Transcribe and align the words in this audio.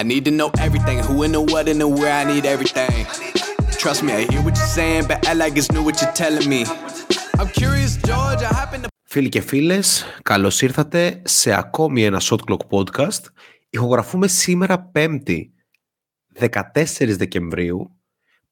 I 0.00 0.02
need 0.02 0.24
to 0.24 0.34
know 0.40 0.50
everything, 0.66 0.98
who 1.06 1.14
and 1.24 1.34
the 1.34 1.42
what 1.52 1.68
and 1.72 1.78
the 1.82 1.88
where 1.98 2.14
I 2.20 2.24
need 2.32 2.44
everything. 2.54 3.04
Trust 3.82 4.00
me, 4.02 4.10
I 4.18 4.22
hear 4.30 4.42
what 4.46 4.54
you're 4.60 4.74
saying, 4.80 5.04
but 5.10 5.18
I 5.30 5.32
like 5.42 5.54
it's 5.60 5.70
new 5.74 5.82
what 5.86 5.96
you're 6.00 6.16
telling 6.22 6.48
me. 6.54 6.60
I'm 7.38 7.50
curious, 7.60 7.92
George, 8.08 8.42
I 8.42 8.52
happen 8.60 8.82
to... 8.82 8.88
Φίλοι 9.02 9.28
και 9.28 9.40
φίλες, 9.40 10.04
καλώς 10.22 10.62
ήρθατε 10.62 11.22
σε 11.24 11.52
ακόμη 11.54 12.04
ένα 12.04 12.20
Shot 12.22 12.38
Clock 12.48 12.66
Podcast. 12.70 13.20
Ηχογραφούμε 13.70 14.28
σήμερα 14.28 14.80
Πέμπτη, 14.80 15.52
14 16.38 16.48
Δεκεμβρίου. 16.98 17.96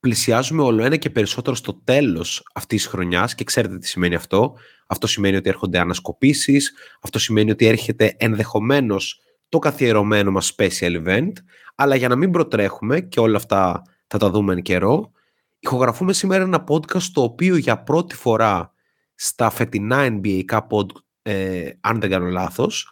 Πλησιάζουμε 0.01 0.63
όλο 0.63 0.85
ένα 0.85 0.97
και 0.97 1.11
περισσότερο 1.11 1.57
στο 1.57 1.75
τέλος 1.85 2.43
αυτής 2.55 2.83
της 2.83 2.91
χρονιάς 2.91 3.35
και 3.35 3.45
ξέρετε 3.45 3.79
τι 3.79 3.87
σημαίνει 3.87 4.15
αυτό. 4.15 4.55
Αυτό 4.87 5.07
σημαίνει 5.07 5.37
ότι 5.37 5.49
έρχονται 5.49 5.79
ανασκοπήσεις, 5.79 6.73
αυτό 7.03 7.19
σημαίνει 7.19 7.51
ότι 7.51 7.67
έρχεται 7.67 8.15
ενδεχομένως 8.19 9.23
το 9.49 9.59
καθιερωμένο 9.59 10.31
μας 10.31 10.55
special 10.57 11.07
event, 11.07 11.33
αλλά 11.75 11.95
για 11.97 12.09
να 12.09 12.17
μην 12.17 12.31
προτρέχουμε 12.31 13.01
και 13.01 13.21
όλα 13.21 13.37
αυτά 13.37 13.83
θα 14.07 14.19
τα 14.19 14.31
δούμε 14.31 14.53
εν 14.53 14.63
καιρό, 14.63 15.11
ηχογραφούμε 15.59 16.13
σήμερα 16.13 16.43
ένα 16.43 16.65
podcast 16.69 17.03
το 17.13 17.23
οποίο 17.23 17.57
για 17.57 17.83
πρώτη 17.83 18.15
φορά 18.15 18.73
στα 19.15 19.51
φετινά 19.51 20.21
NBA 20.23 20.45
pod, 20.71 20.87
ε, 21.23 21.71
αν 21.81 22.01
δεν 22.01 22.11
κάνω 22.11 22.27
λάθος, 22.27 22.91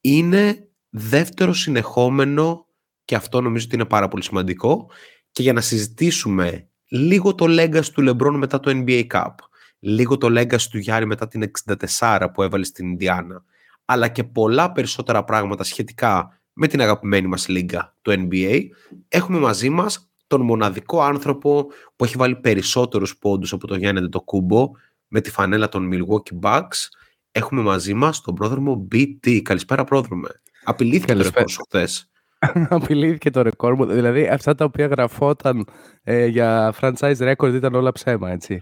είναι 0.00 0.68
δεύτερο 0.88 1.52
συνεχόμενο 1.52 2.66
και 3.04 3.14
αυτό 3.14 3.40
νομίζω 3.40 3.64
ότι 3.66 3.74
είναι 3.74 3.84
πάρα 3.84 4.08
πολύ 4.08 4.22
σημαντικό 4.22 4.90
και 5.32 5.42
για 5.42 5.52
να 5.52 5.60
συζητήσουμε 5.60 6.68
λίγο 6.88 7.34
το 7.34 7.46
legacy 7.48 7.84
του 7.84 8.08
LeBron 8.08 8.34
μετά 8.36 8.60
το 8.60 8.70
NBA 8.74 9.06
Cup, 9.06 9.34
λίγο 9.78 10.16
το 10.16 10.40
legacy 10.40 10.66
του 10.70 10.78
Γιάρη 10.78 11.06
μετά 11.06 11.28
την 11.28 11.50
64 11.98 12.26
που 12.34 12.42
έβαλε 12.42 12.64
στην 12.64 12.86
Ινδιάνα, 12.86 13.44
αλλά 13.86 14.08
και 14.08 14.24
πολλά 14.24 14.72
περισσότερα 14.72 15.24
πράγματα 15.24 15.64
σχετικά 15.64 16.40
με 16.52 16.66
την 16.66 16.80
αγαπημένη 16.80 17.26
μας 17.26 17.48
λίγα, 17.48 17.94
το 18.02 18.12
NBA, 18.16 18.60
έχουμε 19.08 19.38
μαζί 19.38 19.68
μας 19.68 20.10
τον 20.26 20.40
μοναδικό 20.40 21.02
άνθρωπο 21.02 21.66
που 21.96 22.04
έχει 22.04 22.16
βάλει 22.16 22.36
περισσότερους 22.36 23.16
πόντους 23.16 23.52
από 23.52 23.66
το 23.66 23.76
Γιάννη 23.76 24.08
το 24.08 24.20
Κούμπο 24.20 24.70
με 25.08 25.20
τη 25.20 25.30
φανέλα 25.30 25.68
των 25.68 25.90
Milwaukee 25.92 26.40
Bucks. 26.42 26.88
Έχουμε 27.32 27.62
μαζί 27.62 27.94
μας 27.94 28.20
τον 28.20 28.34
πρόδρομο 28.34 28.88
BT. 28.92 29.40
Καλησπέρα 29.42 29.84
πρόδρομε. 29.84 30.28
Απειλήθηκε 30.64 31.14
το 31.14 31.22
ρεκόρ 31.22 31.50
σου 31.50 31.62
χθες. 31.68 32.10
Απειλήθηκε 32.68 33.30
το 33.30 33.42
ρεκόρ 33.42 33.74
μου. 33.74 33.84
Δηλαδή 33.84 34.28
αυτά 34.28 34.54
τα 34.54 34.64
οποία 34.64 34.86
γραφόταν 34.86 35.68
ε, 36.02 36.26
για 36.26 36.74
franchise 36.80 37.34
record 37.34 37.54
ήταν 37.54 37.74
όλα 37.74 37.92
ψέμα, 37.92 38.30
έτσι. 38.30 38.60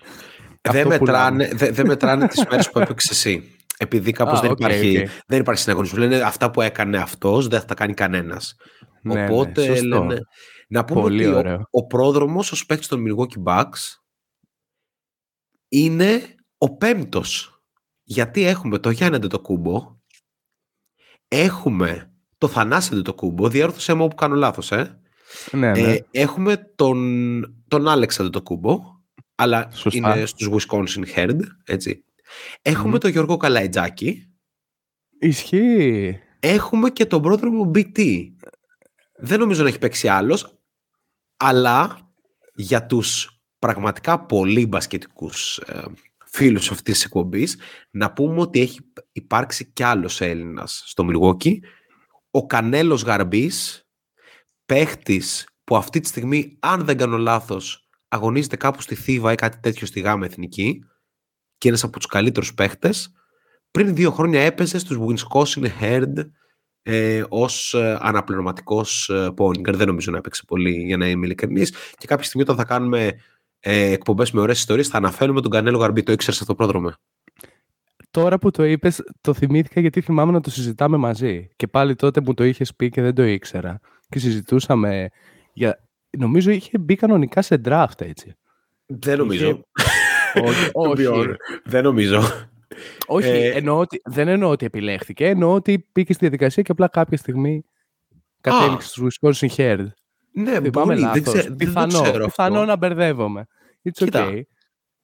Δεν 0.70 0.86
μετράνε, 0.86 1.50
δε, 1.55 1.70
δε 1.70 1.84
μετράνε 1.84 2.27
τις 2.27 2.45
μέρες 2.50 2.70
που 2.70 2.78
έπαιξες 2.78 3.11
εσύ. 3.11 3.53
Επειδή 3.78 4.12
κάπως 4.12 4.41
δεν, 4.41 4.50
υπάρχει, 4.50 5.05
okay. 5.05 5.22
δεν 5.27 5.41
υπάρχει 5.41 5.61
συναγωνισμός. 5.61 6.00
Λένε 6.00 6.17
αυτά 6.17 6.50
που 6.50 6.61
έκανε 6.61 6.98
αυτός 6.98 7.48
δεν 7.48 7.61
θα 7.61 7.67
τα 7.67 7.75
κάνει 7.75 7.94
κανένας. 7.94 8.56
Ναι, 9.03 9.14
ναι 9.14 9.25
Οπότε 9.25 9.69
ναι, 9.69 9.80
λένε... 9.80 10.19
Να 10.69 10.84
πούμε 10.84 11.00
Πολύ 11.00 11.27
ότι 11.27 11.48
ο, 11.48 11.67
ο 11.70 11.86
πρόδρομος, 11.86 12.52
ο 12.52 12.67
παίκτης 12.67 12.89
των 12.89 13.05
Milwaukee 13.06 13.42
Bucks 13.45 13.98
είναι 15.69 16.34
ο 16.58 16.77
πέμπτος. 16.77 17.62
Γιατί 18.02 18.45
έχουμε 18.45 18.78
το 18.78 18.91
Γιάννη 18.91 19.19
το 19.19 19.41
κούμπο, 19.41 19.97
έχουμε 21.28 22.12
το 22.39 22.48
Θανάση 22.48 23.02
το 23.02 23.14
κούμπο, 23.14 23.48
διόρθωσέ 23.48 23.95
μου 23.95 24.05
όπου 24.05 24.14
κάνω 24.14 24.34
λάθος, 24.34 24.72
ε. 24.72 25.00
Ναι, 25.50 25.70
ναι. 25.70 25.80
Ε, 25.80 26.05
έχουμε 26.11 26.56
τον, 26.75 27.64
τον 27.69 27.89
Άλεξα 27.89 28.30
το 28.30 28.42
κούμπο, 28.42 28.80
αλλά 29.34 29.69
Σωστά. 29.72 30.17
είναι 30.17 30.27
στους 30.27 30.48
Wisconsin 30.50 31.05
Herd, 31.14 31.41
έτσι. 31.64 32.03
Έχουμε 32.62 32.98
τον 32.98 33.11
Γιώργο 33.11 33.36
Καλαϊτζάκη. 33.36 34.34
Ισχύει. 35.19 36.20
Έχουμε 36.41 36.91
και 36.91 37.06
τον 37.06 37.22
πρόδρομο 37.22 37.70
BT. 37.75 38.28
Δεν 39.17 39.39
νομίζω 39.39 39.62
να 39.62 39.69
έχει 39.69 39.78
παίξει 39.78 40.08
άλλος, 40.08 40.58
αλλά 41.36 42.12
για 42.55 42.86
τους 42.86 43.41
πραγματικά 43.58 44.20
πολύ 44.20 44.67
μπασκετικούς 44.67 45.58
ε, 45.58 45.83
φίλους 46.24 46.70
αυτής 46.70 46.95
της 46.95 47.05
εκπομπής, 47.05 47.58
να 47.90 48.12
πούμε 48.12 48.41
ότι 48.41 48.61
έχει 48.61 48.80
υπάρξει 49.12 49.73
κι 49.73 49.83
άλλος 49.83 50.20
Έλληνας 50.20 50.83
στο 50.86 51.05
Μιλγόκι, 51.05 51.62
ο 52.30 52.46
Κανέλος 52.46 53.02
Γαρμπής, 53.02 53.89
παίχτης 54.67 55.48
που 55.64 55.77
αυτή 55.77 56.01
τη 56.01 56.08
στιγμή, 56.08 56.56
αν 56.61 56.85
δεν 56.85 56.96
κάνω 56.96 57.17
λάθος, 57.17 57.89
αγωνίζεται 58.08 58.56
κάπου 58.56 58.80
στη 58.80 58.95
Θήβα 58.95 59.33
ή 59.33 59.35
κάτι 59.35 59.58
τέτοιο 59.61 59.86
στη 59.86 60.01
Γάμα 60.01 60.24
Εθνική 60.24 60.85
και 61.64 61.70
είναι 61.70 61.79
από 61.83 61.98
τους 61.98 62.07
καλύτερους 62.07 62.55
παίχτες. 62.55 63.13
Πριν 63.70 63.95
δύο 63.95 64.11
χρόνια 64.11 64.41
έπαιζε 64.41 64.79
στους 64.79 64.98
Wisconsin 65.01 65.67
Herd 65.80 66.13
ε, 66.83 67.23
ως 67.29 67.75
ε, 67.75 67.98
αναπληρωματικός 68.01 69.08
ε, 69.08 69.33
Δεν 69.73 69.86
νομίζω 69.86 70.11
να 70.11 70.17
έπαιξε 70.17 70.42
πολύ 70.47 70.70
για 70.70 70.97
να 70.97 71.08
είμαι 71.08 71.27
ειλικρινής. 71.27 71.70
Και 71.97 72.07
κάποια 72.07 72.24
στιγμή 72.24 72.42
όταν 72.42 72.57
θα 72.57 72.64
κάνουμε 72.64 73.13
ε, 73.61 73.92
εκπομπές 73.92 74.30
με 74.30 74.41
ωραίες 74.41 74.58
ιστορίες 74.58 74.89
θα 74.89 74.97
αναφέρουμε 74.97 75.41
τον 75.41 75.51
Κανέλο 75.51 75.79
Γαρμπή. 75.79 76.03
Το 76.03 76.13
ήξερες 76.13 76.41
αυτό 76.41 76.55
πρόδρομο. 76.55 76.92
Τώρα 78.11 78.39
που 78.39 78.51
το 78.51 78.64
είπες 78.64 79.03
το 79.20 79.35
θυμήθηκα 79.35 79.80
γιατί 79.80 80.01
θυμάμαι 80.01 80.33
να 80.33 80.41
το 80.41 80.51
συζητάμε 80.51 80.97
μαζί. 80.97 81.48
Και 81.57 81.67
πάλι 81.67 81.95
τότε 81.95 82.20
μου 82.20 82.35
το 82.35 82.45
είχες 82.45 82.74
πει 82.74 82.89
και 82.89 83.03
δεν 83.03 83.14
το 83.14 83.23
ήξερα. 83.23 83.80
Και 84.08 84.19
συζητούσαμε 84.19 85.08
για... 85.53 85.89
Νομίζω 86.19 86.51
είχε 86.51 86.79
μπει 86.79 86.95
κανονικά 86.95 87.42
σε 87.42 87.61
draft 87.64 88.01
έτσι. 88.01 88.36
Δεν 88.86 89.19
νομίζω. 89.19 89.64
Όχι, 90.72 91.06
όχι. 91.06 91.28
Δεν 91.64 91.83
νομίζω. 91.83 92.22
Όχι, 93.06 93.28
ε, 93.28 93.50
εννοώ 93.50 93.78
ότι, 93.78 94.00
δεν 94.05 94.28
εννοώ 94.28 94.50
ότι 94.50 94.67
επιλέχθηκε. 94.67 95.27
Εννοώ 95.27 95.55
ότι 95.55 95.78
πήγε 95.92 96.12
στη 96.12 96.20
διαδικασία 96.20 96.62
και 96.62 96.72
απλά 96.72 96.89
κάποια 96.89 97.17
στιγμή 97.17 97.64
κατέληξε 98.40 98.89
στους 98.89 99.18
Wisconsin 99.20 99.48
Herd. 99.56 99.86
Ναι, 100.33 100.61
μπορεί, 100.61 101.00
λάθος. 101.00 101.23
δεν, 101.23 101.23
ξέ, 101.23 101.50
πιθανό, 101.50 101.92
δεν 101.92 102.02
ξέρω 102.02 102.24
πιθανό 102.24 102.64
να 102.64 102.77
μπερδεύομαι. 102.77 103.46
It's 103.83 103.92
Κοίτα, 103.92 104.30
okay. 104.30 104.42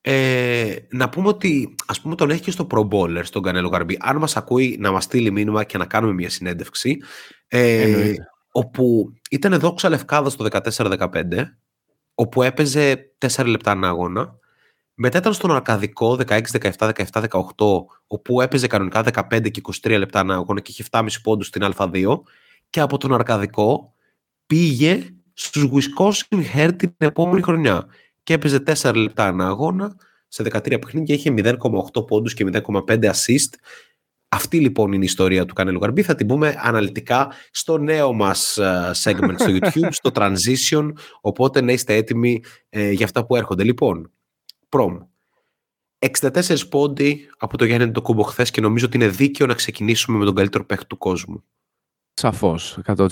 Ε, 0.02 0.76
να 0.90 1.08
πούμε 1.08 1.28
ότι 1.28 1.74
ας 1.86 2.00
πούμε 2.00 2.14
τον 2.14 2.30
έχει 2.30 2.40
και 2.40 2.50
στο 2.50 2.66
Pro 2.70 2.88
Bowler, 2.88 3.20
στον 3.22 3.42
Κανέλο 3.42 3.68
Γαρμπή. 3.68 3.96
Αν 4.00 4.16
μας 4.16 4.36
ακούει 4.36 4.76
να 4.80 4.90
μας 4.90 5.04
στείλει 5.04 5.30
μήνυμα 5.30 5.64
και 5.64 5.78
να 5.78 5.86
κάνουμε 5.86 6.12
μια 6.12 6.30
συνέντευξη. 6.30 6.98
Ε, 7.48 8.14
όπου 8.52 9.12
ήταν 9.30 9.52
εδώ 9.52 9.74
ξαλευκάδα 9.74 10.30
στο 10.30 10.46
14-15, 10.50 11.08
όπου 12.14 12.42
έπαιζε 12.42 13.14
4 13.18 13.46
λεπτά 13.46 13.70
ένα 13.70 13.88
αγώνα 13.88 14.38
μετά 15.02 15.18
ήταν 15.18 15.32
στον 15.32 15.50
Αρκαδικό 15.50 16.18
16, 16.26 16.40
17, 16.60 16.90
17, 17.12 17.22
18, 17.28 17.42
όπου 18.06 18.40
έπαιζε 18.40 18.66
κανονικά 18.66 19.04
15 19.30 19.50
και 19.50 19.60
23 19.82 19.96
λεπτά 19.98 20.20
ένα 20.20 20.34
αγώνα 20.34 20.60
και 20.60 20.70
είχε 20.70 20.84
7,5 20.90 21.06
πόντους 21.22 21.46
στην 21.46 21.62
Α2. 21.76 22.20
Και 22.70 22.80
από 22.80 22.98
τον 22.98 23.14
Αρκαδικό 23.14 23.94
πήγε 24.46 25.08
στους 25.32 25.68
Wisconsin 25.72 26.42
Herd 26.54 26.72
την 26.76 26.92
επόμενη 26.98 27.42
χρονιά. 27.42 27.86
Και 28.22 28.32
έπαιζε 28.32 28.62
4 28.82 28.94
λεπτά 28.94 29.26
ένα 29.26 29.46
αγώνα 29.46 29.96
σε 30.28 30.42
13 30.42 30.80
παιχνίδια 30.80 31.14
είχε 31.14 31.34
0,8 31.36 32.06
πόντους 32.06 32.34
και 32.34 32.50
0,5 32.52 33.04
assist. 33.04 33.54
Αυτή 34.28 34.60
λοιπόν 34.60 34.92
είναι 34.92 35.04
η 35.04 35.06
ιστορία 35.06 35.44
του 35.44 35.54
Κανέλου 35.54 35.78
Γαρμπή. 35.80 36.02
Θα 36.02 36.14
την 36.14 36.26
πούμε 36.26 36.56
αναλυτικά 36.58 37.32
στο 37.50 37.78
νέο 37.78 38.12
μας 38.12 38.58
ε, 38.58 38.90
segment 39.02 39.34
στο 39.38 39.50
YouTube, 39.50 39.88
στο 39.90 40.10
Transition. 40.14 40.92
Οπότε 41.20 41.60
να 41.60 41.72
είστε 41.72 41.94
έτοιμοι 41.94 42.42
ε, 42.68 42.90
για 42.90 43.04
αυτά 43.04 43.26
που 43.26 43.36
έρχονται. 43.36 43.64
Λοιπόν, 43.64 44.10
Πρόμ. 44.70 44.98
64 45.98 46.68
πόντι 46.68 47.28
από 47.38 47.56
το 47.56 47.64
Γιάννη 47.64 47.90
το 47.90 48.02
κούμπο 48.02 48.22
χθες 48.22 48.50
και 48.50 48.60
νομίζω 48.60 48.86
ότι 48.86 48.96
είναι 48.96 49.08
δίκαιο 49.08 49.46
να 49.46 49.54
ξεκινήσουμε 49.54 50.18
με 50.18 50.24
τον 50.24 50.34
καλύτερο 50.34 50.64
παίχτη 50.64 50.86
του 50.86 50.98
κόσμου. 50.98 51.44
Σαφώς, 52.12 52.78
100%. 52.84 53.08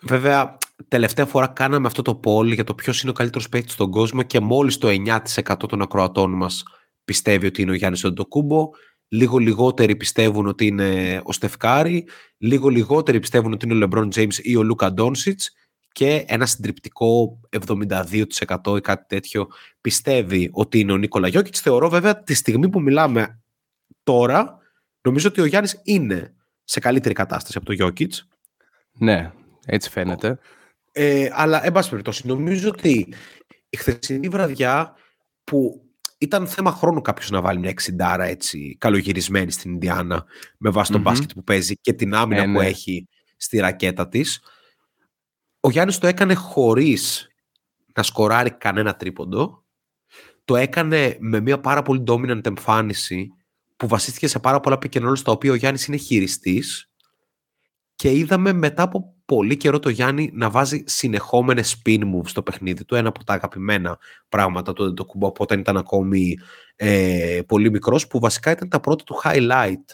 Βέβαια, 0.00 0.58
τελευταία 0.88 1.26
φορά 1.26 1.46
κάναμε 1.46 1.86
αυτό 1.86 2.02
το 2.02 2.20
poll 2.24 2.52
για 2.54 2.64
το 2.64 2.74
ποιος 2.74 3.00
είναι 3.02 3.10
ο 3.10 3.14
καλύτερος 3.14 3.48
παίχτης 3.48 3.72
στον 3.72 3.90
κόσμο 3.90 4.22
και 4.22 4.40
μόλις 4.40 4.78
το 4.78 4.88
9% 4.88 5.68
των 5.68 5.82
ακροατών 5.82 6.32
μας 6.32 6.62
πιστεύει 7.04 7.46
ότι 7.46 7.62
είναι 7.62 7.70
ο 7.70 7.74
Γιάννης 7.74 8.04
Αντοκούμπο. 8.04 8.68
Λίγο 9.08 9.38
λιγότεροι 9.38 9.96
πιστεύουν 9.96 10.46
ότι 10.46 10.66
είναι 10.66 11.20
ο 11.24 11.32
Στεφκάρη. 11.32 12.08
Λίγο 12.38 12.68
λιγότεροι 12.68 13.20
πιστεύουν 13.20 13.52
ότι 13.52 13.64
είναι 13.64 13.74
ο 13.74 13.78
Λεμπρόν 13.78 14.08
Τζέιμς 14.08 14.38
ή 14.38 14.56
ο 14.56 14.62
Λούκα 14.62 14.92
Ντόνσιτς 14.92 15.50
και 15.94 16.24
ένα 16.28 16.46
συντριπτικό 16.46 17.40
72% 17.66 18.76
ή 18.76 18.80
κάτι 18.80 19.04
τέτοιο 19.08 19.48
πιστεύει 19.80 20.50
ότι 20.52 20.78
είναι 20.78 20.92
ο 20.92 20.96
Νίκολα 20.96 21.28
Γιώκητς. 21.28 21.60
Θεωρώ 21.60 21.88
βέβαια 21.88 22.22
τη 22.22 22.34
στιγμή 22.34 22.68
που 22.68 22.80
μιλάμε 22.80 23.42
τώρα, 24.02 24.58
νομίζω 25.00 25.28
ότι 25.28 25.40
ο 25.40 25.44
Γιάννης 25.44 25.80
είναι 25.82 26.34
σε 26.64 26.80
καλύτερη 26.80 27.14
κατάσταση 27.14 27.56
από 27.56 27.66
το 27.66 27.72
Γιώκητς. 27.72 28.28
Ναι, 28.92 29.32
έτσι 29.66 29.90
φαίνεται. 29.90 30.38
Ε, 30.92 31.28
αλλά, 31.32 31.64
εν 31.64 31.72
πάση 31.72 31.90
περιπτώσει, 31.90 32.26
νομίζω 32.26 32.68
ότι 32.68 33.14
η 33.68 33.76
χθεσινή 33.76 34.28
βραδιά 34.28 34.94
που 35.44 35.84
ήταν 36.18 36.46
θέμα 36.46 36.72
χρόνου 36.72 37.00
κάποιος 37.00 37.30
να 37.30 37.40
βάλει 37.40 37.58
μια 37.58 37.70
εξιντάρα 37.70 38.24
έτσι 38.24 38.76
καλογυρισμένη 38.80 39.50
στην 39.50 39.72
Ινδιάνα 39.72 40.24
με 40.58 40.70
βάση 40.70 40.92
τον 40.92 41.00
μπάσκετ 41.00 41.30
που 41.34 41.44
παίζει 41.44 41.76
και 41.76 41.92
την 41.92 42.14
άμυνα 42.14 42.42
ε, 42.42 42.44
που 42.44 42.58
ναι. 42.58 42.66
έχει 42.66 43.08
στη 43.36 43.58
ρακέτα 43.58 44.08
της 44.08 44.40
ο 45.64 45.70
Γιάννης 45.70 45.98
το 45.98 46.06
έκανε 46.06 46.34
χωρίς 46.34 47.28
να 47.94 48.02
σκοράρει 48.02 48.50
κανένα 48.50 48.96
τρίποντο. 48.96 49.64
Το 50.44 50.56
έκανε 50.56 51.16
με 51.20 51.40
μια 51.40 51.60
πάρα 51.60 51.82
πολύ 51.82 52.02
dominant 52.06 52.46
εμφάνιση 52.46 53.32
που 53.76 53.88
βασίστηκε 53.88 54.26
σε 54.26 54.38
πάρα 54.38 54.60
πολλά 54.60 54.76
pick 54.76 55.16
στα 55.16 55.32
οποία 55.32 55.52
ο 55.52 55.54
Γιάννης 55.54 55.86
είναι 55.86 55.96
χειριστής 55.96 56.90
και 57.94 58.12
είδαμε 58.12 58.52
μετά 58.52 58.82
από 58.82 59.14
πολύ 59.24 59.56
καιρό 59.56 59.78
το 59.78 59.88
Γιάννη 59.88 60.30
να 60.32 60.50
βάζει 60.50 60.82
συνεχόμενες 60.86 61.82
spin 61.84 62.00
moves 62.00 62.28
στο 62.28 62.42
παιχνίδι 62.42 62.84
του, 62.84 62.94
ένα 62.94 63.08
από 63.08 63.24
τα 63.24 63.32
αγαπημένα 63.32 63.98
πράγματα 64.28 64.72
του 64.72 64.94
το 64.94 65.04
κουμπό 65.04 65.32
όταν 65.38 65.58
ήταν 65.58 65.76
ακόμη 65.76 66.38
ε, 66.76 67.40
πολύ 67.46 67.70
μικρός, 67.70 68.06
που 68.06 68.18
βασικά 68.18 68.50
ήταν 68.50 68.68
τα 68.68 68.80
πρώτα 68.80 69.04
του 69.04 69.20
highlight 69.24 69.84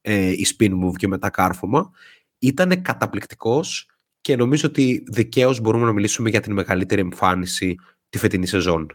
ε, 0.00 0.28
η 0.28 0.46
spin 0.56 0.70
move 0.70 0.94
και 0.96 1.08
μετά 1.08 1.30
κάρφωμα. 1.30 1.90
Ήταν 2.38 2.82
καταπληκτικός 2.82 3.90
και 4.26 4.36
νομίζω 4.36 4.68
ότι 4.68 5.04
δικαίως 5.08 5.60
μπορούμε 5.60 5.84
να 5.84 5.92
μιλήσουμε 5.92 6.30
για 6.30 6.40
την 6.40 6.52
μεγαλύτερη 6.52 7.00
εμφάνιση 7.00 7.74
τη 8.08 8.18
φετινή 8.18 8.46
σεζόν. 8.46 8.86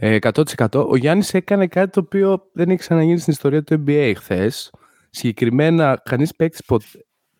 100%. 0.00 0.74
Ε, 0.74 0.78
Ο 0.78 0.96
Γιάννης 0.96 1.34
έκανε 1.34 1.66
κάτι 1.66 1.90
το 1.90 2.00
οποίο 2.00 2.48
δεν 2.52 2.68
έχει 2.68 2.78
ξαναγίνει 2.78 3.18
στην 3.18 3.32
ιστορία 3.32 3.62
του 3.62 3.84
NBA 3.86 4.12
χθες. 4.16 4.70
Συγκεκριμένα, 5.10 6.02
κανείς 6.04 6.36
παίκτης 6.36 6.60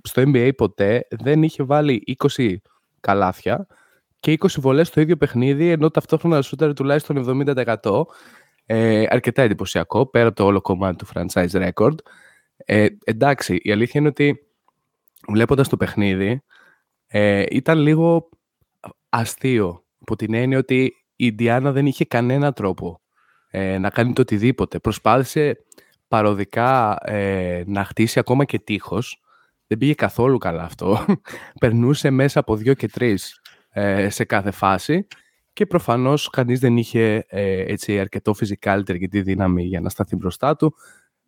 στο 0.02 0.22
NBA 0.26 0.50
ποτέ 0.56 1.06
δεν 1.10 1.42
είχε 1.42 1.62
βάλει 1.62 2.16
20 2.36 2.54
καλάθια 3.00 3.66
και 4.20 4.32
20 4.38 4.46
βολές 4.56 4.86
στο 4.86 5.00
ίδιο 5.00 5.16
παιχνίδι, 5.16 5.70
ενώ 5.70 5.90
ταυτόχρονα 5.90 6.42
σούταρε 6.42 6.72
τουλάχιστον 6.72 7.44
70%. 7.44 8.06
Ε, 8.66 9.04
αρκετά 9.08 9.42
εντυπωσιακό, 9.42 10.06
πέρα 10.06 10.26
από 10.26 10.36
το 10.36 10.44
όλο 10.44 10.60
κομμάτι 10.60 10.96
του 10.96 11.06
franchise 11.14 11.70
record. 11.70 11.94
Ε, 12.56 12.86
εντάξει, 13.04 13.58
η 13.62 13.72
αλήθεια 13.72 14.00
είναι 14.00 14.08
ότι 14.08 14.45
βλέποντας 15.28 15.68
το 15.68 15.76
παιχνίδι, 15.76 16.42
ε, 17.06 17.44
ήταν 17.50 17.78
λίγο 17.78 18.28
αστείο, 19.08 19.84
από 20.00 20.16
την 20.16 20.34
έννοια 20.34 20.58
ότι 20.58 20.84
η 21.16 21.26
Ιντιάνα 21.26 21.72
δεν 21.72 21.86
είχε 21.86 22.04
κανένα 22.04 22.52
τρόπο 22.52 23.00
ε, 23.50 23.78
να 23.78 23.90
κάνει 23.90 24.12
το 24.12 24.20
οτιδήποτε. 24.20 24.78
Προσπάθησε 24.78 25.64
παροδικά 26.08 26.98
ε, 27.04 27.62
να 27.66 27.84
χτίσει 27.84 28.18
ακόμα 28.18 28.44
και 28.44 28.58
τείχος. 28.58 29.20
Δεν 29.66 29.78
πήγε 29.78 29.94
καθόλου 29.94 30.38
καλά 30.38 30.62
αυτό. 30.62 31.04
Περνούσε 31.60 32.10
μέσα 32.10 32.40
από 32.40 32.56
δύο 32.56 32.74
και 32.74 32.88
τρεις 32.88 33.40
ε, 33.70 34.08
σε 34.08 34.24
κάθε 34.24 34.50
φάση 34.50 35.06
και 35.52 35.66
προφανώς 35.66 36.30
κανείς 36.30 36.60
δεν 36.60 36.76
είχε 36.76 37.24
ε, 37.28 37.72
έτσι, 37.72 38.00
αρκετό 38.00 38.34
physicality 38.38 38.98
και 38.98 39.08
τη 39.08 39.22
δύναμη 39.22 39.64
για 39.64 39.80
να 39.80 39.88
σταθεί 39.88 40.16
μπροστά 40.16 40.56
του. 40.56 40.74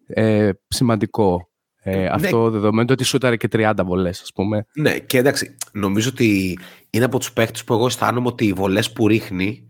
Ε, 0.06 0.50
σημαντικό 0.68 1.50
ε, 1.90 1.96
ναι. 1.96 2.08
αυτό 2.08 2.50
δεδομένου 2.50 2.88
ότι 2.90 3.04
σούταρε 3.04 3.36
και 3.36 3.48
30 3.52 3.72
βολές, 3.84 4.20
ας 4.20 4.32
πούμε. 4.32 4.66
Ναι, 4.74 4.98
και 4.98 5.18
εντάξει, 5.18 5.56
νομίζω 5.72 6.08
ότι 6.08 6.58
είναι 6.90 7.04
από 7.04 7.18
τους 7.18 7.32
παίχτε 7.32 7.60
που 7.66 7.74
εγώ 7.74 7.86
αισθάνομαι 7.86 8.26
ότι 8.26 8.46
οι 8.46 8.52
βολές 8.52 8.92
που 8.92 9.08
ρίχνει 9.08 9.68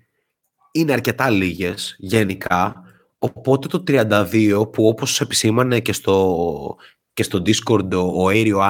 είναι 0.72 0.92
αρκετά 0.92 1.30
λίγες 1.30 1.96
γενικά. 1.98 2.82
Οπότε 3.18 3.68
το 3.68 3.82
32 3.86 4.72
που 4.72 4.86
όπως 4.86 5.20
επισήμανε 5.20 5.80
και 5.80 5.92
στο, 5.92 6.76
και 7.12 7.22
στο 7.22 7.42
Discord 7.46 7.92
ο, 7.94 8.24
ο 8.24 8.30
Έριο 8.30 8.62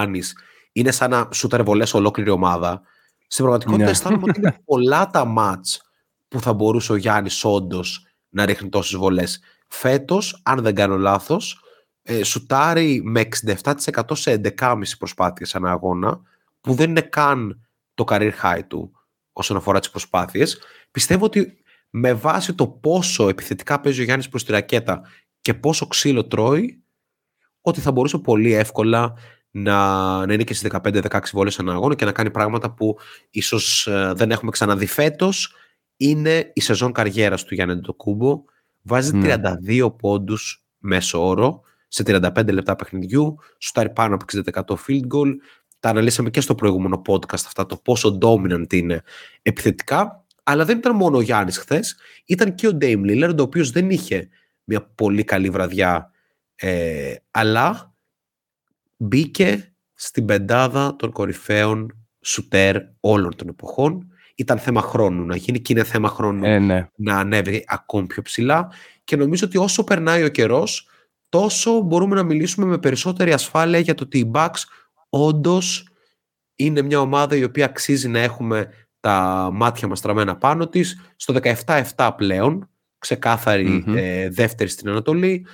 είναι 0.72 0.90
σαν 0.90 1.10
να 1.10 1.28
σούταρε 1.32 1.62
βολές 1.62 1.94
ολόκληρη 1.94 2.30
ομάδα. 2.30 2.82
Στην 3.26 3.44
πραγματικότητα 3.44 3.84
ναι. 3.84 3.90
αισθάνομαι 3.90 4.24
ότι 4.28 4.40
είναι 4.40 4.56
πολλά 4.64 5.06
τα 5.06 5.24
μάτς 5.24 5.82
που 6.28 6.40
θα 6.40 6.52
μπορούσε 6.52 6.92
ο 6.92 6.96
Γιάννης 6.96 7.44
όντως 7.44 8.06
να 8.28 8.44
ρίχνει 8.44 8.68
τόσες 8.68 8.98
βολές. 8.98 9.40
Φέτος, 9.68 10.40
αν 10.44 10.62
δεν 10.62 10.74
κάνω 10.74 10.96
λάθος, 10.96 11.60
ε, 12.10 12.22
σουτάρει 12.22 13.00
με 13.04 13.28
67% 13.42 14.02
σε 14.12 14.40
11,5 14.58 14.82
προσπάθειες 14.98 15.54
ανά 15.54 15.70
αγώνα, 15.70 16.20
που 16.60 16.74
δεν 16.74 16.90
είναι 16.90 17.00
καν 17.00 17.66
το 17.94 18.04
career 18.08 18.32
high 18.42 18.60
του 18.66 18.92
όσον 19.32 19.56
αφορά 19.56 19.78
τις 19.78 19.90
προσπάθειες. 19.90 20.58
Πιστεύω 20.90 21.24
ότι 21.24 21.56
με 21.90 22.12
βάση 22.12 22.54
το 22.54 22.66
πόσο 22.66 23.28
επιθετικά 23.28 23.80
παίζει 23.80 24.00
ο 24.00 24.04
Γιάννης 24.04 24.28
προς 24.28 24.44
τη 24.44 24.52
ρακέτα 24.52 25.02
και 25.40 25.54
πόσο 25.54 25.86
ξύλο 25.86 26.26
τρώει, 26.26 26.82
ότι 27.60 27.80
θα 27.80 27.92
μπορούσε 27.92 28.18
πολύ 28.18 28.52
εύκολα 28.52 29.14
να, 29.50 30.26
να 30.26 30.32
είναι 30.32 30.44
και 30.44 30.54
στις 30.54 30.70
15-16 30.82 31.20
βόλες 31.32 31.58
ανά 31.58 31.72
αγώνα 31.72 31.94
και 31.94 32.04
να 32.04 32.12
κάνει 32.12 32.30
πράγματα 32.30 32.70
που 32.70 32.98
ίσως 33.30 33.86
ε, 33.86 34.12
δεν 34.16 34.30
έχουμε 34.30 34.50
ξαναδεί 34.50 34.86
φέτος. 34.86 35.54
Είναι 35.96 36.50
η 36.54 36.60
σεζόν 36.60 36.92
καριέρας 36.92 37.44
του 37.44 37.54
Γιάννη 37.54 37.74
Ντοκούμπο. 37.74 38.42
Βάζει 38.82 39.10
32 39.14 39.22
ναι. 39.60 39.90
πόντους 39.90 40.64
μέσω 40.78 41.26
όρο 41.26 41.62
σε 41.88 42.02
35 42.06 42.52
λεπτά 42.52 42.76
παιχνιδιού, 42.76 43.36
σουτάρει 43.58 43.90
πάνω 43.90 44.14
από 44.14 44.24
60% 44.52 44.74
field 44.86 45.14
goal. 45.14 45.34
Τα 45.80 45.88
αναλύσαμε 45.88 46.30
και 46.30 46.40
στο 46.40 46.54
προηγούμενο 46.54 47.02
podcast 47.06 47.44
αυτά, 47.46 47.66
το 47.66 47.76
πόσο 47.76 48.18
dominant 48.22 48.72
είναι 48.72 49.02
επιθετικά. 49.42 50.24
Αλλά 50.42 50.64
δεν 50.64 50.78
ήταν 50.78 50.96
μόνο 50.96 51.16
ο 51.16 51.20
Γιάννης 51.20 51.58
χθες, 51.58 51.96
ήταν 52.24 52.54
και 52.54 52.66
ο 52.66 52.78
Dame 52.80 53.04
Lillard, 53.04 53.36
ο 53.38 53.42
οποίος 53.42 53.70
δεν 53.70 53.90
είχε 53.90 54.28
μια 54.64 54.82
πολύ 54.94 55.24
καλή 55.24 55.50
βραδιά, 55.50 56.10
ε, 56.54 57.14
αλλά 57.30 57.94
μπήκε 58.96 59.72
στην 59.94 60.24
πεντάδα 60.24 60.96
των 60.96 61.12
κορυφαίων 61.12 62.06
σουτέρ 62.20 62.76
όλων 63.00 63.36
των 63.36 63.48
εποχών. 63.48 64.12
Ήταν 64.34 64.58
θέμα 64.58 64.80
χρόνου 64.80 65.24
να 65.24 65.36
γίνει 65.36 65.60
και 65.60 65.72
είναι 65.72 65.84
θέμα 65.84 66.08
χρόνου 66.08 66.44
ε, 66.44 66.58
ναι. 66.58 66.88
να 66.96 67.18
ανέβει 67.18 67.64
ακόμη 67.66 68.06
πιο 68.06 68.22
ψηλά. 68.22 68.72
Και 69.04 69.16
νομίζω 69.16 69.46
ότι 69.46 69.56
όσο 69.58 69.84
περνάει 69.84 70.24
ο 70.24 70.28
καιρός, 70.28 70.88
τόσο 71.28 71.80
μπορούμε 71.80 72.14
να 72.14 72.22
μιλήσουμε 72.22 72.66
με 72.66 72.78
περισσότερη 72.78 73.32
ασφάλεια 73.32 73.78
για 73.78 73.94
το 73.94 74.04
ότι 74.04 74.18
οι 74.18 74.30
Bucks 74.34 74.62
όντως 75.08 75.88
είναι 76.54 76.82
μια 76.82 77.00
ομάδα 77.00 77.36
η 77.36 77.44
οποία 77.44 77.64
αξίζει 77.64 78.08
να 78.08 78.18
έχουμε 78.18 78.72
τα 79.00 79.48
μάτια 79.52 79.88
μας 79.88 80.00
τραμμένα 80.00 80.36
πάνω 80.36 80.68
της. 80.68 81.12
Στο 81.16 81.34
17-7 81.64 82.10
πλέον, 82.16 82.70
ξεκάθαρη 82.98 83.84
ε, 83.86 84.28
δεύτερη 84.28 84.70
στην 84.70 84.88
Ανατολή. 84.88 85.46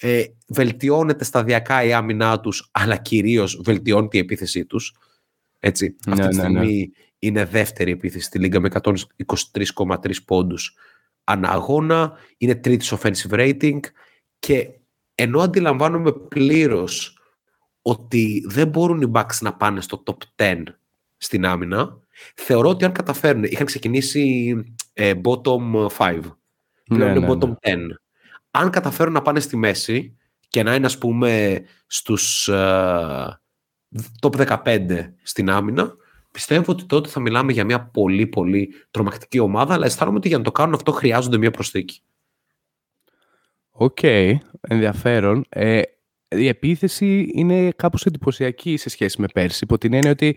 Ε, 0.00 0.24
βελτιώνεται 0.48 1.24
σταδιακά 1.24 1.82
η 1.82 1.92
άμυνά 1.92 2.40
τους, 2.40 2.68
αλλά 2.72 2.96
κυρίως 2.96 3.60
βελτιώνεται 3.64 4.16
η 4.16 4.20
επίθεσή 4.20 4.64
τους. 4.64 4.94
Έτσι, 5.58 5.96
ναι, 6.06 6.12
αυτή 6.12 6.28
τη 6.28 6.34
ναι, 6.34 6.42
στιγμή 6.42 6.76
ναι. 6.78 7.04
είναι 7.18 7.44
δεύτερη 7.44 7.90
επίθεση 7.90 8.24
στη 8.24 8.38
Λίγκα 8.38 8.60
με 8.60 8.68
123,3 8.72 10.12
πόντους 10.24 10.74
ανά 11.24 11.50
αγώνα. 11.50 12.12
Είναι 12.38 12.54
τρίτη 12.54 12.86
offensive 12.90 13.30
rating 13.30 13.80
και 14.38 14.70
ενώ 15.20 15.40
αντιλαμβάνομαι 15.40 16.12
πλήρως 16.12 17.18
ότι 17.82 18.44
δεν 18.48 18.68
μπορούν 18.68 19.00
οι 19.00 19.10
Bucks 19.14 19.38
να 19.40 19.54
πάνε 19.54 19.80
στο 19.80 20.02
top 20.06 20.42
10 20.42 20.62
στην 21.16 21.46
άμυνα, 21.46 21.98
θεωρώ 22.34 22.68
ότι 22.68 22.84
αν 22.84 22.92
καταφέρουν, 22.92 23.42
είχαν 23.44 23.66
ξεκινήσει 23.66 24.54
ε, 24.92 25.12
bottom 25.24 25.86
5, 25.96 26.20
ναι, 26.88 27.12
ναι, 27.12 27.26
bottom 27.30 27.48
10. 27.48 27.54
Ναι. 27.62 27.94
Αν 28.50 28.70
καταφέρουν 28.70 29.12
να 29.12 29.22
πάνε 29.22 29.40
στη 29.40 29.56
μέση 29.56 30.16
και 30.48 30.62
να 30.62 30.74
είναι 30.74 30.86
ας 30.86 30.98
πούμε 30.98 31.62
στους 31.86 32.48
uh, 32.52 33.28
top 34.20 34.58
15 34.64 35.12
στην 35.22 35.50
άμυνα, 35.50 35.94
πιστεύω 36.30 36.72
ότι 36.72 36.84
τότε 36.84 37.08
θα 37.08 37.20
μιλάμε 37.20 37.52
για 37.52 37.64
μια 37.64 37.80
πολύ 37.84 38.26
πολύ 38.26 38.74
τρομακτική 38.90 39.38
ομάδα, 39.38 39.74
αλλά 39.74 39.86
αισθάνομαι 39.86 40.16
ότι 40.16 40.28
για 40.28 40.38
να 40.38 40.44
το 40.44 40.52
κάνουν 40.52 40.74
αυτό 40.74 40.92
χρειάζονται 40.92 41.38
μια 41.38 41.50
προσθήκη. 41.50 42.02
Οκ, 43.80 43.98
ενδιαφέρον. 44.60 45.44
Ε, 45.48 45.80
η 46.28 46.48
επίθεση 46.48 47.30
είναι 47.34 47.70
κάπως 47.70 48.06
εντυπωσιακή 48.06 48.76
σε 48.76 48.88
σχέση 48.88 49.20
με 49.20 49.26
πέρσι, 49.32 49.60
υπό 49.62 49.78
την 49.78 49.92
έννοια 49.92 50.10
ότι 50.10 50.36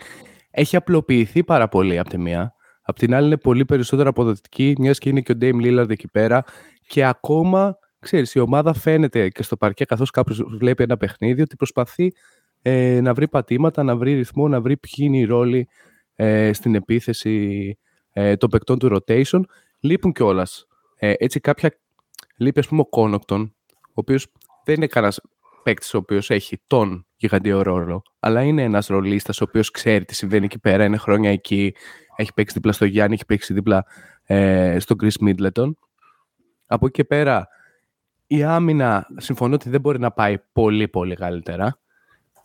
έχει 0.52 0.76
απλοποιηθεί 0.76 1.44
πάρα 1.44 1.68
πολύ 1.68 2.00
από 2.00 2.10
τη 2.10 2.18
μία. 2.18 2.54
Απ' 2.82 2.98
την 2.98 3.14
άλλη 3.14 3.26
είναι 3.26 3.38
πολύ 3.38 3.66
περισσότερο 3.66 4.10
αποδοτική, 4.10 4.76
μιας 4.80 4.98
και 4.98 5.10
είναι 5.10 5.22
και 5.22 5.32
ο 5.32 5.38
Dame 5.42 5.62
Lillard 5.62 5.90
εκεί 5.90 6.08
πέρα 6.08 6.44
και 6.88 7.06
ακόμα, 7.06 7.78
ξέρεις, 8.00 8.34
η 8.34 8.40
ομάδα 8.40 8.74
φαίνεται 8.74 9.30
και 9.30 9.44
στο 9.44 9.58
παρκέ 9.58 9.86
καθώς 9.86 10.10
κάποιος 10.10 10.44
βλέπει 10.48 10.84
ένα 10.84 10.98
παιχνίδι 10.98 11.42
ότι 11.42 11.56
προσπαθεί 11.56 12.12
ε, 12.62 13.00
να 13.02 13.14
βρει 13.14 13.28
πατήματα, 13.28 13.84
να 13.84 13.96
βρει 13.96 14.14
ρυθμό, 14.14 14.48
να 14.48 14.62
βρει 14.62 14.78
ποιοι 14.78 15.06
είναι 15.08 15.18
οι 15.18 15.26
ρόλοι 15.26 15.68
ε, 16.16 16.54
στην 16.54 16.76
επίθεση 16.76 17.78
ε, 18.14 18.36
των 18.36 18.50
παικτών 18.50 18.80
του 18.80 18.98
rotation. 18.98 19.42
Λείπουν 19.80 20.12
κιόλας. 20.12 20.66
Ε, 20.96 21.14
έτσι 21.18 21.40
κάποια 21.40 21.72
λείπει 22.42 22.60
ας 22.60 22.68
πούμε 22.68 22.82
ο 22.82 22.86
Κόνοκτον, 22.86 23.56
ο 23.82 23.94
οποίος 23.94 24.28
δεν 24.64 24.76
είναι 24.76 24.88
κανένας 24.88 25.20
παίκτης 25.64 25.94
ο 25.94 25.98
οποίος 25.98 26.30
έχει 26.30 26.62
τον 26.68 27.06
γιγαντιαίο 27.16 27.62
ρόλο, 27.62 28.02
αλλά 28.20 28.42
είναι 28.42 28.64
ένας 28.64 28.88
ρολίστας 28.88 29.42
ο 29.42 29.44
οποίος 29.44 29.72
ξέρει 29.72 30.06
τι 30.06 30.16
συμβαίνει 30.16 30.46
εκεί 30.46 30.60
πέρα, 30.60 30.86
είναι 30.86 30.98
χρόνια 30.98 31.32
εκεί, 31.32 31.76
έχει 32.16 32.34
παίξει 32.34 32.54
δίπλα 32.54 32.72
στο 32.72 32.86
Γιάννη, 32.86 33.14
έχει 33.14 33.26
παίξει 33.26 33.54
δίπλα 33.54 33.86
ε, 34.24 34.80
στον 34.80 34.98
Chris 35.02 35.28
Middleton. 35.28 35.72
Από 36.66 36.86
εκεί 36.86 36.96
και 36.96 37.04
πέρα, 37.04 37.48
η 38.28 38.44
άμυνα 38.44 39.08
συμφωνώ 39.18 39.56
ότι 39.56 39.70
δεν 39.70 39.82
μπορεί 39.82 40.00
να 40.00 40.12
πάει 40.12 40.38
πολύ 40.52 40.88
πολύ 40.88 41.16
καλύτερα. 41.16 41.80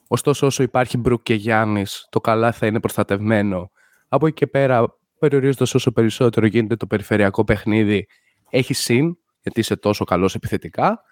Ωστόσο, 0.09 0.47
όσο 0.47 0.62
υπάρχει 0.62 0.99
Μπρουκ 0.99 1.23
και 1.23 1.35
Γιάννης, 1.35 2.07
το 2.11 2.21
καλάθι 2.21 2.52
θα 2.53 2.67
είναι 2.67 2.81
προστατευμένο. 2.81 3.71
Από 4.09 4.26
εκεί 4.26 4.37
και 4.37 4.47
πέρα, 4.47 4.99
περιορίζοντας 5.19 5.75
όσο 5.75 5.93
περισσότερο 5.93 6.47
γίνεται 6.47 6.76
το 6.76 6.87
περιφερειακό 6.87 7.45
παιχνίδι, 7.45 8.07
έχει 8.50 8.75
συν 8.75 9.17
γιατί 9.47 9.61
είσαι 9.61 9.76
τόσο 9.76 10.05
καλός 10.05 10.35
επιθετικά. 10.35 11.03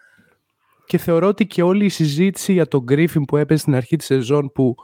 Και 0.87 0.99
θεωρώ 0.99 1.27
ότι 1.27 1.47
και 1.47 1.63
όλη 1.63 1.85
η 1.85 1.89
συζήτηση 1.89 2.53
για 2.53 2.69
τον 2.69 2.83
Γκρίφιν 2.83 3.25
που 3.25 3.37
έπαιζε 3.37 3.61
στην 3.61 3.75
αρχή 3.75 3.97
της 3.97 4.07
σεζόν 4.07 4.53
που, 4.53 4.75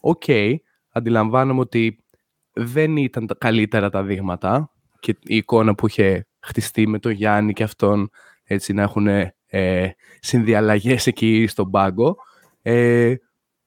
OK, 0.00 0.22
okay, 0.26 0.54
αντιλαμβάνομαι 0.92 1.60
ότι 1.60 2.04
δεν 2.52 2.96
ήταν 2.96 3.26
τα 3.26 3.34
καλύτερα 3.34 3.90
τα 3.90 4.02
δείγματα 4.02 4.70
και 5.00 5.16
η 5.22 5.36
εικόνα 5.36 5.74
που 5.74 5.86
είχε 5.86 6.26
χτιστεί 6.40 6.86
με 6.86 6.98
τον 6.98 7.12
Γιάννη 7.12 7.52
και 7.52 7.62
αυτόν 7.62 8.10
έτσι 8.44 8.72
να 8.72 8.82
έχουν 8.82 9.06
ε, 9.46 9.90
συνδιαλλαγές 10.20 11.06
εκεί 11.06 11.46
στον 11.46 11.70
πάγκο. 11.70 12.16
Ε, 12.62 13.14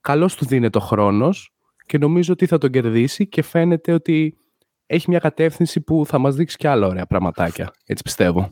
καλώς 0.01 0.35
του 0.35 0.45
δίνεται 0.45 0.77
ο 0.77 0.81
χρόνος 0.81 1.53
και 1.85 1.97
νομίζω 1.97 2.33
ότι 2.33 2.45
θα 2.45 2.57
τον 2.57 2.71
κερδίσει 2.71 3.27
και 3.27 3.41
φαίνεται 3.41 3.91
ότι 3.91 4.37
έχει 4.85 5.09
μια 5.09 5.19
κατεύθυνση 5.19 5.81
που 5.81 6.05
θα 6.07 6.17
μας 6.17 6.35
δείξει 6.35 6.57
και 6.57 6.67
άλλα 6.67 6.87
ωραία 6.87 7.05
πραγματάκια. 7.05 7.71
Έτσι 7.85 8.03
πιστεύω. 8.03 8.51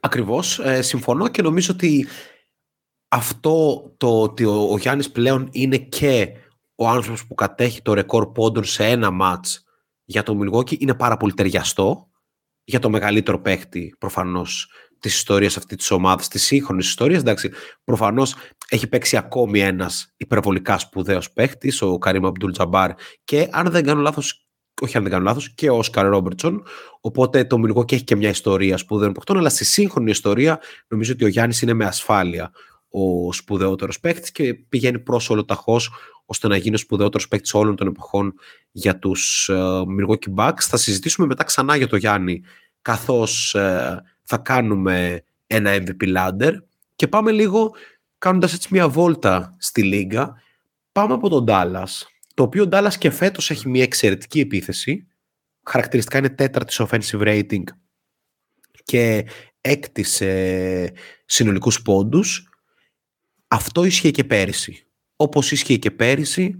Ακριβώς. 0.00 0.58
Ε, 0.58 0.82
συμφωνώ 0.82 1.28
και 1.28 1.42
νομίζω 1.42 1.72
ότι 1.72 2.06
αυτό 3.08 3.82
το 3.96 4.22
ότι 4.22 4.44
ο, 4.44 4.72
ο 4.72 4.78
Γιάννης 4.78 5.10
πλέον 5.10 5.48
είναι 5.52 5.76
και 5.76 6.32
ο 6.74 6.88
άνθρωπος 6.88 7.26
που 7.26 7.34
κατέχει 7.34 7.82
το 7.82 7.94
ρεκόρ 7.94 8.32
πόντων 8.32 8.64
σε 8.64 8.84
ένα 8.84 9.10
μάτς 9.10 9.64
για 10.04 10.22
το 10.22 10.34
Μιλγόκι 10.34 10.76
είναι 10.80 10.94
πάρα 10.94 11.16
πολύ 11.16 11.32
ταιριαστό 11.32 12.10
για 12.64 12.78
το 12.78 12.90
μεγαλύτερο 12.90 13.40
παίχτη 13.40 13.94
προφανώς 13.98 14.70
της 14.98 15.14
ιστορίας 15.14 15.56
αυτή 15.56 15.76
της 15.76 15.90
ομάδας, 15.90 16.28
της 16.28 16.42
σύγχρονης 16.42 16.88
ιστορίας. 16.88 17.20
Εντάξει, 17.20 17.50
προφανώς 17.84 18.34
έχει 18.68 18.86
παίξει 18.86 19.16
ακόμη 19.16 19.60
ένας 19.60 20.12
υπερβολικά 20.16 20.78
σπουδαίος 20.78 21.32
παίχτης, 21.32 21.82
ο 21.82 21.98
Καρύμ 21.98 22.26
Αμπτούλ 22.26 22.50
Τζαμπάρ 22.50 22.90
και 23.24 23.48
αν 23.50 23.70
δεν 23.70 23.84
κάνω 23.84 24.00
λάθος 24.00 24.47
όχι 24.80 24.96
αν 24.96 25.02
δεν 25.02 25.12
κάνω 25.12 25.24
λάθος, 25.24 25.50
και 25.50 25.70
ο 25.70 25.76
Όσκαρ 25.76 26.08
Ρόμπερτσον. 26.08 26.62
Οπότε 27.00 27.44
το 27.44 27.58
Μιλγόκι 27.58 27.94
έχει 27.94 28.04
και 28.04 28.16
μια 28.16 28.28
ιστορία 28.28 28.76
σπουδαίων 28.76 29.12
παιχτών, 29.12 29.38
αλλά 29.38 29.48
στη 29.48 29.64
σύγχρονη 29.64 30.10
ιστορία 30.10 30.60
νομίζω 30.88 31.12
ότι 31.12 31.24
ο 31.24 31.28
Γιάννης 31.28 31.62
είναι 31.62 31.72
με 31.72 31.84
ασφάλεια 31.84 32.52
ο 32.90 33.32
σπουδαιότερος 33.32 34.00
παίκτης 34.00 34.32
και 34.32 34.54
πηγαίνει 34.54 34.98
προς 34.98 35.30
ολοταχώ 35.30 35.80
ώστε 36.26 36.48
να 36.48 36.56
γίνει 36.56 36.74
ο 36.74 36.78
σπουδαιότερος 36.78 37.28
παίκτης 37.28 37.54
όλων 37.54 37.76
των 37.76 37.86
εποχών 37.86 38.34
για 38.70 38.98
τους 38.98 39.50
uh, 39.52 39.82
Milwaukee 39.82 40.34
Bucks. 40.36 40.60
Θα 40.60 40.76
συζητήσουμε 40.76 41.26
μετά 41.26 41.44
ξανά 41.44 41.76
για 41.76 41.86
το 41.86 41.96
Γιάννη, 41.96 42.42
καθώς 42.82 43.54
ε, 43.54 44.02
θα 44.22 44.36
κάνουμε 44.36 45.24
ένα 45.46 45.70
MVP 45.76 46.16
ladder. 46.16 46.52
Και 46.96 47.08
πάμε 47.08 47.30
λίγο 47.30 47.74
κάνοντας 48.18 48.52
έτσι 48.52 48.68
μια 48.70 48.88
βόλτα 48.88 49.54
στη 49.58 49.82
Λίγκα. 49.82 50.42
Πάμε 50.92 51.14
από 51.14 51.28
τον 51.28 51.44
Dallas, 51.48 52.02
το 52.38 52.44
οποίο 52.44 52.62
ο 52.64 52.68
Dallas 52.72 52.94
και 52.98 53.10
φέτος 53.10 53.50
έχει 53.50 53.68
μια 53.68 53.82
εξαιρετική 53.82 54.40
επίθεση. 54.40 55.06
Χαρακτηριστικά 55.64 56.18
είναι 56.18 56.28
τέταρτης 56.28 56.80
offensive 56.80 57.20
rating 57.20 57.62
και 58.84 59.26
έκτης 59.60 60.10
σε 60.10 60.92
συνολικούς 61.24 61.82
πόντους 61.82 62.48
αυτό 63.48 63.84
ίσχυε 63.84 64.10
και 64.10 64.24
πέρυσι. 64.24 64.86
Όπως 65.16 65.52
ίσχυε 65.52 65.76
και 65.76 65.90
πέρυσι 65.90 66.56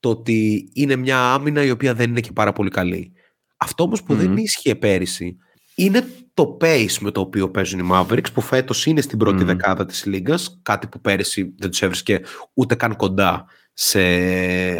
το 0.00 0.08
ότι 0.08 0.68
είναι 0.72 0.96
μια 0.96 1.32
άμυνα 1.32 1.64
η 1.64 1.70
οποία 1.70 1.94
δεν 1.94 2.10
είναι 2.10 2.20
και 2.20 2.32
πάρα 2.32 2.52
πολύ 2.52 2.70
καλή. 2.70 3.12
Αυτό 3.56 3.84
όμως 3.84 4.02
που 4.02 4.14
δεν 4.14 4.36
ίσχυε 4.36 4.74
πέρυσι 4.74 5.36
είναι 5.74 6.06
το 6.34 6.56
pace 6.60 6.96
με 7.00 7.10
το 7.10 7.20
οποίο 7.20 7.50
παίζουν 7.50 7.78
οι 7.78 7.88
Mavericks 7.92 8.32
που 8.32 8.40
φέτος 8.40 8.86
είναι 8.86 9.00
στην 9.00 9.18
πρώτη 9.18 9.44
δεκάδα 9.44 9.86
της 9.86 10.04
Λίγκας, 10.04 10.60
κάτι 10.62 10.86
που 10.86 11.00
πέρυσι 11.00 11.54
δεν 11.58 11.70
τους 11.70 11.82
έβρισκε 11.82 12.20
ούτε 12.54 12.74
καν 12.74 12.96
κοντά 12.96 13.46
σε 13.72 14.02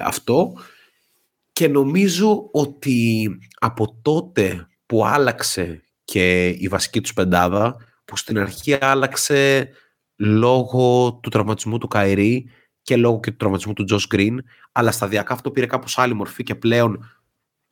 αυτό 0.05 0.53
και 1.53 1.69
νομίζω 1.69 2.49
ότι 2.53 3.29
από 3.59 3.99
τότε 4.03 4.67
που 4.87 5.07
άλλαξε 5.07 5.83
και 6.05 6.49
η 6.49 6.69
βασική 6.69 7.01
τους 7.01 7.13
πεντάδα 7.13 7.77
που 8.05 8.17
στην 8.17 8.39
αρχή 8.39 8.79
άλλαξε 8.81 9.69
λόγω 10.17 11.13
του 11.23 11.29
τραυματισμού 11.29 11.79
του 11.79 11.89
Κάιρι 11.89 12.51
και 12.83 12.97
λόγω 12.97 13.21
και 13.21 13.31
του 13.31 13.37
τραυματισμού 13.37 13.73
του 13.73 13.85
Τζος 13.85 14.07
Γκριν, 14.07 14.45
αλλά 14.73 14.93
σταδιακά 14.93 15.35
αυτό 15.35 15.51
πήρε 15.51 15.67
κάπως 15.67 15.99
άλλη 15.99 16.15
μορφή 16.15 16.43
και 16.43 16.55
πλέον 16.55 17.11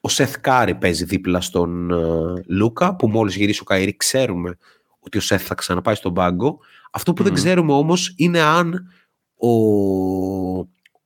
ο 0.00 0.08
Σεθ 0.08 0.36
Κάρι 0.40 0.74
παίζει 0.74 1.04
δίπλα 1.04 1.40
στον 1.40 1.90
uh, 1.92 2.42
Λούκα, 2.46 2.96
που 2.96 3.08
μόλις 3.08 3.36
γυρίσει 3.36 3.60
ο 3.60 3.64
Κάιρι 3.64 3.96
ξέρουμε 3.96 4.56
ότι 4.98 5.18
ο 5.18 5.20
Σεθ 5.20 5.46
θα 5.46 5.54
ξαναπάει 5.54 5.94
στον 5.94 6.14
πάγκο. 6.14 6.58
Αυτό 6.90 7.12
που 7.12 7.22
δεν 7.22 7.34
ξέρουμε 7.34 7.72
όμως 7.72 8.14
είναι 8.16 8.40
αν 8.40 8.92
ο, 9.36 9.48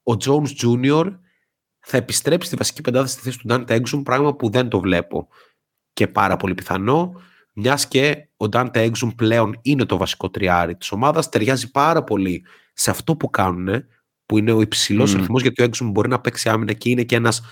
ο 0.04 0.16
Jones 0.25 0.62
Jr. 0.62 1.18
θα 1.78 1.96
επιστρέψει 1.96 2.46
στη 2.46 2.56
βασική 2.56 2.80
πεντάδα 2.80 3.06
στη 3.06 3.23
θέση 3.23 3.38
του 3.38 3.46
Dante 3.50 3.80
Exum, 3.80 4.02
πράγμα 4.04 4.34
που 4.34 4.50
δεν 4.50 4.68
το 4.68 4.80
βλέπω 4.80 5.28
και 5.92 6.08
πάρα 6.08 6.37
πολύ 6.37 6.54
πιθανό. 6.54 7.20
Μιας 7.52 7.88
και 7.88 8.28
ο 8.37 8.49
Ντάντε 8.49 8.80
Έξουμ 8.80 9.11
πλέον 9.11 9.58
είναι 9.62 9.84
το 9.84 9.96
βασικό 9.96 10.30
τριάρι 10.30 10.76
της 10.76 10.92
ομάδας, 10.92 11.28
ταιριάζει 11.28 11.70
πάρα 11.70 12.04
πολύ 12.04 12.44
σε 12.73 12.90
αυτό 12.90 13.16
που 13.16 13.30
κάνουν, 13.30 13.84
που 14.26 14.38
είναι 14.38 14.52
ο 14.52 14.61
υψηλός 14.61 15.12
mm. 15.12 15.14
αριθμό, 15.14 15.38
γιατί 15.38 15.62
ο 15.62 15.64
Έξουμ 15.64 15.90
μπορεί 15.90 16.08
να 16.08 16.20
παίξει 16.20 16.49
άμυνα 16.49 16.73
και 16.73 16.90
είναι 16.90 17.02
και 17.02 17.16
ένας 17.16 17.42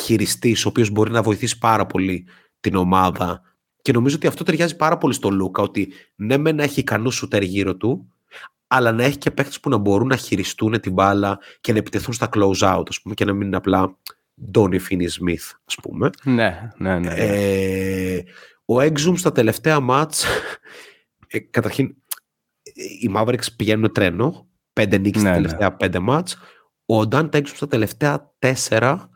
χειριστής, 0.00 0.64
ο 0.64 0.68
οποίος 0.68 0.90
μπορεί 0.90 1.10
να 1.10 1.22
βοηθήσει 1.22 1.58
πάρα 1.58 1.86
πολύ 1.86 2.28
την 2.60 2.74
ομάδα. 2.74 3.42
Και 3.82 3.92
νομίζω 3.92 4.16
ότι 4.16 4.26
αυτό 4.26 4.44
ταιριάζει 4.44 4.76
πάρα 4.76 4.98
πολύ 4.98 5.14
στο 5.14 5.30
Λούκα, 5.30 5.62
ότι 5.62 5.92
ναι, 6.14 6.36
με 6.36 6.52
να 6.52 6.62
έχει 6.62 6.80
ικανού 6.80 7.10
σούτερ 7.10 7.42
γύρω 7.42 7.76
του, 7.76 8.12
αλλά 8.66 8.92
να 8.92 9.04
έχει 9.04 9.18
και 9.18 9.30
παίχτε 9.30 9.58
που 9.62 9.68
να 9.68 9.76
μπορούν 9.76 10.08
να 10.08 10.16
χειριστούν 10.16 10.80
την 10.80 10.92
μπάλα 10.92 11.38
και 11.60 11.72
να 11.72 11.78
επιτεθούν 11.78 12.14
στα 12.14 12.28
close 12.32 12.76
out, 12.76 12.84
ας 12.88 13.00
πούμε, 13.02 13.14
και 13.14 13.24
να 13.24 13.32
μην 13.32 13.46
είναι 13.46 13.56
απλά 13.56 13.98
Ντόριαν 14.50 14.78
Φίνεϊ 14.78 15.08
Σμιθ, 15.08 15.52
ας 15.64 15.74
πούμε. 15.82 16.10
Ναι, 16.24 16.70
ναι, 16.76 16.98
ναι. 16.98 17.14
Ε, 17.16 18.22
ο 18.64 18.80
Exum 18.80 19.12
στα 19.16 19.32
τελευταία 19.32 19.80
ματς, 19.80 20.24
ε, 21.26 21.38
καταρχήν 21.38 21.96
οι 23.00 23.10
Mavericks 23.16 23.46
πηγαίνουν 23.56 23.92
τρένο, 23.92 24.48
πέντε 24.72 24.98
νίκες 24.98 25.20
στα 25.20 25.30
ναι, 25.30 25.36
ναι. 25.36 25.42
τελευταία 25.42 25.76
πέντε 25.76 25.98
ματς. 25.98 26.38
Ο 26.86 27.00
Dante 27.00 27.30
Exum 27.30 27.46
στα 27.54 27.68
τελευταία 27.68 28.34
τέσσερα 28.38 29.10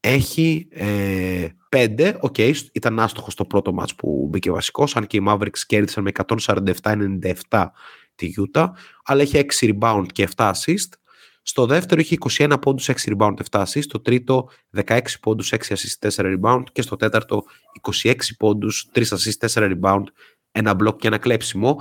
έχει 0.00 0.68
ε, 0.70 1.48
πέντε, 1.68 2.18
OK, 2.20 2.34
okay, 2.38 2.52
ήταν 2.72 3.00
άστοχο 3.00 3.30
στο 3.30 3.44
πρώτο 3.44 3.72
ματς 3.72 3.94
που 3.94 4.26
μπήκε 4.30 4.50
βασικός, 4.50 4.96
αν 4.96 5.06
και 5.06 5.16
οι 5.16 5.24
Mavericks 5.28 5.58
κέρδισαν 5.66 6.02
με 6.02 6.10
147-97 7.50 7.66
τη 8.14 8.32
Utah, 8.36 8.66
αλλά 9.04 9.22
έχει 9.22 9.46
6 9.60 9.74
rebound 9.78 10.06
και 10.12 10.28
7 10.36 10.50
assist. 10.50 10.88
Στο 11.42 11.66
δεύτερο 11.66 12.00
είχε 12.00 12.16
21 12.30 12.56
πόντους, 12.60 12.88
6 12.88 12.94
rebound, 13.16 13.34
7 13.50 13.62
assist. 13.62 13.82
Στο 13.82 14.00
τρίτο 14.00 14.48
16 14.70 15.00
πόντους, 15.20 15.52
6 15.52 15.74
assist, 15.74 16.08
4 16.08 16.36
rebound. 16.36 16.62
Και 16.72 16.82
στο 16.82 16.96
τέταρτο 16.96 17.44
26 18.02 18.14
πόντους, 18.38 18.88
3 18.92 19.16
assist, 19.16 19.38
4 19.38 19.78
rebound, 19.80 20.04
ένα 20.52 20.74
μπλοκ 20.74 20.98
και 20.98 21.06
ένα 21.06 21.18
κλέψιμο. 21.18 21.80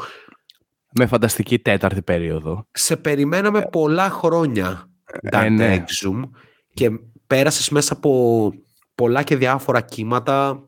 Με 0.95 1.05
φανταστική 1.05 1.59
τέταρτη 1.59 2.01
περίοδο. 2.01 2.67
Σε 2.71 2.97
περιμέναμε 2.97 3.61
πολλά 3.71 4.09
χρόνια, 4.09 4.89
ε, 5.21 5.49
ναι. 5.49 5.83
Exum, 5.85 6.21
και 6.73 6.89
πέρασες 7.27 7.69
μέσα 7.69 7.93
από 7.93 8.51
πολλά 8.95 9.23
και 9.23 9.35
διάφορα 9.35 9.81
κύματα, 9.81 10.67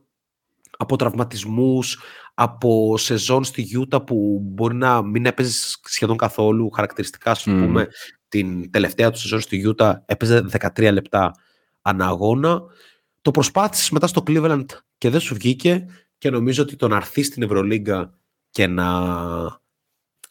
από 0.77 0.95
τραυματισμούς, 0.95 1.99
από 2.37 2.97
σεζόν 2.97 3.43
στη 3.43 3.61
Γιούτα 3.61 4.03
που 4.03 4.39
μπορεί 4.43 4.75
να 4.75 5.01
μην 5.01 5.25
έπαιζες 5.25 5.79
σχεδόν 5.83 6.17
καθόλου 6.17 6.69
χαρακτηριστικά, 6.69 7.31
ας 7.31 7.43
πούμε, 7.43 7.87
την 8.27 8.71
τελευταία 8.71 9.11
του 9.11 9.19
σεζόν 9.19 9.39
στη 9.39 9.57
Γιούτα 9.57 10.03
έπαιζε 10.05 10.45
13 10.75 10.91
λεπτά 10.91 11.31
ανά 11.81 12.05
αγώνα. 12.05 12.61
Το 13.21 13.31
προσπάθησες 13.31 13.89
μετά 13.89 14.07
στο 14.07 14.23
Cleveland 14.27 14.65
και 14.97 15.09
δεν 15.09 15.19
σου 15.19 15.35
βγήκε 15.35 15.85
και 16.17 16.29
νομίζω 16.29 16.63
ότι 16.63 16.75
το 16.75 16.87
να 16.87 16.95
έρθει 16.95 17.23
στην 17.23 17.43
Ευρωλίγκα 17.43 18.13
και 18.49 18.67
να 18.67 18.85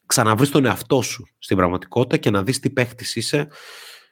ξαναβρεις 0.06 0.50
τον 0.50 0.64
εαυτό 0.64 1.02
σου 1.02 1.24
στην 1.38 1.56
πραγματικότητα 1.56 2.16
και 2.16 2.30
να 2.30 2.42
δεις 2.42 2.60
τι 2.60 2.70
παίχτης 2.70 3.16
είσαι 3.16 3.48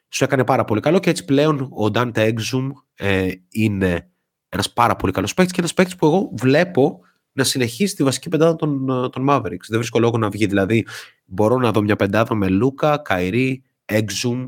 σου 0.08 0.24
έκανε 0.24 0.44
πάρα 0.44 0.64
πολύ 0.64 0.80
καλό 0.80 0.98
και 0.98 1.10
έτσι 1.10 1.24
πλέον 1.24 1.60
ο 1.60 1.90
Dante 1.94 2.34
Exum 2.34 2.68
ε, 2.94 3.30
είναι 3.50 4.10
ένας 4.48 4.72
πάρα 4.72 4.96
πολύ 4.96 5.12
καλός 5.12 5.34
παίχτης 5.34 5.54
και 5.54 5.60
ένας 5.60 5.74
παίχτης 5.74 5.96
που 5.96 6.06
εγώ 6.06 6.30
βλέπω 6.34 7.00
να 7.32 7.44
συνεχίσει 7.44 7.94
τη 7.94 8.04
βασική 8.04 8.28
πεντάδα 8.28 8.56
των, 8.56 8.86
των 8.86 9.26
Mavericks. 9.28 9.66
Δεν 9.68 9.78
βρίσκω 9.78 9.98
λόγο 9.98 10.18
να 10.18 10.28
βγει. 10.28 10.46
Δηλαδή, 10.46 10.86
μπορώ 11.24 11.56
να 11.56 11.70
δω 11.70 11.82
μια 11.82 11.96
πεντάδα 11.96 12.34
με 12.34 12.48
Λούκα, 12.48 12.98
Καϊρή, 12.98 13.62
Exum, 13.84 14.44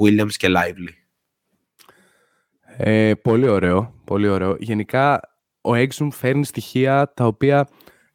Williams 0.00 0.32
και 0.32 0.48
Lively. 0.50 0.92
Ε, 2.76 3.14
πολύ 3.14 3.48
ωραίο, 3.48 3.94
πολύ 4.04 4.28
ωραίο. 4.28 4.56
Γενικά, 4.58 5.20
ο 5.60 5.70
Exum 5.72 6.08
φέρνει 6.10 6.44
στοιχεία 6.44 7.12
τα 7.16 7.26
οποία 7.26 7.68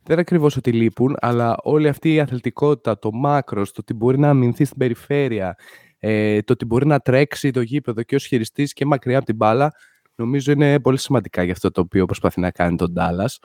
δεν 0.03 0.15
είναι 0.15 0.21
ακριβώς 0.21 0.57
ότι 0.57 0.71
λείπουν, 0.71 1.15
αλλά 1.19 1.55
όλη 1.63 1.87
αυτή 1.87 2.13
η 2.13 2.19
αθλητικότητα, 2.19 2.99
το 2.99 3.11
μάκρος, 3.11 3.71
το 3.71 3.77
ότι 3.81 3.93
μπορεί 3.93 4.19
να 4.19 4.29
αμυνθεί 4.29 4.65
στην 4.65 4.77
περιφέρεια, 4.77 5.57
ε, 5.99 6.41
το 6.41 6.53
ότι 6.53 6.65
μπορεί 6.65 6.85
να 6.85 6.99
τρέξει 6.99 7.51
το 7.51 7.61
γήπεδο 7.61 8.03
και 8.03 8.15
ως 8.15 8.25
χειριστής 8.25 8.73
και 8.73 8.85
μακριά 8.85 9.17
από 9.17 9.25
την 9.25 9.35
μπάλα, 9.35 9.73
νομίζω 10.15 10.51
είναι 10.51 10.79
πολύ 10.79 10.97
σημαντικά 10.97 11.43
για 11.43 11.53
αυτό 11.53 11.71
το 11.71 11.81
οποίο 11.81 12.05
προσπαθεί 12.05 12.39
να 12.39 12.51
κάνει 12.51 12.75
τον 12.75 12.93
Dallas. 12.97 13.35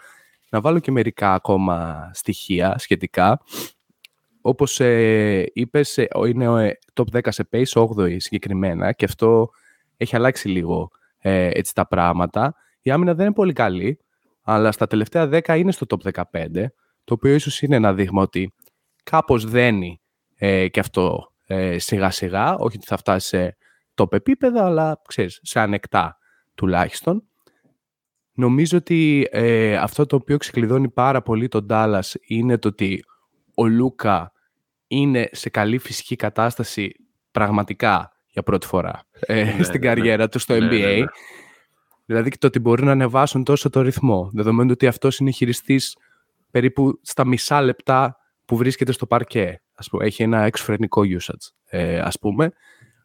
Να 0.53 0.61
βάλω 0.61 0.79
και 0.79 0.91
μερικά 0.91 1.35
ακόμα 1.35 2.11
στοιχεία 2.15 2.79
σχετικά. 2.79 3.41
Όπως 4.41 4.81
ε, 4.81 5.51
είπες, 5.53 5.99
ε, 5.99 6.09
είναι 6.27 6.49
ο 6.49 6.57
ε, 6.57 6.79
top 6.93 7.21
10 7.21 7.21
σε 7.29 7.49
pace, 7.53 7.87
8η 7.87 8.17
συγκεκριμένα 8.19 8.93
και 8.93 9.05
αυτό 9.05 9.51
έχει 9.97 10.17
αλλάξει 10.17 10.49
λίγο 10.49 10.91
ε, 11.19 11.47
έτσι 11.53 11.75
τα 11.75 11.87
πράγματα. 11.87 12.55
Η 12.83 12.91
άμυνα 12.91 13.15
δεν 13.15 13.25
είναι 13.25 13.35
πολύ 13.35 13.53
καλή, 13.53 13.99
αλλά 14.43 14.73
στα 14.73 14.87
τελευταία 14.87 15.29
10 15.33 15.59
είναι 15.59 15.73
στο 15.73 15.87
top 15.89 16.23
15, 16.33 16.47
το 17.05 17.15
οποίο 17.15 17.35
ίσως 17.35 17.63
είναι 17.63 17.77
ένα 17.77 17.95
δείγμα 17.95 18.23
ότι 18.23 18.55
κάπως 19.03 19.45
δένει 19.45 20.01
ε, 20.37 20.69
και 20.69 20.81
αυτό 20.81 21.33
ε, 21.47 21.79
σιγά 21.79 22.11
σιγά, 22.11 22.55
όχι 22.55 22.77
ότι 22.77 22.87
θα 22.87 22.97
φτάσει 22.97 23.29
σε 23.29 23.57
top 23.95 24.13
επίπεδα, 24.13 24.65
αλλά 24.65 25.01
ξέρεις, 25.07 25.39
σε 25.43 25.61
ανεκτά 25.61 26.19
τουλάχιστον. 26.55 27.27
Νομίζω 28.35 28.79
ότι 28.79 29.29
ε, 29.31 29.77
αυτό 29.77 30.07
το 30.07 30.17
οποίο 30.17 30.37
ξεκλειδώνει 30.37 30.89
πάρα 30.89 31.23
πολύ 31.23 31.49
τον 31.49 31.67
Dallas 31.71 32.11
είναι 32.27 32.59
το 32.59 32.69
ότι 32.69 33.05
ο 33.55 33.67
Λούκα 33.67 34.33
είναι 34.87 35.29
σε 35.33 35.51
καλή 35.51 35.79
φυσική 35.79 36.17
κατάσταση 36.17 36.95
πραγματικά 37.31 38.13
για 38.27 38.43
πρώτη 38.43 38.67
φορά 38.67 39.03
ε, 39.21 39.45
ναι, 39.45 39.63
στην 39.63 39.81
ναι, 39.81 39.87
καριέρα 39.87 40.29
του 40.29 40.39
στο 40.39 40.55
NBA. 40.59 41.05
Δηλαδή 42.05 42.31
και 42.31 42.37
το 42.39 42.47
ότι 42.47 42.59
μπορεί 42.59 42.85
να 42.85 42.93
ανεβάσουν 42.93 43.45
τόσο 43.45 43.71
το 43.71 43.81
ρυθμό, 43.81 44.31
δεδομένου 44.33 44.71
ότι 44.73 44.87
αυτός 44.87 45.19
είναι 45.19 45.31
χειριστής 45.31 45.97
περίπου 46.51 47.01
στα 47.03 47.27
μισά 47.27 47.61
λεπτά 47.61 48.17
που 48.45 48.57
βρίσκεται 48.57 48.93
στο 48.93 49.07
παρκέ. 49.07 49.63
Ας 49.75 49.89
πούμε, 49.89 50.05
έχει 50.05 50.23
ένα 50.23 50.43
εξωφρενικό 50.43 51.03
usage, 51.05 51.51
ε, 51.65 51.99
ας 52.01 52.19
πούμε. 52.19 52.53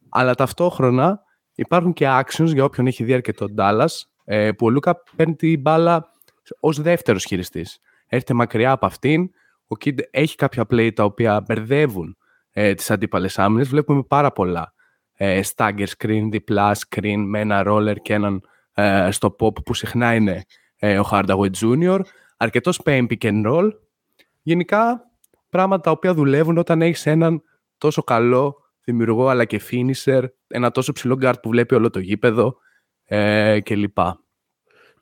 Αλλά 0.10 0.36
ταυτόχρονα 0.36 1.20
υπάρχουν 1.56 1.94
και 1.94 2.06
actions 2.10 2.46
για 2.54 2.64
όποιον 2.64 2.88
έχει 2.88 3.04
δει 3.04 3.14
αρκετό 3.14 3.48
Dallas, 3.58 3.88
ε, 4.30 4.52
που 4.52 4.66
ο 4.66 4.70
Λούκα 4.70 5.04
παίρνει 5.16 5.36
την 5.36 5.62
μπάλα 5.62 6.12
ως 6.60 6.82
δεύτερος 6.82 7.24
χειριστής. 7.24 7.80
Έρχεται 8.08 8.34
μακριά 8.34 8.72
από 8.72 8.86
αυτήν, 8.86 9.30
ο 9.68 9.76
Kid 9.86 9.98
έχει 10.12 10.36
κάποια 10.36 10.66
play 10.70 10.94
τα 10.94 11.04
οποία 11.04 11.42
μπερδεύουν 11.42 12.18
ε, 12.52 12.74
τις 12.74 12.92
αντίπαλες 12.92 13.40
άμυνες. 13.40 13.68
Βλέπουμε 13.68 14.04
πάρα 14.04 14.32
πολλά 14.32 14.74
ε, 15.14 15.42
stagger 15.56 15.86
screen, 15.98 16.28
διπλά 16.30 16.76
screen 16.76 17.24
με 17.26 17.40
ένα 17.40 17.64
roller 17.66 17.96
και 18.02 18.14
έναν 18.14 18.42
ε, 18.74 19.12
στο 19.12 19.36
pop 19.40 19.64
που 19.64 19.74
συχνά 19.74 20.14
είναι 20.14 20.44
ε, 20.76 21.00
ο 21.00 21.08
Hardaway 21.12 21.50
Jr. 21.62 22.00
Αρκετός 22.38 22.82
pain 22.86 23.08
pick 23.08 23.22
and 23.22 23.46
roll. 23.46 23.70
Γενικά 24.42 25.02
πράγματα 25.50 25.82
τα 25.82 25.92
οποία 25.92 26.14
δουλεύουν 26.14 26.58
όταν 26.58 26.82
έχεις 26.82 27.06
έναν 27.06 27.44
τόσο 27.78 28.04
καλό 28.04 28.56
δημιουργό 28.84 29.28
αλλά 29.28 29.46
και 29.46 29.62
finisher, 29.72 30.24
ένα 30.48 30.72
τόσο 30.72 30.92
ψηλό 30.92 31.18
guard 31.22 31.42
που 31.42 31.50
βλέπει 31.50 31.76
όλο 31.76 31.90
το 31.90 32.00
γήπεδο 32.00 32.58
ε, 33.08 33.60
κλπ. 33.60 33.98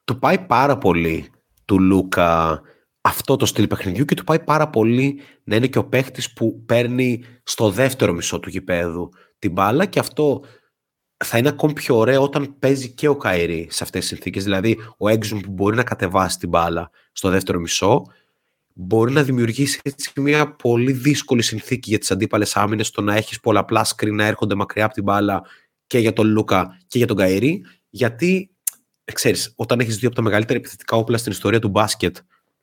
Του 0.04 0.20
πάει 0.20 0.40
πάρα 0.40 0.78
πολύ 0.78 1.30
του 1.66 1.80
Λούκα 1.80 2.62
αυτό 3.02 3.36
το 3.36 3.46
στυλ 3.46 3.68
παιχνιδιού 3.68 4.06
και 4.06 4.16
του 4.16 4.24
πάει 4.24 4.40
πάρα 4.40 4.70
πολύ 4.70 5.20
να 5.44 5.56
είναι 5.56 5.68
και 5.68 5.78
ο 5.78 5.86
παίχτης 5.86 6.34
που 6.34 6.64
παίρνει 6.66 7.24
στο 7.44 7.70
δεύτερο 7.70 8.14
μισό 8.14 8.40
του 8.40 8.50
γηπέδου 8.50 9.10
την 9.40 9.52
μπάλα 9.52 9.86
και 9.86 10.00
αυτό 10.00 10.42
θα 11.26 11.38
είναι 11.38 11.50
ακόμη 11.50 11.74
πιο 11.74 11.98
ωραίο 11.98 12.22
όταν 12.24 12.56
παίζει 12.60 12.90
και 12.90 13.08
ο 13.08 13.16
Καϊρή 13.16 13.68
σε 13.70 13.84
αυτές 13.84 14.00
τις 14.00 14.10
συνθήκες. 14.10 14.44
Δηλαδή, 14.44 14.78
ο 14.98 15.10
Έξουμ 15.10 15.40
που 15.40 15.52
μπορεί 15.52 15.76
να 15.76 15.84
κατεβάσει 15.84 16.38
την 16.38 16.50
μπάλα 16.50 16.90
στο 17.12 17.30
δεύτερο 17.30 17.60
μισό 17.60 18.04
μπορεί 18.74 19.12
να 19.12 19.24
δημιουργήσει 19.24 19.80
έτσι 19.84 20.12
μια 20.16 20.56
πολύ 20.56 20.92
δύσκολη 20.92 21.42
συνθήκη 21.42 21.90
για 21.90 22.00
τις 22.00 22.12
αντίπαλες 22.12 22.56
άμυνες 22.56 22.92
το 22.92 23.02
να 23.02 23.16
έχεις 23.16 23.40
πολλαπλά 23.40 23.86
screen 23.86 24.12
να 24.12 24.26
έρχονται 24.26 24.56
μακριά 24.56 24.86
από 24.86 24.94
την 24.94 25.04
μπάλα 25.04 25.44
και 25.88 26.00
για 26.00 26.14
τον 26.14 26.28
Λούκα 26.28 26.80
και 26.88 26.98
για 26.98 27.08
τον 27.08 27.18
Καϊρή 27.18 27.66
γιατί 27.96 28.56
ξέρεις, 29.14 29.54
όταν 29.56 29.80
έχεις 29.80 29.98
δύο 29.98 30.08
από 30.08 30.18
τα 30.18 30.22
μεγαλύτερα 30.22 30.60
επιθετικά 30.60 30.98
όπλα 30.98 31.18
στην 31.18 31.32
ιστορία 31.32 31.60
του 31.60 31.70
μπάσκετ 31.70 32.18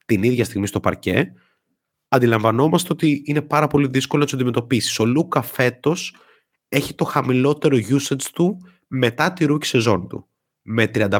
την 0.06 0.22
ίδια 0.22 0.44
στιγμή 0.44 0.66
στο 0.66 0.80
παρκέ 0.80 1.32
αντιλαμβανόμαστε 2.08 2.92
ότι 2.92 3.22
είναι 3.24 3.42
πάρα 3.42 3.66
πολύ 3.66 3.86
δύσκολο 3.86 4.20
να 4.20 4.26
τους 4.26 4.34
αντιμετωπίσεις. 4.34 4.98
Ο 4.98 5.04
Λούκα 5.04 5.42
φέτος 5.42 6.16
έχει 6.68 6.94
το 6.94 7.04
χαμηλότερο 7.04 7.76
usage 7.76 8.22
του 8.34 8.58
μετά 8.86 9.32
τη 9.32 9.44
ρούκη 9.44 9.66
σεζόν 9.66 10.08
του. 10.08 10.26
Με 10.62 10.90
35%, 10.94 11.18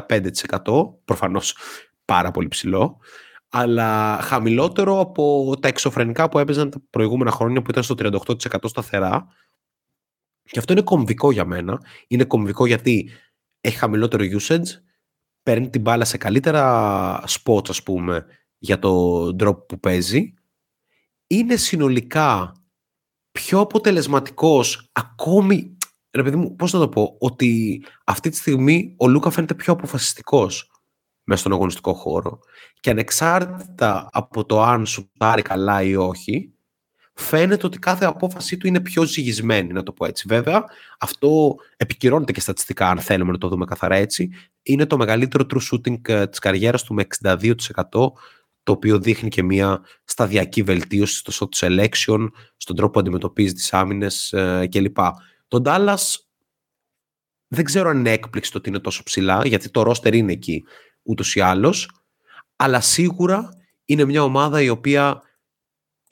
προφανώς 1.05 1.57
πάρα 2.05 2.31
πολύ 2.31 2.47
ψηλό, 2.47 2.99
αλλά 3.49 4.19
χαμηλότερο 4.21 4.99
από 4.99 5.53
τα 5.59 5.67
εξωφρενικά 5.67 6.29
που 6.29 6.39
έπαιζαν 6.39 6.69
τα 6.69 6.81
προηγούμενα 6.89 7.31
χρόνια 7.31 7.61
που 7.61 7.69
ήταν 7.69 7.83
στο 7.83 7.95
38% 7.97 8.57
σταθερά. 8.63 9.27
Και 10.43 10.59
αυτό 10.59 10.73
είναι 10.73 10.81
κομβικό 10.81 11.31
για 11.31 11.45
μένα. 11.45 11.81
Είναι 12.07 12.23
κομβικό 12.23 12.65
γιατί 12.65 13.11
έχει 13.63 13.77
χαμηλότερο 13.77 14.23
usage, 14.39 14.67
παίρνει 15.43 15.69
την 15.69 15.81
μπάλα 15.81 16.05
σε 16.05 16.17
καλύτερα 16.17 17.23
spots, 17.27 17.69
ας 17.69 17.83
πούμε, 17.83 18.25
για 18.57 18.79
τον 18.79 19.37
τρόπο 19.37 19.65
που 19.65 19.79
παίζει. 19.79 20.33
Είναι 21.27 21.55
συνολικά 21.55 22.53
πιο 23.31 23.59
αποτελεσματικός 23.59 24.89
ακόμη, 24.91 25.77
ρε 26.11 26.23
παιδί 26.23 26.35
μου, 26.35 26.55
πώς 26.55 26.73
να 26.73 26.79
το 26.79 26.89
πω, 26.89 27.15
ότι 27.19 27.83
αυτή 28.05 28.29
τη 28.29 28.35
στιγμή 28.35 28.95
ο 28.97 29.07
Λούκα 29.07 29.29
φαίνεται 29.29 29.53
πιο 29.53 29.73
αποφασιστικός 29.73 30.71
μέσα 31.23 31.41
στον 31.41 31.53
αγωνιστικό 31.53 31.93
χώρο 31.93 32.39
και 32.79 32.89
ανεξάρτητα 32.89 34.09
από 34.11 34.45
το 34.45 34.61
αν 34.61 34.85
σου 34.85 35.11
πάρει 35.17 35.41
καλά 35.41 35.81
ή 35.83 35.95
όχι, 35.95 36.52
φαίνεται 37.13 37.65
ότι 37.65 37.79
κάθε 37.79 38.05
απόφασή 38.05 38.57
του 38.57 38.67
είναι 38.67 38.79
πιο 38.79 39.03
ζυγισμένη, 39.03 39.73
να 39.73 39.83
το 39.83 39.91
πω 39.91 40.05
έτσι. 40.05 40.25
Βέβαια, 40.27 40.63
αυτό 40.99 41.55
επικυρώνεται 41.77 42.31
και 42.31 42.39
στατιστικά, 42.39 42.89
αν 42.89 42.99
θέλουμε 42.99 43.31
να 43.31 43.37
το 43.37 43.47
δούμε 43.47 43.65
καθαρά 43.65 43.95
έτσι. 43.95 44.29
Είναι 44.63 44.85
το 44.85 44.97
μεγαλύτερο 44.97 45.45
true 45.53 45.71
shooting 45.71 46.09
ε, 46.09 46.27
της 46.27 46.39
καριέρας 46.39 46.83
του 46.83 46.93
με 46.93 47.07
62% 47.23 47.45
το 48.63 48.71
οποίο 48.71 48.99
δείχνει 48.99 49.29
και 49.29 49.43
μια 49.43 49.81
σταδιακή 50.03 50.63
βελτίωση 50.63 51.17
στο 51.17 51.31
shot 51.39 51.65
selection, 51.65 52.27
στον 52.57 52.75
τρόπο 52.75 52.91
που 52.91 52.99
αντιμετωπίζει 52.99 53.53
τις 53.53 53.73
άμυνες 53.73 54.33
ε, 54.33 54.67
κλπ. 54.71 54.97
Τον 55.47 55.63
Dallas 55.65 56.15
δεν 57.47 57.65
ξέρω 57.65 57.89
αν 57.89 57.97
είναι 57.97 58.11
έκπληξη 58.11 58.51
το 58.51 58.57
ότι 58.57 58.69
είναι 58.69 58.79
τόσο 58.79 59.03
ψηλά, 59.03 59.41
γιατί 59.45 59.69
το 59.69 59.91
roster 59.91 60.13
είναι 60.13 60.31
εκεί 60.31 60.63
ούτως 61.03 61.35
ή 61.35 61.39
άλλως, 61.39 61.89
αλλά 62.55 62.79
σίγουρα 62.79 63.49
είναι 63.85 64.05
μια 64.05 64.23
ομάδα 64.23 64.61
η 64.61 64.69
οποία 64.69 65.21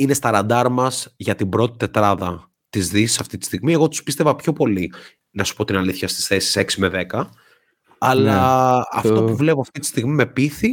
είναι 0.02 0.14
στα 0.14 0.32
ραντάρ 0.32 0.70
μας 0.70 1.14
για 1.18 1.36
την 1.36 1.50
πρώτη 1.50 1.78
τετράδα 1.78 2.52
της 2.70 2.90
Δύσης 2.90 3.20
αυτή 3.20 3.38
τη 3.38 3.46
στιγμή. 3.46 3.74
Εγώ 3.74 3.88
τους 3.88 4.04
πίστευα 4.04 4.36
πιο 4.36 4.54
πολύ, 4.54 4.94
να 5.32 5.44
σου 5.44 5.56
πω 5.56 5.66
την 5.66 5.78
αλήθεια, 5.78 6.08
στις 6.08 6.28
θέσεις 6.28 6.56
6 6.56 6.78
με 6.78 7.08
10. 7.12 7.30
Αλλά 7.98 8.76
ναι, 8.76 8.84
αυτό 8.92 9.24
που 9.24 9.36
βλέπω 9.36 9.62
αυτή 9.62 9.80
τη 9.80 9.86
στιγμή 9.86 10.14
με 10.14 10.26
πείθει 10.26 10.70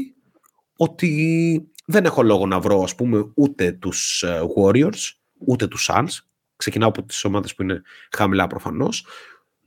ότι 0.76 1.70
δεν 1.86 2.04
έχω 2.04 2.22
λόγο 2.22 2.46
να 2.46 2.60
βρω 2.60 2.82
ας 2.82 2.94
πούμε 2.94 3.30
ούτε 3.34 3.72
τους 3.72 4.22
ε, 4.22 4.40
Warriors, 4.56 5.10
ούτε 5.46 5.66
τους 5.66 5.90
Suns. 5.92 6.08
Ξεκινάω 6.56 6.88
από 6.88 7.02
τις 7.02 7.24
ομάδες 7.24 7.54
που 7.54 7.62
είναι 7.62 7.82
χαμηλά 8.10 8.46
προφανώς. 8.46 9.06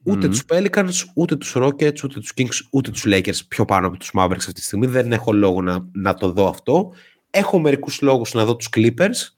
Ούτε 0.03 0.27
mm. 0.27 0.29
τους 0.29 0.43
Pelicans, 0.47 1.03
ούτε 1.15 1.35
τους 1.35 1.53
Rockets, 1.55 2.03
ούτε 2.03 2.19
τους 2.19 2.31
Kings, 2.35 2.67
ούτε 2.71 2.91
τους 2.91 3.03
Lakers 3.07 3.45
πιο 3.47 3.65
πάνω 3.65 3.87
από 3.87 3.97
τους 3.97 4.11
Mavericks 4.13 4.35
αυτή 4.37 4.53
τη 4.53 4.61
στιγμή. 4.61 4.87
Δεν 4.87 5.11
έχω 5.11 5.33
λόγο 5.33 5.61
να, 5.61 5.89
να 5.91 6.13
το 6.13 6.31
δω 6.31 6.47
αυτό. 6.47 6.93
Έχω 7.29 7.59
μερικούς 7.59 8.01
λόγους 8.01 8.33
να 8.33 8.45
δω 8.45 8.55
τους 8.55 8.69
Clippers, 8.75 9.35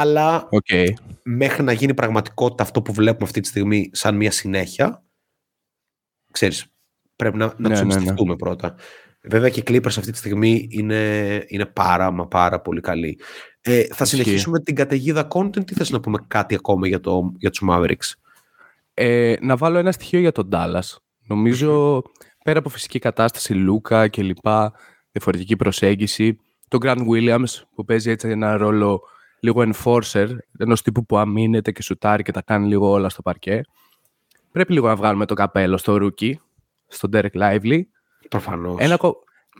αλλά 0.00 0.48
okay. 0.50 0.86
μέχρι 1.22 1.62
να 1.62 1.72
γίνει 1.72 1.94
πραγματικότητα 1.94 2.62
αυτό 2.62 2.82
που 2.82 2.92
βλέπουμε 2.92 3.24
αυτή 3.24 3.40
τη 3.40 3.48
στιγμή 3.48 3.90
σαν 3.92 4.16
μια 4.16 4.30
συνέχεια, 4.30 5.04
ξέρεις, 6.32 6.66
πρέπει 7.16 7.36
να, 7.36 7.54
να 7.56 7.68
ναι, 7.68 7.82
τους 7.82 8.04
ναι, 8.04 8.12
ναι. 8.12 8.36
πρώτα. 8.36 8.74
Βέβαια 9.22 9.48
και 9.48 9.60
οι 9.60 9.62
Clippers 9.66 9.86
αυτή 9.86 10.10
τη 10.10 10.16
στιγμή 10.18 10.68
είναι, 10.70 11.44
είναι 11.46 11.66
πάρα 11.66 12.10
μα 12.10 12.26
πάρα 12.26 12.60
πολύ 12.60 12.80
καλοί. 12.80 13.20
Ε, 13.60 13.84
θα 13.84 14.04
συνεχίσουμε 14.04 14.60
την 14.60 14.74
καταιγίδα 14.74 15.28
content 15.30 15.70
ή 15.70 15.74
θες 15.74 15.90
να 15.90 16.00
πούμε 16.00 16.18
κάτι 16.28 16.54
ακόμα 16.54 16.86
για, 16.86 17.00
το, 17.00 17.32
για 17.36 17.50
τους 17.50 17.62
Mavericks; 17.68 18.12
Ε, 18.94 19.34
να 19.40 19.56
βάλω 19.56 19.78
ένα 19.78 19.92
στοιχείο 19.92 20.20
για 20.20 20.32
τον 20.32 20.48
Dallas. 20.52 20.96
Νομίζω 21.26 22.02
πέρα 22.44 22.58
από 22.58 22.68
φυσική 22.68 22.98
κατάσταση, 22.98 23.54
Λούκα 23.54 24.08
και 24.08 24.22
λοιπά, 24.22 24.72
διαφορετική 25.12 25.56
προσέγγιση, 25.56 26.38
τον 26.68 26.80
Grant 26.82 27.06
Williams 27.08 27.62
που 27.74 27.84
παίζει 27.84 28.10
έτσι 28.10 28.28
ένα 28.28 28.56
ρόλο 28.56 29.02
λίγο 29.40 29.70
enforcer, 29.72 30.28
ενός 30.58 30.82
τύπου 30.82 31.06
που 31.06 31.18
αμήνεται 31.18 31.72
και 31.72 31.82
σουτάρει 31.82 32.22
και 32.22 32.32
τα 32.32 32.42
κάνει 32.42 32.68
λίγο 32.68 32.90
όλα 32.90 33.08
στο 33.08 33.22
παρκέ. 33.22 33.60
Πρέπει 34.52 34.72
λίγο 34.72 34.86
να 34.86 34.96
βγάλουμε 34.96 35.26
το 35.26 35.34
καπέλο 35.34 35.76
στο 35.76 35.98
rookie, 36.00 36.32
στον 36.86 37.10
Derek 37.12 37.32
Lively, 37.34 37.80
Προφανώς. 38.28 38.76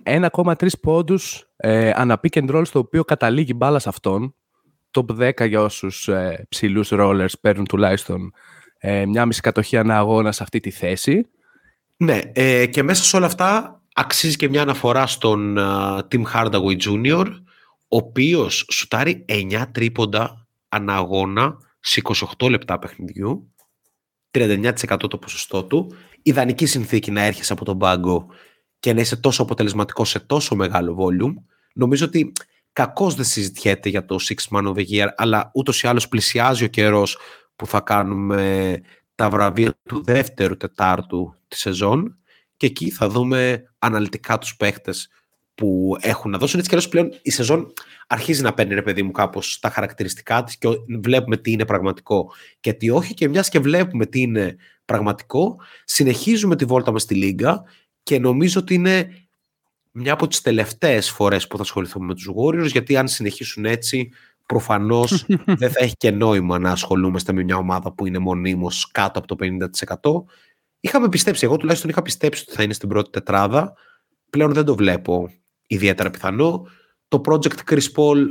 1,3 0.05 0.69
πόντους 0.81 1.49
ε, 1.57 1.91
ανά 1.95 2.21
pick 2.23 2.43
and 2.43 2.57
roll 2.57 2.67
στο 2.67 2.79
οποίο 2.79 3.05
καταλήγει 3.05 3.53
μπάλα 3.57 3.79
σε 3.79 3.89
αυτόν. 3.89 4.35
Top 4.91 5.33
10 5.39 5.49
για 5.49 5.63
όσους 5.63 6.09
ε, 6.09 6.47
ψηλούς 6.49 6.89
rollers 6.93 7.33
παίρνουν 7.41 7.67
τουλάχιστον 7.67 8.33
ε, 8.79 9.07
μια 9.07 9.27
μισή 9.27 9.41
κατοχή 9.41 9.77
ανά 9.77 9.99
αγώνα 9.99 10.33
σε 10.33 10.43
αυτή 10.43 10.61
τη 10.61 10.71
θέση. 10.71 11.29
Ναι, 11.97 12.21
ε, 12.33 12.67
και 12.67 12.83
μέσα 12.83 13.05
σε 13.05 13.17
όλα 13.17 13.27
αυτά 13.27 13.81
αξίζει 13.95 14.37
και 14.37 14.49
μια 14.49 14.63
αναφορά 14.63 15.07
στον 15.07 15.57
uh, 15.59 15.99
Tim 15.99 16.23
Hardaway 16.35 16.77
Jr. 16.87 17.27
ο 17.89 17.97
οποίος 17.97 18.67
σουτάρει 18.71 19.25
9 19.29 19.65
τρίποντα 19.73 20.47
ανά 20.69 20.95
αγώνα 20.95 21.59
σε 21.81 22.01
28 22.39 22.51
λεπτά 22.51 22.79
παιχνιδιού 22.79 23.55
39% 24.31 24.73
το 25.09 25.19
ποσοστό 25.19 25.65
του. 25.65 25.93
Ιδανική 26.23 26.67
συνθήκη 26.67 27.11
να 27.11 27.23
έρχεσαι 27.23 27.53
από 27.53 27.65
τον 27.65 27.79
πάγκο 27.79 28.27
και 28.79 28.93
να 28.93 29.01
είσαι 29.01 29.17
τόσο 29.17 29.43
αποτελεσματικός 29.43 30.09
σε 30.09 30.19
τόσο 30.19 30.55
μεγάλο 30.55 30.97
volume, 31.01 31.35
νομίζω 31.73 32.05
ότι 32.05 32.33
κακώς 32.73 33.15
δεν 33.15 33.25
συζητιέται 33.25 33.89
για 33.89 34.05
το 34.05 34.17
Six 34.21 34.57
Man 34.57 34.67
of 34.67 34.75
the 34.75 34.87
Year, 34.89 35.09
αλλά 35.17 35.51
ούτως 35.55 35.83
ή 35.83 35.87
άλλως 35.87 36.09
πλησιάζει 36.09 36.65
ο 36.65 36.69
καιρός 36.69 37.19
που 37.57 37.67
θα 37.67 37.81
κάνουμε 37.81 38.81
τα 39.15 39.31
βραβεία 39.31 39.79
του 39.89 40.05
δεύτερου 40.05 40.57
τετάρτου 40.57 41.35
της 41.49 41.59
σεζόν 41.59 42.19
και 42.57 42.67
εκεί 42.67 42.91
θα 42.91 43.09
δούμε 43.09 43.63
αναλυτικά 43.79 44.39
τους 44.39 44.57
παίχτες 44.57 45.09
που 45.59 45.97
έχουν 46.01 46.31
να 46.31 46.39
δώσουν. 46.39 46.61
Έτσι 46.61 46.77
και 46.77 46.89
πλέον 46.89 47.11
η 47.23 47.31
σεζόν 47.31 47.73
αρχίζει 48.07 48.43
να 48.43 48.55
παίρνει 48.55 48.75
ρε 48.75 48.83
παιδί 48.83 49.03
μου 49.03 49.11
κάπως 49.11 49.59
τα 49.59 49.71
χαρακτηριστικά 49.71 50.45
της 50.45 50.59
και 50.59 50.69
βλέπουμε 51.01 51.37
τι 51.37 51.51
είναι 51.51 51.65
πραγματικό 51.65 52.33
και 52.61 52.73
τι 52.73 52.91
όχι 52.91 53.15
και 53.15 53.29
μιας 53.29 53.49
και 53.49 53.59
βλέπουμε 53.59 54.07
τι 54.07 54.21
είναι 54.21 54.57
πραγματικό 54.85 55.61
συνεχίζουμε 55.85 56.57
τη 56.57 56.65
βόλτα 56.65 56.93
μας 56.93 57.03
στη 57.03 57.15
Λίγκα 57.15 57.63
και 58.03 58.19
νομίζω 58.19 58.61
ότι 58.61 58.75
είναι 58.75 59.29
μια 59.93 60.13
από 60.13 60.27
τις 60.27 60.41
τελευταίες 60.41 61.11
φορές 61.11 61.47
που 61.47 61.57
θα 61.57 61.63
ασχοληθούμε 61.63 62.07
με 62.07 62.15
τους 62.15 62.29
Warriors 62.37 62.71
γιατί 62.71 62.97
αν 62.97 63.09
συνεχίσουν 63.09 63.65
έτσι 63.65 64.11
προφανώς 64.47 65.27
δεν 65.61 65.71
θα 65.71 65.85
έχει 65.85 65.97
και 65.97 66.11
νόημα 66.11 66.59
να 66.59 66.71
ασχολούμαστε 66.71 67.33
με 67.33 67.43
μια 67.43 67.57
ομάδα 67.57 67.93
που 67.93 68.07
είναι 68.07 68.19
μονίμως 68.19 68.91
κάτω 68.91 69.19
από 69.19 69.37
το 69.37 69.37
50%. 70.01 70.33
Είχαμε 70.81 71.09
πιστέψει, 71.09 71.45
εγώ 71.45 71.57
τουλάχιστον 71.57 71.91
είχα 71.91 72.03
πιστέψει 72.03 72.45
ότι 72.47 72.57
θα 72.57 72.63
είναι 72.63 72.73
στην 72.73 72.89
πρώτη 72.89 73.11
τετράδα. 73.11 73.73
Πλέον 74.31 74.53
δεν 74.53 74.65
το 74.65 74.75
βλέπω 74.75 75.31
ιδιαίτερα 75.69 76.11
πιθανό. 76.11 76.67
Το 77.09 77.21
project 77.25 77.59
Chris 77.71 77.93
Paul 77.97 78.27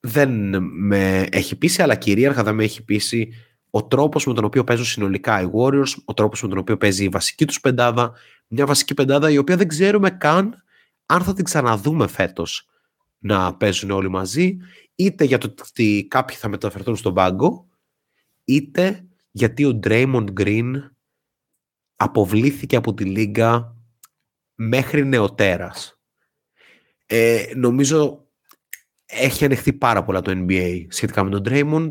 δεν 0.00 0.62
με 0.62 1.26
έχει 1.30 1.56
πείσει, 1.56 1.82
αλλά 1.82 1.94
κυρίαρχα 1.94 2.42
δεν 2.42 2.54
με 2.54 2.64
έχει 2.64 2.84
πείσει 2.84 3.32
ο 3.70 3.84
τρόπος 3.84 4.26
με 4.26 4.34
τον 4.34 4.44
οποίο 4.44 4.64
παίζουν 4.64 4.84
συνολικά 4.84 5.40
οι 5.40 5.50
Warriors, 5.52 5.94
ο 6.04 6.14
τρόπος 6.14 6.42
με 6.42 6.48
τον 6.48 6.58
οποίο 6.58 6.76
παίζει 6.76 7.04
η 7.04 7.08
βασική 7.08 7.44
τους 7.44 7.60
πεντάδα, 7.60 8.12
μια 8.46 8.66
βασική 8.66 8.94
πεντάδα 8.94 9.30
η 9.30 9.38
οποία 9.38 9.56
δεν 9.56 9.68
ξέρουμε 9.68 10.10
καν 10.10 10.62
αν 11.06 11.22
θα 11.22 11.32
την 11.32 11.44
ξαναδούμε 11.44 12.06
φέτος 12.06 12.68
να 13.18 13.56
παίζουν 13.56 13.90
όλοι 13.90 14.08
μαζί, 14.08 14.56
είτε 14.94 15.24
για 15.24 15.38
το 15.38 15.54
ότι 15.68 16.06
κάποιοι 16.10 16.36
θα 16.36 16.48
μεταφερθούν 16.48 16.96
στον 16.96 17.14
πάγκο, 17.14 17.68
είτε 18.44 19.04
γιατί 19.30 19.64
ο 19.64 19.80
Draymond 19.82 20.26
Green 20.40 20.72
αποβλήθηκε 21.96 22.76
από 22.76 22.94
τη 22.94 23.04
Λίγκα 23.04 23.76
μέχρι 24.54 25.06
νεοτέρας. 25.06 25.99
Ε, 27.12 27.52
νομίζω 27.54 28.26
έχει 29.06 29.44
ανεχθεί 29.44 29.72
πάρα 29.72 30.04
πολλά 30.04 30.20
το 30.20 30.32
NBA 30.34 30.86
σχετικά 30.88 31.24
με 31.24 31.30
τον 31.30 31.42
Draymond. 31.46 31.90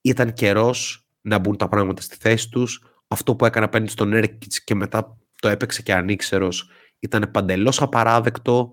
Ήταν 0.00 0.32
καιρός 0.32 1.08
να 1.20 1.38
μπουν 1.38 1.56
τα 1.56 1.68
πράγματα 1.68 2.02
στη 2.02 2.16
θέση 2.20 2.48
τους. 2.48 2.84
Αυτό 3.08 3.36
που 3.36 3.44
έκανε 3.44 3.64
απέναντι 3.64 3.90
στον 3.90 4.12
Έρκιτς 4.12 4.64
και 4.64 4.74
μετά 4.74 5.18
το 5.40 5.48
έπαιξε 5.48 5.82
και 5.82 5.94
ανήξερος 5.94 6.70
ήταν 6.98 7.30
παντελώς 7.30 7.82
απαράδεκτο 7.82 8.72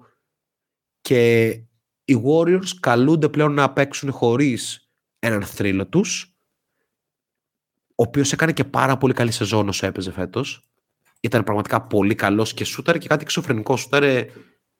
και 1.02 1.50
οι 2.06 2.22
Warriors 2.26 2.70
καλούνται 2.80 3.30
πλέον 3.30 3.54
να 3.54 3.74
παίξουν 3.74 4.12
χωρίς 4.12 4.92
έναν 5.20 5.44
θρύλο 5.44 5.88
τους 5.88 6.38
ο 7.96 8.04
οποίος 8.04 8.32
έκανε 8.32 8.54
και 8.54 8.64
πάρα 8.64 8.98
πολύ 8.98 9.14
καλή 9.14 9.32
σεζόν 9.32 9.68
όσο 9.68 9.86
έπαιζε 9.86 10.12
φέτος. 10.12 10.68
Ήταν 11.20 11.44
πραγματικά 11.44 11.82
πολύ 11.82 12.16
καλός 12.16 12.54
και 12.54 12.64
σούταρε 12.64 12.98
και 12.98 13.08
κάτι 13.08 13.24
εξωφρενικό. 13.24 13.78
Σούταρε 13.78 14.28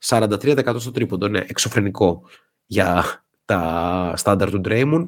43% 0.06 0.76
στο 0.80 0.92
τρίποντο, 0.92 1.28
ναι, 1.28 1.39
εξωφρενικό 1.48 2.24
για 2.66 3.04
τα 3.46 4.13
στάνταρ 4.16 4.50
του 4.50 4.62
Draymond. 4.66 5.06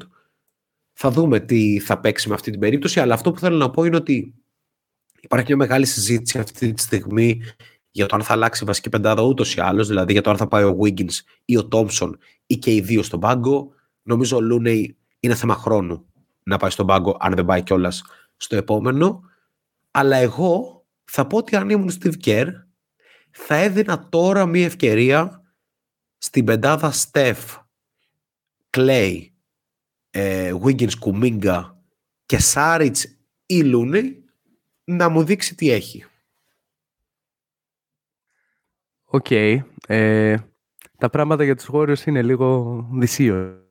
Θα 0.94 1.12
δούμε 1.12 1.40
τι 1.40 1.80
θα 1.80 2.00
παίξει 2.00 2.28
με 2.28 2.34
αυτή 2.34 2.52
την 2.52 2.60
περίπτωση, 2.60 3.00
αλλά 3.00 3.14
αυτό 3.14 3.32
που 3.32 3.40
θέλω 3.40 3.58
να 3.58 3.70
πω 3.70 3.84
είναι 3.84 3.96
ότι 3.96 4.34
υπάρχει 5.22 5.48
μια 5.48 5.58
μεγάλη 5.58 5.86
συζήτηση 5.86 6.40
αυτή 6.40 6.74
τη 6.74 6.82
στιγμή 6.82 7.42
για 7.92 8.06
το 8.06 8.16
αν 8.16 8.24
θα 8.24 8.34
αλλάξει 8.34 8.64
η 8.64 8.66
βασική 8.66 8.90
πεντάδα 8.90 9.22
ούτως 9.22 9.56
ή 9.56 9.62
άλλως, 9.62 9.88
δηλαδή 9.88 10.12
για 10.12 10.22
το 10.22 10.30
αν 10.30 10.38
θα 10.38 10.48
πάει 10.48 10.64
ο 10.64 10.78
Wiggins 10.82 11.20
ή 11.46 11.58
ο 11.58 11.68
Thompson 11.72 12.12
ή 12.46 12.58
και 12.58 12.74
οι 12.74 12.82
δύο 12.82 13.04
στον 13.04 13.20
πάγκο. 13.20 13.74
Νομίζω 14.02 14.38
ο 14.38 14.40
Looney 14.52 14.86
είναι 15.20 15.36
θέμα 15.36 15.56
χρόνου 15.56 16.06
να 16.44 16.58
πάει 16.58 16.70
στον 16.70 16.86
πάγκο, 16.86 17.18
αν 17.20 17.34
δεν 17.36 17.46
πάει 17.46 17.64
κιόλας 17.64 18.04
στο 18.38 18.56
επόμενο. 18.56 19.22
Αλλά 19.92 20.16
εγώ 20.16 20.86
θα 21.04 21.28
πω 21.28 21.38
ότι 21.38 21.56
αν 21.56 21.70
ήμουν 21.70 21.92
Steve 22.00 22.14
Kerr, 22.26 22.48
θα 23.38 23.56
έδινα 23.56 24.10
τώρα 24.10 24.46
μια 24.46 24.66
ευκαιρία 24.66 25.44
στην 26.18 26.46
πεντάδα 26.46 26.94
Steph, 26.94 27.64
Clay, 28.70 29.28
ε, 30.10 30.54
Wiggins, 30.64 30.92
Kuminga 31.00 31.74
και 32.26 32.40
Saric 32.54 32.96
ή 33.46 33.62
Looney 33.64 34.16
να 34.84 35.10
μου 35.10 35.24
δείξει 35.24 35.56
τι 35.56 35.70
έχει. 35.70 36.06
Οκ. 39.04 39.32
Ε, 39.88 40.38
τα 40.98 41.10
πράγματα 41.10 41.44
για 41.44 41.56
τους 41.56 41.70
Warriors 41.72 42.06
είναι 42.06 42.22
λίγο 42.22 42.80
δυσοίωνα. 42.94 43.64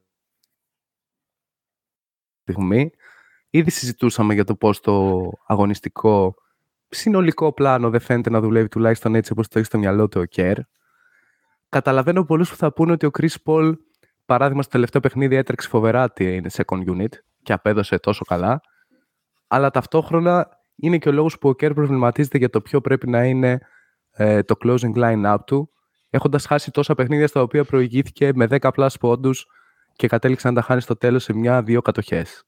Στιγμή. 2.43 2.91
Ήδη 3.51 3.71
συζητούσαμε 3.71 4.35
για 4.35 4.45
το 4.45 4.57
πώς 4.57 4.81
το 4.81 5.23
αγωνιστικό 5.47 6.35
συνολικό 6.95 7.53
πλάνο 7.53 7.91
δεν 7.91 8.01
φαίνεται 8.01 8.31
να 8.31 8.41
δουλεύει 8.41 8.69
τουλάχιστον 8.69 9.15
έτσι 9.15 9.33
όπως 9.33 9.49
το 9.49 9.59
έχει 9.59 9.67
στο 9.67 9.79
μυαλό 9.79 10.09
του 10.09 10.21
ο 10.21 10.25
Κέρ. 10.25 10.57
Καταλαβαίνω 11.69 12.25
πολλούς 12.25 12.51
που 12.51 12.57
θα 12.57 12.73
πούνε 12.73 12.93
ότι 12.93 13.07
ο 13.07 13.11
Chris 13.19 13.35
Paul, 13.45 13.73
παράδειγμα 14.25 14.63
στο 14.63 14.71
τελευταίο 14.71 15.01
παιχνίδι, 15.01 15.37
έτρεξε 15.37 15.69
φοβερά 15.69 16.13
την 16.13 16.47
second 16.53 16.89
unit 16.89 17.13
και 17.43 17.53
απέδωσε 17.53 17.99
τόσο 17.99 18.25
καλά. 18.25 18.61
Αλλά 19.47 19.71
ταυτόχρονα 19.71 20.49
είναι 20.77 20.99
και 20.99 21.09
ο 21.09 21.13
λόγος 21.13 21.39
που 21.39 21.49
ο 21.49 21.55
Κέρ 21.55 21.73
προβληματίζεται 21.73 22.39
για 22.39 22.51
το 22.51 22.61
ποιο 22.61 22.81
πρέπει 22.81 23.09
να 23.09 23.25
είναι 23.25 23.59
ε, 24.11 24.43
το 24.43 24.55
closing 24.65 24.95
line-up 24.97 25.37
του, 25.47 25.71
έχοντας 26.11 26.47
χάσει 26.47 26.71
τόσα 26.71 26.95
παιχνίδια 26.95 27.27
στα 27.27 27.43
οποία 27.43 27.65
προηγήθηκε 27.65 28.31
με 28.35 28.47
10 28.51 28.71
plus 28.77 28.89
πόντους 29.01 29.47
και 29.93 30.09
κατέληξε 30.09 30.49
να 30.49 30.55
τα 30.55 30.63
χάνει 30.63 30.81
στο 30.81 30.97
τέλος 30.97 31.23
σε 31.23 31.35
μια-δύο 31.35 31.83
κατοχές. 31.83 32.45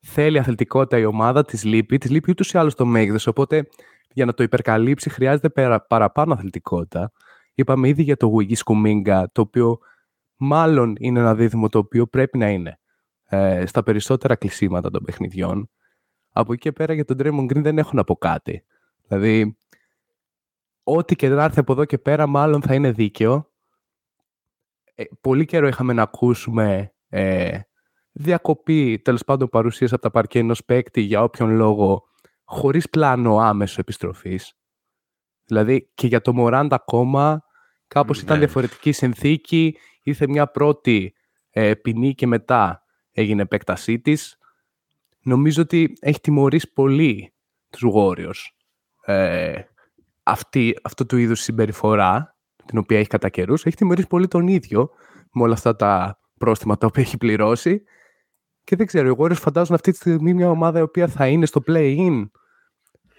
Θέλει 0.00 0.38
αθλητικότητα 0.38 0.98
η 0.98 1.04
ομάδα, 1.04 1.44
της 1.44 1.64
λείπει, 1.64 1.98
της 1.98 2.10
λείπει 2.10 2.30
ούτως 2.30 2.52
ή 2.52 2.58
άλλως 2.58 2.74
το 2.74 2.86
μέγεθος. 2.86 3.26
Οπότε 3.26 3.68
για 4.12 4.24
να 4.24 4.34
το 4.34 4.42
υπερκαλύψει 4.42 5.10
χρειάζεται 5.10 5.78
παραπάνω 5.88 6.34
αθλητικότητα. 6.34 7.12
Είπαμε 7.54 7.88
ήδη 7.88 8.02
για 8.02 8.16
το 8.16 8.32
Wiggy 8.36 8.56
Kuminga, 8.64 9.24
το 9.32 9.40
οποίο 9.40 9.78
μάλλον 10.36 10.94
είναι 10.98 11.20
ένα 11.20 11.34
δίδυμο 11.34 11.68
το 11.68 11.78
οποίο 11.78 12.06
πρέπει 12.06 12.38
να 12.38 12.48
είναι 12.50 12.78
ε, 13.24 13.66
στα 13.66 13.82
περισσότερα 13.82 14.36
κλεισίματα 14.36 14.90
των 14.90 15.02
παιχνιδιών. 15.04 15.70
Από 16.32 16.52
εκεί 16.52 16.62
και 16.62 16.72
πέρα 16.72 16.92
για 16.92 17.04
τον 17.04 17.16
Draymond 17.20 17.44
Green 17.44 17.62
δεν 17.62 17.78
έχω 17.78 17.90
να 17.92 18.04
πω 18.04 18.16
κάτι. 18.16 18.64
Δηλαδή, 19.06 19.56
ό,τι 20.82 21.16
και 21.16 21.28
να 21.28 21.44
έρθει 21.44 21.58
από 21.58 21.72
εδώ 21.72 21.84
και 21.84 21.98
πέρα 21.98 22.26
μάλλον 22.26 22.62
θα 22.62 22.74
είναι 22.74 22.92
δίκαιο. 22.92 23.50
Ε, 24.94 25.04
πολύ 25.20 25.44
καιρό 25.44 25.66
είχαμε 25.66 25.92
να 25.92 26.02
ακούσουμε 26.02 26.92
ε, 27.08 27.58
διακοπή, 28.22 29.00
τέλος 29.04 29.24
πάντων 29.24 29.48
παρουσίαση 29.48 29.94
από 29.94 30.02
τα 30.02 30.10
παρκέ 30.10 30.38
ενός 30.38 30.64
παίκτη 30.64 31.00
για 31.00 31.22
όποιον 31.22 31.50
λόγο, 31.50 32.02
χωρίς 32.44 32.90
πλάνο 32.90 33.38
άμεσο 33.38 33.76
επιστροφής. 33.80 34.54
Δηλαδή 35.44 35.90
και 35.94 36.06
για 36.06 36.20
το 36.20 36.34
Μωράντα 36.34 36.76
ακόμα 36.76 37.42
κάπως 37.86 38.20
ήταν 38.20 38.38
ναι. 38.38 38.44
διαφορετική 38.44 38.92
συνθήκη, 38.92 39.76
ήρθε 40.02 40.28
μια 40.28 40.46
πρώτη 40.46 41.14
ε, 41.50 41.74
ποινή 41.74 42.14
και 42.14 42.26
μετά 42.26 42.82
έγινε 43.12 43.42
επέκτασή 43.42 44.00
της. 44.00 44.38
Νομίζω 45.22 45.62
ότι 45.62 45.92
έχει 46.00 46.20
τιμωρήσει 46.20 46.72
πολύ 46.72 47.34
τους 47.70 47.82
Warriors 47.94 48.44
ε, 49.04 49.62
αυτή, 50.22 50.78
αυτό 50.82 51.06
του 51.06 51.16
είδους 51.16 51.40
συμπεριφορά, 51.40 52.36
την 52.66 52.78
οποία 52.78 52.98
έχει 52.98 53.08
κατά 53.08 53.28
καιρούς, 53.28 53.66
έχει 53.66 53.76
τιμωρήσει 53.76 54.06
πολύ 54.06 54.28
τον 54.28 54.48
ίδιο 54.48 54.90
με 55.32 55.42
όλα 55.42 55.52
αυτά 55.52 55.76
τα 55.76 56.18
πρόστιμα 56.38 56.76
τα 56.76 56.86
οποία 56.86 57.02
έχει 57.02 57.16
πληρώσει. 57.16 57.82
Και 58.64 58.76
δεν 58.76 58.86
ξέρω, 58.86 59.06
εγώ 59.06 59.34
φαντάζομαι 59.34 59.74
αυτή 59.74 59.90
τη 59.90 59.96
στιγμή 59.96 60.34
μια 60.34 60.50
ομάδα 60.50 60.78
η 60.78 60.82
οποία 60.82 61.08
θα 61.08 61.26
είναι 61.26 61.46
στο 61.46 61.62
play-in 61.66 62.28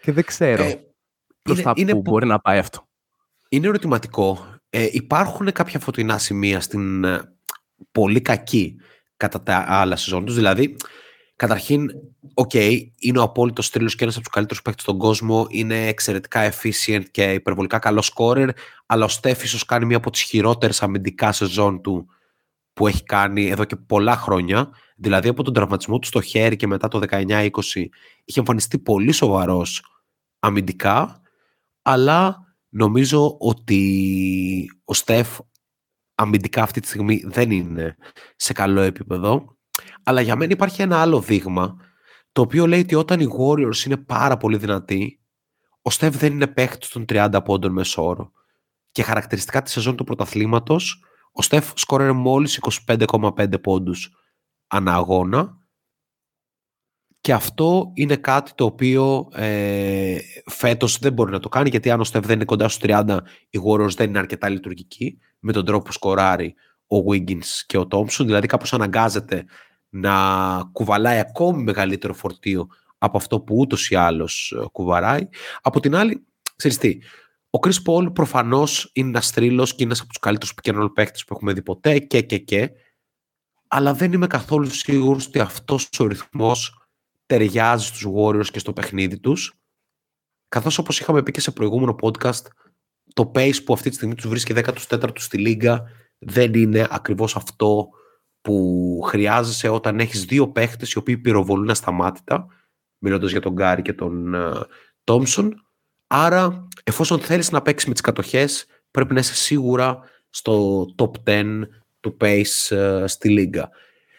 και 0.02 0.12
δεν 0.12 0.24
ξέρω 0.24 0.64
ε, 0.64 0.80
προς 1.42 1.58
είναι, 1.58 1.66
τα 1.66 1.74
είναι 1.76 1.92
που 1.92 2.02
μπορεί 2.02 2.26
να 2.26 2.40
πάει 2.40 2.58
αυτό. 2.58 2.88
Είναι 3.50 3.68
ερωτηματικό. 3.68 4.46
Ε, 4.70 4.88
υπάρχουν 4.92 5.52
κάποια 5.52 5.80
φωτεινά 5.80 6.18
σημεία 6.18 6.60
στην 6.60 7.04
ε, 7.04 7.38
πολύ 7.92 8.22
κακή 8.22 8.76
κατά 9.18 9.44
τα 9.44 9.66
άλλα 9.68 9.96
σεζόν 9.96 10.26
τους. 10.26 10.36
Δηλαδή, 10.36 10.76
Καταρχήν, 11.42 11.92
ok, 12.34 12.50
okay, 12.54 12.80
είναι 12.98 13.20
ο 13.20 13.22
απόλυτος 13.22 13.70
killer 13.70 13.90
και 13.90 13.98
ένας 14.04 14.14
από 14.14 14.24
τους 14.24 14.34
καλύτερους 14.34 14.62
παίκτες 14.62 14.84
στον 14.84 14.98
κόσμο. 14.98 15.48
Είναι 15.50 15.88
εξαιρετικά 15.88 16.52
efficient 16.52 17.04
και 17.12 17.34
υπερβολικά 17.34 17.80
καλό 17.80 18.04
scorer. 18.14 18.50
Αλλά 18.86 19.06
ο 19.06 19.08
Στέφ 19.08 19.44
ίσως 19.44 19.66
κάνει 19.66 19.86
μία 19.86 19.98
από 19.98 20.12
τις 20.12 20.22
χειρότερες 20.22 20.82
αμυντικά 20.82 21.32
σεζόν 21.32 21.82
του 21.82 22.08
που 22.74 22.88
έχει 22.88 23.04
κάνει 23.04 23.48
εδώ 23.48 23.66
και 23.66 23.76
πολλά 23.76 24.16
χρόνια. 24.16 24.70
Δηλαδή 24.96 25.30
από 25.30 25.44
τον 25.44 25.54
τραυματισμό 25.54 26.00
του 26.00 26.08
στο 26.08 26.22
χέρι 26.22 26.56
και 26.56 26.68
μετά 26.68 26.88
το 26.88 27.00
19-20 27.10 27.50
είχε 28.24 28.40
εμφανιστεί 28.40 28.80
πολύ 28.80 29.12
σοβαρός 29.12 29.84
αμυντικά. 30.40 31.22
Αλλά 31.82 32.38
νομίζω 32.70 33.38
ότι 33.40 34.72
ο 34.84 34.94
Στεφ 34.94 35.40
αμυντικά 36.16 36.64
αυτή 36.64 36.80
τη 36.80 36.88
στιγμή 36.88 37.24
δεν 37.26 37.52
είναι 37.52 37.96
σε 38.36 38.54
καλό 38.54 38.82
επίπεδο 38.82 39.56
αλλά 40.04 40.22
για 40.22 40.36
μένα 40.36 40.52
υπάρχει 40.52 40.82
ένα 40.82 41.02
άλλο 41.02 41.20
δείγμα, 41.22 41.76
το 42.32 42.42
οποίο 42.42 42.68
λέει 42.68 42.80
ότι 42.80 42.96
όταν 42.96 43.20
οι 43.20 43.28
Warriors 43.40 43.86
είναι 43.86 43.98
πάρα 43.98 44.38
πολύ 44.38 44.58
δυνατοί, 44.58 45.22
ο 45.82 45.90
Στεφ 45.90 46.18
δεν 46.18 46.34
είναι 46.34 46.48
παίχτη 46.48 46.90
των 46.90 47.06
30 47.10 47.40
πόντων 47.46 47.72
μεσόωρο. 47.72 48.32
Και 48.92 49.04
χαρακτηριστικά 49.04 49.62
της 49.62 49.74
σεζόν 49.74 49.96
του 49.96 50.04
πρωταθλήματος, 50.04 51.04
ο 51.32 51.42
Στεφ 51.42 51.72
σκόρερε 51.76 52.12
μόλις 52.12 52.60
25,5 52.86 53.62
πόντους 53.62 54.12
ανά 54.68 54.94
αγώνα. 54.94 55.60
Και 57.22 57.34
αυτό 57.34 57.92
είναι 57.94 58.16
κάτι 58.16 58.52
το 58.56 58.66
οποίο 58.66 59.30
ε, 59.34 60.18
φέτος 60.46 61.00
δεν 61.00 61.14
μπορεί 61.14 61.32
να 61.32 61.40
το 61.40 61.50
κάνει 61.50 61.70
γιατί 61.70 61.90
αν 61.92 62.00
ο 62.00 62.04
Στεφ 62.04 62.26
δεν 62.26 62.36
είναι 62.36 62.46
κοντά 62.46 62.70
στους 62.70 62.90
30 62.90 63.18
οι 63.50 63.60
Warriors 63.68 63.94
δεν 63.96 64.10
είναι 64.10 64.20
αρκετά 64.20 64.50
λειτουργικοί 64.50 65.18
με 65.40 65.52
τον 65.52 65.66
τρόπο 65.66 65.84
που 65.84 65.92
σκοράρει 65.92 66.56
ο 66.88 66.98
Wiggins 67.10 67.46
και 67.66 67.78
ο 67.78 67.88
Thompson 67.92 68.26
δηλαδή 68.26 68.48
κάπως 68.48 68.74
αναγκάζεται 68.74 69.46
να 69.90 70.14
κουβαλάει 70.72 71.20
ακόμη 71.20 71.64
μεγαλύτερο 71.64 72.14
φορτίο 72.14 72.68
από 72.98 73.18
αυτό 73.18 73.40
που 73.40 73.56
ούτως 73.58 73.90
ή 73.90 73.96
άλλως 73.96 74.54
ε, 74.58 74.66
κουβαράει. 74.72 75.28
Από 75.62 75.80
την 75.80 75.96
άλλη, 75.96 76.26
ξέρεις 76.56 76.78
τι, 76.78 76.98
ο 77.54 77.60
Chris 77.62 77.82
Paul 77.86 78.14
προφανώς 78.14 78.90
είναι 78.94 79.08
ένας 79.08 79.30
θρύλος 79.30 79.70
και 79.70 79.84
είναι 79.84 79.92
ένας 79.92 80.00
από 80.00 80.10
τους 80.10 80.20
καλύτερους 80.20 80.54
pick 80.62 80.82
and 80.82 80.94
παίκτες 80.94 81.24
που 81.24 81.34
έχουμε 81.34 81.54
δει 81.54 81.62
ποτέ 81.62 82.00
και 82.00 82.22
και 82.22 82.38
και. 82.38 82.72
αλλά 83.68 83.94
δεν 83.94 84.14
είμαι 84.14 84.28
καθόλου 84.28 84.70
σίγουρος 84.70 85.28
ότι 85.28 85.40
αυτός 85.40 85.90
ο 86.00 86.08
ρυθμός 86.08 86.86
ταιριάζει 87.26 87.86
στους 87.86 88.06
Warriors 88.16 88.46
και 88.52 88.60
στο 88.60 88.74
παιχνίδι 88.74 89.20
τους. 89.20 89.54
Καθώς 90.48 90.78
όπως 90.78 91.00
είχαμε 91.00 91.24
πει 91.24 91.32
και 91.32 91.42
σε 91.42 91.52
προηγούμενο 91.52 91.96
podcast, 92.02 92.46
το 93.14 93.32
pace 93.36 93.64
που 93.66 93.74
αυτή 93.74 93.90
τη 93.90 93.96
στιγμή 93.96 94.16
τους 94.16 94.28
βρίσκει 94.28 94.54
14ο 94.56 95.12
στη 95.16 95.38
Λίγκα 95.38 95.84
δεν 96.18 96.54
είναι 96.54 96.88
ακριβώς 96.90 97.36
αυτό 97.36 97.90
που 98.42 99.00
χρειάζεσαι 99.04 99.68
όταν 99.70 100.00
έχεις 100.00 100.26
δύο 100.26 100.52
παίχτες 100.52 100.92
οι 100.92 100.98
οποίοι 100.98 101.18
πυροβολούν 101.18 101.70
ασταμάτητα, 101.70 102.48
μιλώντας 102.98 103.32
για 103.32 103.42
τον 103.42 103.54
Γκάρι 103.54 103.82
και 103.82 103.94
τον 103.94 104.36
Τόμσον. 105.04 105.66
Άρα, 106.14 106.68
εφόσον 106.84 107.20
θέλεις 107.20 107.52
να 107.52 107.62
παίξεις 107.62 107.88
με 107.88 107.94
τις 107.94 108.02
κατοχές, 108.02 108.66
πρέπει 108.92 109.14
να 109.14 109.20
είσαι 109.20 109.36
σίγουρα 109.36 110.00
στο 110.30 110.86
top 110.98 111.12
10 111.26 111.62
του 112.00 112.18
pace 112.22 112.70
uh, 112.70 113.04
στη 113.08 113.30
Λίγκα. 113.30 113.70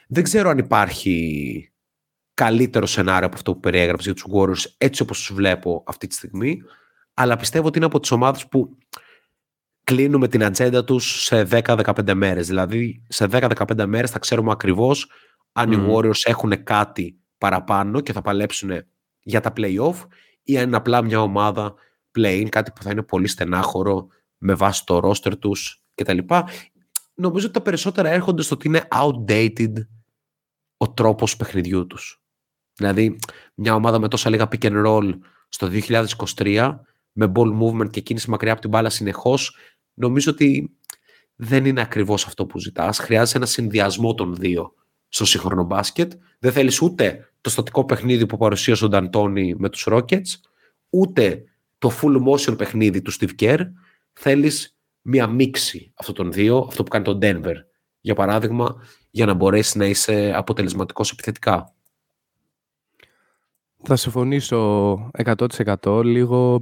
Δεν 0.09 0.23
ξέρω 0.23 0.51
αν 0.51 0.59
υπάρχει 0.59 1.73
καλύτερο 2.35 2.87
σενάριο 2.87 3.27
από 3.27 3.37
αυτό 3.37 3.53
που 3.53 3.61
περιέγραψες 3.61 4.13
για 4.13 4.15
τους 4.15 4.25
Warriors 4.33 4.73
έτσι 4.79 5.03
όπως 5.03 5.19
τους 5.19 5.33
βλέπω 5.35 5.85
αυτή 5.87 6.07
τη 6.07 6.15
στιγμή 6.15 6.63
αλλά 7.15 7.37
πιστεύω 7.37 7.67
ότι 7.67 7.77
είναι 7.77 7.87
από 7.87 8.01
τις 8.01 8.11
ομάδες 8.11 8.49
που 8.49 8.77
κλείνουμε 9.85 10.29
την 10.29 10.45
ατζέντα 10.45 10.85
τους 10.85 11.23
σε 11.25 11.47
10-15 11.51 12.15
μέρες. 12.15 12.47
Δηλαδή 12.47 13.03
σε 13.09 13.27
10-15 13.31 13.85
μέρες 13.87 14.11
θα 14.11 14.19
ξέρουμε 14.19 14.51
ακριβώς 14.53 15.11
αν 15.53 15.73
οι 15.73 15.87
Warriors 15.89 16.21
έχουν 16.25 16.63
κάτι 16.63 17.19
παραπάνω 17.39 18.01
και 18.01 18.13
θα 18.13 18.23
παλέψουν 18.23 18.71
για 19.23 19.41
τα 19.41 19.53
play-off 19.57 19.95
ή 20.43 20.59
αν 20.59 20.67
είναι 20.67 20.77
απλά 20.77 21.03
μια 21.03 21.21
ομάδα 21.23 21.75
play 22.19 22.47
κάτι 22.49 22.73
που 22.73 22.83
θα 22.83 22.91
είναι 22.91 23.03
πολύ 23.03 23.27
στενάχωρο 23.27 24.07
με 24.39 24.55
βάση 24.55 24.85
το 24.85 25.01
roster 25.03 25.39
τους 25.39 25.83
κτλ. 25.95 26.19
Νομίζω 27.15 27.45
ότι 27.47 27.55
τα 27.55 27.63
περισσότερα 27.63 28.09
έρχονται 28.09 28.43
στο 28.43 28.55
ότι 28.55 28.69
είναι 28.69 28.89
outdated 28.91 29.73
ο 30.77 30.93
τρόπος 30.93 31.37
παιχνιδιού 31.37 31.87
τους. 31.87 32.23
Δηλαδή, 32.75 33.19
μια 33.55 33.75
ομάδα 33.75 33.99
με 33.99 34.09
τόσα 34.09 34.31
λίγα 34.31 34.49
pick 34.51 34.65
and 34.65 34.87
roll 34.87 35.13
στο 35.49 35.69
2023, 36.37 36.79
με 37.13 37.33
ball 37.35 37.61
movement 37.61 37.91
και 37.91 38.01
κίνηση 38.01 38.31
μακριά 38.31 38.53
από 38.53 38.61
την 38.61 38.71
μπάλα 38.71 38.91
συνεχώς, 38.91 39.57
νομίζω 39.95 40.31
ότι 40.31 40.77
δεν 41.35 41.65
είναι 41.65 41.81
ακριβώς 41.81 42.27
αυτό 42.27 42.47
που 42.47 42.59
ζητάς. 42.59 42.99
Χρειάζεται 42.99 43.39
ένα 43.39 43.47
συνδυασμό 43.47 44.15
των 44.15 44.35
δύο 44.35 44.75
στο 45.13 45.25
σύγχρονο 45.25 45.65
μπάσκετ. 45.65 46.13
Δεν 46.39 46.53
θέλεις 46.53 46.81
ούτε 46.83 47.33
το 47.41 47.51
στατικό 47.51 47.85
παιχνίδι 47.85 48.27
που 48.27 48.37
παρουσίασε 48.37 48.85
ο 48.85 48.89
Νταντώνη 48.89 49.55
με 49.59 49.69
τους 49.69 49.87
Rockets, 49.91 50.31
ούτε 50.91 51.45
το 51.79 51.91
full 52.01 52.23
motion 52.27 52.59
παιχνίδι 52.59 53.03
του 53.03 53.13
Steve 53.13 53.31
Kerr. 53.39 53.61
Θέλεις 54.13 54.77
μία 55.03 55.27
μίξη 55.27 55.93
αυτών 55.95 56.15
των 56.15 56.33
δύο, 56.33 56.59
αυτό 56.69 56.83
που 56.83 56.91
κάνει 56.91 57.05
το 57.05 57.19
Denver, 57.23 57.55
για 58.01 58.15
παράδειγμα, 58.15 58.77
για 59.11 59.27
να 59.27 59.35
μπορέσει 59.35 59.79
να 59.79 59.87
είσαι 59.87 60.33
αποτελεσματικός 60.35 61.11
επιθετικά. 61.11 61.75
Θα 63.83 63.97
συμφωνήσω 63.97 65.11
100% 65.83 66.03
λίγο 66.05 66.61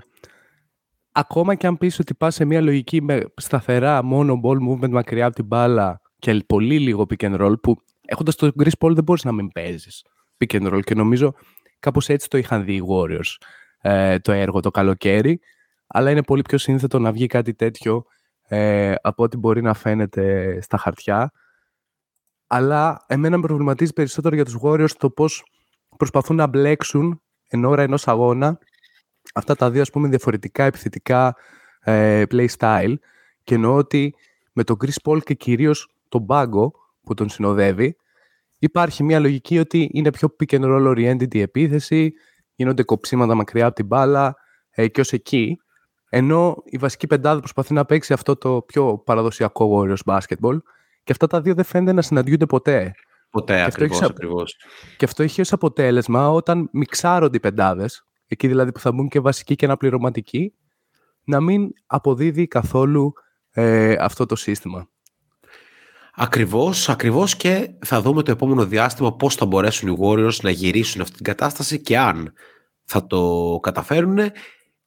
ακόμα 1.13 1.55
και 1.55 1.67
αν 1.67 1.79
πεις 1.79 1.99
ότι 1.99 2.15
πας 2.15 2.35
σε 2.35 2.45
μια 2.45 2.61
λογική 2.61 3.03
με 3.03 3.25
σταθερά 3.37 4.03
μόνο 4.03 4.41
ball 4.45 4.57
movement 4.69 4.91
μακριά 4.91 5.27
από 5.27 5.35
την 5.35 5.45
μπάλα 5.45 6.01
και 6.19 6.45
πολύ 6.47 6.79
λίγο 6.79 7.07
pick 7.09 7.31
and 7.31 7.41
roll 7.41 7.61
που 7.61 7.77
έχοντας 8.11 8.37
το 8.37 8.53
Chris 8.59 8.73
Paul 8.79 8.95
δεν 8.95 9.05
μπορείς 9.05 9.25
να 9.25 9.33
μην 9.33 9.49
παίζεις 9.49 10.05
pick 10.39 10.61
and 10.61 10.73
roll 10.73 10.83
και 10.83 10.95
νομίζω 10.95 11.35
κάπως 11.79 12.09
έτσι 12.09 12.29
το 12.29 12.39
είχαν 12.39 12.65
δει 12.65 12.75
οι 12.75 12.83
Warriors 12.89 13.37
ε, 13.81 14.19
το 14.19 14.33
έργο 14.33 14.61
το 14.61 14.71
καλοκαίρι. 14.71 15.41
Αλλά 15.87 16.11
είναι 16.11 16.23
πολύ 16.23 16.43
πιο 16.43 16.59
σύνθετο 16.59 16.99
να 16.99 17.13
βγει 17.13 17.27
κάτι 17.27 17.55
τέτοιο 17.55 18.05
ε, 18.49 18.95
από 19.03 19.23
ό,τι 19.23 19.37
μπορεί 19.37 19.63
να 19.63 19.75
φαίνεται 19.75 20.59
στα 20.61 20.77
χαρτιά. 20.77 21.33
Αλλά 22.47 23.05
εμένα 23.07 23.37
με 23.37 23.47
προβληματίζει 23.47 23.93
περισσότερο 23.93 24.35
για 24.35 24.45
τους 24.45 24.57
Warriors 24.63 24.93
το 24.99 25.11
πώς 25.11 25.45
προσπαθούν 25.97 26.37
να 26.37 26.47
μπλέξουν 26.47 27.23
εν 27.49 27.65
ώρα 27.65 27.83
ενός 27.83 28.09
αγώνα 28.09 28.59
αυτά 29.35 29.55
τα 29.55 29.71
δύο 29.71 29.81
ας 29.81 29.91
πούμε 29.91 30.09
διαφορετικά 30.09 30.65
επιθετικά 30.65 31.37
ε, 31.81 32.23
play 32.31 32.47
style 32.59 32.95
και 33.45 33.55
εννοώ 33.55 33.75
ότι 33.75 34.15
με 34.53 34.65
τον 34.65 34.77
Chris 34.85 35.11
Paul 35.11 35.23
και 35.23 35.35
κυρίως 35.35 35.89
τον 36.09 36.23
Μπάγκο 36.23 36.73
που 37.03 37.15
τον 37.15 37.29
συνοδεύει 37.29 37.97
υπάρχει 38.59 39.03
μια 39.03 39.19
λογική 39.19 39.59
ότι 39.59 39.91
είναι 39.93 40.11
πιο 40.11 40.37
pick 40.39 40.61
and 40.61 40.65
roll 40.65 40.89
oriented 40.89 41.35
η 41.35 41.41
επίθεση 41.41 42.13
γίνονται 42.55 42.83
κοψίματα 42.83 43.35
μακριά 43.35 43.67
από 43.67 43.75
την 43.75 43.87
μπάλα 43.87 44.35
ε, 44.71 44.89
και 44.89 45.01
ως 45.01 45.13
εκεί 45.13 45.57
ενώ 46.09 46.63
η 46.65 46.77
βασική 46.77 47.07
πεντάδα 47.07 47.39
προσπαθεί 47.39 47.73
να 47.73 47.85
παίξει 47.85 48.13
αυτό 48.13 48.37
το 48.37 48.63
πιο 48.63 48.99
παραδοσιακό 48.99 49.71
Warriors 49.75 50.13
basketball 50.13 50.59
και 51.05 51.13
αυτά 51.13 51.27
τα 51.27 51.41
δύο 51.41 51.55
δεν 51.55 51.65
φαίνεται 51.65 51.93
να 51.93 52.03
συναντιούνται 52.03 52.47
ποτέ. 52.47 52.95
Ποτέ, 53.31 53.55
και 53.55 53.61
ακριβώς, 53.61 54.03
ακριβώς. 54.03 54.57
Και 54.97 55.05
αυτό 55.05 55.23
έχει 55.23 55.41
ως 55.41 55.53
αποτέλεσμα 55.53 56.31
όταν 56.31 56.69
μιξάρονται 56.73 57.37
οι 57.37 57.41
πεντάδες 57.41 58.05
εκεί 58.33 58.49
δηλαδή 58.49 58.73
που 58.73 58.81
θα 58.81 58.93
μπουν 58.93 59.09
και 59.09 59.21
βασικοί 59.21 59.55
και 59.55 59.65
αναπληρωματικοί, 59.65 60.55
να 61.25 61.41
μην 61.41 61.71
αποδίδει 61.87 62.47
καθόλου 62.47 63.13
ε, 63.51 63.93
αυτό 63.93 64.27
το 64.27 64.37
σύστημα. 64.37 64.89
Ακριβώς, 66.23 66.89
ακριβώς 66.89 67.37
και 67.37 67.71
θα 67.85 68.01
δούμε 68.01 68.23
το 68.23 68.31
επόμενο 68.31 68.67
διάστημα 68.67 69.17
πώς 69.17 69.35
θα 69.35 69.47
μπορέσουν 69.47 69.89
οι 69.89 69.97
Warriors 70.01 70.41
να 70.43 70.51
γυρίσουν 70.51 71.01
αυτή 71.01 71.15
την 71.15 71.25
κατάσταση 71.25 71.81
και 71.81 71.99
αν 71.99 72.33
θα 72.85 73.07
το 73.07 73.59
καταφέρουν. 73.63 74.19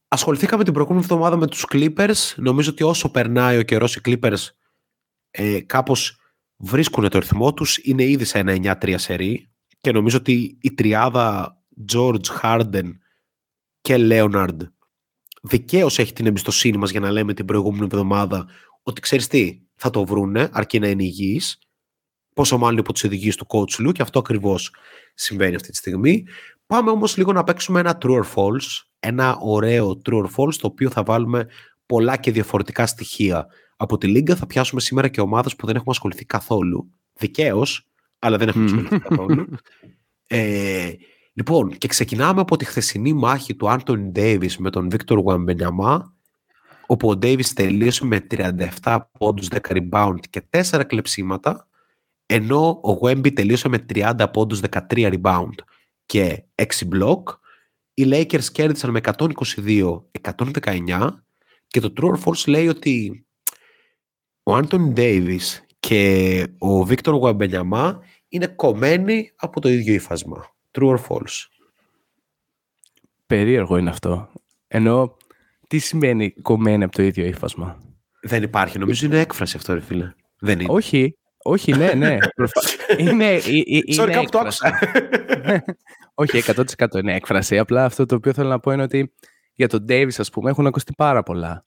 Ασχοληθήκαμε 0.08 0.64
την 0.64 0.74
προηγούμενη 0.74 1.04
εβδομάδα 1.04 1.36
με 1.36 1.48
τους 1.48 1.66
Clippers. 1.72 2.34
Νομίζω 2.36 2.70
ότι 2.72 2.84
όσο 2.84 3.12
περνάει 3.12 3.58
ο 3.58 3.62
καιρός 3.62 3.96
οι 3.96 4.02
Clippers 4.06 4.48
ε, 5.32 5.60
κάπως 5.62 6.18
βρίσκουν 6.58 7.10
το 7.10 7.20
ρυθμό 7.20 7.54
τους. 7.54 7.78
Είναι 7.78 8.04
ήδη 8.04 8.26
σε 8.26 8.40
ένα 8.40 8.78
9-3 8.82 8.94
σερί 8.98 9.52
και 9.82 9.92
νομίζω 9.92 10.18
ότι 10.18 10.58
η 10.62 10.74
τριάδα 10.74 11.58
George 11.94 12.42
Harden, 12.42 12.92
και 13.82 13.98
Λέοναρντ 13.98 14.62
δικαίως 15.42 16.00
έχει 16.00 16.14
την 16.14 16.26
εμπιστοσύνη 16.26 16.78
μας 16.78 16.92
για 16.92 17.00
να 17.00 17.12
λέμε 17.12 17.34
την 17.34 17.46
προηγούμενη 17.46 17.84
εβδομάδα 17.84 18.48
ότι 18.84 19.02
ξέρεις 19.02 19.28
τι, 19.28 19.63
θα 19.76 19.90
το 19.90 20.06
βρούνε 20.06 20.50
αρκεί 20.52 20.80
να 20.80 20.88
είναι 20.88 21.04
υγιείς. 21.04 21.58
Πόσο 22.34 22.58
μάλλον 22.58 22.78
υπό 22.78 22.94
τι 22.94 23.08
οδηγίες 23.08 23.36
του 23.36 23.46
coach 23.50 23.88
Lou 23.88 23.92
και 23.92 24.02
αυτό 24.02 24.20
ακριβώς 24.20 24.76
συμβαίνει 25.14 25.56
αυτή 25.56 25.72
τη 25.72 25.78
στιγμή. 25.78 26.26
Πάμε 26.66 26.90
όμως 26.90 27.18
λίγο 27.18 27.34
να 27.34 27.44
παίξουμε 27.44 27.80
ένα 27.80 27.98
true 28.02 28.20
or 28.20 28.26
false. 28.36 28.82
Ένα 29.00 29.38
ωραίο 29.42 30.02
true 30.06 30.24
or 30.24 30.30
false, 30.36 30.56
το 30.56 30.68
οποίο 30.68 30.90
θα 30.90 31.04
βάλουμε 31.04 31.48
πολλά 31.86 32.18
και 32.18 32.32
διαφορετικά 32.32 32.86
στοιχεία 32.86 33.48
από 33.78 33.98
τη 33.98 34.08
Λίγκα. 34.08 34.36
Θα 34.36 34.46
πιάσουμε 34.46 34.82
σήμερα 34.82 35.08
και 35.08 35.22
ομάδες 35.22 35.56
που 35.56 35.66
δεν 35.66 35.76
έχουμε 35.76 35.92
ασχοληθεί 35.92 36.26
καθόλου. 36.26 36.90
Δικαίως, 37.14 37.90
αλλά 38.20 38.38
δεν 38.38 38.48
έχουμε 38.48 38.66
ασχοληθεί 38.66 39.00
καθόλου. 39.00 39.46
Ε, 40.28 40.94
Λοιπόν, 41.36 41.78
και 41.78 41.88
ξεκινάμε 41.88 42.42
από 42.42 42.58
τη 42.58 42.66
χθεσινή 42.66 43.14
μάχη 43.14 43.56
του 43.56 43.70
Άντωνι 43.70 44.10
Ντέιβις 44.10 44.58
με 44.58 44.70
τον 44.70 44.90
Βίκτορ 44.90 45.20
Γουαμπενιαμά, 45.20 46.13
όπου 46.86 47.10
ο 47.10 47.16
Ντέιβις 47.16 47.54
τελείωσε 47.54 48.06
με 48.06 48.28
37 48.84 49.00
πόντους, 49.12 49.48
10 49.48 49.60
rebound 49.62 50.20
και 50.30 50.42
4 50.50 50.84
κλεψίματα, 50.88 51.68
ενώ 52.26 52.80
ο 52.84 52.92
Γουέμπι 52.92 53.34
τελείωσε 53.34 53.70
με 53.70 53.86
30 53.94 54.28
πόντους, 54.34 54.60
13 54.60 54.80
rebound 54.90 55.56
και 56.06 56.44
6 56.56 56.66
block. 56.94 57.24
Οι 57.94 58.10
Lakers 58.12 58.44
κέρδισαν 58.44 58.92
με 58.92 59.00
122-119 59.04 61.24
και 61.68 61.80
το 61.80 61.94
True 61.98 62.12
or 62.12 62.20
False 62.24 62.48
λέει 62.48 62.68
ότι 62.68 63.26
ο 64.44 64.56
Άντωνι 64.56 64.92
Ντέιβις 64.92 65.66
και 65.80 66.48
ο 66.58 66.84
Βίκτορ 66.84 67.16
Γουαμπενιαμά 67.16 68.04
είναι 68.28 68.48
κομμένοι 68.48 69.32
από 69.36 69.60
το 69.60 69.70
ίδιο 69.70 69.94
ύφασμα. 69.94 70.56
True 70.72 70.96
or 70.96 71.00
false. 71.08 71.48
Περίεργο 73.26 73.78
είναι 73.78 73.90
αυτό. 73.90 74.30
Ενώ 74.68 75.18
τι 75.68 75.78
σημαίνει 75.78 76.34
κομμένη 76.42 76.84
από 76.84 76.96
το 76.96 77.04
ίδιο 77.04 77.26
ύφασμα; 77.26 77.78
Δεν 78.22 78.44
υπάρχει. 78.44 78.80
Νομίζω 78.80 79.06
είναι 79.06 79.20
έκφραση 79.20 79.58
αυτό, 79.58 79.74
ρε 79.74 79.82
φίλε. 79.82 80.14
Δεν 80.40 80.60
είναι. 80.60 80.74
Όχι. 80.74 81.18
Όχι, 81.46 81.74
ναι, 81.74 81.94
ναι. 81.94 82.18
είναι, 82.98 83.26
ε, 83.26 83.36
ε, 83.36 83.42
είναι, 83.46 83.82
Sorry, 83.98 84.12
κάπου 84.12 84.30
το 84.30 84.40
άκουσα. 84.40 84.80
Όχι, 86.14 86.44
100% 86.78 87.00
είναι 87.00 87.16
έκφραση. 87.16 87.58
Απλά 87.58 87.86
αυτό 87.86 88.06
το 88.06 88.16
οποίο 88.16 88.34
θέλω 88.34 88.50
να 88.50 88.60
πω 88.60 88.72
είναι 88.72 88.84
ότι 88.84 89.14
για 89.54 89.68
τον 89.68 89.86
Davis, 89.90 90.14
ας 90.18 90.30
πούμε, 90.30 90.50
έχουν 90.50 90.68
ακουστεί 90.68 90.94
πάρα 90.98 91.24
πολλά. 91.24 91.64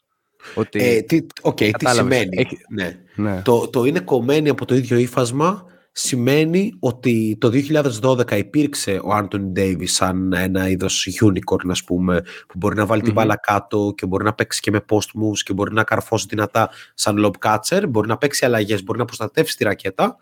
Ότι... 0.54 0.84
Ε, 0.84 1.02
τι, 1.02 1.26
okay, 1.42 1.70
τι 1.78 1.88
σημαίνει. 1.88 2.46
Ναι. 2.68 2.98
ναι. 3.14 3.42
Το, 3.42 3.68
το 3.68 3.84
είναι 3.84 4.00
κομμένη 4.00 4.48
από 4.48 4.64
το 4.64 4.74
ίδιο 4.74 4.96
ύφασμα 4.96 5.66
σημαίνει 5.98 6.72
ότι 6.78 7.36
το 7.40 7.50
2012 8.02 8.32
υπήρξε 8.32 9.00
ο 9.04 9.12
Άντωνι 9.14 9.46
Ντέιβις 9.46 9.94
σαν 9.94 10.32
ένα 10.32 10.68
είδος 10.68 11.08
unicorn, 11.22 11.68
ας 11.70 11.84
πούμε, 11.84 12.20
που 12.20 12.54
μπορεί 12.56 12.76
να 12.76 12.86
βαλει 12.86 13.02
την 13.02 13.12
μπάλα 13.12 13.36
κάτω 13.36 13.92
και 13.96 14.06
μπορεί 14.06 14.24
να 14.24 14.34
παίξει 14.34 14.60
και 14.60 14.70
με 14.70 14.84
post 14.88 14.96
moves 14.96 15.38
και 15.44 15.52
μπορεί 15.52 15.74
να 15.74 15.84
καρφώσει 15.84 16.26
δυνατά 16.28 16.70
σαν 16.94 17.16
lob 17.24 17.30
catcher, 17.46 17.84
μπορεί 17.88 18.08
να 18.08 18.16
παίξει 18.16 18.44
αλλαγές, 18.44 18.82
μπορεί 18.82 18.98
να 18.98 19.04
προστατεύσει 19.04 19.56
τη 19.56 19.64
ρακέτα. 19.64 20.16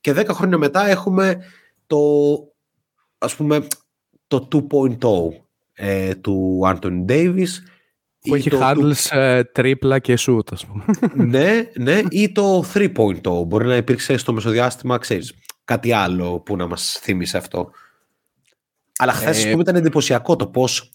Και 0.00 0.12
10 0.16 0.26
χρόνια 0.28 0.58
μετά 0.58 0.86
έχουμε 0.86 1.44
το, 1.86 1.98
ας 3.18 3.34
πούμε, 3.34 3.66
το 4.26 4.48
2.0 4.52 4.98
ε, 5.72 6.14
του 6.14 6.62
Άντωνι 6.66 7.04
Ντέιβις 7.04 7.62
που 8.20 8.34
έχει 8.34 8.50
το, 8.50 8.58
handles 8.62 9.08
uh, 9.12 9.42
τρίπλα 9.52 9.98
και 9.98 10.18
shoot, 10.18 10.52
ας 10.52 10.66
πούμε. 10.66 10.84
ναι, 11.30 11.70
ναι, 11.74 12.00
ή 12.08 12.32
το 12.32 12.64
3.0. 12.74 13.46
Μπορεί 13.46 13.66
να 13.66 13.76
υπήρξε 13.76 14.16
στο 14.16 14.32
μεσοδιάστημα, 14.32 14.98
ξέρεις, 14.98 15.32
κάτι 15.64 15.92
άλλο 15.92 16.40
που 16.40 16.56
να 16.56 16.66
μας 16.66 16.98
θύμισε 17.02 17.36
αυτό. 17.36 17.70
Αλλά 18.98 19.12
χθες, 19.12 19.44
ε... 19.44 19.50
πούμε, 19.50 19.62
ήταν 19.62 19.76
εντυπωσιακό 19.76 20.36
το 20.36 20.46
πώς 20.46 20.92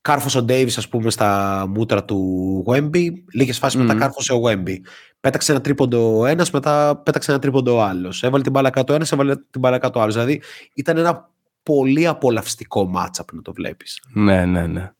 κάρφωσε 0.00 0.38
ο 0.38 0.42
Ντέιβις, 0.42 0.78
ας 0.78 0.88
πούμε, 0.88 1.10
στα 1.10 1.64
μούτρα 1.68 2.04
του 2.04 2.64
Wemby, 2.66 3.08
λίγες 3.32 3.58
φάσεις 3.58 3.80
mm. 3.80 3.82
μετά 3.82 3.98
κάρφωσε 3.98 4.32
ο 4.32 4.42
Wemby. 4.44 4.76
Πέταξε 5.20 5.52
ένα 5.52 5.60
τρίποντο 5.60 6.18
ο 6.18 6.26
ένας, 6.26 6.50
μετά 6.50 6.96
πέταξε 7.04 7.30
ένα 7.30 7.40
τρίποντο 7.40 7.76
ο 7.76 7.82
άλλος. 7.82 8.22
Έβαλε 8.22 8.42
την 8.42 8.52
μπάλα 8.52 8.70
κάτω 8.70 8.92
ο 8.92 8.96
ένας, 8.96 9.12
έβαλε 9.12 9.36
την 9.36 9.60
μπάλα 9.60 9.78
κάτω 9.78 9.98
ο 9.98 10.02
άλλος. 10.02 10.14
Δηλαδή 10.14 10.42
ήταν 10.74 10.96
ένα 10.96 11.30
πολύ 11.62 12.06
απολαυστικό 12.06 12.86
μάτσα 12.86 13.24
που 13.24 13.36
να 13.36 13.42
το 13.42 13.52
βλέπεις. 13.52 14.02
Ναι, 14.12 14.44
ναι, 14.44 14.66
ναι. 14.66 14.92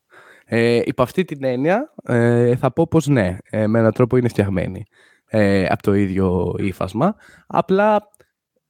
Ε, 0.50 0.80
υπό 0.84 1.02
αυτή 1.02 1.24
την 1.24 1.44
έννοια 1.44 1.94
ε, 2.02 2.56
θα 2.56 2.72
πω 2.72 2.87
πως 2.87 3.06
ναι, 3.06 3.37
ε, 3.50 3.66
με 3.66 3.78
έναν 3.78 3.92
τρόπο 3.92 4.16
είναι 4.16 4.28
φτιαγμένη 4.28 4.84
ε, 5.26 5.66
από 5.66 5.82
το 5.82 5.94
ίδιο 5.94 6.54
ύφασμα. 6.58 7.16
Απλά 7.46 8.08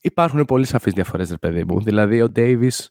υπάρχουν 0.01 0.45
πολύ 0.45 0.67
σαφείς 0.67 0.93
διαφορές, 0.93 1.31
ρε 1.31 1.37
παιδί 1.37 1.65
μου. 1.65 1.81
Δηλαδή 1.81 2.23
ο 2.23 2.29
Ντέιβις 2.29 2.91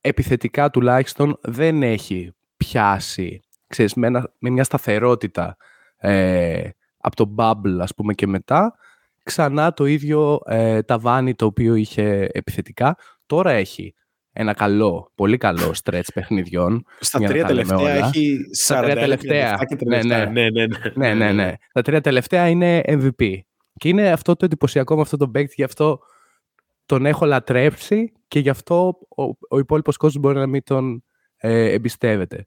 επιθετικά 0.00 0.70
τουλάχιστον 0.70 1.38
δεν 1.42 1.82
έχει 1.82 2.34
πιάσει 2.56 3.42
ξέρεις, 3.72 3.94
με, 3.94 4.10
με 4.38 4.50
μια 4.50 4.64
σταθερότητα 4.64 5.56
ε, 5.96 6.68
από 6.96 7.16
το 7.16 7.34
bubble 7.36 7.78
ας 7.80 7.94
πούμε 7.94 8.14
και 8.14 8.26
μετά 8.26 8.74
ξανά 9.22 9.72
το 9.72 9.86
ίδιο 9.86 10.40
ε, 10.46 10.82
ταβάνι 10.82 11.34
το 11.34 11.46
οποίο 11.46 11.74
είχε 11.74 12.28
επιθετικά. 12.32 12.96
Τώρα 13.26 13.50
έχει 13.50 13.94
ένα 14.32 14.52
καλό, 14.52 15.10
πολύ 15.14 15.36
καλό 15.36 15.74
stretch 15.82 16.08
παιχνιδιών. 16.14 16.84
Στα 17.00 17.18
τρία 17.18 17.44
τελευταία 17.44 18.06
έχει 18.06 18.38
40 18.40 18.54
Στα 18.54 18.80
τρία 18.80 18.94
τελευταία. 18.94 19.56
Ναι 19.84 20.00
ναι. 20.00 20.24
Ναι, 20.24 20.50
ναι, 20.50 20.66
ναι, 20.94 21.14
ναι, 21.14 21.32
ναι. 21.32 21.52
Τα 21.72 21.82
τρία 21.82 22.00
τελευταία 22.00 22.48
είναι 22.48 22.82
MVP. 22.86 23.38
Και 23.76 23.88
είναι 23.88 24.10
αυτό 24.10 24.36
το 24.36 24.44
εντυπωσιακό 24.44 24.94
με 24.94 25.00
αυτό 25.00 25.16
το 25.16 25.28
παίκτη, 25.28 25.54
γι' 25.56 25.62
αυτό 25.62 26.00
τον 26.86 27.06
έχω 27.06 27.26
λατρέψει 27.26 28.12
και 28.28 28.38
γι' 28.38 28.48
αυτό 28.48 28.98
ο, 29.16 29.22
ο 29.48 29.58
υπόλοιπος 29.58 29.96
κόσμος 29.96 30.22
μπορεί 30.22 30.38
να 30.38 30.46
μην 30.46 30.62
τον 30.64 31.04
ε, 31.36 31.72
εμπιστεύεται. 31.72 32.46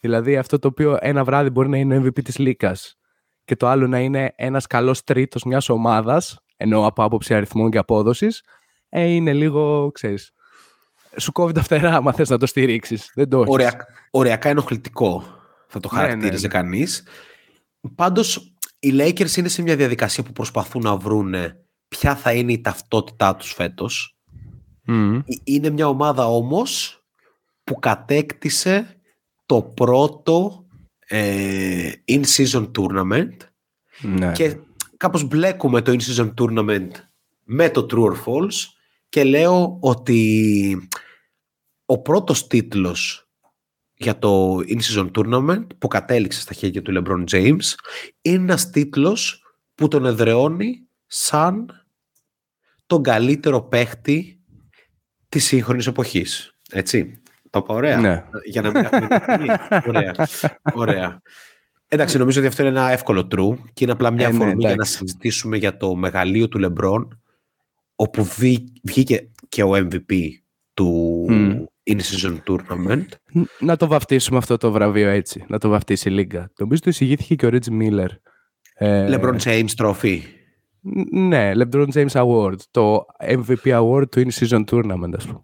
Δηλαδή 0.00 0.36
αυτό 0.36 0.58
το 0.58 0.68
οποίο 0.68 0.98
ένα 1.00 1.24
βράδυ 1.24 1.50
μπορεί 1.50 1.68
να 1.68 1.76
είναι 1.76 1.98
MVP 1.98 2.22
της 2.22 2.38
Λίκας 2.38 2.98
και 3.44 3.56
το 3.56 3.66
άλλο 3.66 3.86
να 3.86 4.00
είναι 4.00 4.32
ένας 4.36 4.66
καλός 4.66 5.04
τρίτος 5.04 5.44
μιας 5.44 5.68
ομάδας, 5.68 6.44
ενώ 6.56 6.86
από 6.86 7.02
άποψη 7.02 7.34
αριθμών 7.34 7.70
και 7.70 7.78
απόδοσης, 7.78 8.42
ε, 8.88 9.04
είναι 9.04 9.32
λίγο, 9.32 9.90
ξέρεις, 9.92 10.32
σου 11.16 11.32
κόβει 11.32 11.52
τα 11.52 11.62
φτερά 11.62 11.96
άμα 11.96 12.12
θες 12.12 12.28
να 12.28 12.38
το 12.38 12.46
στηρίξεις. 12.46 13.12
Δεν 13.14 13.28
το 13.28 13.44
Ωρια, 13.46 13.86
ωριακά 14.10 14.48
ενοχλητικό 14.48 15.24
θα 15.68 15.80
το 15.80 15.88
ναι, 15.92 15.98
χαρακτήριζε 15.98 16.46
ναι, 16.46 16.52
ναι. 16.52 16.62
κανείς. 16.62 17.02
Πάντως, 17.94 18.54
οι 18.78 18.92
Lakers 18.98 19.36
είναι 19.36 19.48
σε 19.48 19.62
μια 19.62 19.76
διαδικασία 19.76 20.24
που 20.24 20.32
προσπαθούν 20.32 20.82
να 20.82 20.96
βρούνε 20.96 21.60
ποια 21.88 22.16
θα 22.16 22.32
είναι 22.32 22.52
η 22.52 22.60
ταυτότητά 22.60 23.36
τους 23.36 23.52
φέτος. 23.52 24.16
Είναι 25.44 25.70
μια 25.70 25.88
ομάδα 25.88 26.26
όμως 26.26 27.04
που 27.64 27.78
κατέκτησε 27.78 29.00
το 29.46 29.62
πρώτο 29.62 30.66
ε, 31.06 31.90
in-season 32.08 32.70
tournament 32.78 33.36
ναι. 34.00 34.32
και 34.32 34.56
κάπως 34.96 35.24
μπλέκουμε 35.24 35.82
το 35.82 35.96
in-season 35.98 36.34
tournament 36.38 36.90
με 37.44 37.70
το 37.70 37.86
true 37.90 38.12
or 38.12 38.14
false 38.24 38.76
και 39.08 39.24
λέω 39.24 39.78
ότι 39.80 40.88
ο 41.86 41.98
πρώτος 42.02 42.46
τίτλος 42.46 43.28
για 43.94 44.18
το 44.18 44.56
in-season 44.56 45.10
tournament 45.10 45.66
που 45.78 45.88
κατέληξε 45.88 46.40
στα 46.40 46.54
χέρια 46.54 46.82
του 46.82 46.92
LeBron 46.96 47.24
James 47.30 47.74
είναι 48.22 48.42
ένας 48.42 48.70
τίτλος 48.70 49.42
που 49.74 49.88
τον 49.88 50.06
εδρεώνει 50.06 50.88
σαν 51.06 51.86
τον 52.86 53.02
καλύτερο 53.02 53.62
παίχτη 53.62 54.40
της 55.28 55.44
σύγχρονης 55.44 55.86
εποχής. 55.86 56.58
Έτσι. 56.70 57.22
Το 57.50 57.58
είπα 57.58 57.74
ωραία. 57.74 58.00
Ναι. 58.00 58.24
Για 58.44 58.62
να 58.62 58.70
μην 58.70 58.86
ωραία. 59.88 60.14
ωραία. 60.74 61.22
Εντάξει, 61.88 62.18
νομίζω 62.18 62.38
ότι 62.38 62.48
αυτό 62.48 62.62
είναι 62.62 62.70
ένα 62.70 62.90
εύκολο 62.90 63.28
true 63.30 63.56
και 63.72 63.84
είναι 63.84 63.92
απλά 63.92 64.10
μια 64.10 64.28
ε, 64.28 64.32
ναι, 64.32 64.52
για 64.56 64.74
να 64.74 64.84
συζητήσουμε 64.84 65.56
για 65.56 65.76
το 65.76 65.94
μεγαλείο 65.94 66.48
του 66.48 66.58
Λεμπρόν 66.58 67.20
όπου 67.96 68.28
βγήκε 68.82 69.30
και 69.48 69.62
ο 69.62 69.70
MVP 69.74 70.14
του 70.76 71.26
mm. 71.30 71.64
In-Season 71.90 72.36
Tournament. 72.46 73.06
Να 73.58 73.76
το 73.76 73.86
βαφτίσουμε 73.86 74.38
αυτό 74.38 74.56
το 74.56 74.72
βραβείο 74.72 75.08
έτσι, 75.08 75.44
να 75.48 75.58
το 75.58 75.68
βαφτίσει 75.68 76.08
η 76.08 76.12
Λίγκα. 76.12 76.50
Νομίζω 76.58 76.80
το 76.80 76.90
εισηγήθηκε 76.90 77.34
και 77.34 77.46
ο 77.46 77.48
Ρίτζ 77.48 77.68
Μίλλερ. 77.68 78.10
LeBron 78.80 79.36
James 79.44 79.74
Trophy. 79.76 80.20
Ναι, 81.10 81.52
LeBron 81.54 81.88
James 81.92 82.10
Award, 82.12 82.56
το 82.70 83.06
MVP 83.28 83.80
Award 83.80 84.10
του 84.10 84.20
In-Season 84.20 84.64
Tournament, 84.70 85.12
ας 85.16 85.26
πούμε. 85.26 85.40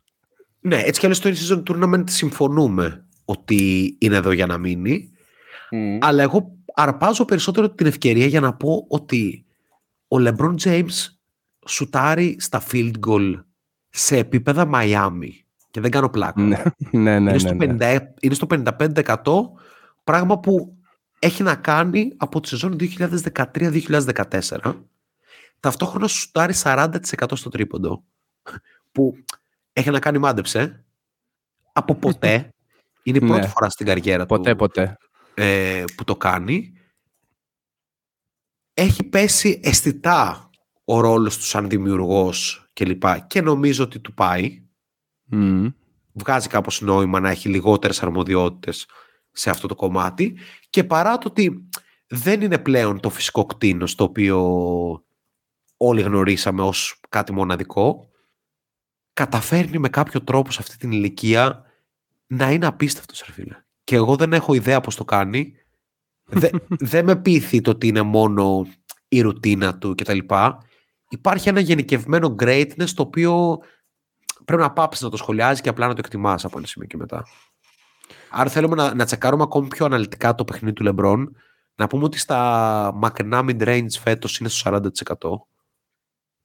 Ναι, 0.61 0.77
έτσι 0.77 1.01
κι 1.01 1.07
αλλιώς 1.07 1.21
το 1.21 1.31
In-Season 1.31 1.63
Tournament 1.71 2.05
συμφωνούμε 2.11 3.07
ότι 3.25 3.97
είναι 4.01 4.17
εδώ 4.17 4.33
για 4.33 4.47
να 4.47 4.59
μείνει, 4.59 5.11
mm. 5.71 5.99
αλλά 6.01 6.23
εγώ 6.23 6.57
αρπάζω 6.75 7.25
περισσότερο 7.25 7.71
την 7.71 7.87
ευκαιρία 7.87 8.27
για 8.27 8.41
να 8.41 8.55
πω 8.55 8.87
ότι 8.89 9.47
ο 10.09 10.17
LeBron 10.19 10.55
James 10.65 11.07
σουτάρει 11.67 12.37
στα 12.39 12.63
field 12.71 12.93
goal 13.07 13.35
σε 13.93 14.17
επίπεδα 14.17 14.71
Miami 14.75 15.31
και 15.71 15.81
δεν 15.81 15.91
κάνω 15.91 16.09
πλάκα. 16.09 16.43
Ναι, 16.43 16.63
ναι, 16.91 17.19
ναι, 17.19 17.31
είναι, 17.31 17.39
στο 17.39 17.55
ναι, 17.55 17.67
ναι. 17.67 17.97
είναι 18.21 18.35
στο 18.35 18.47
55% 18.51 19.23
πράγμα 20.05 20.41
που 20.41 20.77
έχει 21.19 21.43
να 21.43 21.55
κάνει 21.55 22.13
από 22.17 22.41
τη 22.41 22.49
σεζόν 22.49 22.77
2013-2014 22.81 24.75
ταυτόχρονα 25.63 26.07
σου 26.07 26.19
σουτάρει 26.19 26.55
40% 26.57 26.89
στο 27.33 27.49
τρίποντο. 27.49 28.05
Που 28.93 29.15
έχει 29.73 29.91
να 29.91 29.99
κάνει 29.99 30.19
μάντεψε. 30.19 30.85
Από 31.73 31.95
ποτέ. 31.95 32.49
Είναι 33.05 33.17
η 33.17 33.21
πρώτη 33.21 33.41
ναι. 33.41 33.47
φορά 33.47 33.71
στην 33.71 33.87
καριέρα 33.87 34.27
ποτέ, 34.27 34.51
του 34.51 34.57
ποτέ. 34.57 34.97
Ε, 35.35 35.85
που 35.97 36.05
το 36.05 36.17
κάνει. 36.17 36.73
Έχει 38.75 39.05
πέσει 39.05 39.61
αισθητά 39.63 40.51
ο 40.85 41.01
ρόλος 41.01 41.37
του 41.37 41.45
σαν 41.45 41.69
δημιουργός 41.69 42.62
και 42.73 42.85
λοιπά 42.85 43.19
και 43.19 43.41
νομίζω 43.41 43.85
ότι 43.85 44.01
του 44.01 44.15
πάει. 44.15 44.63
Βγάζει 46.13 46.49
κάπως 46.49 46.81
νόημα 46.81 47.21
να 47.21 47.31
έχει 47.31 47.49
λιγότερες 47.49 48.03
αρμοδιότητες 48.03 48.87
σε 49.31 49.51
αυτό 49.51 49.69
το 49.69 49.75
κομμάτι 49.75 50.37
και 50.71 50.85
παρά 50.85 51.19
το 51.19 51.29
ότι 51.29 51.69
δεν 52.07 52.41
είναι 52.41 52.59
πλέον 52.59 53.01
το 53.01 53.11
φυσικό 53.11 53.47
κτίνος 53.47 53.95
το 53.95 54.05
οποίο 54.05 54.39
όλοι 55.77 56.03
γνωρίσαμε 56.03 56.63
ως 56.63 57.01
κάτι 57.09 57.33
μοναδικό, 57.33 58.09
καταφέρνει 59.13 59.79
με 59.79 59.89
κάποιο 59.89 60.23
τρόπο 60.23 60.51
σε 60.51 60.59
αυτή 60.61 60.77
την 60.77 60.93
ηλικία 60.93 61.65
να 62.27 62.51
είναι 62.51 62.67
απίστευτος, 62.67 63.23
ρε 63.27 63.33
φίλε. 63.33 63.65
Και 63.85 63.97
εγώ 63.97 64.17
δεν 64.17 64.33
έχω 64.33 64.55
ιδέα 64.55 64.81
πώς 64.81 64.97
το 64.97 65.05
κάνει. 65.05 65.55
δεν 66.93 67.05
με 67.05 67.17
πείθει 67.17 67.61
το 67.61 67.71
ότι 67.71 67.87
είναι 67.87 68.03
μόνο 68.03 68.67
η 69.09 69.21
ρουτίνα 69.21 69.79
του 69.79 69.95
κτλ. 69.95 70.19
Υπάρχει 71.13 71.49
ένα 71.49 71.61
γενικευμένο 71.61 72.35
greatness 72.39 72.89
το 72.95 73.03
οποίο 73.03 73.59
πρέπει 74.45 74.63
να 74.63 74.73
πάψεις 74.73 75.03
να 75.03 75.11
το 75.11 75.17
σχολιάζεις 75.17 75.61
και 75.61 75.69
απλά 75.69 75.87
να 75.87 75.95
το 75.95 76.01
εκτιμάς 76.05 76.45
από 76.45 76.59
ένα 76.59 76.67
σημείο 76.67 76.89
και 76.89 76.97
μετά. 76.97 77.27
Άρα 78.31 78.51
θέλουμε 78.51 78.75
να, 78.75 78.95
να 78.95 79.05
τσεκάρουμε 79.05 79.43
ακόμη 79.43 79.69
πιο 79.69 79.87
αναλυτικά 79.87 80.35
το 80.35 80.45
παιχνίδι 80.45 80.75
του 80.75 80.95
LeBron. 80.95 81.25
Να 81.75 81.87
πούμε 81.87 82.05
ότι 82.05 82.19
στα 82.19 82.91
μακρινά 82.95 83.45
mid-range 83.47 83.91
φέτος 84.01 84.39
είναι 84.39 84.49
στο 84.49 84.81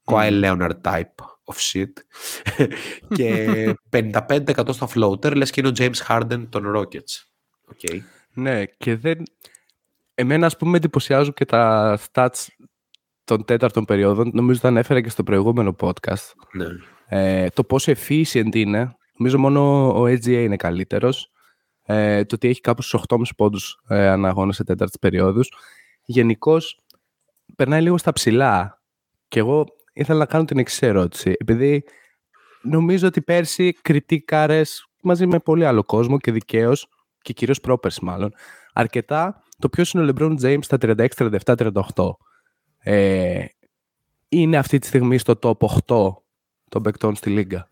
40%. 0.04 0.14
Kawhi 0.14 0.44
Leonard 0.44 0.82
type 0.82 1.26
of 1.44 1.56
shit. 1.56 1.92
και 3.16 3.76
55% 3.92 4.74
στα 4.74 4.88
floater, 4.96 5.36
λες 5.36 5.52
και 5.52 5.60
είναι 5.60 5.70
ο 5.70 5.74
James 5.78 6.08
Harden 6.08 6.46
των 6.50 6.74
Rockets. 6.76 7.24
Okay. 7.74 8.00
Ναι, 8.34 8.66
και 8.66 8.96
δεν... 8.96 9.24
Εμένα, 10.14 10.46
ας 10.46 10.58
πούμε, 10.58 10.78
εντυπωσιάζουν 10.78 11.34
και 11.34 11.46
τα 11.46 12.00
stats 12.12 12.46
των 13.28 13.46
τέταρτων 13.46 13.86
περίοδων. 13.86 14.30
Νομίζω 14.34 14.60
τα 14.60 14.68
ανέφερα 14.68 15.02
και 15.02 15.10
στο 15.10 15.24
προηγούμενο 15.24 15.76
podcast. 15.80 16.32
Ναι. 16.52 16.66
Ε, 17.08 17.50
το 17.50 17.64
πόσο 17.64 17.92
efficient 17.92 18.56
είναι. 18.56 18.96
Νομίζω 19.18 19.40
μόνο 19.40 19.90
ο 20.00 20.04
AGA 20.04 20.28
είναι 20.28 20.56
καλύτερος. 20.56 21.32
Ε, 21.86 22.26
το 22.26 22.36
ότι 22.36 22.48
έχει 22.48 22.62
κάπου 22.62 22.82
στους 22.82 23.04
8,5 23.08 23.22
πόντους 23.38 23.80
ε, 23.88 24.08
αναγώνα 24.08 24.52
σε 24.52 24.64
τέταρτες 24.64 25.00
περιόδους. 25.00 25.52
Γενικώς 26.04 26.80
περνάει 27.56 27.82
λίγο 27.82 27.98
στα 27.98 28.14
ψηλά. 28.14 28.82
Και 29.28 29.40
εγώ 29.40 29.66
ήθελα 29.94 30.20
να 30.20 30.26
κάνω 30.26 30.46
την 30.46 30.58
εξής 30.58 30.82
ερώτηση. 30.82 31.36
Επειδή 31.38 31.84
νομίζω 32.62 33.08
ότι 33.08 33.22
πέρσι 33.22 33.74
κριτήκαρες 33.82 34.88
μαζί 35.02 35.28
με 35.28 35.40
πολύ 35.40 35.66
άλλο 35.66 35.84
κόσμο 35.84 36.18
και 36.18 36.32
δικαίως 36.32 36.88
και 37.22 37.34
κυρίως 37.34 37.60
πρόπερση 37.60 38.06
μάλλον, 38.06 38.34
αρκετά 38.74 39.44
το 39.60 39.70
ποιος 39.70 39.92
είναι 39.92 40.04
ο 40.04 40.14
LeBron 40.14 40.36
James 40.42 40.60
στα 40.62 40.78
36, 40.82 41.08
37, 41.16 41.56
38. 41.56 41.72
Ε, 42.90 43.46
είναι 44.30 44.58
αυτή 44.58 44.80
τη 44.80 44.88
στιγμή 44.88 45.18
στο 45.18 45.40
top 45.42 45.58
8 45.88 46.14
των 46.70 46.82
παικτών 46.82 47.16
στη 47.16 47.30
Λίγκα. 47.30 47.70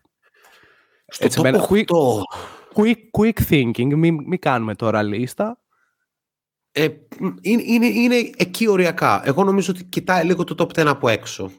Στο 1.06 1.24
Έτσι, 1.24 1.40
top 1.42 1.54
8. 1.54 1.66
Quick, 1.68 1.84
quick, 2.74 2.94
quick 3.18 3.40
thinking, 3.48 3.94
μην 3.94 4.22
μη 4.26 4.38
κάνουμε 4.38 4.74
τώρα 4.74 5.02
λίστα. 5.02 5.60
Ε, 6.72 6.88
είναι, 7.40 7.62
είναι, 7.64 7.86
είναι 7.86 8.30
εκεί 8.36 8.68
οριακά. 8.68 9.22
Εγώ 9.24 9.44
νομίζω 9.44 9.72
ότι 9.72 9.84
κοιτάει 9.84 10.24
λίγο 10.24 10.44
το 10.44 10.54
top 10.58 10.80
10 10.80 10.86
από 10.86 11.08
έξω. 11.08 11.50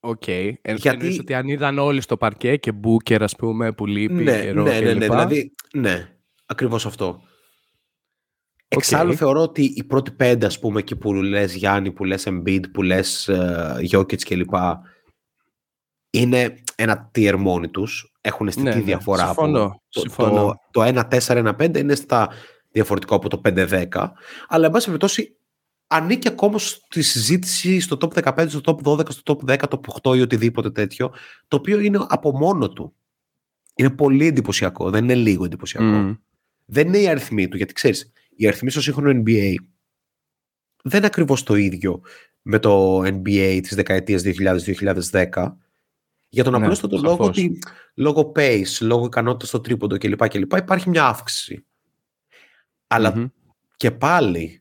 Ok. 0.00 0.22
Okay. 0.26 0.52
Γιατί... 0.62 1.18
ότι 1.20 1.34
αν 1.34 1.48
είδαν 1.48 1.78
όλοι 1.78 2.00
στο 2.00 2.16
παρκέ 2.16 2.56
και 2.56 2.72
μπούκερ, 2.72 3.22
ας 3.22 3.36
πούμε, 3.36 3.72
που 3.72 3.86
λείπει 3.86 4.14
ναι, 4.14 4.40
καιρό 4.40 4.62
ναι, 4.62 4.80
ναι, 4.80 4.92
ναι, 4.92 4.92
κλπ. 4.92 5.10
δηλαδή, 5.10 5.54
ναι, 5.74 6.16
ακριβώς 6.46 6.86
αυτό. 6.86 7.22
Εξάλλου 8.76 9.14
θεωρώ 9.14 9.40
ότι 9.42 9.62
οι 9.62 9.84
πρώτοι 9.84 10.10
πέντε, 10.10 10.46
ας 10.46 10.58
πούμε, 10.58 10.78
εκεί 10.78 10.96
που 10.96 11.12
λες 11.12 11.54
Γιάννη, 11.54 11.92
που 11.92 12.04
λες 12.04 12.26
Embiid, 12.28 12.62
που 12.72 12.82
λες 12.82 13.30
uh, 13.32 13.98
Jokic 13.98 14.22
κλπ. 14.22 14.54
Είναι 16.10 16.54
ένα 16.74 17.10
tier 17.14 17.34
μόνοι 17.38 17.68
τους. 17.68 18.12
Έχουν 18.20 18.46
αισθητή 18.46 18.68
Ναι, 18.68 18.74
ναι, 18.74 18.80
διαφορά. 18.80 19.24
συμφωνώ, 19.24 19.62
από 19.62 19.80
το, 19.88 20.00
συμφωνώ. 20.00 20.60
το, 20.70 20.82
το 20.92 21.02
1-4-1-5 21.26 21.76
είναι 21.78 21.94
στα 21.94 22.28
διαφορετικό 22.70 23.14
από 23.14 23.28
το 23.28 23.40
5-10. 23.44 23.86
Αλλά, 24.48 24.66
εν 24.66 24.72
πάση 24.72 24.86
περιπτώσει, 24.86 25.36
ανήκει 25.86 26.28
ακόμα 26.28 26.58
στη 26.58 27.02
συζήτηση 27.02 27.80
στο 27.80 27.96
top 28.00 28.22
15, 28.34 28.46
στο 28.48 28.60
top 28.64 28.88
12, 28.98 29.10
στο 29.10 29.38
top 29.46 29.50
10, 29.50 29.58
top 29.68 30.10
8 30.12 30.16
ή 30.16 30.20
οτιδήποτε 30.20 30.70
τέτοιο, 30.70 31.12
το 31.48 31.56
οποίο 31.56 31.80
είναι 31.80 32.06
από 32.08 32.36
μόνο 32.36 32.68
του. 32.68 32.94
Είναι 33.74 33.90
πολύ 33.90 34.26
εντυπωσιακό, 34.26 34.90
δεν 34.90 35.04
είναι 35.04 35.14
λίγο 35.14 35.44
εντυπωσιακό. 35.44 35.84
Μμ. 35.84 36.14
Δεν 36.64 36.86
είναι 36.86 36.98
οι 36.98 37.08
αριθμοί 37.08 37.48
του, 37.48 37.56
γιατί 37.56 37.72
ξέρεις, 37.72 38.12
οι 38.36 38.46
αριθμοί 38.46 38.70
στο 38.70 38.80
σύγχρονο 38.80 39.22
NBA 39.24 39.54
δεν 40.82 40.96
είναι 40.98 41.06
ακριβώς 41.06 41.42
το 41.42 41.54
ίδιο 41.54 42.00
με 42.42 42.58
το 42.58 42.98
NBA 43.00 43.58
της 43.62 43.74
δεκαετίας 43.74 44.22
2000-2010 44.24 45.56
για 46.28 46.44
τον 46.44 46.52
Ναι, 46.52 46.58
απλούστατο 46.62 46.96
λόγο 46.96 47.08
σαφώς. 47.16 47.28
ότι 47.28 47.58
λόγω 47.94 48.32
pace, 48.36 48.78
λόγω 48.80 49.04
ικανότητας 49.06 49.48
στο 49.48 49.60
τρίποντο 49.60 49.98
κλπ. 49.98 50.28
κλπ 50.28 50.52
υπάρχει 50.56 50.88
μια 50.88 51.04
αύξηση. 51.06 51.66
Αλλά 52.86 53.16
Μμμ. 53.16 53.26
και 53.76 53.90
πάλι 53.90 54.60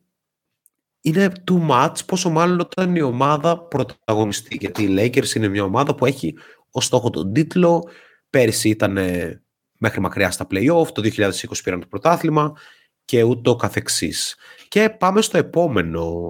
είναι 1.01 1.31
too 1.51 1.69
much, 1.69 2.05
πόσο 2.05 2.29
μάλλον 2.29 2.59
όταν 2.59 2.95
η 2.95 3.01
ομάδα 3.01 3.59
πρωταγωνιστεί. 3.59 4.57
Γιατί 4.59 4.83
οι 4.83 4.95
Lakers 4.99 5.35
είναι 5.35 5.47
μια 5.47 5.63
ομάδα 5.63 5.95
που 5.95 6.05
έχει 6.05 6.37
ως 6.69 6.85
στόχο 6.85 7.09
τον 7.09 7.33
τίτλο. 7.33 7.89
Πέρυσι 8.29 8.69
ήταν 8.69 8.97
ε, 8.97 9.43
μέχρι 9.79 9.99
μακριά 10.01 10.31
στα 10.31 10.47
play-off, 10.51 10.87
το 10.93 11.01
2020 11.15 11.31
πήραν 11.63 11.79
το 11.79 11.87
πρωτάθλημα 11.87 12.53
και 13.05 13.23
ούτω 13.23 13.55
καθεξής. 13.55 14.35
Και 14.67 14.89
πάμε 14.89 15.21
στο 15.21 15.37
επόμενο 15.37 16.23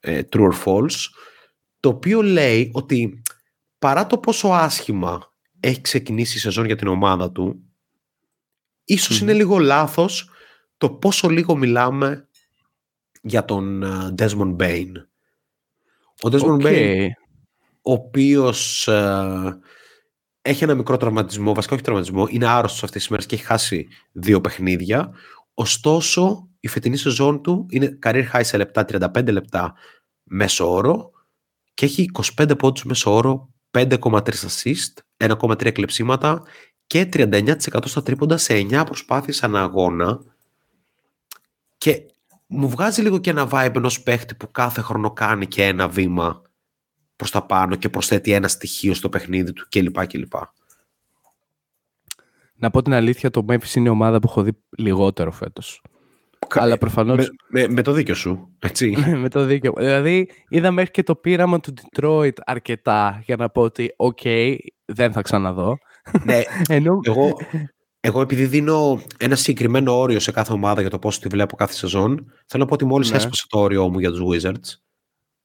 ε, 0.00 0.20
True 0.32 0.48
or 0.50 0.64
False, 0.64 0.98
το 1.80 1.88
οποίο 1.88 2.22
λέει 2.22 2.70
ότι 2.74 3.22
παρά 3.78 4.06
το 4.06 4.18
πόσο 4.18 4.48
άσχημα 4.48 5.32
έχει 5.60 5.80
ξεκινήσει 5.80 6.36
η 6.36 6.40
σεζόν 6.40 6.64
για 6.64 6.76
την 6.76 6.88
ομάδα 6.88 7.32
του, 7.32 7.62
ίσως 8.84 9.20
Μμμ. 9.20 9.28
είναι 9.28 9.38
λίγο 9.38 9.58
λάθος 9.58 10.30
το 10.78 10.90
πόσο 10.90 11.28
λίγο 11.28 11.56
μιλάμε 11.56 12.28
για 13.22 13.44
τον 13.44 13.82
ε, 13.82 14.14
Desmond 14.18 14.56
Bain. 14.56 14.92
Ο 16.22 16.28
Desmond 16.28 16.54
Ok. 16.54 16.60
Bane, 16.64 17.06
ο 17.82 17.92
οποίος 17.92 18.88
ε, 18.88 19.58
έχει 20.42 20.64
ένα 20.64 20.74
μικρό 20.74 20.96
τραυματισμό, 20.96 21.54
βασικά 21.54 21.74
όχι 21.74 21.82
τραυματισμό, 21.82 22.26
είναι 22.30 22.46
άρρωστος 22.46 22.82
αυτές 22.82 23.00
τις 23.00 23.10
μέρες 23.10 23.26
και 23.26 23.34
έχει 23.34 23.44
χάσει 23.44 23.88
δύο 24.12 24.40
παιχνίδια. 24.40 25.10
Ωστόσο, 25.60 26.48
η 26.60 26.68
φετινή 26.68 26.96
σεζόν 26.96 27.42
του 27.42 27.66
είναι 27.70 27.98
career 28.02 28.24
high 28.32 28.40
σε 28.44 28.56
λεπτά, 28.56 28.84
35 28.88 29.32
λεπτά 29.32 29.74
μέσο 30.22 30.72
όρο 30.72 31.10
και 31.74 31.84
έχει 31.84 32.10
25 32.36 32.58
πόντους 32.58 32.84
μέσο 32.84 33.14
όρο, 33.14 33.54
5,3 33.70 34.20
assist, 34.20 34.92
1,3 35.16 35.72
κλεψίματα 35.72 36.42
και 36.86 37.08
39% 37.12 37.56
στα 37.84 38.02
τρίποντα 38.02 38.36
σε 38.36 38.54
9 38.54 38.82
προσπάθειες 38.86 39.42
ανά 39.42 39.62
αγώνα 39.62 40.20
και 41.78 42.06
μου 42.46 42.68
βγάζει 42.68 43.02
λίγο 43.02 43.18
και 43.18 43.30
ένα 43.30 43.48
vibe 43.52 43.74
ενός 43.74 44.02
παίχτη 44.02 44.34
που 44.34 44.50
κάθε 44.50 44.80
χρόνο 44.80 45.10
κάνει 45.10 45.46
και 45.46 45.64
ένα 45.64 45.88
βήμα 45.88 46.42
προς 47.16 47.30
τα 47.30 47.42
πάνω 47.46 47.76
και 47.76 47.88
προσθέτει 47.88 48.32
ένα 48.32 48.48
στοιχείο 48.48 48.94
στο 48.94 49.08
παιχνίδι 49.08 49.52
του 49.52 49.66
κλπ. 49.68 50.06
κλπ. 50.06 50.34
Να 52.60 52.70
πω 52.70 52.82
την 52.82 52.92
αλήθεια, 52.92 53.30
το 53.30 53.44
Memphis 53.48 53.74
είναι 53.74 53.88
η 53.88 53.90
ομάδα 53.92 54.18
που 54.18 54.26
έχω 54.30 54.42
δει 54.42 54.52
λιγότερο 54.78 55.30
φέτος. 55.30 55.82
Αλλά 56.48 56.78
προφανώς 56.78 57.16
Με, 57.48 57.60
με, 57.60 57.68
με 57.68 57.82
το 57.82 57.92
δίκιο 57.92 58.14
σου, 58.14 58.54
έτσι. 58.58 58.94
με 59.22 59.28
το 59.28 59.44
δίκιο. 59.44 59.72
Δηλαδή, 59.76 60.30
είδα 60.48 60.70
μέχρι 60.70 60.90
και 60.90 61.02
το 61.02 61.16
πείραμα 61.16 61.60
του 61.60 61.72
Detroit 61.80 62.32
αρκετά 62.46 63.22
για 63.24 63.36
να 63.36 63.48
πω 63.50 63.62
ότι, 63.62 63.92
οκ, 63.96 64.18
δεν 64.84 65.12
θα 65.12 65.22
ξαναδώ. 65.22 65.78
ναι, 66.24 66.42
Ενώ, 66.68 66.98
εγώ, 67.02 67.36
εγώ 68.00 68.20
επειδή 68.20 68.44
δίνω 68.46 69.00
ένα 69.18 69.36
συγκεκριμένο 69.36 69.98
όριο 69.98 70.20
σε 70.20 70.32
κάθε 70.32 70.52
ομάδα 70.52 70.80
για 70.80 70.90
το 70.90 70.98
πώς 70.98 71.18
τη 71.18 71.28
βλέπω 71.28 71.56
κάθε 71.56 71.72
σεζόν, 71.72 72.32
θέλω 72.46 72.62
να 72.62 72.68
πω 72.68 72.74
ότι 72.74 72.84
μόλις 72.84 73.10
Ναι. 73.10 73.16
έσπασε 73.16 73.44
το 73.48 73.58
όριό 73.58 73.88
μου 73.88 73.98
για 73.98 74.10
τους 74.10 74.20
Wizards. 74.22 74.76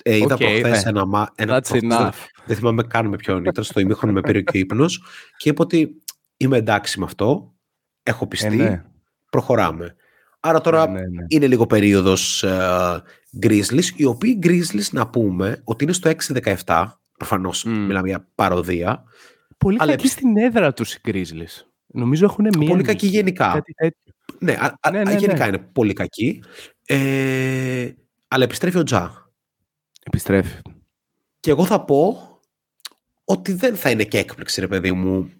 Ε, 0.04 0.16
είδα 0.16 0.34
Οκ, 0.34 0.40
προχθές 0.40 0.84
ναι. 0.84 0.90
ένα, 0.90 1.06
μα- 1.06 1.32
ένα 1.36 1.58
that's 1.58 1.68
προχθές, 1.70 1.98
enough. 2.00 2.28
δεν 2.46 2.56
θυμάμαι 2.58 2.84
καν 2.84 3.08
με 3.08 3.16
ποιον 3.16 3.46
ήταν, 3.46 3.64
στο 3.64 3.80
ημίχρονο 3.80 4.14
με 4.14 4.22
πήρε 4.22 4.42
και 4.42 4.58
ύπνος 4.58 5.04
και 5.38 5.50
είπα 5.50 5.64
ότι 5.64 6.03
είμαι 6.46 6.58
εντάξει 6.58 7.00
με 7.00 7.06
αυτό, 7.06 7.54
έχω 8.04 8.28
πειστεί, 8.28 8.46
Ε, 8.62 8.70
ναι. 8.70 8.84
προχωράμε. 9.30 9.96
Άρα 10.40 10.62
τώρα 10.62 10.88
Ναι, 10.88 11.00
ναι, 11.00 11.08
ναι. 11.08 11.26
είναι 11.28 11.48
λίγο 11.48 11.66
περίοδος 11.66 12.44
uh, 12.48 12.98
Grizzlies, 13.42 13.86
οι 13.96 14.06
οποίοι 14.06 14.40
Grizzlies 14.44 14.90
να 14.92 15.08
πούμε 15.10 15.62
ότι 15.64 15.84
είναι 15.84 15.94
στο 15.94 16.12
6-17, 16.66 16.86
προφανώς 17.18 17.64
Μμ. 17.64 17.72
μιλάμε 17.86 18.08
για 18.08 18.28
παρωδία, 18.36 19.04
Πολύ 19.58 19.78
Αλλά 19.80 19.92
κακοί 19.92 20.02
επισ- 20.06 20.18
στην 20.20 20.38
έδρα 20.38 20.74
τους 20.74 20.94
οι 20.96 21.00
Grizzlies. 21.06 21.66
Νομίζω 21.88 22.26
έχουν 22.26 22.48
μία 22.58 22.70
πολύ 22.70 22.84
κακή 22.84 23.06
νίκη, 23.06 23.16
γενικά. 23.18 23.52
Κάτι 23.54 23.74
τέτοιο. 23.74 24.14
Ναι, 24.40 24.52
α, 24.54 24.74
α, 24.82 24.92
Ναι, 24.92 25.04
ναι, 25.04 25.14
γενικά 25.16 25.38
ναι. 25.44 25.46
είναι 25.48 25.58
πολύ 25.58 25.94
κακή. 25.94 26.44
Ε, 26.86 27.90
αλλά 28.28 28.44
επιστρέφει 28.44 28.78
ο 28.78 28.84
Τζα. 28.84 29.32
Επιστρέφει. 30.04 30.58
Και 31.40 31.50
εγώ 31.50 31.66
θα 31.66 31.86
πω 31.86 32.30
ότι 33.26 33.54
δεν 33.54 33.76
θα 33.76 33.90
είναι 33.90 34.04
και 34.04 34.18
έκπληξη, 34.18 34.60
ρε 34.62 34.68
παιδί 34.68 34.92
μου, 34.92 35.32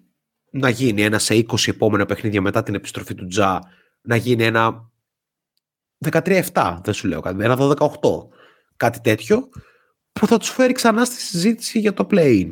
να 0.54 0.68
γίνει 0.68 1.02
ένα 1.02 1.18
σε 1.18 1.34
20 1.34 1.68
επόμενα 1.68 2.06
παιχνίδια 2.06 2.40
μετά 2.40 2.62
την 2.62 2.74
επιστροφή 2.74 3.14
του 3.14 3.26
Τζα, 3.26 3.58
να 4.00 4.16
γίνει 4.16 4.44
ένα 4.44 4.90
13-7, 6.10 6.78
δεν 6.84 6.94
σου 6.94 7.08
λέω 7.08 7.20
κάτι, 7.20 7.44
ένα 7.44 7.56
12-8, 7.58 7.76
κάτι 8.76 9.00
τέτοιο, 9.00 9.48
που 10.12 10.26
θα 10.26 10.38
τους 10.38 10.48
φέρει 10.48 10.72
ξανά 10.72 11.04
στη 11.04 11.20
συζήτηση 11.20 11.78
για 11.78 11.94
το 11.94 12.06
play-in. 12.10 12.50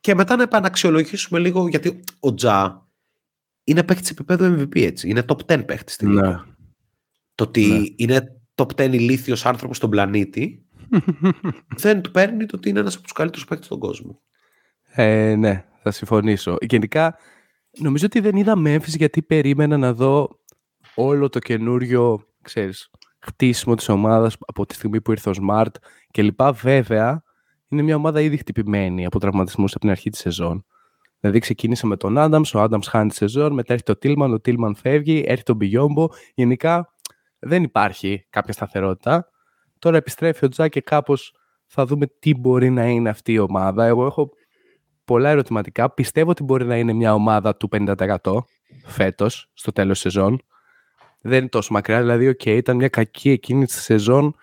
Και 0.00 0.14
μετά 0.14 0.36
να 0.36 0.42
επαναξιολογήσουμε 0.42 1.38
λίγο, 1.38 1.68
γιατί 1.68 2.04
ο 2.20 2.34
Τζα 2.34 2.86
είναι 3.64 3.82
παίχτη 3.82 4.08
επίπεδου 4.10 4.60
MVP, 4.60 4.80
έτσι. 4.82 5.08
Είναι 5.08 5.24
top 5.28 5.38
10 5.46 5.64
παίχτη 5.66 5.92
στη 5.92 6.06
Λίγκα. 6.06 6.28
Ναι. 6.28 6.54
Το 7.34 7.44
ότι 7.44 7.66
Ναι. 7.66 7.86
είναι 7.96 8.40
top 8.54 8.74
10 8.76 8.92
ηλίθιος 8.92 9.46
άνθρωπος 9.46 9.76
στον 9.76 9.90
πλανήτη 9.90 10.66
δεν 11.82 12.02
του 12.02 12.10
παίρνει 12.10 12.46
το 12.46 12.56
ότι 12.56 12.68
είναι 12.68 12.80
ένας 12.80 12.94
από 12.94 13.02
τους 13.02 13.12
καλύτερους 13.12 13.44
παίκτες 13.46 13.66
στον 13.66 13.78
κόσμο. 13.78 14.20
Ε, 14.92 15.34
ναι, 15.34 15.64
θα 15.90 15.96
συμφωνήσω. 15.96 16.56
Γενικά, 16.60 17.16
νομίζω 17.78 18.06
ότι 18.06 18.20
δεν 18.20 18.36
είδα 18.36 18.54
Memphis 18.56 18.96
γιατί 18.96 19.22
περίμενα 19.22 19.76
να 19.76 19.92
δω 19.92 20.40
όλο 20.94 21.28
το 21.28 21.38
καινούριο, 21.38 22.26
ξέρεις, 22.42 22.90
χτίσιμο 23.18 23.74
της 23.74 23.88
ομάδας 23.88 24.36
από 24.46 24.66
τη 24.66 24.74
στιγμή 24.74 25.00
που 25.00 25.10
ήρθε 25.10 25.30
ο 25.30 25.32
Smart 25.42 25.70
και 26.10 26.22
λοιπά. 26.22 26.52
Βέβαια, 26.52 27.22
είναι 27.68 27.82
μια 27.82 27.96
ομάδα 27.96 28.20
ήδη 28.20 28.36
χτυπημένη 28.36 29.06
από 29.06 29.18
τραυματισμούς 29.18 29.70
από 29.70 29.80
την 29.80 29.90
αρχή 29.90 30.10
της 30.10 30.20
σεζόν. 30.20 30.64
Δηλαδή 31.20 31.38
ξεκίνησε 31.38 31.86
με 31.86 31.96
τον 31.96 32.14
Adams, 32.18 32.50
ο 32.54 32.62
Adams 32.62 32.84
χάνει 32.86 33.08
τη 33.08 33.14
σεζόν, 33.14 33.52
μετά 33.52 33.72
έρχεται 33.72 33.92
ο 33.92 33.96
Tillman, 34.02 34.30
ο 34.30 34.40
Tillman 34.44 34.72
φεύγει, 34.76 35.24
έρχεται 35.26 35.52
ο 35.52 35.56
Biombo. 35.60 36.06
Γενικά 36.34 36.94
δεν 37.38 37.62
υπάρχει 37.62 38.26
κάποια 38.30 38.52
σταθερότητα. 38.52 39.30
Τώρα 39.78 39.96
επιστρέφει 39.96 40.44
ο 40.44 40.48
Τζά 40.48 40.68
και 40.68 40.80
κάπως 40.80 41.34
θα 41.66 41.86
δούμε 41.86 42.06
τι 42.18 42.34
μπορεί 42.34 42.70
να 42.70 42.86
είναι 42.86 43.08
αυτή 43.08 43.32
η 43.32 43.38
ομάδα. 43.38 43.84
Εγώ 43.84 44.06
έχω 44.06 44.30
πολλά 45.06 45.28
ερωτηματικά. 45.28 45.90
Πιστεύω 45.90 46.30
ότι 46.30 46.42
μπορεί 46.42 46.64
να 46.64 46.76
είναι 46.76 46.92
μια 46.92 47.14
ομάδα 47.14 47.56
του 47.56 47.68
50% 47.72 48.18
φέτος, 48.84 49.50
στο 49.54 49.72
τέλος 49.72 50.00
της 50.00 50.12
σεζόν. 50.12 50.42
Δεν 51.20 51.38
είναι 51.38 51.48
τόσο 51.48 51.72
μακριά, 51.72 52.00
δηλαδή, 52.00 52.28
οκ, 52.28 52.44
ήταν 52.44 52.76
μια 52.76 52.88
κακή 52.88 53.30
εκείνη 53.30 53.64
της 53.64 53.82
σεζόν, 53.82 54.34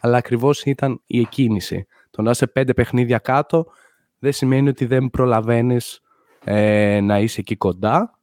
αλλά 0.00 0.16
ακριβώς 0.16 0.62
ήταν 0.62 1.02
η 1.06 1.20
εκκίνηση. 1.20 1.86
Το 2.10 2.22
να 2.22 2.30
είσαι 2.30 2.46
πέντε 2.46 2.74
παιχνίδια 2.74 3.18
κάτω 3.18 3.66
δεν 4.18 4.32
σημαίνει 4.32 4.68
ότι 4.68 4.84
δεν 4.84 5.10
προλαβαίνεις 5.10 6.00
ε, 6.44 7.00
να 7.00 7.18
είσαι 7.18 7.40
εκεί 7.40 7.56
κοντά. 7.56 8.18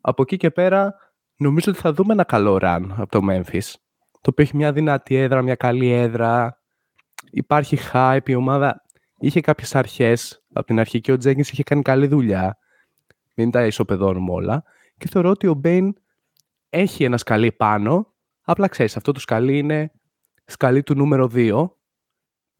Από 0.00 0.22
εκεί 0.22 0.36
και 0.36 0.50
πέρα, 0.50 0.94
νομίζω 1.36 1.72
ότι 1.72 1.80
θα 1.80 1.92
δούμε 1.92 2.12
ένα 2.12 2.24
καλό 2.24 2.58
run 2.62 2.86
από 2.96 3.08
το 3.08 3.20
Memphis, 3.30 3.72
το 4.20 4.30
οποίο 4.30 4.44
έχει 4.44 4.56
μια 4.56 4.72
δυνατή 4.72 5.14
έδρα, 5.14 5.42
μια 5.42 5.54
καλή 5.54 5.90
έδρα. 5.90 6.60
Υπάρχει 7.30 7.78
hype, 7.92 8.28
η 8.28 8.34
ομάδα 8.34 8.85
είχε 9.18 9.40
κάποιες 9.40 9.74
αρχές. 9.74 10.44
Από 10.52 10.66
την 10.66 10.78
αρχή 10.80 11.00
και 11.00 11.12
ο 11.12 11.14
Jenkins 11.24 11.46
είχε 11.46 11.62
κάνει 11.62 11.82
καλή 11.82 12.06
δουλειά. 12.06 12.58
Μην 13.34 13.50
τα 13.50 13.66
ισοπεδώνουμε 13.66 14.32
όλα. 14.32 14.64
Και 14.98 15.08
θεωρώ 15.08 15.30
ότι 15.30 15.46
ο 15.46 15.54
Bane 15.54 15.94
έχει 16.70 17.04
ένα 17.04 17.16
σκαλί 17.16 17.52
πάνω. 17.52 18.14
Απλά 18.40 18.68
ξέρεις, 18.68 18.96
αυτό 18.96 19.12
το 19.12 19.20
σκαλί 19.20 19.58
είναι 19.58 19.92
σκαλί 20.44 20.82
του 20.82 20.94
νούμερο 20.94 21.30
2. 21.34 21.68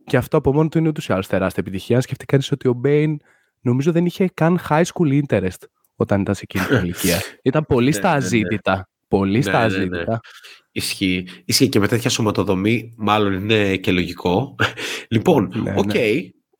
Και 0.04 0.16
αυτό 0.16 0.36
από 0.36 0.52
μόνο 0.52 0.68
του 0.68 0.78
είναι 0.78 0.88
ούτως 0.88 1.08
ή 1.08 1.12
άλλως 1.12 1.26
τεράστια 1.26 1.62
επιτυχία. 1.66 2.00
Σκεφτείς 2.00 2.26
κανείς 2.26 2.52
ότι 2.52 2.68
ο 2.68 2.72
Bane 2.72 3.18
νομίζω 3.60 3.92
δεν 3.92 4.06
είχε 4.06 4.28
καν 4.34 4.60
high 4.68 4.84
school 4.84 5.22
interest 5.26 5.62
όταν 5.96 6.20
ήταν 6.20 6.34
σε 6.34 6.40
εκείνη 6.44 6.64
την 6.64 6.76
ηλικία. 6.76 7.20
Ήταν 7.42 7.66
πολύ 7.66 7.86
Ναι, 7.86 7.92
στα 7.92 8.08
ναι, 8.08 8.18
ναι. 8.18 8.24
αζήτητα. 8.24 8.88
Πολύ 9.08 9.36
Ναι, 9.36 9.42
στα 9.42 9.52
ναι, 9.52 9.58
ναι. 9.58 9.64
αζήτητα. 9.64 10.20
Ισχύει. 10.70 11.28
Ισχύει 11.44 11.68
και 11.68 11.78
με 11.78 11.88
τέτοια 11.88 12.10
σωματοδομή, 12.10 12.94
μάλλον 12.96 13.32
είναι 13.32 13.76
και 13.76 13.92
λογικό. 13.92 14.54
λοιπόν, 15.14 15.52
Ναι, 15.62 15.74
οκ, 15.76 15.94
ναι. 15.94 16.00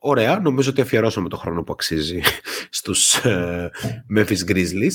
Ωραία, 0.08 0.38
νομίζω 0.38 0.70
ότι 0.70 0.80
αφιερώσαμε 0.80 1.28
το 1.28 1.36
χρόνο 1.36 1.62
που 1.62 1.72
αξίζει 1.72 2.20
στους 2.70 3.14
ε, 3.14 3.70
Memphis 4.16 4.50
Grizzlies. 4.50 4.92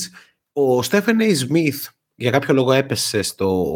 Ο 0.52 0.78
Stephen 0.78 1.20
A. 1.20 1.30
Smith 1.48 1.90
για 2.14 2.30
κάποιο 2.30 2.54
λόγο 2.54 2.72
έπεσε 2.72 3.22
στο... 3.22 3.74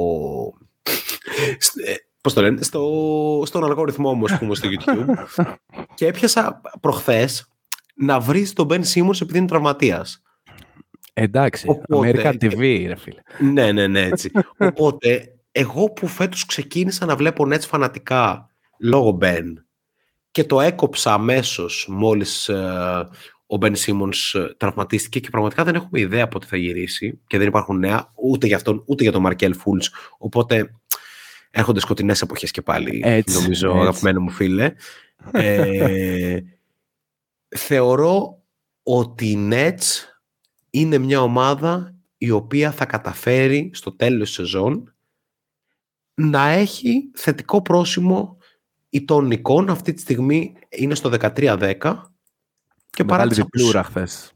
Ε, 1.85 1.95
πώς 2.21 2.33
το 2.33 2.41
λένε, 2.41 2.63
στο, 2.63 3.43
στον 3.47 3.65
αλγόριθμό 3.65 4.15
μου, 4.15 4.25
πούμε, 4.39 4.55
στο 4.55 4.69
YouTube 4.69 5.45
και 5.95 6.07
έπιασα 6.07 6.61
προχθές 6.81 7.49
να 7.95 8.21
βρεις 8.21 8.53
τον 8.53 8.69
Ben 8.71 8.83
Simmons 8.95 9.21
επειδή 9.21 9.39
είναι 9.39 9.47
τραυματίας. 9.47 10.23
Εντάξει, 11.13 11.67
Οπότε, 11.69 12.11
American 12.15 12.45
TV, 12.45 12.85
ρε 12.87 12.97
φίλε. 12.97 13.21
Ναι, 13.39 13.73
ναι, 13.73 13.87
ναι, 13.87 14.01
έτσι. 14.01 14.31
Οπότε, 14.59 15.39
εγώ 15.53 15.85
που 15.93 16.07
φέτος 16.07 16.47
ξεκίνησα 16.47 17.07
να 17.07 17.17
βλέπω 17.17 17.45
Nets 17.45 17.61
φανατικά 17.61 18.51
λόγω 18.79 19.19
Ben 19.23 19.45
και 20.37 20.45
το 20.45 20.61
έκοψα 20.61 21.13
αμέσως 21.13 21.87
μόλις 21.91 22.49
ε, 22.49 23.09
ο 23.47 23.57
Μπεν 23.57 23.77
Σίμονς 23.77 24.35
τραυματίστηκε 24.57 25.21
και 25.21 25.31
πραγματικά 25.31 25.65
δεν 25.65 25.75
έχουμε 25.75 26.01
ιδέα 26.01 26.29
πότε 26.29 26.47
θα 26.47 26.57
γυρίσει 26.57 27.21
και 27.27 27.39
δεν 27.39 27.47
υπάρχουν 27.47 27.79
νέα 27.79 28.13
ούτε 28.15 28.47
για 28.47 28.57
αυτόν 28.57 28.83
ούτε 28.87 29.03
για 29.03 29.13
τον 29.13 29.23
Μαρκέλ 29.23 29.55
Φούλ. 29.55 29.79
Οπότε 30.19 30.75
έρχονται 31.51 31.81
σκοτεινές 31.81 32.23
εποχές 32.23 32.51
και 32.51 32.63
πάλι, 32.63 33.01
έτσι, 33.05 33.41
νομίζω, 33.41 33.69
έτσι. 33.69 33.81
αγαπημένο 33.81 34.21
μου 34.21 34.31
φίλε. 34.31 34.73
ε, 35.33 36.41
θεωρώ 37.49 38.43
ότι 38.83 39.27
η 39.27 39.49
Nets 39.53 39.85
είναι 40.71 40.99
μια 40.99 41.23
ομάδα 41.23 41.95
η 42.19 42.31
οποία 42.31 42.73
θα 42.73 42.85
καταφέρει 42.85 43.71
στο 43.75 43.93
τέλος 43.93 44.27
της 44.27 44.37
σεζόν 44.37 44.95
να 46.15 46.49
έχει 46.49 47.11
θετικό 47.15 47.63
πρόσημο 47.63 48.36
η 48.97 49.05
των 49.05 49.27
Νικών 49.27 49.71
αυτή 49.71 49.93
τη 49.93 50.01
στιγμή 50.01 50.53
είναι 50.69 50.95
στο 50.95 51.11
13-10 51.21 51.75
και 52.91 53.05
παρά 53.05 53.27
τις 53.27 53.41
απουσίες... 53.41 54.31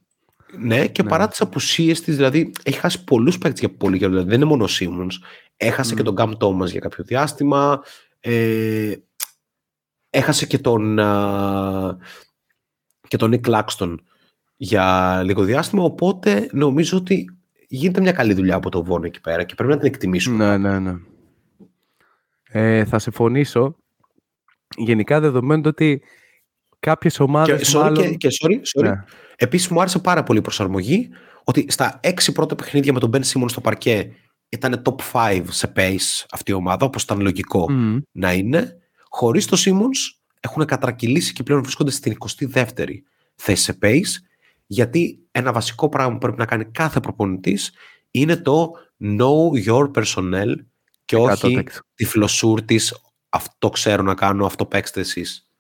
Ναι, 0.58 0.86
και 0.86 1.02
ναι. 1.02 1.08
παρά 1.08 1.28
τις 1.28 1.40
απουσίες 1.40 2.00
της, 2.00 2.16
δηλαδή 2.16 2.52
έχει 2.62 2.78
χάσει 2.78 3.04
πολλούς 3.04 3.38
παίκτες 3.38 3.61
για 3.61 3.76
πολύ 3.76 3.98
καιρό, 3.98 4.11
δηλαδή 4.11 4.28
δεν 4.28 4.40
είναι 4.40 4.48
μόνο 4.48 4.64
ο 4.64 4.66
Σίμονς. 4.66 5.18
Έχασε 5.56 5.94
και 5.94 6.02
τον 6.02 6.14
Γκάμ 6.14 6.32
Τόμας 6.36 6.70
για 6.70 6.80
κάποιο 6.80 7.04
διάστημα, 7.04 7.82
ε, 8.20 8.94
έχασε 10.11 10.46
και 10.46 10.58
τον, 10.58 10.96
και 13.08 13.16
τον 13.16 13.30
Νίκ 13.30 13.46
Λάξτον 13.46 14.02
για 14.56 15.20
λίγο 15.24 15.42
διάστημα, 15.42 15.82
οπότε 15.82 16.48
νομίζω 16.52 16.96
ότι 16.96 17.38
γίνεται 17.68 18.00
μια 18.00 18.12
καλή 18.12 18.34
δουλειά 18.34 18.54
από 18.54 18.70
το 18.70 18.84
Βόν 18.84 19.04
εκεί 19.04 19.20
πέρα 19.20 19.44
και 19.44 19.54
πρέπει 19.54 19.72
να 19.72 19.78
την 19.78 19.86
εκτιμήσουμε. 19.86 20.56
Ναι, 20.56 20.70
ναι, 20.70 20.78
ναι. 20.78 20.98
Ε, 22.52 22.84
θα 22.84 22.98
συμφωνήσω 22.98 23.76
γενικά 24.77 25.21
δεδομένου 25.21 25.62
ότι 25.64 26.03
κάποιες 26.81 27.21
ομάδες 27.21 27.71
και, 27.71 27.79
sorry, 27.79 27.81
μάλλον... 27.81 28.16
Και, 28.16 28.29
και 28.29 28.29
sorry, 28.41 28.81
sorry. 28.81 28.83
Ναι. 28.83 29.05
Επίσης 29.37 29.68
μου 29.68 29.81
άρεσε 29.81 29.99
πάρα 29.99 30.23
πολύ 30.23 30.39
η 30.39 30.43
προσαρμογή 30.43 31.09
ότι 31.45 31.64
στα 31.68 32.01
έξι 32.03 32.33
πρώτα 32.33 32.55
παιχνίδια 32.55 32.93
με 32.93 33.01
τον 33.01 33.11
Ben 33.12 33.21
Simmons 33.21 33.51
στο 33.51 33.61
παρκέ 33.61 34.12
ήταν 34.49 34.83
top 34.85 34.97
5 35.12 35.43
σε 35.49 35.73
pace 35.77 36.25
αυτή 36.31 36.51
η 36.51 36.55
ομάδα, 36.55 36.87
όπως 36.87 37.03
ήταν 37.03 37.21
λογικό 37.21 37.68
να 38.12 38.33
είναι. 38.33 38.79
Χωρίς 39.09 39.47
το 39.47 39.57
Simmons 39.64 40.21
έχουν 40.41 40.64
κατρακυλήσει 40.64 41.33
και 41.33 41.43
πλέον 41.43 41.62
βρίσκονται 41.62 41.91
στην 41.91 42.16
22η 42.39 42.85
θέση 43.35 43.62
σε 43.62 43.79
pace, 43.83 44.23
γιατί 44.66 45.27
ένα 45.31 45.53
βασικό 45.53 45.89
πράγμα 45.89 46.12
που 46.12 46.18
πρέπει 46.18 46.39
να 46.39 46.47
κάνει 46.47 46.64
κάθε 46.64 47.01
προπονητής 47.01 47.73
είναι 48.11 48.37
το 48.37 48.71
know 49.01 49.66
your 49.66 49.91
personnel 49.95 50.55
και 51.05 51.16
όχι 51.16 51.64
τη 51.95 52.05
φλωσούρ 52.05 52.62
της 52.62 52.95
αυτό 53.31 53.68
ξέρω 53.68 54.03
να 54.03 54.14
κάνω, 54.14 54.47
αυτό 54.47 54.66
παίξτε 54.66 55.01
εσείς. 55.01 55.51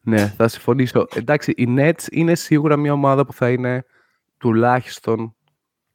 Ναι, 0.00 0.26
θα 0.26 0.48
συμφωνήσω. 0.48 1.06
Εντάξει, 1.14 1.50
οι 1.56 1.66
Nets 1.78 2.06
είναι 2.10 2.34
σίγουρα 2.34 2.76
μια 2.76 2.92
ομάδα 2.92 3.26
που 3.26 3.32
θα 3.32 3.50
είναι 3.50 3.84
τουλάχιστον 4.38 5.34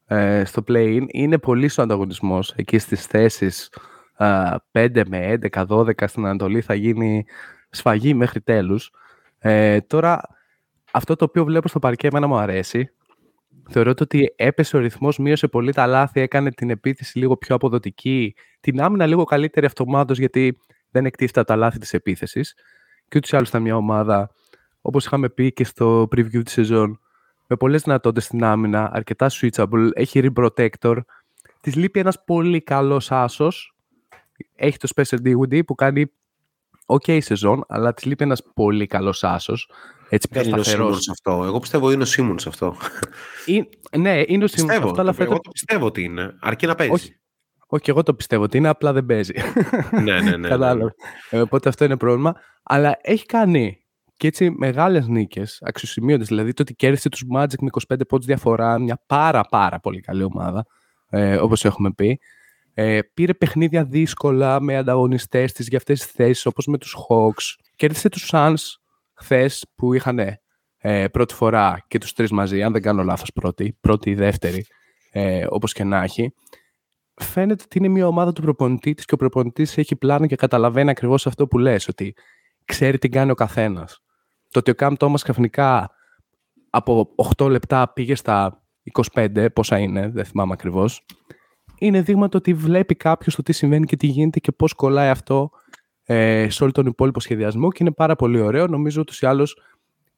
ε, 0.06 0.46
στο 0.46 0.64
play-in. 0.68 1.06
Είναι 1.08 1.38
πολύ 1.38 1.68
στο 1.68 1.82
ανταγωνισμός 1.82 2.54
εκεί 2.56 2.78
στις 2.78 3.06
θέσεις 3.06 3.70
ε, 4.18 4.56
5 4.72 5.02
με 5.08 5.40
11, 5.52 5.66
12 5.68 6.08
στην 6.08 6.26
Ανατολή 6.26 6.62
θα 6.62 6.74
γίνει 6.74 7.26
σφαγή 7.70 8.14
μέχρι 8.14 8.42
τέλους. 8.42 8.92
Ε, 9.40 9.82
τώρα, 9.82 10.22
αυτό 10.92 11.16
το 11.16 11.26
οποίο 11.26 11.44
βλέπω 11.44 11.68
στο 11.68 11.80
παρκέ 11.80 12.08
εμένα 12.08 12.28
μου 12.28 12.38
αρέσει. 12.38 12.95
Θεωρώ 13.70 13.94
ότι 14.02 14.34
έπεσε 14.36 14.78
ο 14.78 14.80
ρυθμός, 14.80 15.18
μείωσε 15.18 15.48
πολύ 15.48 15.74
τα 15.74 15.86
λάθη, 15.88 16.20
έκανε 16.20 16.52
την 16.52 16.70
επίθεση 16.70 17.20
λίγο 17.20 17.38
πιο 17.38 17.56
αποδοτική, 17.56 18.36
την 18.60 18.82
άμυνα 18.82 19.06
λίγο 19.06 19.24
καλύτερη 19.24 19.66
αυτομάτως 19.66 20.20
γιατί 20.20 20.58
δεν 20.90 21.06
εκτίθεται 21.06 21.44
τα 21.44 21.56
λάθη 21.56 21.80
της 21.80 21.94
επίθεσης. 21.94 22.54
Και 23.08 23.18
ούτως 23.18 23.32
ή 23.32 23.36
άλλως 23.36 23.50
ήταν 23.50 23.62
μια 23.62 23.76
ομάδα, 23.76 24.32
όπως 24.82 25.06
είχαμε 25.06 25.30
πει 25.30 25.54
και 25.54 25.64
στο 25.64 26.02
preview 26.02 26.44
της 26.44 26.54
σεζόν, 26.54 27.00
με 27.48 27.56
πολλές 27.56 27.82
δυνατότητες 27.82 28.24
στην 28.24 28.44
άμυνα, 28.44 28.90
αρκετά 28.94 29.30
switchable, 29.32 29.90
έχει 29.94 30.22
rim 30.24 30.46
protector, 30.46 30.98
της 31.62 31.76
λείπει 31.76 32.00
ένας 32.00 32.24
πολύ 32.24 32.62
καλός 32.62 33.12
άσος, 33.12 33.76
έχει 34.56 34.78
το 34.78 34.88
Special 34.96 35.18
D 35.24 35.66
που 35.66 35.76
κάνει 35.76 36.12
ok 36.86 37.22
σεζόν, 37.22 37.64
αλλά 37.68 37.94
της 37.94 38.06
λείπει 38.06 38.24
ένας 38.24 38.42
πολύ 38.54 38.88
καλός 38.88 39.24
άσος. 39.24 39.70
Έτσι 40.10 40.28
δεν 40.32 40.48
είναι 40.48 40.60
ο 40.60 40.64
Σίμονς 40.64 41.10
αυτό. 41.10 41.44
Εγώ 41.46 41.60
πιστεύω 41.60 41.92
είναι 41.92 42.04
ο 42.04 42.06
Σίμονς 42.06 42.48
αυτό. 42.48 42.76
ναι, 43.98 44.24
είναι 44.28 44.44
ο 44.44 44.48
Σίμονς 44.48 44.76
αυτό. 44.76 45.02
Αλλά 45.02 45.16
εγώ 45.18 45.40
το 45.40 45.50
πιστεύω 45.50 45.86
ότι 45.86 46.04
είναι. 46.04 46.36
Αρκεί 46.40 46.66
να 46.66 46.76
παίζει. 46.76 46.94
Όχι, 46.94 47.20
όχι, 47.68 47.90
εγώ 47.90 48.04
το 48.04 48.14
πιστεύω 48.14 48.44
ότι 48.44 48.58
είναι, 48.58 48.68
απλά 48.68 48.94
δεν 48.94 49.06
παίζει. 49.06 49.34
ναι, 49.92 50.02
ναι, 50.02 50.22
ναι. 50.22 50.38
ναι, 50.38 50.48
Κατάλαβα. 50.48 50.94
Ναι. 51.32 51.42
οπότε 51.42 51.70
αυτό 51.70 51.86
είναι 51.86 51.98
πρόβλημα. 51.98 52.36
Αλλά 52.64 52.98
έχει 53.02 53.26
κάνει 53.26 53.86
και 54.18 54.28
έτσι 54.28 54.50
μεγάλες 54.50 55.08
νίκες, 55.08 55.62
αξιοσημείωτες. 55.66 56.28
Δηλαδή 56.28 56.54
το 56.54 56.62
ότι 56.62 56.74
κέρδισε 56.74 57.10
τους 57.10 57.24
Magic 57.36 57.60
με 57.62 57.70
25 57.94 58.00
πόντους 58.08 58.26
διαφορά, 58.26 58.80
μια 58.80 59.02
πάρα 59.06 59.44
πάρα 59.44 59.80
πολύ 59.80 60.00
καλή 60.00 60.24
ομάδα, 60.24 60.66
ε, 61.10 61.36
όπως 61.36 61.66
έχουμε 61.66 61.92
πει. 61.92 62.20
Ε, 62.74 63.00
πήρε 63.14 63.34
παιχνίδια 63.34 63.86
δύσκολα 63.86 64.62
με 64.62 64.78
ανταγωνιστές 64.78 65.52
της 65.52 65.68
για 65.68 65.78
αυτές 65.78 66.00
τις 66.00 66.12
θέσεις, 66.12 66.46
όπως 66.46 66.66
με 66.66 66.78
τους 66.78 66.96
Hawks. 67.10 67.64
Κέρδισε 67.76 68.10
τους 68.10 68.30
Suns 68.32 68.56
χθες 69.16 69.66
που 69.76 69.94
είχαν 69.94 70.20
ε, 70.78 71.08
πρώτη 71.08 71.34
φορά 71.34 71.86
και 71.88 71.98
τους 71.98 72.14
τρεις 72.14 72.32
μαζί, 72.32 72.64
αν 72.64 72.72
δεν 72.72 72.82
κάνω 72.82 73.04
λάθος 73.04 73.32
πρώτη, 73.34 73.78
πρώτη 73.82 74.10
ή 74.10 74.16
δεύτερη, 74.16 74.66
ε, 75.12 75.46
όπως 75.50 75.74
και 75.74 75.84
να 75.84 76.04
έχει 76.04 76.34
φαίνεται 77.22 77.64
ότι 77.66 77.78
είναι 77.78 77.88
μια 77.88 78.08
ομάδα 78.08 78.34
του 78.34 78.42
προπονητή 78.42 78.94
της 78.94 79.06
και 79.06 79.14
ο 79.14 79.18
προπονητής 79.18 79.78
έχει 79.78 79.96
πλάνο 79.96 80.26
και 80.26 80.36
καταλαβαίνει 80.36 80.90
ακριβώς 80.90 81.28
αυτό 81.28 81.48
που 81.48 81.58
λες, 81.58 81.88
ότι 81.88 82.16
ξέρει 82.66 82.98
τι 82.98 83.10
κάνει 83.10 83.32
ο 83.32 83.36
καθένας. 83.36 84.04
Το 84.50 84.60
ότι 84.60 84.72
ο 84.72 84.76
Καμ 84.76 84.96
Τόμας 84.96 85.24
ξαφνικά 85.24 85.92
από 86.70 87.10
8 87.38 87.50
λεπτά 87.50 87.94
πήγε 87.94 88.16
στα 88.16 88.64
25, 89.14 89.48
πόσα 89.54 89.80
είναι, 89.80 90.10
δεν 90.10 90.26
θυμάμαι 90.26 90.54
ακριβώς, 90.54 91.06
είναι 91.78 92.02
δείγμα 92.02 92.30
το 92.30 92.38
ότι 92.38 92.54
βλέπει 92.54 92.96
κάποιος 92.96 93.36
το 93.36 93.42
τι 93.42 93.54
συμβαίνει 93.54 93.86
και 93.86 93.96
τι 93.96 94.08
γίνεται 94.08 94.40
και 94.40 94.52
πώς 94.52 94.74
κολλάει 94.74 95.10
αυτό 95.10 95.50
ε, 96.06 96.50
σε 96.50 96.64
όλο 96.64 96.72
τον 96.72 96.86
υπόλοιπο 96.86 97.20
σχεδιασμό 97.20 97.72
και 97.72 97.78
είναι 97.82 97.92
πάρα 97.92 98.16
πολύ 98.16 98.40
ωραίο. 98.40 98.68
Νομίζω 98.68 99.02
ούτως 99.02 99.22
ή 99.22 99.26
άλλως 99.26 99.58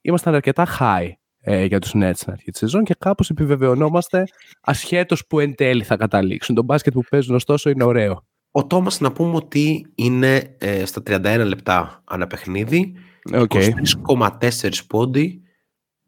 ήμασταν 0.01 0.33
αρκετά 0.33 0.67
high 0.79 1.11
ε, 1.41 1.65
για 1.65 1.79
τους 1.79 1.91
Nets 1.95 2.11
στην 2.13 2.31
αρχή 2.31 2.51
της 2.51 2.59
σεζόν 2.59 2.83
και 2.83 2.95
κάπως 2.99 3.29
επιβεβαιωνόμαστε 3.29 4.23
ασχέτως 4.61 5.27
που 5.27 5.39
εν 5.39 5.55
τέλει 5.55 5.83
θα 5.83 5.95
καταλήξουν. 5.97 6.55
Το 6.55 6.63
μπάσκετ 6.63 6.93
που 6.93 7.03
παίζουν 7.09 7.35
ωστόσο 7.35 7.69
είναι 7.69 7.83
ωραίο. 7.83 8.25
Ο 8.51 8.67
Τόμας 8.67 8.99
να 8.99 9.11
πούμε 9.11 9.35
ότι 9.35 9.91
είναι 9.95 10.55
ε, 10.57 10.85
στα 10.85 11.01
31 11.05 11.43
λεπτά 11.45 12.03
ανά 12.05 12.27
παιχνίδι, 12.27 12.93
okay. 13.31 13.69
23,4 14.07 14.71
πόντι, 14.87 15.41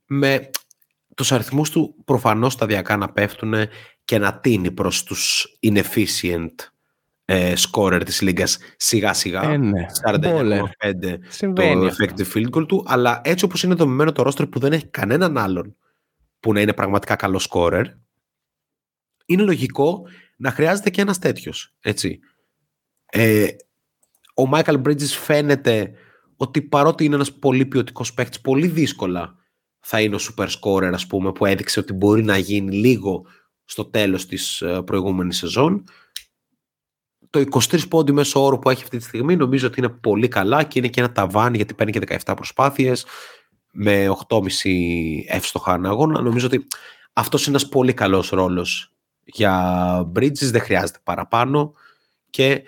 με 0.06 0.50
τους 1.16 1.32
αριθμούς 1.32 1.70
του 1.70 1.96
προφανώς 2.06 2.54
σταδιακά 2.54 2.98
να 2.98 3.12
πέφτουν 3.12 3.54
και 4.06 4.18
να 4.18 4.40
τίνει 4.40 4.72
προς 4.72 5.04
τους 5.04 5.48
inefficient 5.68 6.54
ε, 7.32 7.54
scorer 7.58 8.02
της 8.06 8.22
λίγας 8.22 8.58
σιγά 8.78 9.14
σιγά. 9.14 9.42
Ε, 9.42 9.58
ναι. 9.58 9.86
49,5 10.06 11.18
το 11.54 11.64
effective 11.64 12.34
field 12.34 12.50
goal 12.52 12.68
του, 12.68 12.84
αλλά 12.88 13.22
έτσι 13.24 13.46
όπως 13.46 13.64
είναι 13.64 13.74
δομημένο 13.74 14.12
το 14.12 14.24
roster 14.28 14.50
που 14.52 14.60
δεν 14.60 14.74
έχει 14.74 14.86
κανέναν 14.86 15.38
άλλον 15.38 15.76
που 16.40 16.54
να 16.54 16.62
είναι 16.62 16.74
πραγματικά 16.74 17.16
καλό 17.16 17.42
scorer, 17.50 17.84
είναι 19.26 19.44
λογικό 19.44 20.08
να 20.38 20.52
χρειάζεται 20.52 20.90
και 20.90 21.02
ένας 21.02 21.20
τέτοιος, 21.20 21.76
έτσι. 21.80 22.20
Ε, 23.06 23.48
ο 24.36 24.50
Michael 24.54 24.82
Bridges 24.82 25.02
φαίνεται 25.02 25.92
ότι 26.36 26.62
παρότι 26.62 27.06
είναι 27.06 27.16
ένας 27.16 27.34
πολύ 27.34 27.66
ποιοτικός 27.66 28.14
παίκτης, 28.14 28.42
πολύ 28.42 28.68
δύσκολα 28.68 29.36
θα 29.80 30.02
είναι 30.02 30.16
ο 30.16 30.20
super 30.20 30.48
scorer, 30.48 30.92
ας 30.94 31.08
πούμε, 31.08 31.32
που 31.32 31.46
έδειξε 31.46 31.80
ότι 31.80 31.94
μπορεί 31.94 32.24
να 32.24 32.38
γίνει 32.38 32.76
λίγο 32.76 33.26
στο 33.66 33.86
τέλος 33.86 34.26
της 34.26 34.62
ε, 34.62 34.82
προηγούμενης 34.82 35.38
σεζόν 35.38 35.84
το 37.30 37.44
23 37.52 37.80
πόντι 37.90 38.12
μέσο 38.12 38.46
όρο 38.46 38.60
που 38.60 38.70
έχει 38.70 38.84
αυτή 38.84 38.98
τη 38.98 39.04
στιγμή 39.04 39.36
νομίζω 39.36 39.68
ότι 39.68 39.80
είναι 39.80 39.90
πολύ 39.90 40.28
καλά 40.28 40.64
και 40.64 40.80
είναι 40.80 40.88
και 40.88 41.00
ένα 41.00 41.12
ταβάνι 41.12 41.56
γιατί 41.56 41.74
παίρνει 41.74 41.92
και 41.92 42.20
17 42.26 42.34
προσπάθειες 42.36 43.06
με 43.72 44.08
8,5 44.30 44.40
εύστοχα 45.28 45.72
αναγώνα. 45.72 46.22
Νομίζω 46.22 46.46
ότι 46.46 46.68
αυτός 47.14 47.46
είναι 47.46 47.58
ένας 47.58 47.70
πολύ 47.70 47.94
καλός 47.94 48.30
ρόλος 48.30 48.94
για 49.24 50.12
Bridges, 50.16 50.52
δεν 50.52 50.62
χρειάζεται 50.62 51.00
παραπάνω 51.04 51.74
και 52.30 52.64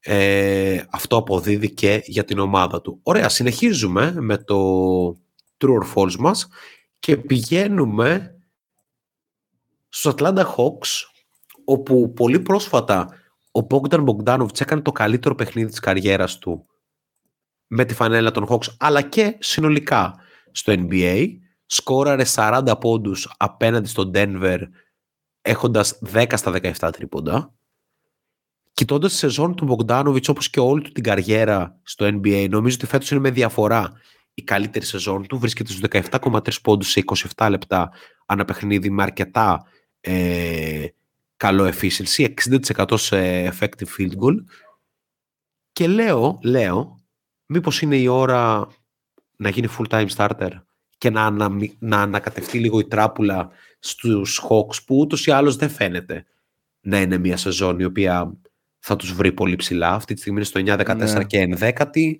ε, 0.00 0.82
αυτό 0.90 1.16
αποδίδει 1.16 1.70
και 1.74 2.02
για 2.04 2.24
την 2.24 2.38
ομάδα 2.38 2.80
του. 2.80 3.00
Ωραία, 3.02 3.28
συνεχίζουμε 3.28 4.14
με 4.18 4.38
το 4.38 4.58
True 5.58 5.78
or 5.82 5.94
False 5.94 6.16
μας 6.18 6.48
και 6.98 7.16
πηγαίνουμε 7.16 8.36
στους 9.88 10.12
Atlanta 10.16 10.44
Hawks 10.44 10.88
όπου 11.64 12.12
πολύ 12.12 12.40
πρόσφατα 12.40 13.08
ο 13.56 13.66
Bogdan 13.70 14.04
Bogdanovic 14.04 14.60
έκανε 14.60 14.80
το 14.80 14.92
καλύτερο 14.92 15.34
παιχνίδι 15.34 15.70
της 15.70 15.80
καριέρας 15.80 16.38
του 16.38 16.66
με 17.66 17.84
τη 17.84 17.94
φανέλα 17.94 18.30
των 18.30 18.46
Hawks 18.48 18.74
αλλά 18.78 19.02
και 19.02 19.36
συνολικά 19.38 20.14
στο 20.50 20.74
NBA 20.76 21.28
σκόραρε 21.66 22.24
40 22.34 22.74
πόντους 22.80 23.34
απέναντι 23.36 23.88
στο 23.88 24.10
Denver 24.14 24.58
έχοντας 25.42 25.98
10 26.12 26.32
στα 26.36 26.52
17 26.78 26.90
τρίποντα 26.92 27.56
Κοιτώντας 28.76 29.12
τη 29.12 29.16
σεζόν 29.16 29.54
του 29.54 29.64
Μπογκδάνοβιτς 29.64 30.28
όπως 30.28 30.50
και 30.50 30.60
όλη 30.60 30.82
του 30.82 30.92
την 30.92 31.02
καριέρα 31.02 31.80
στο 31.82 32.06
NBA, 32.06 32.46
νομίζω 32.50 32.76
ότι 32.78 32.86
φέτος 32.86 33.10
είναι 33.10 33.20
με 33.20 33.30
διαφορά 33.30 33.92
η 34.34 34.42
καλύτερη 34.42 34.84
σεζόν 34.84 35.26
του. 35.26 35.38
Βρίσκεται 35.38 35.72
στους 35.72 36.10
17,3 36.20 36.40
πόντους 36.62 36.90
σε 36.90 37.04
27 37.36 37.46
λεπτά 37.50 37.90
ανά 38.26 38.44
παιχνίδι 38.44 38.90
με 38.90 39.02
αρκετά 39.02 39.64
ε, 40.00 40.86
καλό 41.36 41.72
efficiency, 41.72 42.34
60% 42.76 42.98
σε 42.98 43.48
effective 43.48 43.88
field 43.98 44.12
goal. 44.18 44.36
Και 45.72 45.88
λέω, 45.88 46.38
λέω, 46.42 47.00
μήπως 47.46 47.80
είναι 47.80 47.96
η 47.96 48.06
ώρα 48.06 48.68
να 49.36 49.48
γίνει 49.48 49.68
full-time 49.78 50.08
starter 50.16 50.50
και 50.98 51.10
να, 51.10 51.30
να, 51.30 51.48
να 51.78 52.02
ανακατευτεί 52.02 52.58
λίγο 52.58 52.78
η 52.78 52.86
τράπουλα 52.86 53.50
στους 53.78 54.42
Hawks 54.48 54.84
που 54.86 54.98
ούτως 54.98 55.26
ή 55.26 55.30
άλλως 55.30 55.56
δεν 55.56 55.70
φαίνεται 55.70 56.26
να 56.80 57.00
είναι 57.00 57.18
μια 57.18 57.36
σεζόν 57.36 57.78
η 57.78 57.84
οποία 57.84 58.36
θα 58.78 58.96
τους 58.96 59.12
βρει 59.12 59.32
πολύ 59.32 59.56
ψηλά. 59.56 59.92
Αυτή 59.92 60.14
τη 60.14 60.20
στιγμή 60.20 60.38
είναι 60.38 60.46
στο 60.46 60.60
9-14 60.60 60.96
ναι. 60.96 61.24
και 61.24 61.48
11η. 61.58 62.16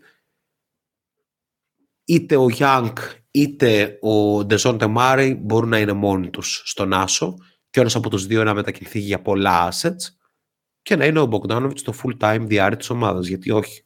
Είτε 2.04 2.36
ο 2.36 2.48
Γιάνκ 2.48 2.98
είτε 3.30 3.98
ο 4.00 4.44
Ντεζόντε 4.44 4.86
Μάρι 4.86 5.34
μπορούν 5.34 5.68
να 5.68 5.78
είναι 5.78 5.92
μόνοι 5.92 6.30
τους 6.30 6.62
στον 6.64 6.92
Άσο 6.92 7.36
και 7.76 7.82
ένας 7.82 7.96
από 7.96 8.10
τους 8.10 8.26
δύο 8.26 8.44
να 8.44 8.54
μετακινηθεί 8.54 8.98
για 8.98 9.22
πολλά 9.22 9.72
assets 9.72 10.14
και 10.82 10.96
να 10.96 11.04
είναι 11.04 11.18
ο 11.18 11.26
Μπογκδάνοβιτς 11.26 11.82
το 11.82 11.94
full 12.02 12.16
time 12.20 12.40
διάρρη 12.40 12.76
της 12.76 12.90
ομάδας. 12.90 13.26
Γιατί 13.26 13.50
όχι. 13.50 13.84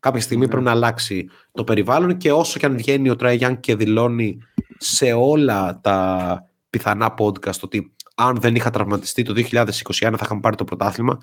Κάποια 0.00 0.20
στιγμή 0.20 0.44
ναι. 0.44 0.50
πρέπει 0.50 0.64
να 0.64 0.70
αλλάξει 0.70 1.28
το 1.52 1.64
περιβάλλον 1.64 2.16
και 2.16 2.32
όσο 2.32 2.58
και 2.58 2.66
αν 2.66 2.76
βγαίνει 2.76 3.10
ο 3.10 3.16
Τράι 3.16 3.36
Γιάνκ 3.36 3.60
και 3.60 3.76
δηλώνει 3.76 4.38
σε 4.78 5.12
όλα 5.12 5.80
τα 5.82 6.48
πιθανά 6.70 7.14
podcast 7.18 7.60
ότι 7.60 7.94
αν 8.14 8.36
δεν 8.40 8.54
είχα 8.54 8.70
τραυματιστεί 8.70 9.22
το 9.22 9.32
2021 9.36 9.72
θα 9.90 10.18
είχαμε 10.22 10.40
πάρει 10.40 10.56
το 10.56 10.64
πρωτάθλημα. 10.64 11.18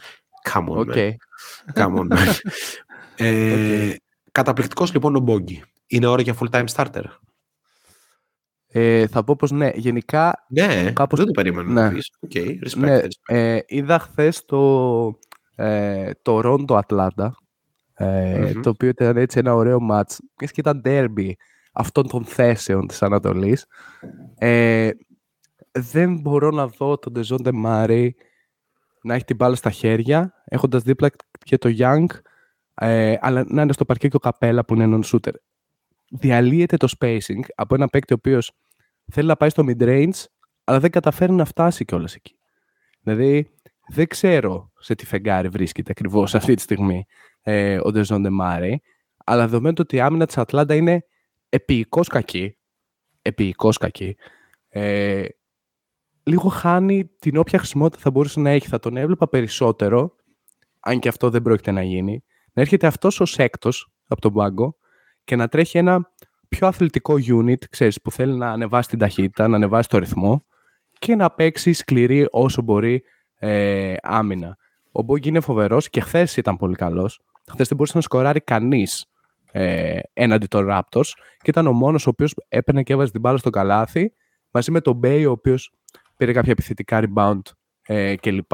Come 0.51 0.67
on, 0.67 0.85
okay. 0.85 1.11
Come 1.73 1.95
on, 1.95 2.07
ε, 3.25 3.95
Καταπληκτικός 4.31 4.93
λοιπόν 4.93 5.15
ο 5.15 5.19
Μπόγκι. 5.19 5.63
Είναι 5.87 6.07
ώρα 6.07 6.21
για 6.21 6.35
full-time 6.39 6.65
starter. 6.75 7.03
Ε, 8.73 9.07
θα 9.07 9.23
πω 9.23 9.35
πως 9.35 9.51
ναι, 9.51 9.71
γενικά... 9.75 10.45
Ναι, 10.47 10.91
κάπως... 10.91 11.19
δεν 11.19 11.27
το 11.27 11.33
περίμενα. 11.33 11.91
Ναι. 11.91 11.97
Okay, 12.29 12.47
respect, 12.47 12.77
ναι, 12.77 13.01
Ε, 13.25 13.59
είδα 13.67 13.99
χθες 13.99 14.45
το, 14.45 15.19
ε, 15.55 16.11
το 16.21 16.41
Rondo 16.43 16.79
Atlanta, 16.87 17.29
ε, 17.93 18.53
το 18.53 18.69
οποίο 18.69 18.89
ήταν 18.89 19.17
έτσι 19.17 19.39
ένα 19.39 19.55
ωραίο 19.55 19.79
match. 19.91 20.15
Και 20.35 20.47
ήταν 20.55 20.81
derby 20.85 21.31
αυτών 21.71 22.07
των 22.07 22.25
θέσεων 22.25 22.87
της 22.87 23.01
Ανατολής. 23.01 23.65
Ε, 24.37 24.89
δεν 25.71 26.19
μπορώ 26.19 26.49
να 26.49 26.67
δω 26.67 26.97
τον 26.97 27.13
Dejonte 27.15 27.51
Murray 27.65 28.09
να 29.03 29.13
έχει 29.13 29.23
την 29.23 29.35
μπάλα 29.35 29.55
στα 29.55 29.69
χέρια, 29.69 30.33
έχοντας 30.45 30.83
δίπλα 30.83 31.09
και 31.43 31.57
το 31.57 31.69
Young, 31.77 32.05
ε, 32.73 33.15
αλλά 33.19 33.45
να 33.47 33.61
είναι 33.61 33.73
στο 33.73 33.85
παρκέ 33.85 34.07
και 34.07 34.15
ο 34.15 34.19
Καπέλα 34.19 34.65
που 34.65 34.75
είναι 34.75 34.99
non-shooter. 34.99 35.33
Διαλύεται 36.13 36.77
το 36.77 36.93
spacing 36.99 37.39
από 37.55 37.75
ένα 37.75 37.87
παίκτη 37.87 38.13
ο 38.13 38.15
οποίος 38.19 38.51
θέλει 39.11 39.27
να 39.27 39.35
πάει 39.35 39.49
στο 39.49 39.63
mid-range, 39.67 40.23
αλλά 40.63 40.79
δεν 40.79 40.91
καταφέρει 40.91 41.31
να 41.31 41.45
φτάσει 41.45 41.85
κιόλας 41.85 42.15
εκεί. 42.15 42.35
Δηλαδή, 43.01 43.51
δεν 43.87 44.07
ξέρω 44.07 44.71
σε 44.79 44.95
τι 44.95 45.05
φεγγάρι 45.05 45.47
βρίσκεται 45.47 45.91
ακριβώς 45.91 46.35
αυτή 46.35 46.53
τη 46.53 46.61
στιγμή 46.61 47.05
ε, 47.41 47.79
ο 47.83 47.91
Dejounte 47.91 48.29
Murray, 48.29 48.81
αλλά 49.25 49.41
δεδομένου 49.41 49.75
ότι 49.79 49.95
η 49.95 49.99
άμυνα 49.99 50.25
της 50.25 50.37
Ατλάντα 50.37 50.75
είναι 50.75 51.05
επιεικώς 51.49 52.07
κακή, 52.07 52.57
επιεικώς 53.21 53.77
κακή, 53.77 54.15
ε, 54.69 55.25
λίγο 56.23 56.49
χάνει 56.49 57.05
την 57.19 57.37
όποια 57.37 57.59
χρησιμότητα 57.59 58.01
θα 58.01 58.11
μπορούσε 58.11 58.39
να 58.39 58.49
έχει. 58.49 58.67
Θα 58.67 58.79
τον 58.79 58.97
έβλεπα 58.97 59.29
περισσότερο, 59.29 60.15
αν 60.79 60.99
και 60.99 61.07
αυτό 61.07 61.29
δεν 61.29 61.41
πρόκειται 61.41 61.71
να 61.71 61.83
γίνει, 61.83 62.23
να 62.53 62.61
έρχεται 62.61 62.87
αυτός 62.87 63.19
ως 63.19 63.37
έκτος 63.37 63.91
από 64.07 64.21
τον 64.21 64.33
πάγκο 64.33 64.77
και 65.23 65.35
να 65.35 65.47
τρέχει 65.47 65.77
ένα 65.77 66.11
πιο 66.49 66.67
αθλητικό 66.67 67.15
unit, 67.27 67.65
ξέρεις, 67.69 68.01
που 68.01 68.11
θέλει 68.11 68.33
να 68.33 68.51
ανεβάσει 68.51 68.89
την 68.89 68.99
ταχύτητα, 68.99 69.47
να 69.47 69.55
ανεβάσει 69.55 69.89
το 69.89 69.97
ρυθμό 69.97 70.45
και 70.99 71.15
να 71.15 71.31
παίξει 71.31 71.73
σκληρή 71.73 72.27
όσο 72.31 72.61
μπορεί 72.61 73.03
ε, 73.35 73.93
άμυνα. 74.01 74.57
Ο 74.91 75.01
Μπόγκη 75.01 75.29
είναι 75.29 75.39
φοβερός 75.39 75.89
και 75.89 76.01
χθες 76.01 76.37
ήταν 76.37 76.57
πολύ 76.57 76.75
καλός. 76.75 77.21
Χθες 77.51 77.67
δεν 77.67 77.77
μπορούσε 77.77 77.97
να 77.97 78.03
σκοράρει 78.03 78.41
κανείς 78.41 79.05
ε, 79.51 79.99
έναντι 80.13 80.45
των 80.45 80.67
Raptors 80.69 81.11
και 81.37 81.49
ήταν 81.49 81.67
ο 81.67 81.71
μόνος 81.71 82.07
ο 82.07 82.09
οποίος 82.09 82.35
έπαιρνε 82.47 82.83
και 82.83 82.93
έβαζε 82.93 83.11
την 83.11 83.21
μπάλα 83.21 83.37
στο 83.37 83.49
καλάθι 83.49 84.13
μαζί 84.51 84.71
με 84.71 84.81
τον 84.81 84.95
Μπέι, 84.95 85.25
ο 85.25 85.31
οποίος 85.31 85.73
πήρε 86.17 86.33
κάποια 86.33 86.51
επιθετικά 86.51 87.03
rebound 87.03 87.41
ε, 87.81 88.15
κλπ. 88.15 88.51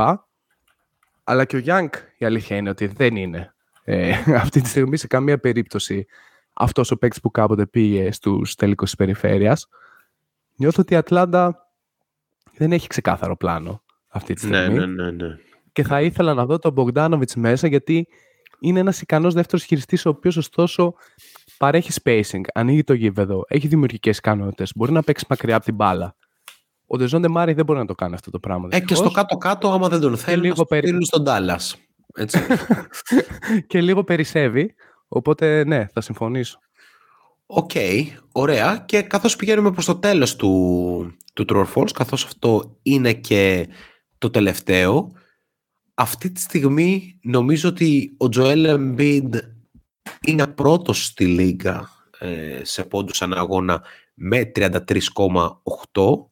Αλλά 1.24 1.46
και 1.46 1.58
ο 1.58 1.62
Young 1.66 1.90
η 2.18 2.26
αλήθεια 2.26 2.58
είναι 2.58 2.70
ότι 2.70 2.88
δεν 2.88 3.16
είναι 3.16 3.54
ε, 3.84 4.12
αυτή 4.44 4.62
τη 4.62 4.68
στιγμή 4.68 4.98
σε 4.98 5.08
καμία 5.08 5.40
περίπτωση 5.40 6.06
αυτός 6.58 6.92
ο 6.92 6.98
παίκτης 6.98 7.22
που 7.22 7.32
κάποτε 7.32 7.66
πήγε 7.66 8.12
στους 8.12 8.56
τελικούς 8.56 8.88
της 8.88 8.98
περιφέρειας. 8.98 9.68
Νιώθω 10.56 10.82
ότι 10.82 10.94
η 10.94 10.98
Ατλάντα 10.98 11.72
δεν 12.54 12.72
έχει 12.72 12.88
ξεκάθαρο 12.88 13.38
πλάνο 13.38 13.84
αυτή 14.08 14.34
τη 14.34 14.48
ναι, 14.48 14.58
στιγμή. 14.58 14.80
Ναι, 14.80 14.86
ναι, 14.86 15.04
ναι, 15.04 15.12
ναι. 15.12 15.36
Και 15.72 15.84
θα 15.84 16.02
ήθελα 16.02 16.34
να 16.34 16.46
δω 16.46 16.60
τον 16.60 16.74
Bogdanovic 16.78 17.34
μέσα 17.36 17.68
γιατί 17.68 18.08
είναι 18.60 18.80
ένας 18.80 19.02
ικανός 19.02 19.34
δεύτερος 19.34 19.66
χειριστής 19.66 20.06
ο 20.06 20.10
οποίος 20.10 20.38
ωστόσο 20.38 20.94
παρέχει 21.58 21.92
spacing, 22.04 22.42
ανοίγει 22.54 22.84
το 22.84 22.94
γήπεδο, 22.94 23.46
έχει 23.48 23.68
δημιουργικές 23.68 24.18
ικανότητες, 24.18 24.72
μπορεί 24.76 24.92
να 24.92 25.04
παίξει 25.04 25.26
μακριά 25.30 25.56
από 25.56 25.66
την 25.66 25.76
μπάλα. 25.76 26.16
Ο 26.88 26.98
Dejounte 26.98 27.28
Murray 27.28 27.54
δεν 27.54 27.66
μπορεί 27.66 27.80
να 27.80 27.86
το 27.86 27.96
κάνει 27.96 28.14
αυτό 28.14 28.32
το 28.32 28.40
πράγμα. 28.40 28.68
Ε, 28.72 28.80
και 28.80 28.96
στο 28.96 29.12
κάτω-κάτω, 29.12 29.72
άμα 29.72 29.90
δεν 29.90 30.00
τον 30.00 30.18
θέλει, 30.18 30.42
λίγο 30.42 30.66
περι... 30.66 31.06
στον 31.06 31.24
Τάλλας. 31.24 31.78
και 33.68 33.82
λίγο 33.82 34.04
περισσεύει. 34.04 34.76
Οπότε, 35.08 35.64
ναι, 35.64 35.88
θα 35.94 36.02
συμφωνήσω. 36.02 36.60
Ok, 37.46 37.72
okay, 37.74 38.04
ωραία. 38.32 38.84
Και 38.86 39.02
καθώς 39.02 39.36
πηγαίνουμε 39.36 39.72
προς 39.72 39.86
το 39.86 39.96
τέλος 39.96 40.36
του, 40.36 41.18
του 41.34 41.46
True 41.50 41.66
or 41.74 41.78
False, 41.78 41.92
καθώς 41.94 42.26
αυτό 42.26 42.78
είναι 42.82 43.14
και 43.14 43.68
το 44.18 44.30
τελευταίο, 44.30 45.12
αυτή 45.94 46.32
τη 46.32 46.40
στιγμή 46.40 47.20
νομίζω 47.24 47.70
ότι 47.70 48.16
ο 48.18 48.26
Joel 48.36 48.78
Embiid 48.78 49.30
είναι 50.26 50.48
πρώτος 50.48 51.06
στη 51.06 51.26
λίγκα 51.26 51.90
ε, 52.20 52.62
σε 52.64 52.84
πόντους 52.84 53.22
ανά 53.22 53.38
αγώνα 53.38 53.84
με 54.14 54.52
33,8 54.56 56.26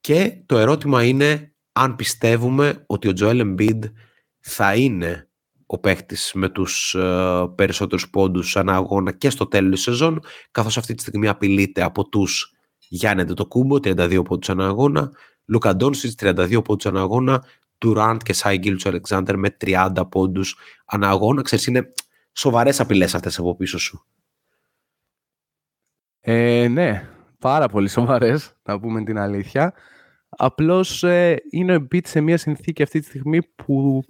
και 0.00 0.42
το 0.46 0.58
ερώτημα 0.58 1.04
είναι 1.04 1.54
αν 1.72 1.96
πιστεύουμε 1.96 2.84
ότι 2.86 3.08
ο 3.08 3.12
Joel 3.20 3.40
Embiid 3.40 3.80
θα 4.40 4.74
είναι 4.74 5.29
ο 5.72 5.78
παίχτης 5.78 6.32
με 6.34 6.48
τους 6.48 6.94
uh, 6.98 7.52
περισσότερους 7.54 8.10
πόντους 8.10 8.56
ανά 8.56 8.74
αγώνα 8.74 9.12
και 9.12 9.30
στο 9.30 9.46
τέλος 9.46 9.70
της 9.70 9.82
σεζόν, 9.82 10.22
καθώς 10.50 10.76
αυτή 10.76 10.94
τη 10.94 11.00
στιγμή 11.00 11.28
απειλείται 11.28 11.82
από 11.82 12.08
τους 12.08 12.54
Γιάννη 12.78 13.34
Κούμπο, 13.48 13.76
32 13.76 14.22
πόντους 14.24 14.50
ανά 14.50 14.66
αγώνα, 14.66 15.12
Λούκα 15.44 15.76
Ντόνσιτς, 15.76 16.14
32 16.14 16.62
πόντους 16.64 16.86
ανά 16.86 17.00
αγώνα, 17.00 17.44
Τουράντ 17.78 18.20
και 18.22 18.32
Σάι 18.32 18.58
Γκίλτσο 18.58 18.88
Αλεξάνδρ 18.88 19.36
με 19.36 19.56
30 19.60 20.08
πόντους 20.10 20.56
ανά 20.84 21.08
αγώνα. 21.08 21.42
Ξέρεις, 21.42 21.66
είναι 21.66 21.92
σοβαρές 22.32 22.80
απειλές 22.80 23.14
αυτές 23.14 23.38
από 23.38 23.56
πίσω 23.56 23.78
σου. 23.78 24.06
Ε, 26.20 26.68
ναι, 26.68 27.08
πάρα 27.38 27.68
πολύ 27.68 27.88
σοβαρές, 27.88 28.56
να 28.62 28.80
πούμε 28.80 29.04
την 29.04 29.18
αλήθεια. 29.18 29.74
Απλώς 30.28 31.02
ε, 31.02 31.36
είναι 31.50 31.74
ο 31.74 31.78
Embiid 31.82 32.06
σε 32.06 32.20
μια 32.20 32.36
συνθήκη 32.36 32.82
αυτή 32.82 33.00
τη 33.00 33.06
στιγμή 33.06 33.42
που 33.42 34.02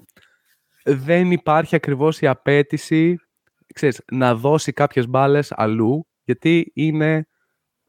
δεν 0.85 1.31
υπάρχει 1.31 1.75
ακριβώς 1.75 2.21
η 2.21 2.27
απέτηση 2.27 3.19
ξέρεις, 3.75 4.03
να 4.13 4.35
δώσει 4.35 4.73
κάποιες 4.73 5.09
μπάλες 5.09 5.53
αλλού, 5.57 6.07
γιατί 6.25 6.71
είναι 6.75 7.27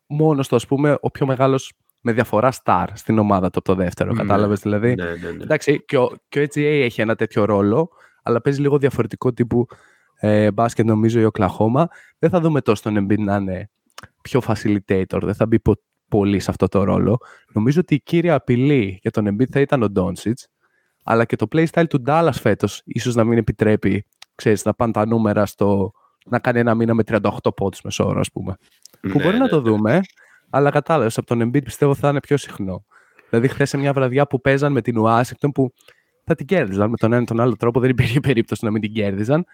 μόνος 0.06 0.48
του, 0.48 0.56
ας 0.56 0.68
πούμε, 0.68 0.98
ο 1.02 1.12
πιο 1.12 1.26
μεγάλος 1.26 1.74
με 2.02 2.12
διαφορά 2.12 2.52
star 2.64 2.86
στην 2.94 3.20
ομάδα 3.20 3.50
του 3.50 3.60
από 3.60 3.68
το 3.68 3.76
δεύτερο. 3.76 4.12
Mm, 4.12 4.16
κατάλαβες 4.16 4.60
δηλαδή. 4.60 4.96
Ναι, 4.96 5.04
ναι, 5.04 5.32
ναι. 5.32 5.44
Εντάξει, 5.44 5.86
και 5.86 5.98
ο, 5.98 6.12
και 6.30 6.40
ο 6.40 6.44
HGA 6.44 6.82
έχει 6.84 7.02
ένα 7.02 7.16
τέτοιο 7.16 7.46
ρόλο, 7.46 7.90
αλλά 8.24 8.42
παίζει 8.42 8.62
λίγο 8.62 8.78
διαφορετικό 8.78 9.34
τύπου 9.34 9.66
ε, 10.20 10.52
μπάσκετ 10.52 10.86
νομίζω 10.86 11.20
η 11.20 11.26
Οκλαχώμα. 11.26 11.88
Δεν 12.20 12.30
θα 12.30 12.40
δούμε 12.40 12.62
τόσο 12.62 12.84
τον 12.84 12.98
Embiid 13.06 13.20
να 13.20 13.36
είναι 13.36 13.70
πιο 14.22 14.42
facilitator, 14.48 15.20
δεν 15.22 15.34
θα 15.34 15.46
μπει 15.46 15.60
πολύ 16.08 16.40
σε 16.40 16.52
αυτό 16.52 16.68
το 16.68 16.84
ρόλο. 16.84 17.18
Νομίζω 17.54 17.80
ότι 17.80 17.96
η 17.96 18.02
κύρια 18.02 18.36
απειλή 18.36 19.00
για 19.02 19.12
τον 19.12 19.28
Embiid 19.28 19.50
θα 19.52 19.60
ήταν 19.60 19.84
ο 19.84 19.88
Doncic, 19.96 20.34
αλλά 21.04 21.26
και 21.26 21.36
το 21.36 21.48
playstyle 21.52 21.88
του 21.90 22.04
Dallas 22.08 22.30
φέτος 22.34 22.82
ίσως 22.86 23.16
να 23.16 23.24
μην 23.24 23.38
επιτρέπει 23.38 24.06
ξέρεις, 24.42 24.66
να 24.66 24.74
πάνε 24.74 24.92
τα 24.92 25.06
νούμερα 25.06 25.46
στο 25.46 25.92
να 26.26 26.40
κάνει 26.40 26.60
ένα 26.60 26.76
μήνα 26.76 26.94
με 26.94 27.04
38 27.08 27.20
πόντους 27.56 27.82
μεσόωρο, 27.82 28.20
ας 28.20 28.32
πούμε. 28.32 28.56
που 29.02 29.08
Ναι, 29.08 29.24
μπορεί 29.24 29.38
να 29.38 29.44
ναι, 29.44 29.50
το 29.50 29.62
ναι. 29.62 29.70
δούμε, 29.70 30.00
αλλά 30.50 30.70
κατάλαβες, 30.70 31.18
από 31.18 31.28
τον 31.28 31.42
Embiid 31.42 31.64
πιστεύω 31.64 31.96
θα 31.96 32.10
είναι 32.10 32.20
πιο 32.20 32.38
συχνό. 32.38 32.86
Δηλαδή, 33.30 33.48
χθες 33.48 33.70
σε 33.70 33.78
μια 33.78 33.94
βραδιά 33.94 34.28
που 34.28 34.42
παίζαν 34.42 34.72
με 34.72 34.82
την 34.82 34.98
Ουάσιγκτον 34.98 35.52
που 35.52 35.74
θα 36.26 36.36
την 36.36 36.46
κέρδιζαν 36.46 36.90
με 36.90 36.98
τον 36.98 37.14
ένα 37.14 37.22
ή 37.22 37.26
τον 37.26 37.40
άλλο 37.40 37.56
τρόπο, 37.56 37.80
δεν 37.80 37.90
υπήρχε 37.90 38.20
περίπτωση 38.20 38.66
να 38.66 38.72
μην 38.72 38.82
την 38.82 38.94
κέρδιζαν. 38.94 39.46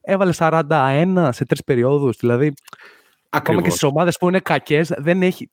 Έβαλε 0.00 0.32
41 0.36 1.28
σε 1.32 1.44
τρεις 1.44 1.64
περιόδους. 1.64 2.16
Δηλαδή, 2.16 2.52
ακόμα 3.30 3.44
και 3.44 3.50
Ακριβώς. 3.50 3.72
στις 3.72 3.82
ομάδες 3.82 4.16
που 4.16 4.28
είναι 4.28 4.40
κακές, 4.40 4.92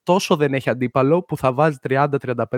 τόσο 0.03 0.35
δεν 0.35 0.53
έχει 0.53 0.69
αντίπαλο 0.69 1.23
που 1.23 1.37
θα 1.37 1.53
βάζει 1.53 1.77
30-35 1.89 2.05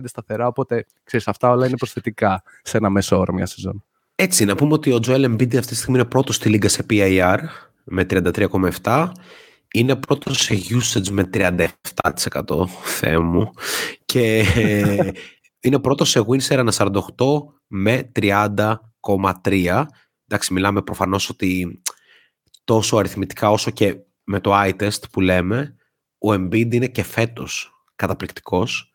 σταθερά. 0.03 0.47
Οπότε 0.47 0.85
ξέρεις, 1.03 1.27
αυτά 1.27 1.49
όλα 1.49 1.65
είναι 1.67 1.77
προσθετικά 1.77 2.43
σε 2.63 2.77
ένα 2.77 2.89
μέσο 2.89 3.19
όρο 3.19 3.33
μια 3.33 3.45
σεζόν. 3.45 3.83
Έτσι, 4.15 4.45
να 4.45 4.55
πούμε 4.55 4.73
ότι 4.73 4.91
ο 4.91 4.99
Joel 5.05 5.25
Embiid 5.25 5.55
αυτή 5.55 5.67
τη 5.67 5.75
στιγμή 5.75 5.97
είναι 5.97 6.07
πρώτος 6.07 6.35
στη 6.35 6.49
λίγα 6.49 6.69
σε 6.69 6.85
PIR 6.89 7.39
με 7.83 8.05
33,7. 8.09 9.11
Είναι 9.73 9.95
πρώτος 9.95 10.37
σε 10.37 10.55
usage 10.55 11.09
με 11.09 11.29
37%, 11.33 12.65
Θεέ 12.83 13.19
μου. 13.19 13.51
Και 14.05 14.45
ε, 14.55 15.11
είναι 15.65 15.79
πρώτος 15.79 16.09
σε 16.09 16.19
win 16.27 16.41
σε 16.41 16.63
48 16.77 16.89
με 17.67 18.11
30,3. 18.19 19.85
Εντάξει, 20.27 20.53
μιλάμε 20.53 20.81
προφανώς 20.81 21.29
ότι 21.29 21.81
τόσο 22.63 22.97
αριθμητικά 22.97 23.51
όσο 23.51 23.71
και 23.71 23.97
με 24.25 24.39
το 24.39 24.51
eye 24.53 24.75
test 24.79 25.09
που 25.11 25.21
λέμε, 25.21 25.75
ο 26.17 26.31
Embiid 26.31 26.73
είναι 26.73 26.87
και 26.87 27.03
φέτος 27.03 27.83
καταπληκτικός. 27.95 28.93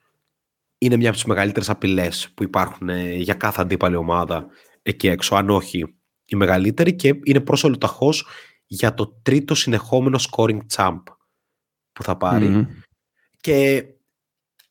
Είναι 0.78 0.97
μια 0.97 1.09
από 1.09 1.16
τις 1.16 1.26
μεγαλύτερες 1.26 1.70
απειλές 1.70 2.31
που 2.35 2.43
υπάρχουν 2.43 2.89
ε, 2.89 3.14
για 3.14 3.35
κάθε 3.35 3.61
αντίπαλη 3.61 3.97
ομάδα 3.97 4.47
εκεί 4.83 5.09
έξω, 5.09 5.35
αν 5.35 5.51
όχι 5.51 5.95
η 6.24 6.37
μεγαλύτερη 6.37 6.97
και 6.97 7.20
είναι 7.22 7.41
πρόσωλο 7.41 7.78
ταχώς 7.78 8.26
για 8.66 8.95
το 8.95 9.20
τρίτο 9.22 9.55
συνεχόμενο 9.55 10.18
scoring 10.31 10.59
champ 10.74 11.03
που 11.93 12.03
θα 12.03 12.16
πάρει. 12.16 12.49
Μμμ. 12.49 12.66
Και 13.41 13.85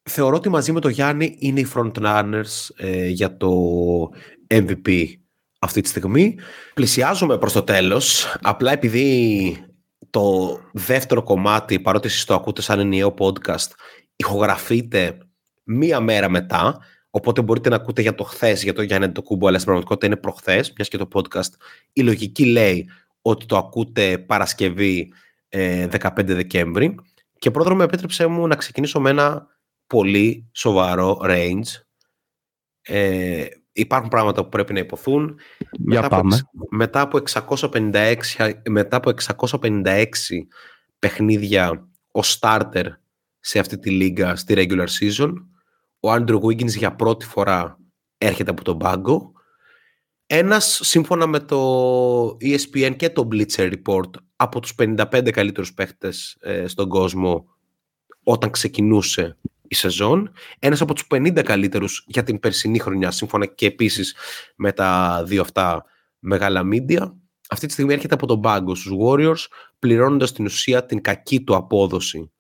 θεωρώ 0.04 0.36
ότι 0.36 0.50
μαζί 0.50 0.72
με 0.72 0.80
το 0.80 0.90
Γιάννη 0.90 1.36
είναι 1.40 1.60
οι 1.60 1.68
frontrunners 1.74 2.68
ε, 2.76 3.08
για 3.08 3.38
το 3.38 3.52
MVP 4.48 5.14
αυτή 5.60 5.82
τη 5.82 5.88
στιγμή. 5.88 6.38
Πλησιάζουμε 6.74 7.38
προς 7.38 7.54
το 7.54 7.64
τέλος, 7.64 8.36
απλά 8.42 8.72
επειδή 8.72 9.69
το 10.10 10.60
δεύτερο 10.74 11.24
κομμάτι, 11.24 11.80
παρότι 11.80 12.08
εσείς 12.08 12.26
το 12.26 12.34
ακούτε 12.34 12.62
σαν 12.62 12.80
ενιαίο 12.80 13.14
podcast, 13.18 13.70
ηχογραφείται 14.16 15.18
μία 15.64 16.00
μέρα 16.00 16.30
μετά, 16.30 16.80
οπότε 17.10 17.42
μπορείτε 17.42 17.70
να 17.70 17.76
ακούτε 17.76 18.02
για 18.02 18.16
το 18.16 18.24
χθες, 18.24 18.64
για 18.64 18.74
το 18.74 18.82
Γιάννη 18.82 19.12
το 19.12 19.22
κούμπο, 19.22 19.48
αλλά 19.48 19.58
στην 19.58 19.66
πραγματικότητα 19.66 20.06
είναι 20.08 20.22
προχθές, 20.22 20.74
μιας 20.76 20.88
και 20.90 20.98
το 20.98 21.08
podcast. 21.14 21.52
Η 21.94 22.02
λογική 22.02 22.46
λέει 22.46 22.90
ότι 23.22 23.46
το 23.46 23.58
ακούτε 23.58 24.18
Παρασκευή 24.18 25.14
ε, 25.50 25.88
15 26.00 26.10
Δεκέμβρη. 26.16 26.96
Και 27.40 27.52
πρόδρομο 27.52 27.78
με 27.78 27.84
επέτρεψέ 27.84 28.28
μου 28.28 28.48
να 28.48 28.56
ξεκινήσω 28.56 29.00
με 29.00 29.10
ένα 29.10 29.48
πολύ 29.88 30.50
σοβαρό 30.52 31.20
range. 31.24 31.82
Ε, 32.82 33.46
υπάρχουν 33.80 34.10
πράγματα 34.10 34.44
που 34.44 34.50
πρέπει 34.50 34.74
να 34.74 34.80
υποθούν. 34.80 35.40
Για 35.70 36.00
από 36.00 36.10
πάμε. 36.10 36.36
εξ- 36.36 36.46
μετά, 36.70 37.02
από 37.02 37.18
656, 37.18 38.16
μετά 38.70 38.98
από 38.98 39.10
656 39.10 40.48
παιχνίδια 41.00 41.88
ο 42.12 42.20
starter 42.40 42.86
σε 43.40 43.60
αυτή 43.60 43.80
τη 43.80 43.90
λίγα 43.90 44.36
στη 44.36 44.54
regular 44.58 44.88
season, 45.00 45.34
ο 46.00 46.14
Andrew 46.14 46.40
Wiggins 46.42 46.68
για 46.78 46.96
πρώτη 46.96 47.26
φορά 47.26 47.78
έρχεται 48.18 48.52
από 48.52 48.64
τον 48.64 48.78
πάγκο. 48.78 49.32
Ένας, 50.26 50.80
σύμφωνα 50.84 51.28
με 51.28 51.40
το 51.40 52.38
E 52.42 52.56
ESPN 52.58 52.96
και 52.96 53.10
το 53.10 53.28
Bleacher 53.32 53.74
Report, 53.74 54.10
από 54.36 54.60
τους 54.60 54.76
55 54.80 55.30
καλύτερους 55.32 55.74
παίχτες 55.74 56.38
ε, 56.40 56.68
στον 56.68 56.90
κόσμο 56.90 57.46
όταν 58.24 58.50
ξεκινούσε 58.50 59.38
η 59.70 59.76
σεζόν. 59.76 60.32
Ένας 60.60 60.82
από 60.82 60.94
τους 60.94 61.08
50 61.10 61.42
καλύτερους 61.44 62.04
για 62.08 62.24
την 62.24 62.40
περσινή 62.40 62.80
χρονιά, 62.80 63.12
σύμφωνα 63.12 63.46
και 63.46 63.66
επίσης 63.66 64.16
με 64.56 64.72
τα 64.72 65.22
δύο 65.26 65.42
αυτά 65.42 65.86
μεγάλα 66.20 66.62
media. 66.74 67.14
Αυτή 67.50 67.66
τη 67.66 67.74
στιγμή 67.74 67.94
έρχεται 67.94 68.14
από 68.14 68.28
τον 68.28 68.42
πάγκο 68.42 68.76
στους 68.76 68.94
Warriors, 69.02 69.46
πληρώνοντας 69.80 70.32
την 70.32 70.46
ουσία 70.46 70.86
την 70.86 71.02
κακή 71.02 71.42
του 71.42 71.56
απόδοση 71.56 72.32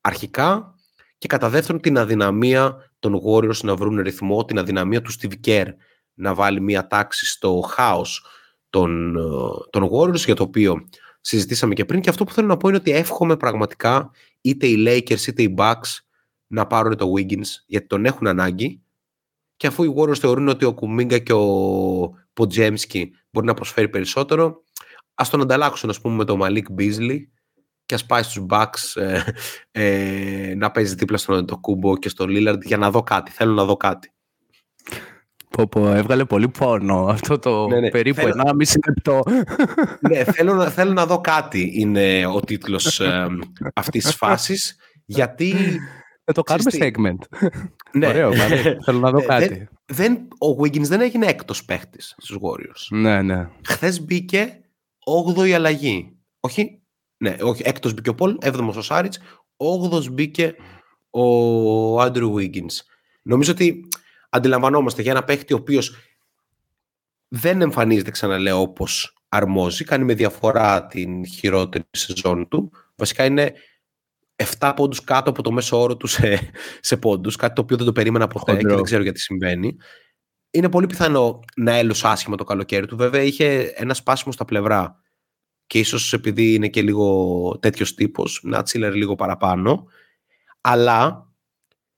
αρχικά 0.00 0.74
και 1.18 1.28
κατά 1.28 1.48
δεύτερον 1.48 1.80
την 1.80 1.98
αδυναμία 1.98 2.92
των 2.98 3.20
Warriors 3.26 3.60
να 3.62 3.76
βρουν 3.76 4.00
ρυθμό, 4.00 4.44
την 4.44 4.58
αδυναμία 4.58 5.02
του 5.02 5.12
Steve 5.12 5.46
Kerr 5.46 5.66
να 6.14 6.34
βάλει 6.34 6.60
μια 6.60 6.86
τάξη 6.86 7.26
στο 7.26 7.60
χάος 7.72 8.26
των, 8.70 9.16
ε, 9.16 9.20
των 9.70 9.88
Warriors 9.92 10.24
για 10.24 10.34
το 10.34 10.42
οποίο 10.42 10.88
συζητήσαμε 11.20 11.74
και 11.74 11.84
πριν 11.84 12.00
και 12.00 12.10
αυτό 12.10 12.24
που 12.24 12.32
θέλω 12.32 12.46
να 12.46 12.56
πω 12.56 12.68
είναι 12.68 12.76
ότι 12.76 12.90
εύχομαι 12.90 13.36
πραγματικά 13.36 14.10
είτε 14.40 14.66
οι 14.66 14.84
Lakers 14.86 15.26
είτε 15.26 15.42
οι 15.42 15.54
Bucks 15.58 15.98
να 16.48 16.66
πάρουν 16.66 16.96
το 16.96 17.12
Wiggins 17.16 17.46
γιατί 17.66 17.86
τον 17.86 18.04
έχουν 18.04 18.26
ανάγκη 18.26 18.82
και 19.56 19.66
αφού 19.66 19.84
οι 19.84 19.94
Warriors 19.96 20.18
θεωρούν 20.18 20.48
ότι 20.48 20.64
ο 20.64 20.74
Κουμίγκα 20.74 21.18
και 21.18 21.32
ο 21.32 21.46
Ποτζέμσκι 22.32 23.10
μπορεί 23.30 23.46
να 23.46 23.54
προσφέρει 23.54 23.88
περισσότερο 23.88 24.62
ας 25.14 25.30
τον 25.30 25.40
ανταλλάξουν 25.40 25.90
ας 25.90 26.00
πούμε 26.00 26.14
με 26.14 26.24
τον 26.24 26.40
Malik 26.42 26.62
Beasley 26.78 27.18
και 27.86 27.94
ας 27.94 28.06
πάει 28.06 28.22
στους 28.22 28.46
Bucks 28.50 29.00
ε, 29.02 29.22
ε, 30.50 30.54
να 30.54 30.70
παίζει 30.70 30.94
δίπλα 30.94 31.16
στον 31.16 31.34
Αντετοκούμπο 31.36 31.96
και 31.96 32.08
στον 32.08 32.28
Lillard 32.30 32.62
για 32.64 32.76
να 32.76 32.90
δω 32.90 33.02
κάτι, 33.02 33.30
θέλω 33.30 33.52
να 33.52 33.64
δω 33.64 33.76
κάτι. 33.76 34.12
Πω, 35.50 35.66
πω, 35.68 35.88
έβγαλε 35.92 36.24
πολύ 36.24 36.48
πόνο 36.48 37.06
αυτό 37.06 37.38
το 37.38 37.66
Ναι, 37.66 37.80
ναι. 37.80 37.90
περίπου 37.90 38.20
Θέλω- 38.20 38.42
1,5 38.46 38.74
λεπτό. 38.86 39.22
ναι, 40.08 40.24
θέλω 40.24 40.54
να, 40.54 40.70
θέλω 40.70 40.92
να 40.92 41.06
δω 41.06 41.20
κάτι 41.20 41.70
είναι 41.74 42.26
ο 42.26 42.40
τίτλος 42.40 43.00
ε, 43.00 43.26
αυτής 43.74 44.04
της 44.04 44.14
φάσης 44.14 44.76
γιατί 45.04 45.54
Θα 46.30 46.34
το 46.34 46.42
κάνουμε 46.42 46.70
Ξέρεις 46.70 46.92
τι, 46.94 47.00
segment. 47.02 47.48
ναι, 47.92 48.06
Ωραίο, 48.06 48.28
μ' 48.36 48.40
αρέσει. 48.40 48.76
Θέλω 48.84 48.98
να 48.98 49.10
δω 49.10 49.18
Ε, 49.18 49.24
κάτι. 49.24 49.68
δεν, 49.86 50.16
ο 50.38 50.62
Wiggins 50.62 50.80
δεν 50.86 51.00
έγινε 51.00 51.26
έκτος 51.26 51.64
παίχτης 51.64 52.14
στους 52.18 52.38
Warriors. 52.40 52.96
Ναι, 52.98 53.22
ναι. 53.22 53.48
Χθες 53.66 54.04
μπήκε 54.04 54.60
8η 55.36 55.50
αλλαγή. 55.50 56.16
Όχι, 56.40 56.82
ναι, 57.16 57.36
όχι, 57.40 57.62
έκτος 57.64 57.94
μπήκε 57.94 58.08
ο 58.08 58.14
Πολ, 58.14 58.36
έβδομος 58.40 58.76
ο 58.76 58.82
Σάριτς, 58.82 59.18
8ος 59.90 60.08
μπήκε 60.12 60.54
ο 61.10 62.00
Άντρου 62.00 62.34
Wiggins. 62.36 62.76
Νομίζω 63.22 63.52
ότι 63.52 63.88
αντιλαμβανόμαστε 64.30 65.02
για 65.02 65.10
ένα 65.10 65.24
παίχτη 65.24 65.52
ο 65.52 65.56
οποίος 65.56 65.96
δεν 67.28 67.60
εμφανίζεται, 67.60 68.10
ξαναλέω, 68.10 68.60
όπως 68.60 69.16
αρμόζει, 69.28 69.84
κάνει 69.84 70.04
με 70.04 70.14
διαφορά 70.14 70.86
την 70.86 71.26
χειρότερη 71.26 71.84
σεζόν 71.90 72.48
του. 72.48 72.72
Βασικά 72.96 73.24
είναι 73.24 73.52
7 74.58 74.72
πόντους 74.76 75.04
κάτω 75.04 75.30
από 75.30 75.42
το 75.42 75.52
μέσο 75.52 75.80
όρο 75.80 75.96
του 75.96 76.06
σε, 76.06 76.50
σε 76.80 76.96
πόντους, 76.96 77.36
κάτι 77.36 77.54
το 77.54 77.60
οποίο 77.60 77.76
δεν 77.76 77.86
το 77.86 77.92
περίμενα 77.92 78.26
ποτέ 78.26 78.52
Χοντρό. 78.52 78.68
και 78.68 78.74
δεν 78.74 78.84
ξέρω 78.84 79.02
γιατί 79.02 79.20
συμβαίνει. 79.20 79.76
Είναι 80.50 80.68
πολύ 80.68 80.86
πιθανό 80.86 81.40
να 81.56 81.72
έλωσε 81.72 82.08
άσχημα 82.08 82.36
το 82.36 82.44
καλοκαίρι 82.44 82.86
του. 82.86 82.96
Βέβαια 82.96 83.22
είχε 83.22 83.60
ένα 83.60 83.94
σπάσιμο 83.94 84.32
στα 84.32 84.44
πλευρά 84.44 85.02
και 85.66 85.78
ίσως 85.78 86.12
επειδή 86.12 86.54
είναι 86.54 86.68
και 86.68 86.82
λίγο 86.82 87.58
τέτοιος 87.60 87.94
τύπος, 87.94 88.40
να 88.44 88.62
τσίλερ 88.62 88.94
λίγο 88.94 89.14
παραπάνω. 89.14 89.86
Αλλά 90.60 91.28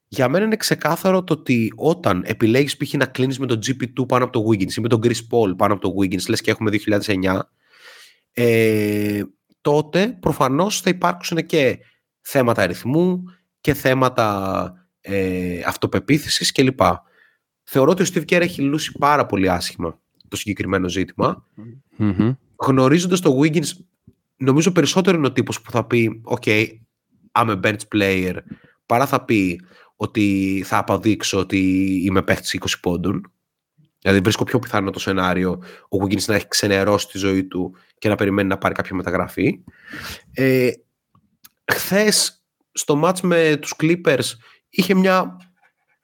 για 0.08 0.28
μένα 0.28 0.44
είναι 0.44 0.56
ξεκάθαρο 0.56 1.24
το 1.24 1.32
ότι 1.32 1.72
όταν 1.76 2.22
επιλέγεις 2.26 2.76
π.χ. 2.76 2.92
να 2.92 3.06
κλείνεις 3.06 3.38
με 3.38 3.46
τον 3.46 3.58
GP2 3.66 4.08
πάνω 4.08 4.24
από 4.24 4.32
το 4.32 4.48
Wiggins 4.48 4.72
ή 4.72 4.80
με 4.80 4.88
τον 4.88 5.00
Chris 5.02 5.20
Paul 5.30 5.56
πάνω 5.56 5.74
από 5.74 5.82
το 5.88 5.94
Wiggins, 5.98 6.28
λες 6.28 6.40
και 6.40 6.50
έχουμε 6.50 6.70
2009, 6.70 7.40
ε, 8.32 9.22
τότε 9.60 10.16
προφανώς 10.20 10.80
θα 10.80 10.90
υπάρξουν 10.90 11.46
και 11.46 11.78
θέματα 12.30 12.62
αριθμού 12.62 13.24
και 13.60 13.74
θέματα 13.74 14.72
ε, 15.00 15.60
αυτοπεποίθησης 15.66 16.52
κλπ. 16.52 16.80
Θεωρώ 17.62 17.90
ότι 17.90 18.02
ο 18.02 18.06
Steve 18.14 18.24
Kerr 18.32 18.40
έχει 18.40 18.62
λούσει 18.62 18.92
πάρα 18.98 19.26
πολύ 19.26 19.50
άσχημα 19.50 20.00
το 20.28 20.36
συγκεκριμένο 20.36 20.88
ζήτημα. 20.88 21.46
Μμμ. 21.96 22.32
Γνωρίζοντας 22.56 23.20
το 23.20 23.38
Wiggins, 23.40 23.68
νομίζω 24.36 24.72
περισσότερο 24.72 25.16
είναι 25.16 25.26
ο 25.26 25.32
τύπος 25.32 25.60
που 25.60 25.70
θα 25.70 25.86
πει 25.86 26.22
«OK, 26.24 26.66
I'm 27.32 27.48
a 27.48 27.60
bench 27.60 27.80
player», 27.94 28.36
παρά 28.86 29.06
θα 29.06 29.24
πει 29.24 29.60
ότι 29.96 30.62
θα 30.66 30.78
αποδείξω 30.78 31.38
ότι 31.38 31.58
είμαι 32.04 32.22
παίχτης 32.22 32.58
20 32.60 32.66
πόντων. 32.80 33.32
Δηλαδή 33.98 34.20
βρίσκω 34.20 34.44
πιο 34.44 34.58
πιθανό 34.58 34.90
το 34.90 34.98
σενάριο 34.98 35.62
ο 35.88 35.96
Wiggins 36.02 36.24
να 36.24 36.34
έχει 36.34 36.48
ξενερώσει 36.48 37.08
τη 37.08 37.18
ζωή 37.18 37.44
του 37.44 37.74
και 37.98 38.08
να 38.08 38.14
περιμένει 38.14 38.48
να 38.48 38.58
πάρει 38.58 38.74
κάποια 38.74 38.96
μεταγραφή. 38.96 39.60
Ε, 40.32 40.70
χθες 41.70 42.44
στο 42.72 43.00
match 43.04 43.20
με 43.20 43.56
τους 43.56 43.74
Clippers 43.80 44.32
είχε 44.68 44.94
μια 44.94 45.36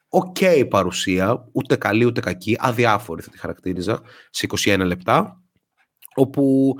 ok 0.09 0.69
παρουσία, 0.71 1.49
ούτε 1.53 1.77
καλή 1.77 2.05
ούτε 2.05 2.21
κακή, 2.21 2.57
αδιάφορη 2.59 3.23
θα 3.23 3.31
τη 3.31 3.39
χαρακτήριζα, 3.39 4.03
σε 4.31 4.47
21 4.65 4.83
λεπτά, 4.85 5.43
όπου 6.15 6.75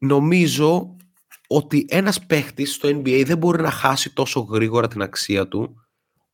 νομίζω 0.00 0.96
ότι 1.46 1.86
ένας 1.88 2.26
παίχτης 2.26 2.74
στο 2.74 2.88
NBA 2.88 3.22
δεν 3.26 3.38
μπορεί 3.38 3.62
να 3.62 3.70
χάσει 3.70 4.14
τόσο 4.14 4.40
γρήγορα 4.40 4.88
την 4.88 5.02
αξία 5.02 5.48
του 5.48 5.76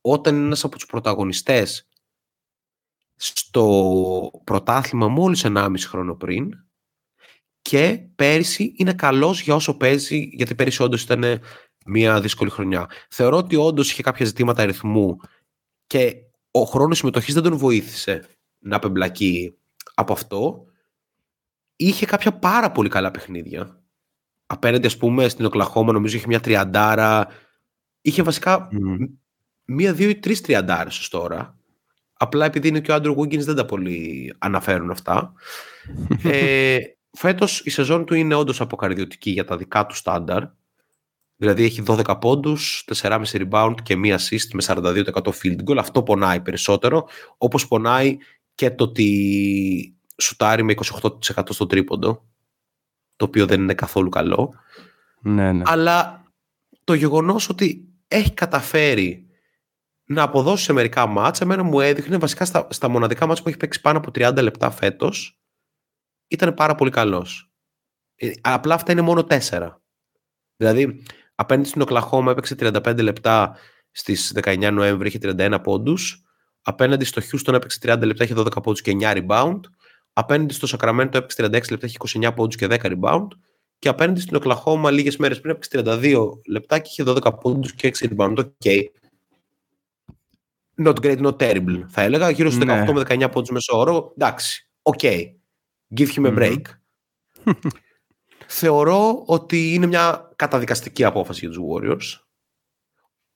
όταν 0.01 0.35
είναι 0.35 0.45
ένας 0.45 0.63
από 0.63 0.75
τους 0.75 0.85
πρωταγωνιστές 0.85 1.87
στο 3.15 4.31
πρωτάθλημα 4.43 5.07
μόλις 5.07 5.45
1,5 5.45 5.73
χρόνο 5.79 6.15
πριν 6.15 6.51
και 7.69 7.99
πέρυσι 8.15 8.73
είναι 8.75 8.93
καλός 8.93 9.41
για 9.41 9.55
όσο 9.55 9.77
παίζει, 9.77 10.29
γιατί 10.33 10.55
πέρυσι 10.55 10.83
όντως 10.83 11.01
ήταν 11.01 11.41
μια 11.85 12.21
δύσκολη 12.21 12.49
χρονιά. 12.49 12.89
Θεωρώ 13.09 13.37
ότι 13.37 13.55
όντως 13.55 13.91
είχε 13.91 14.03
κάποια 14.03 14.25
ζητήματα 14.25 14.61
αριθμού 14.61 15.17
και 15.87 16.15
ο 16.51 16.63
χρόνος 16.63 16.97
συμμετοχής 16.97 17.33
δεν 17.33 17.43
τον 17.43 17.57
βοήθησε 17.57 18.27
να 18.59 18.75
απεμπλακεί 18.75 19.57
από 19.93 20.13
αυτό. 20.13 20.65
Είχε 21.75 22.05
κάποια 22.05 22.33
πάρα 22.33 22.71
πολύ 22.71 22.89
καλά 22.89 23.11
παιχνίδια. 23.11 23.81
Απέναντι, 24.45 24.87
ας 24.87 24.97
πούμε, 24.97 25.27
στην 25.27 25.45
Οκλαχώμα, 25.45 25.91
νομίζω 25.91 26.17
είχε 26.17 26.27
μια 26.27 26.39
τριαντάρα. 26.39 27.27
Είχε 28.01 28.21
βασικά 28.21 28.69
μία, 29.65 29.93
δύο 29.93 30.09
ή 30.09 30.15
τρεις 30.15 30.41
τριαντάρες 30.41 30.99
ως 30.99 31.09
τώρα. 31.09 31.57
Απλά 32.13 32.45
επειδή 32.45 32.67
είναι 32.67 32.79
και 32.79 32.91
ο 32.91 32.95
Άντρου 32.95 33.15
Wiggins 33.19 33.43
δεν 33.43 33.55
τα 33.55 33.65
πολύ 33.65 34.33
αναφέρουν 34.37 34.91
αυτά. 34.91 35.33
ε, 36.23 36.77
φέτος 37.11 37.61
η 37.65 37.69
σεζόν 37.69 38.05
του 38.05 38.13
είναι 38.13 38.35
όντως 38.35 38.61
αποκαρδιωτική 38.61 39.29
για 39.29 39.45
τα 39.45 39.57
δικά 39.57 39.85
του 39.85 39.95
στάνταρ. 39.95 40.43
Δηλαδή 41.35 41.63
έχει 41.63 41.83
12 41.85 42.17
πόντους, 42.19 42.85
4,5 43.01 43.23
rebound 43.31 43.75
και 43.83 43.95
μία 43.95 44.19
assist 44.19 44.47
με 44.53 44.63
42% 44.65 45.11
field 45.41 45.63
goal. 45.65 45.77
Αυτό 45.77 46.03
πονάει 46.03 46.41
περισσότερο, 46.41 47.07
όπως 47.37 47.67
πονάει 47.67 48.17
και 48.55 48.71
το 48.71 48.83
ότι 48.83 49.95
σουτάρει 50.17 50.63
με 50.63 50.73
28% 50.73 51.43
στο 51.49 51.65
τρίποντο, 51.65 52.25
το 53.15 53.25
οποίο 53.25 53.45
δεν 53.45 53.61
είναι 53.61 53.73
καθόλου 53.73 54.09
καλό. 54.09 54.53
Ναι, 55.21 55.51
ναι. 55.51 55.63
Αλλά 55.65 56.23
το 56.83 56.93
γεγονός 56.93 57.49
ότι 57.49 57.87
έχει 58.07 58.33
καταφέρει 58.33 59.27
να 60.05 60.23
αποδώσει 60.23 60.63
σε 60.63 60.73
μερικά 60.73 61.07
μάτσα, 61.07 61.43
εμένα 61.43 61.63
μου 61.63 61.79
έδειχνε 61.79 62.17
βασικά 62.17 62.45
στα, 62.45 62.67
στα 62.69 62.87
μοναδικά 62.87 63.25
μάτσα 63.27 63.43
που 63.43 63.49
έχει 63.49 63.57
παίξει 63.57 63.81
πάνω 63.81 63.97
από 63.97 64.11
30 64.15 64.37
λεπτά 64.41 64.71
φέτος, 64.71 65.38
ήταν 66.29 66.53
πάρα 66.53 66.75
πολύ 66.75 66.91
καλός. 66.91 67.51
Ε, 68.15 68.31
απλά 68.41 68.73
αυτά 68.73 68.91
είναι 68.91 69.01
μόνο 69.01 69.23
4. 69.29 69.81
Δηλαδή, 70.55 71.03
απέναντι 71.35 71.67
στην 71.67 71.81
Οκλαχώμα 71.81 72.31
έπαιξε 72.31 72.55
35 72.59 73.01
λεπτά 73.01 73.57
στις 73.91 74.33
19 74.43 74.69
Νοέμβρη, 74.71 75.07
είχε 75.07 75.17
31 75.21 75.59
πόντους. 75.63 76.23
Απέναντι 76.61 77.05
στο 77.05 77.21
Houston 77.21 77.53
έπαιξε 77.53 77.79
30 77.81 78.05
λεπτά, 78.05 78.23
είχε 78.23 78.33
12 78.37 78.61
πόντους 78.63 78.81
και 78.81 78.91
9 78.91 79.13
rebound. 79.13 79.59
Απέναντι 80.13 80.53
στο 80.53 80.77
Sacramento 80.77 81.13
έπαιξε 81.13 81.35
36 81.43 81.69
λεπτά, 81.69 81.85
είχε 81.85 81.97
29 81.99 82.31
πόντους 82.35 82.55
και 82.55 82.67
10 82.69 82.77
rebound. 82.81 83.27
Και 83.79 83.89
απέναντι 83.89 84.19
στην 84.19 84.35
Οκλαχώμα 84.35 84.91
λίγες 84.91 85.17
μέρες 85.17 85.39
πριν 85.39 85.51
έπαιξε 85.51 85.69
32 85.85 86.29
λεπτά 86.47 86.79
και 86.79 86.89
είχε 86.91 87.03
12 87.07 87.39
πόντους 87.41 87.73
και 87.73 87.87
6 87.87 88.07
rebound. 88.09 88.37
Okay. 88.37 88.83
Not 90.85 90.95
great, 91.01 91.21
not 91.21 91.37
terrible. 91.37 91.83
Θα 91.87 92.01
έλεγα 92.01 92.29
γύρω 92.29 92.49
στους 92.49 92.63
18 92.63 92.65
ναι. 92.65 92.93
με 92.93 93.03
19 93.07 93.31
πόντους 93.31 93.49
μέσω 93.49 93.77
όρο. 93.77 94.13
Εντάξει, 94.17 94.69
okay. 94.81 95.38
Give 95.95 96.09
him 96.15 96.25
a 96.25 96.37
break. 96.37 96.61
Θεωρώ 98.47 99.23
ότι 99.25 99.73
είναι 99.73 99.85
μια 99.85 100.33
καταδικαστική 100.35 101.03
απόφαση 101.03 101.45
για 101.45 101.55
τους 101.55 101.63
Warriors. 101.69 102.23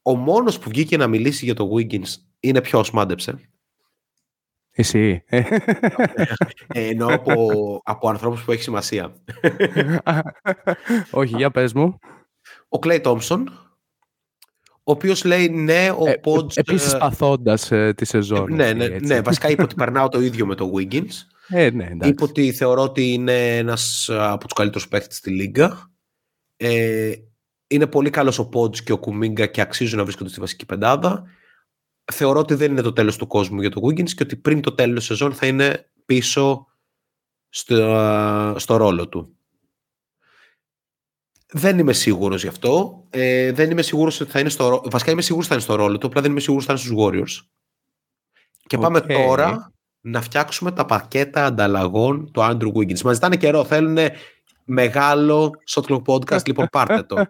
Ο 0.01 0.15
μόνος 0.15 0.59
που 0.59 0.69
βγήκε 0.69 0.97
να 0.97 1.07
μιλήσει 1.07 1.45
για 1.45 1.53
το 1.53 1.69
Wiggins 1.75 2.15
είναι 2.39 2.61
ποιος 2.61 2.91
μάντεψε. 2.91 3.49
Εσύ. 4.71 5.23
Ε, 5.25 5.43
ενώ 6.67 7.07
από, 7.07 7.49
από 7.83 8.09
ανθρώπους 8.09 8.43
που 8.43 8.51
έχει 8.51 8.61
σημασία. 8.61 9.15
Όχι, 11.11 11.35
για 11.35 11.51
πες 11.51 11.73
μου. 11.73 11.99
Ο 12.69 12.79
Κλέι 12.79 13.01
Τόμψον, 13.01 13.47
ο 14.83 14.91
οποίος 14.91 15.23
λέει 15.23 15.49
ναι, 15.49 15.89
ο 15.91 16.07
ε, 16.07 16.19
Podge... 16.23 16.57
Επίσης 16.57 16.97
παθώντας 16.97 17.71
ε, 17.71 17.93
τη 17.93 18.05
σεζόν. 18.05 18.53
ναι, 18.53 18.73
ναι, 18.73 18.87
ναι, 18.87 19.21
βασικά 19.21 19.49
είπε 19.49 19.63
ότι 19.63 19.75
περνάω 19.75 20.09
το 20.09 20.21
ίδιο 20.21 20.45
με 20.45 20.55
το 20.55 20.71
Wiggins. 20.75 21.11
Ε, 21.47 21.69
ναι, 21.69 21.89
Είπε 22.01 22.23
ότι 22.23 22.51
θεωρώ 22.51 22.81
ότι 22.81 23.13
είναι 23.13 23.57
ένας 23.57 24.09
από 24.09 24.43
τους 24.43 24.53
καλύτερους 24.53 24.87
παίχτες 24.87 25.17
στη 25.17 25.29
Λίγκα. 25.29 25.91
Ε, 26.57 27.13
είναι 27.67 27.87
πολύ 27.87 28.09
καλός 28.09 28.39
ο 28.39 28.49
Podge 28.53 28.77
και 28.77 28.91
ο 28.91 28.97
Κουμίγκα 28.97 29.45
και 29.45 29.61
αξίζουν 29.61 29.97
να 29.97 30.03
βρίσκονται 30.03 30.29
στη 30.29 30.39
βασική 30.39 30.65
πεντάδα. 30.65 31.23
Θεωρώ 32.13 32.39
ότι 32.39 32.53
δεν 32.53 32.71
είναι 32.71 32.81
το 32.81 32.93
τέλος 32.93 33.17
του 33.17 33.27
κόσμου 33.27 33.61
για 33.61 33.69
το 33.69 33.81
Wiggins 33.83 34.09
και 34.09 34.23
ότι 34.23 34.35
πριν 34.35 34.61
το 34.61 34.73
τέλος 34.73 35.05
σεζόν 35.05 35.33
θα 35.33 35.47
είναι 35.47 35.91
πίσω 36.05 36.67
στο, 37.49 38.55
στο 38.57 38.75
ρόλο 38.75 39.09
του. 39.09 39.37
Δεν 41.55 41.79
είμαι 41.79 41.93
σίγουρος 41.93 42.41
γι' 42.41 42.47
αυτό. 42.47 43.03
Ε, 43.09 43.51
δεν 43.51 43.71
είμαι 43.71 43.81
σίγουρος 43.81 44.19
ότι 44.19 44.31
θα 44.31 44.39
είναι 44.39 44.49
στο 44.49 44.83
Βασικά 44.91 45.11
είμαι 45.11 45.21
σίγουρος 45.21 45.45
ότι 45.49 45.55
θα 45.55 45.61
είναι 45.61 45.73
στο 45.73 45.83
ρόλο 45.83 45.97
του, 45.97 46.07
απλά 46.07 46.21
δεν 46.21 46.31
είμαι 46.31 46.39
σίγουρος 46.39 46.69
ότι 46.69 46.79
θα 46.79 46.87
είναι 46.87 46.95
στους 46.95 47.37
Warriors. 47.41 47.47
Και 48.67 48.77
πάμε 48.77 49.01
τώρα 49.01 49.73
να 50.05 50.21
φτιάξουμε 50.21 50.71
τα 50.71 50.85
πακέτα 50.85 51.45
ανταλλαγών 51.45 52.31
του 52.31 52.41
Andrew 52.41 52.71
Wiggins. 52.73 53.01
Μας 53.01 53.13
ζητάνε 53.13 53.35
καιρό, 53.35 53.63
θέλουν 53.63 53.97
μεγάλο 54.65 55.51
shot 55.69 55.83
clock 55.83 56.01
podcast, 56.05 56.45
λοιπόν 56.45 56.67
πάρτε 56.71 57.03
το. 57.03 57.15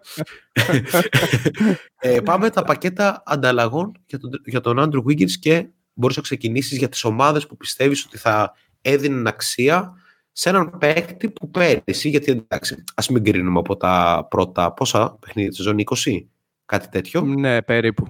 ε, 1.99 2.19
πάμε 2.19 2.49
τα 2.49 2.63
πακέτα 2.63 3.23
ανταλλαγών 3.25 3.91
για 4.05 4.19
τον, 4.19 4.29
για 4.45 4.61
τον 4.61 4.77
Andrew 4.79 5.11
Wiggins 5.11 5.31
και 5.31 5.67
μπορείς 5.93 6.15
να 6.15 6.21
ξεκινήσεις 6.21 6.77
για 6.77 6.89
τις 6.89 7.03
ομάδες 7.03 7.47
που 7.47 7.57
πιστεύεις 7.57 8.05
ότι 8.05 8.17
θα 8.17 8.53
έδιναν 8.81 9.27
αξία 9.27 9.93
σε 10.31 10.49
έναν 10.49 10.77
παίκτη 10.77 11.29
που 11.29 11.49
πέρυσι, 11.49 12.09
γιατί 12.09 12.31
εντάξει, 12.31 12.83
ας 12.95 13.09
μην 13.09 13.23
κρίνουμε 13.23 13.59
από 13.59 13.77
τα 13.77 14.25
πρώτα, 14.29 14.73
πόσα 14.73 15.17
παιχνίδια 15.19 15.51
της 15.51 15.61
ζώνη 15.61 15.83
20, 16.05 16.25
κάτι 16.65 16.87
τέτοιο. 16.89 17.21
Ναι, 17.21 17.61
περίπου. 17.61 18.07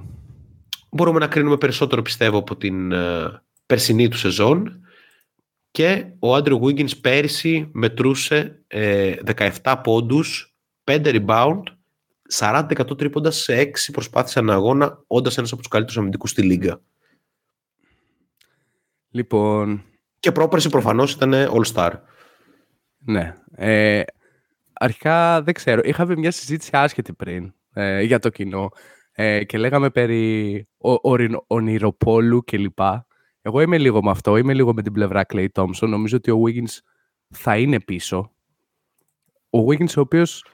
Μπορούμε 0.91 1.19
να 1.19 1.27
κρίνουμε 1.27 1.57
περισσότερο, 1.57 2.01
πιστεύω, 2.01 2.37
από 2.37 2.55
την 2.55 2.91
ε, 2.91 3.42
περσινή 3.65 4.07
του 4.07 4.17
σεζόν 4.17 4.83
και 5.71 6.05
ο 6.19 6.35
Άντριο 6.35 6.59
Wiggins 6.63 6.99
πέρυσι 7.01 7.69
μετρούσε 7.71 8.65
17 8.67 8.75
ε, 9.37 9.51
πόντους, 9.83 10.55
5 10.83 11.25
rebound, 11.25 11.61
40% 12.39 12.97
τρίποντας 12.97 13.35
σε 13.35 13.61
6 13.61 13.91
προσπάθειες 13.91 14.37
ανά 14.37 14.53
αγώνα, 14.53 15.03
όντας 15.07 15.37
ένας 15.37 15.51
από 15.51 15.61
τους 15.61 15.69
καλύτερους 15.69 15.97
αμυντικούς 15.97 16.29
στη 16.29 16.41
Λίγκα. 16.41 16.81
Λοιπόν... 19.09 19.83
Και 20.19 20.31
πρόπερση 20.31 20.69
προφανώς 20.69 21.13
ήταν 21.13 21.33
All-Star. 21.33 21.91
Ναι. 22.97 23.37
Ε, 23.55 24.03
αρχικά 24.73 25.41
δεν 25.41 25.53
ξέρω. 25.53 25.81
Είχαμε 25.83 26.15
μια 26.15 26.31
συζήτηση 26.31 26.69
άσχετη 26.73 27.13
πριν 27.13 27.53
ε, 27.73 28.01
για 28.01 28.19
το 28.19 28.29
κοινό 28.29 28.69
ε, 29.11 29.43
και 29.43 29.57
λέγαμε 29.57 29.89
περί 29.89 30.67
ονειροπόλου 31.47 32.43
κλπ. 32.43 32.79
Εγώ 33.45 33.61
είμαι 33.61 33.77
λίγο 33.77 34.03
με 34.03 34.09
αυτό. 34.09 34.37
Είμαι 34.37 34.53
λίγο 34.53 34.73
με 34.73 34.81
την 34.81 34.93
πλευρά 34.93 35.25
Klay 35.33 35.47
Thompson. 35.53 35.87
Νομίζω 35.87 36.17
ότι 36.17 36.31
ο 36.31 36.41
Wiggins 36.45 36.77
θα 37.29 37.57
είναι 37.57 37.79
πίσω. 37.79 38.31
Ο 39.49 39.65
Wiggins 39.67 39.97
ο 39.97 39.99
οποίος 39.99 40.45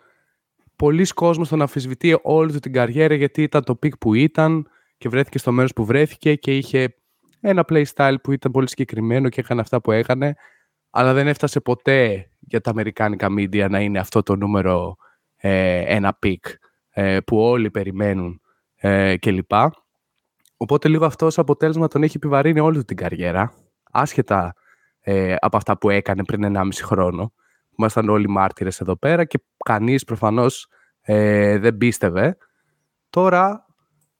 πολλοί 0.75 1.05
κόσμος 1.05 1.49
τον 1.49 1.61
αμφισβητεί 1.61 2.19
όλη 2.21 2.51
του 2.51 2.59
την 2.59 2.73
καριέρα 2.73 3.13
γιατί 3.15 3.41
ήταν 3.41 3.63
το 3.63 3.75
pick 3.75 3.97
που 3.97 4.13
ήταν 4.13 4.67
και 4.97 5.09
βρέθηκε 5.09 5.37
στο 5.37 5.51
μέρος 5.51 5.73
που 5.73 5.85
βρέθηκε 5.85 6.35
και 6.35 6.57
είχε 6.57 6.95
ένα 7.41 7.65
playstyle 7.69 8.15
που 8.23 8.31
ήταν 8.31 8.51
πολύ 8.51 8.69
συγκεκριμένο 8.69 9.29
και 9.29 9.39
έκανε 9.39 9.61
αυτά 9.61 9.81
που 9.81 9.91
έκανε 9.91 10.35
αλλά 10.89 11.13
δεν 11.13 11.27
έφτασε 11.27 11.59
ποτέ 11.59 12.29
για 12.39 12.61
τα 12.61 12.69
αμερικάνικα 12.69 13.27
media 13.37 13.67
να 13.69 13.79
είναι 13.79 13.99
αυτό 13.99 14.23
το 14.23 14.35
νούμερο 14.35 14.95
ε, 15.35 15.95
ένα 15.95 16.13
pick 16.13 16.45
ε, 16.89 17.19
που 17.19 17.37
όλοι 17.39 17.71
περιμένουν 17.71 18.41
ε, 18.75 19.17
κλπ. 19.17 19.51
Οπότε 20.61 20.87
λίγο 20.87 21.05
αυτός 21.05 21.27
ως 21.27 21.37
αποτέλεσμα 21.37 21.87
τον 21.87 22.03
έχει 22.03 22.17
επιβαρύνει 22.17 22.59
όλη 22.59 22.77
του 22.77 22.83
την 22.83 22.97
καριέρα, 22.97 23.53
άσχετα 23.91 24.53
ε, 24.99 25.35
από 25.39 25.57
αυτά 25.57 25.77
που 25.77 25.89
έκανε 25.89 26.23
πριν 26.23 26.55
1,5 26.57 26.69
χρόνο. 26.83 27.33
Ήμασταν 27.77 28.09
όλοι 28.09 28.29
μάρτυρες 28.29 28.79
εδώ 28.79 28.95
πέρα 28.95 29.25
και 29.25 29.39
κανείς 29.65 30.03
προφανώς 30.03 30.67
ε, 31.01 31.57
δεν 31.57 31.77
πίστευε. 31.77 32.37
Τώρα, 33.09 33.65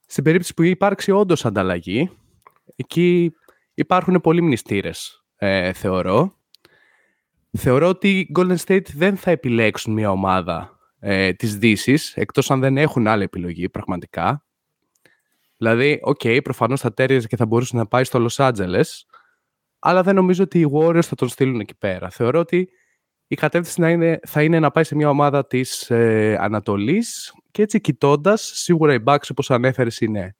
στην 0.06 0.24
περίπτωση 0.24 0.54
που 0.54 0.62
υπάρξει 0.62 1.10
όντως 1.10 1.44
ανταλλαγή, 1.44 2.10
εκεί 2.76 3.32
υπάρχουν 3.74 4.20
πολλοί 4.20 4.42
μνηστήρες, 4.42 5.24
ε, 5.36 5.72
θεωρώ. 5.72 6.34
Θεωρώ 7.58 7.88
ότι 7.88 8.18
οι 8.18 8.32
Golden 8.38 8.56
State 8.56 8.86
δεν 8.94 9.16
θα 9.16 9.30
επιλέξουν 9.30 9.92
μια 9.92 10.10
ομάδα 10.10 10.78
ε, 10.98 11.32
της 11.32 11.56
δύσης, 11.56 12.16
εκτός 12.16 12.50
αν 12.50 12.60
δεν 12.60 12.76
έχουν 12.76 13.06
άλλη 13.06 13.22
επιλογή 13.22 13.68
πραγματικά. 13.68 14.44
Δηλαδή, 15.60 15.98
OK, 16.02 16.20
okay, 16.24 16.40
προφανώς 16.42 16.80
θα 16.80 16.92
ταίριαζε 16.92 17.26
και 17.26 17.36
θα 17.36 17.46
μπορούσε 17.46 17.76
να 17.76 17.86
πάει 17.86 18.04
στο 18.04 18.18
Λος 18.18 18.34
Άντζελες, 18.36 18.80
αλλά 19.78 20.02
δεν 20.02 20.14
νομίζω 20.14 20.42
ότι 20.42 20.60
οι 20.60 20.70
Warriors 20.72 21.02
θα 21.02 21.14
τον 21.14 21.28
στείλουν 21.28 21.60
εκεί 21.60 21.74
πέρα. 21.74 22.10
Θεωρώ 22.10 22.38
ότι 22.38 22.68
η 23.26 23.34
κατεύθυνση 23.34 23.80
να 23.80 23.90
είναι, 23.90 24.20
θα 24.26 24.42
είναι 24.42 24.60
να 24.60 24.70
πάει 24.70 24.84
σε 24.84 24.94
μια 24.94 25.08
ομάδα 25.08 25.46
της 25.46 25.90
ε, 25.90 26.36
Ανατολής 26.40 27.34
και 27.50 27.62
έτσι 27.62 27.80
κοιτώντας, 27.80 28.50
σίγουρα 28.54 28.94
οι 28.94 29.02
Bucks, 29.06 29.30
όπως 29.30 29.50
ανέφερες, 29.50 30.00
είναι 30.00 30.36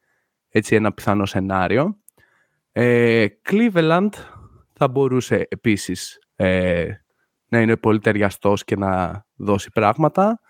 έτσι 0.49 0.75
ένα 0.75 0.93
πιθανό 0.93 1.27
σενάριο. 1.27 1.97
Ε, 2.73 3.27
Cleveland 3.51 4.11
θα 4.73 4.89
μπορούσε 4.89 5.47
επίσης 5.49 6.19
ε, 6.37 6.89
να 7.49 7.61
είναι 7.61 7.77
πολύ 7.77 7.99
ταιριαστός 7.99 8.65
και 8.65 8.77
να 8.77 9.25
δώσει 9.37 9.71
πράγματα. 9.71 10.41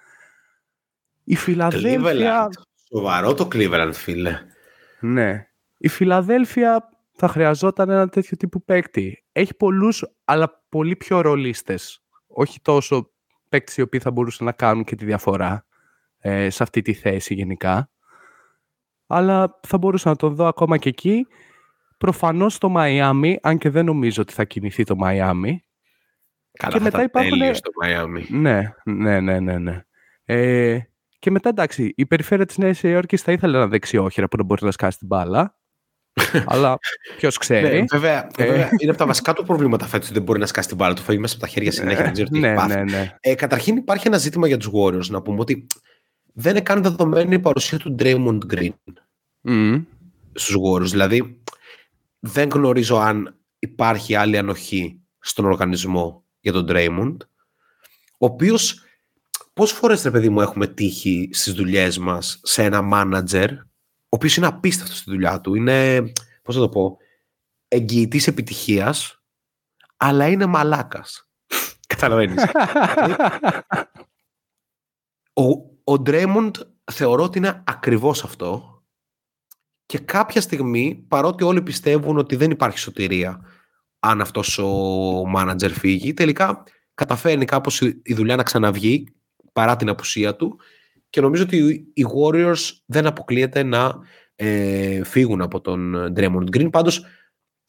Η 1.24 1.36
Φιλαδέλφια... 1.36 2.48
Σοβαρό 2.92 3.34
το 3.34 3.48
Cleveland, 3.52 3.90
φίλε. 3.92 4.38
Ναι. 5.00 5.46
Η 5.76 5.88
Φιλαδέλφια 5.88 6.88
θα 7.12 7.28
χρειαζόταν 7.28 7.90
ένα 7.90 8.08
τέτοιο 8.08 8.36
τύπου 8.36 8.64
παίκτη. 8.64 9.24
Έχει 9.32 9.54
πολλούς, 9.54 10.04
αλλά 10.24 10.64
πολύ 10.68 10.96
πιο 10.96 11.20
ρολίστες. 11.20 12.02
Όχι 12.26 12.60
τόσο 12.60 13.10
παίκτες 13.48 13.76
οι 13.76 13.82
οποίοι 13.82 14.00
θα 14.00 14.10
μπορούσαν 14.10 14.46
να 14.46 14.52
κάνουν 14.52 14.84
και 14.84 14.96
τη 14.96 15.04
διαφορά 15.04 15.66
ε, 16.18 16.50
σε 16.50 16.62
αυτή 16.62 16.82
τη 16.82 16.94
θέση 16.94 17.34
γενικά. 17.34 17.90
Αλλά 19.06 19.58
θα 19.66 19.78
μπορούσα 19.78 20.08
να 20.08 20.16
τον 20.16 20.34
δω 20.34 20.46
ακόμα 20.46 20.76
και 20.76 20.88
εκεί. 20.88 21.26
Προφανώς 21.98 22.54
στο 22.54 22.68
Μαϊάμι, 22.68 23.38
αν 23.42 23.58
και 23.58 23.70
δεν 23.70 23.84
νομίζω 23.84 24.22
ότι 24.22 24.32
θα 24.32 24.44
κινηθεί 24.44 24.84
το 24.84 24.96
Μαϊάμι. 24.96 25.64
Καλά, 26.58 26.72
και 26.72 26.78
θα 26.78 26.84
μετά 26.84 27.02
υπάρχουν... 27.02 27.54
στο 27.54 27.70
Μαϊάμι. 27.80 28.26
Ναι, 28.30 28.72
ναι, 28.84 29.20
ναι, 29.20 29.40
ναι. 29.40 29.58
ναι. 29.58 29.84
Ε, 30.24 30.78
και 31.20 31.30
μετά 31.30 31.48
εντάξει, 31.48 31.92
η 31.96 32.06
περιφέρεια 32.06 32.46
της 32.46 32.58
Νέας 32.58 32.82
Υόρκης 32.82 33.22
θα 33.22 33.32
ήθελε 33.32 33.56
ένα 33.56 33.66
δεξιόχειρα 33.66 34.28
που 34.28 34.36
να 34.36 34.42
μπορεί 34.42 34.64
να 34.64 34.70
σκάσει 34.70 34.98
την 34.98 35.06
μπάλα. 35.06 35.54
αλλά 36.46 36.78
ποιος 37.16 37.36
ξέρει. 37.36 37.78
Ναι, 37.78 37.84
βέβαια, 37.90 38.30
ε. 38.36 38.46
βέβαια, 38.46 38.68
είναι 38.78 38.90
από 38.90 38.98
τα 38.98 39.06
βασικά 39.06 39.32
του 39.32 39.44
προβλήματα 39.44 39.86
φέτος 39.86 40.06
ότι 40.06 40.14
δεν 40.14 40.22
μπορεί 40.22 40.38
να 40.38 40.46
σκάσει 40.46 40.68
την 40.68 40.76
μπάλα. 40.76 40.94
Το 40.94 41.02
φεύγει 41.02 41.20
μέσα 41.20 41.34
από 41.34 41.44
τα 41.44 41.50
χέρια 41.50 41.72
συνέχεια. 41.72 42.02
Δεν 42.04 42.12
ξέρω 42.12 42.28
τι 42.28 42.38
ναι, 42.38 42.54
ναι, 42.66 42.84
ναι. 42.84 43.16
Ε, 43.20 43.34
καταρχήν 43.34 43.76
υπάρχει 43.76 44.06
ένα 44.06 44.18
ζήτημα 44.18 44.46
για 44.46 44.56
τους 44.56 44.70
Warriors 44.72 45.06
να 45.06 45.22
πούμε 45.22 45.40
ότι 45.40 45.66
δεν 46.32 46.52
είναι 46.52 46.60
καν 46.60 46.82
δεδομένη 46.82 47.34
η 47.34 47.38
παρουσία 47.38 47.78
του 47.78 47.94
Draymond 47.98 48.38
Green 48.54 48.72
mm. 49.44 49.84
στους 50.32 50.56
Warriors. 50.64 50.90
Δηλαδή 50.90 51.42
δεν 52.18 52.48
γνωρίζω 52.48 52.96
αν 52.96 53.38
υπάρχει 53.58 54.14
άλλη 54.14 54.38
ανοχή 54.38 55.00
στον 55.18 55.44
οργανισμό 55.44 56.24
για 56.40 56.52
τον 56.52 56.66
Draymond 56.68 57.16
ο 58.18 58.26
οποίος 58.26 58.84
πόσες 59.60 59.78
φορές 59.78 60.02
ρε 60.02 60.10
παιδί 60.10 60.28
μου 60.28 60.40
έχουμε 60.40 60.66
τύχει 60.66 61.28
στις 61.32 61.52
δουλειές 61.52 61.98
μας 61.98 62.40
σε 62.42 62.64
ένα 62.64 62.80
manager 62.92 63.48
ο 63.98 64.16
οποίος 64.16 64.36
είναι 64.36 64.46
απίστευτος 64.46 64.96
στη 64.96 65.10
δουλειά 65.10 65.40
του. 65.40 65.54
Είναι, 65.54 66.00
πώς 66.42 66.54
θα 66.54 66.60
το 66.60 66.68
πω, 66.68 66.96
εγγυητής 67.68 68.26
επιτυχίας, 68.26 69.22
αλλά 69.96 70.26
είναι 70.28 70.46
μαλάκας. 70.46 71.28
Καταλαβαίνεις. 71.88 72.44
ο, 75.32 75.42
ο 75.84 75.98
Ντρέμοντ 75.98 76.56
θεωρώ 76.92 77.22
ότι 77.22 77.38
είναι 77.38 77.62
ακριβώς 77.66 78.24
αυτό 78.24 78.82
και 79.86 79.98
κάποια 79.98 80.40
στιγμή, 80.40 81.04
παρότι 81.08 81.44
όλοι 81.44 81.62
πιστεύουν 81.62 82.18
ότι 82.18 82.36
δεν 82.36 82.50
υπάρχει 82.50 82.78
σωτηρία 82.78 83.40
αν 83.98 84.20
αυτός 84.20 84.58
ο 84.58 84.68
μάνατζερ 85.26 85.72
φύγει, 85.72 86.14
τελικά 86.14 86.62
καταφέρνει 86.94 87.44
κάπως 87.44 87.80
η 87.80 88.14
δουλειά 88.14 88.36
να 88.36 88.42
ξαναβγεί 88.42 89.19
παρά 89.52 89.76
την 89.76 89.88
απουσία 89.88 90.36
του 90.36 90.58
και 91.10 91.20
νομίζω 91.20 91.42
ότι 91.42 91.86
οι 91.94 92.04
Warriors 92.16 92.70
δεν 92.86 93.06
αποκλείεται 93.06 93.62
να 93.62 93.98
ε, 94.36 95.04
φύγουν 95.04 95.40
από 95.40 95.60
τον 95.60 96.12
Draymond 96.16 96.56
Green. 96.56 96.70
Πάντως, 96.70 97.04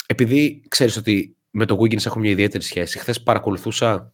επειδή 0.05 0.63
ξέρεις 0.67 0.97
ότι 0.97 1.35
με 1.49 1.65
τον 1.65 1.77
Wiggins 1.77 2.05
έχω 2.05 2.19
μια 2.19 2.31
ιδιαίτερη 2.31 2.63
σχέση, 2.63 2.99
χθες 2.99 3.23
παρακολουθούσα, 3.23 4.13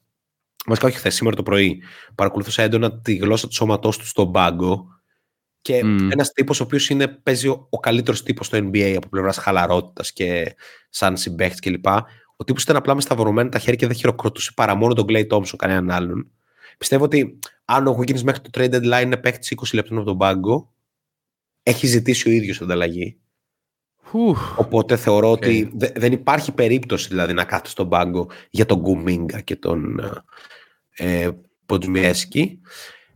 βασικά 0.65 0.87
όχι 0.87 0.97
χθες, 0.97 1.15
σήμερα 1.15 1.35
το 1.35 1.43
πρωί, 1.43 1.83
παρακολουθούσα 2.15 2.63
έντονα 2.63 2.99
τη 2.99 3.15
γλώσσα 3.15 3.47
του 3.47 3.53
σώματός 3.53 3.97
του 3.97 4.05
στον 4.05 4.31
πάγκο 4.31 4.87
και 5.61 5.81
mm. 5.83 6.09
ένας 6.11 6.31
τύπος 6.31 6.59
ο 6.59 6.63
οποίος 6.63 6.89
είναι, 6.89 7.07
παίζει 7.07 7.47
ο, 7.47 7.67
ο 7.69 7.79
καλύτερος 7.79 8.23
τύπος 8.23 8.45
στο 8.45 8.57
NBA 8.57 8.93
από 8.97 9.09
πλευράς 9.09 9.37
χαλαρότητας 9.37 10.13
και 10.13 10.55
σαν 10.89 11.17
συμπαίχτης 11.17 11.59
κλπ. 11.59 11.87
Ο 12.35 12.43
τύπος 12.43 12.63
ήταν 12.63 12.75
απλά 12.75 12.95
μες 12.95 13.03
σταυρωμένα 13.03 13.49
τα 13.49 13.59
χέρια 13.59 13.75
και 13.75 13.87
δεν 13.87 13.95
χειροκροτούσε 13.95 14.51
παρά 14.55 14.75
μόνο 14.75 14.93
τον 14.93 15.05
Clay 15.09 15.27
Thompson 15.27 15.55
κανέναν 15.57 15.91
άλλον. 15.91 16.31
Πιστεύω 16.77 17.03
ότι 17.03 17.39
αν 17.69 17.87
ο 17.87 17.97
Wiggins 17.99 18.21
μέχρι 18.21 18.41
το 18.41 18.49
trade 18.53 18.73
deadline 18.73 19.01
είναι 19.03 19.17
παίκτης 19.17 19.53
20 19.55 19.63
λεπτών 19.73 19.97
από 19.97 20.05
τον 20.05 20.17
πάγκο, 20.17 20.73
έχει 21.63 21.87
ζητήσει 21.87 22.29
ο 22.29 22.31
ίδιος 22.31 22.61
ανταλλαγή. 22.61 23.17
Οπότε 24.57 24.95
θεωρώ 24.95 25.31
ότι 25.31 25.71
δεν 25.95 26.11
υπάρχει 26.11 26.51
περίπτωση 26.51 27.07
δηλαδή 27.07 27.33
να 27.33 27.43
κάθει 27.43 27.67
στον 27.67 27.89
πάγκο 27.89 28.29
για 28.49 28.65
τον 28.65 28.79
Γκουμίγκα 28.79 29.41
και 29.41 29.55
τον 29.55 29.99
ε, 30.95 31.29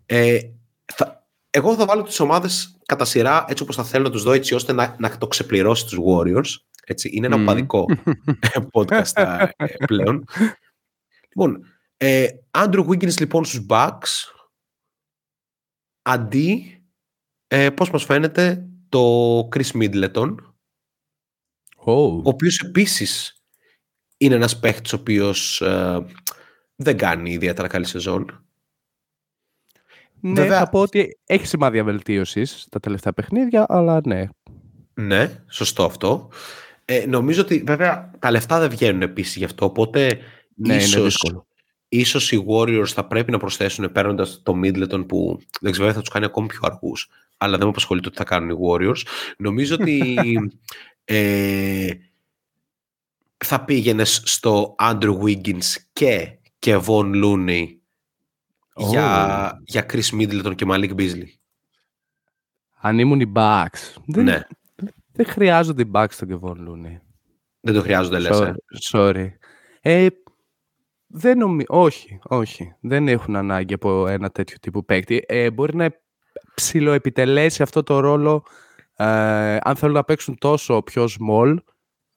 Ε, 0.06 0.40
θα, 0.86 1.26
εγώ 1.50 1.76
θα 1.76 1.86
βάλω 1.86 2.04
τις 2.04 2.20
ομάδες 2.20 2.78
κατά 2.86 3.06
σειρά 3.06 3.46
έτσι 3.48 3.64
όπως 3.64 3.76
θα 3.76 3.84
θέλω 3.84 4.04
να 4.04 4.10
τους 4.10 4.24
δω 4.24 4.32
έτσι 4.32 4.54
ώστε 4.54 4.74
να, 4.74 4.96
να 5.00 5.18
το 5.18 5.28
ξεπληρώσει 5.28 5.86
τους 5.86 5.98
Warriors. 6.06 6.56
Έτσι. 6.86 7.10
Είναι 7.14 7.26
ένα 7.26 7.38
mm. 7.38 7.42
οπαδικό 7.42 7.86
podcast 8.74 9.12
ε, 9.14 9.46
πλέον. 9.86 10.26
Λοιπόν, 11.36 11.66
ε, 11.98 12.28
Andrew 12.52 12.88
Wiggins 12.88 13.20
λοιπόν 13.20 13.46
στους 13.46 13.66
Bucks 13.70 14.40
αντί 16.02 16.82
ε, 17.48 17.70
πώς 17.70 17.92
μας 17.92 18.04
φαίνεται 18.04 18.66
το 18.90 19.40
Chris 19.40 19.72
Middleton 19.74 20.36
oh. 21.86 22.24
ο 22.24 22.30
οποίος 22.30 22.60
επίσης 22.60 23.44
είναι 24.18 24.36
ένας 24.36 24.60
παίχτης 24.60 24.94
ο 24.94 24.96
οποίος 24.96 25.62
ε, 25.62 26.06
δεν 26.76 26.98
κάνει 26.98 27.32
ιδιαίτερα 27.32 27.68
καλή 27.68 27.86
σεζόν. 27.86 28.46
Ναι, 30.20 30.42
Βέβαια... 30.42 30.60
θα 30.60 30.70
πω 30.70 30.80
ότι 30.80 31.20
έχει 31.26 31.46
σημάδια 31.46 31.84
βελτίωσης 31.84 32.68
τα 32.70 32.80
τελευταία 32.80 33.14
παιχνίδια, 33.14 33.66
αλλά 33.70 34.02
ναι. 34.06 34.28
Ναι, 34.94 35.44
σωστό 35.50 35.86
αυτό. 35.86 36.30
Ε, 36.86 37.06
νομίζω 37.06 37.42
ότι 37.42 37.64
βέβαια 37.66 38.12
τα 38.20 38.32
λεφτά 38.32 38.60
δεν 38.60 38.70
βγαίνουν 38.70 39.02
επίσης 39.02 39.36
γι' 39.36 39.44
αυτό, 39.44 39.66
οπότε 39.66 40.20
ναι, 40.56 40.76
ίσως 40.76 41.18
ίσως 41.94 42.32
οι 42.32 42.46
Warriors 42.48 42.88
θα 42.88 43.06
πρέπει 43.08 43.32
να 43.32 43.38
προσθέσουν 43.38 43.92
παίρνοντας 43.92 44.42
το 44.44 44.60
Middleton 44.64 45.08
που 45.08 45.40
δεν 45.62 45.72
ξέρω 45.72 45.94
θα 45.94 46.00
τους 46.00 46.10
κάνει 46.10 46.26
ακόμη 46.26 46.48
πιο 46.48 46.60
αργούς. 46.62 47.10
Αλλά 47.38 47.52
δεν 47.52 47.64
με 47.64 47.70
απασχολεί 47.70 48.02
το 48.02 48.10
τι 48.10 48.18
θα 48.18 48.24
κάνουν 48.24 48.50
οι 48.50 48.58
Warriors. 48.68 49.02
Νομίζω 49.38 49.76
ότι 49.76 50.16
ε, 51.04 51.90
θα 53.38 53.66
πήγαινες 53.66 54.22
στο 54.26 54.76
Andrew 54.80 55.20
Wiggins 55.20 55.76
και 55.94 56.38
Kevon 56.60 57.24
Looney 57.24 57.66
oh. 58.74 58.88
για, 58.90 59.62
για 59.66 59.86
Chris 59.92 60.22
Middleton 60.22 60.56
και 60.56 60.66
Malik 60.70 60.96
Beasley. 60.96 61.30
Αν 62.82 63.00
ήμουν 63.00 63.20
οι 63.20 63.32
Bucks. 63.36 63.96
Δεν, 64.06 64.24
ναι. 64.24 64.42
δεν 65.12 65.26
χρειάζονται 65.26 65.82
οι 65.82 65.92
Bucks 65.94 66.12
στον 66.12 66.28
Kevon 66.32 66.56
Looney. 66.56 66.98
Δεν 67.60 67.74
το 67.74 67.82
χρειάζονται, 67.82 68.20
λες, 68.20 68.38
sorry. 68.38 68.48
Ε. 68.48 68.78
sorry. 68.92 69.30
Ε, 69.82 70.08
δεν 71.14 71.38
νομι... 71.38 71.64
Όχι, 71.68 72.20
όχι. 72.24 72.76
Δεν 72.80 73.08
έχουν 73.08 73.36
ανάγκη 73.36 73.74
από 73.74 74.08
ένα 74.08 74.30
τέτοιο 74.30 74.58
τύπου 74.62 74.86
παίκτη. 74.86 75.24
Ε, 75.28 75.52
μπορεί 75.52 75.76
να 75.76 75.92
ψηλοεπιτελέσει 76.56 77.62
αυτό 77.62 77.84
το 77.84 78.00
ρόλο 78.00 78.44
ε, 78.96 79.58
αν 79.62 79.76
θέλουν 79.76 79.96
να 79.96 80.04
παίξουν 80.04 80.38
τόσο 80.38 80.82
πιο 80.82 81.08
small 81.20 81.56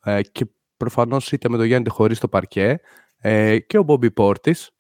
ε, 0.05 0.23
και 0.23 0.47
προφανώς 0.77 1.33
είτε 1.33 1.49
με 1.49 1.57
το 1.57 1.65
Γιάννη 1.65 1.89
χωρίς 1.89 2.19
το 2.19 2.29
παρκέ 2.29 2.81
ε, 3.19 3.59
και 3.59 3.79
ο 3.79 3.83
Μπόμπι 3.83 4.11
Πόρτις 4.11 4.71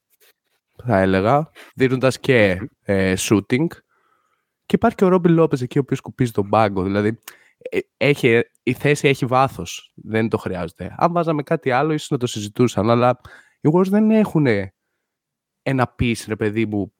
θα 0.84 0.98
έλεγα, 0.98 1.50
δίνοντας 1.74 2.20
και 2.20 2.68
ε, 2.82 3.14
shooting 3.18 3.66
και 4.66 4.74
υπάρχει 4.74 4.96
και 4.96 5.04
ο 5.04 5.08
Ρόμπι 5.08 5.28
Λόπεζ 5.28 5.62
εκεί 5.62 5.78
ο 5.78 5.80
οποίος 5.80 5.98
σκουπίζει 5.98 6.32
τον 6.32 6.48
πάγκο 6.48 6.82
δηλαδή 6.82 7.18
ε, 7.58 7.78
έχει, 7.96 8.42
η 8.62 8.72
θέση 8.72 9.08
έχει 9.08 9.26
βάθος, 9.26 9.92
δεν 9.94 10.28
το 10.28 10.38
χρειάζεται. 10.38 10.94
Αν 10.98 11.12
βάζαμε 11.12 11.42
κάτι 11.42 11.70
άλλο 11.70 11.92
ίσως 11.92 12.10
να 12.10 12.18
το 12.18 12.26
συζητούσαν, 12.26 12.90
αλλά 12.90 13.20
οι 13.64 13.70
Warriors 13.72 13.88
δεν 13.88 14.10
έχουν 14.10 14.46
ένα 15.62 15.94
piece, 15.98 16.24
ρε 16.26 16.36
παιδί 16.36 16.66
μου, 16.66 16.92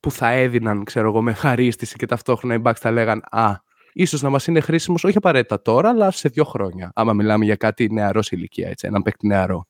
που 0.00 0.10
θα 0.10 0.28
έδιναν, 0.28 0.84
ξέρω 0.84 1.08
εγώ, 1.08 1.22
μ' 1.22 1.32
ευχαρίστηση 1.32 1.96
και 1.96 2.06
ταυτόχρονα 2.06 2.54
οι 2.54 2.60
Bucks 2.64 2.76
θα 2.76 2.90
λέγαν 2.90 3.22
«Α, 3.30 3.54
ίσως 3.92 4.22
να 4.22 4.30
μας 4.30 4.46
είναι 4.46 4.60
χρήσιμος, 4.60 5.04
όχι 5.04 5.16
απαραίτητα 5.16 5.62
τώρα, 5.62 5.88
αλλά 5.88 6.10
σε 6.10 6.28
δύο 6.28 6.44
χρόνια». 6.44 6.90
Άμα 6.94 7.12
μιλάμε 7.12 7.44
για 7.44 7.56
κάτι 7.56 7.92
νεαρό 7.92 8.22
σε 8.22 8.36
ηλικία, 8.36 8.68
έτσι, 8.68 8.86
έναν 8.86 9.02
παίκτη 9.02 9.26
νεαρό. 9.26 9.66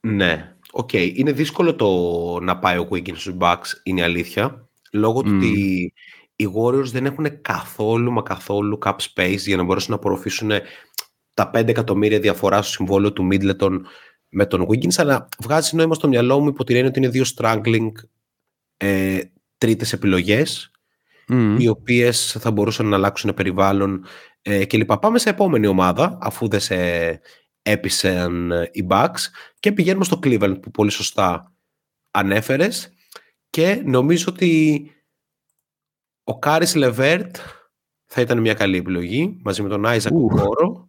Ναι, 0.00 0.56
OK. 0.72 0.90
Okay. 0.92 1.12
Είναι 1.14 1.32
δύσκολο 1.32 1.74
το 1.74 1.88
να 2.40 2.58
πάει 2.58 2.78
ο 2.78 2.88
Wiggins 2.90 3.16
στους 3.16 3.36
Bucks, 3.38 3.66
είναι 3.82 4.02
αλήθεια. 4.02 4.68
Λόγω 4.92 5.22
του 5.22 5.32
ότι 5.34 5.92
οι 6.36 6.48
Warriors 6.56 6.84
δεν 6.84 7.06
έχουν 7.06 7.40
καθόλου 7.40 8.12
μα 8.12 8.22
καθόλου 8.22 8.78
cap 8.84 8.96
space 9.14 9.38
για 9.38 9.56
να 9.56 9.62
μπορέσουν 9.62 9.90
να 9.90 9.96
απορροφήσουν 9.96 10.50
τα 11.34 11.50
5 11.54 11.68
εκατομμύρια 11.68 12.20
διαφορά 12.20 12.62
στο 12.62 12.72
συμβόλαιο 12.72 13.12
του 13.12 13.28
Middleton 13.32 13.80
με 14.28 14.46
τον 14.46 14.66
Wiggins, 14.68 14.94
αλλά 14.96 15.28
βγάζει 15.38 15.76
νόημα 15.76 15.94
στο 15.94 16.08
μυαλό 16.08 16.40
μου 16.40 16.48
υπό 16.48 16.64
τη 16.64 16.82
ότι 16.82 16.98
είναι 16.98 17.08
δύο 17.08 17.24
struggling 17.36 17.92
ε, 18.76 19.20
τρίτες 19.58 19.92
επιλογές 19.92 20.70
οι 21.58 21.68
οποίες 21.68 22.36
θα 22.40 22.50
μπορούσαν 22.50 22.86
να 22.86 22.96
αλλάξουν 22.96 23.34
περιβάλλον 23.34 24.04
ε, 24.42 24.64
κλπ. 24.64 24.96
Πάμε 24.96 25.18
σε 25.18 25.30
επόμενη 25.30 25.66
ομάδα, 25.66 26.18
αφού 26.20 26.48
δεν 26.48 26.60
σε 26.60 27.20
έπεισαν 27.62 28.52
οι 28.72 28.86
Bucks 28.88 29.20
και 29.60 29.72
πηγαίνουμε 29.72 30.04
στο 30.04 30.18
Cleveland 30.22 30.58
που 30.62 30.70
πολύ 30.70 30.90
σωστά 30.90 31.52
ανέφερες. 32.10 32.92
Και 33.50 33.82
νομίζω 33.84 34.24
ότι 34.28 34.82
ο 36.24 36.38
Κάρις 36.38 36.74
Λεβέρτ 36.74 37.36
θα 38.06 38.20
ήταν 38.20 38.40
μια 38.40 38.54
καλή 38.54 38.76
επιλογή 38.76 39.40
μαζί 39.42 39.62
με 39.62 39.68
τον 39.68 39.86
Άιζακ 39.86 40.12
Οκόρο 40.12 40.86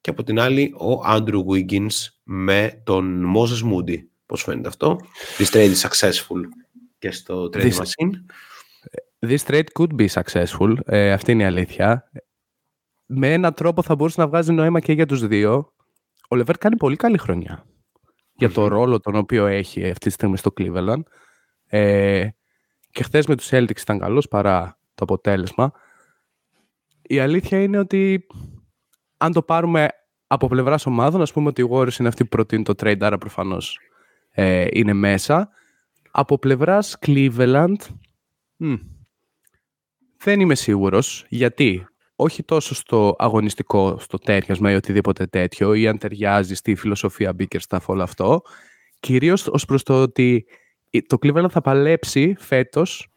και 0.00 0.10
από 0.10 0.22
την 0.22 0.40
άλλη 0.40 0.74
ο 0.74 1.02
Andrew 1.06 1.44
Wiggins 1.44 2.06
με 2.30 2.82
τον 2.84 3.34
Moses 3.36 3.72
Moody. 3.72 3.98
Πώς 4.26 4.42
φαίνεται 4.42 4.68
αυτό; 4.68 5.00
This 5.38 5.46
trade 5.46 5.72
is 5.72 5.88
successful 5.88 6.40
και 6.98 7.10
στο 7.10 7.50
trade 7.52 7.62
this, 7.62 7.76
machine. 7.76 8.12
This 9.28 9.38
trade 9.46 9.64
could 9.78 9.96
be 9.96 10.08
successful. 10.08 10.74
Ε, 10.84 11.12
αυτή 11.12 11.32
είναι 11.32 11.42
η 11.42 11.46
αλήθεια. 11.46 12.10
Με 13.06 13.32
έναν 13.32 13.54
τρόπο 13.54 13.82
θα 13.82 13.94
μπορούσε 13.94 14.20
να 14.20 14.26
βγάζει 14.26 14.52
νόημα 14.52 14.80
και 14.80 14.92
για 14.92 15.06
τους 15.06 15.26
δύο. 15.26 15.72
Ο 16.28 16.36
Λεβέρ 16.36 16.58
κάνει 16.58 16.76
πολύ 16.76 16.96
καλή 16.96 17.18
χρονιά 17.18 17.64
για 18.34 18.50
το 18.50 18.68
ρόλο 18.68 19.00
τον 19.00 19.14
οποίο 19.14 19.46
έχει 19.46 19.90
αυτή 19.90 20.06
τη 20.06 20.10
στιγμή 20.10 20.36
στο 20.36 20.52
Cleveland. 20.56 21.02
Ε, 21.66 22.28
και 22.90 23.02
χθες 23.02 23.26
με 23.26 23.36
τους 23.36 23.48
Celtics 23.50 23.80
ήταν 23.80 23.98
καλός 23.98 24.28
παρά 24.28 24.78
το 24.94 25.04
αποτέλεσμα. 25.04 25.72
Η 27.02 27.18
αλήθεια 27.18 27.62
είναι 27.62 27.78
ότι 27.78 28.26
αν 29.16 29.32
το 29.32 29.42
πάρουμε 29.42 29.88
από 30.30 30.46
πλευράς 30.46 30.86
ομάδων, 30.86 31.20
ας 31.20 31.32
πούμε 31.32 31.48
ότι 31.48 31.62
οι 31.62 31.68
Warriors 31.70 31.98
είναι 31.98 32.08
αυτοί 32.08 32.22
που 32.22 32.28
προτείνουν 32.28 32.64
το 32.64 32.74
trade, 32.82 33.00
άρα 33.00 33.18
προφανώς 33.18 33.78
ε, 34.30 34.66
είναι 34.70 34.92
μέσα. 34.92 35.48
Από 36.10 36.38
πλευράς 36.38 36.96
Cleveland, 37.06 37.76
δεν 40.16 40.40
είμαι 40.40 40.54
σίγουρος 40.54 41.26
γιατί 41.28 41.86
όχι 42.16 42.42
τόσο 42.42 42.74
στο 42.74 43.14
αγωνιστικό, 43.18 43.98
στο 43.98 44.18
τέριασμα 44.18 44.72
ή 44.72 44.74
οτιδήποτε 44.74 45.26
τέτοιο, 45.26 45.74
ή 45.74 45.88
αν 45.88 45.98
ταιριάζει 45.98 46.54
στη 46.54 46.74
φιλοσοφία 46.74 47.34
Bickerstaff 47.38 47.84
όλο 47.86 48.02
αυτό, 48.02 48.42
κυρίως 49.00 49.46
ως 49.46 49.64
προς 49.64 49.82
το 49.82 50.02
ότι 50.02 50.46
το 51.06 51.16
Cleveland 51.20 51.50
θα 51.50 51.60
παλέψει 51.60 52.34
φέτος 52.38 53.08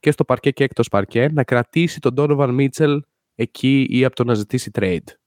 και 0.00 0.10
στο 0.10 0.24
παρκέ 0.24 0.50
και 0.50 0.64
εκτός 0.64 0.88
παρκέ 0.88 1.28
να 1.32 1.44
κρατήσει 1.44 2.00
τον 2.00 2.14
Donovan 2.16 2.60
Mitchell 2.60 2.98
εκεί 3.34 3.86
ή 3.90 4.04
από 4.04 4.14
το 4.14 4.24
να 4.24 4.34
ζητήσει 4.34 4.70
trade. 4.74 5.19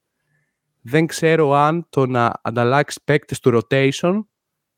Δεν 0.86 1.06
ξέρω 1.06 1.52
αν 1.52 1.86
το 1.88 2.06
να 2.06 2.32
ανταλλάξεις 2.42 3.02
παίκτες 3.04 3.40
του 3.40 3.60
rotation 3.60 4.24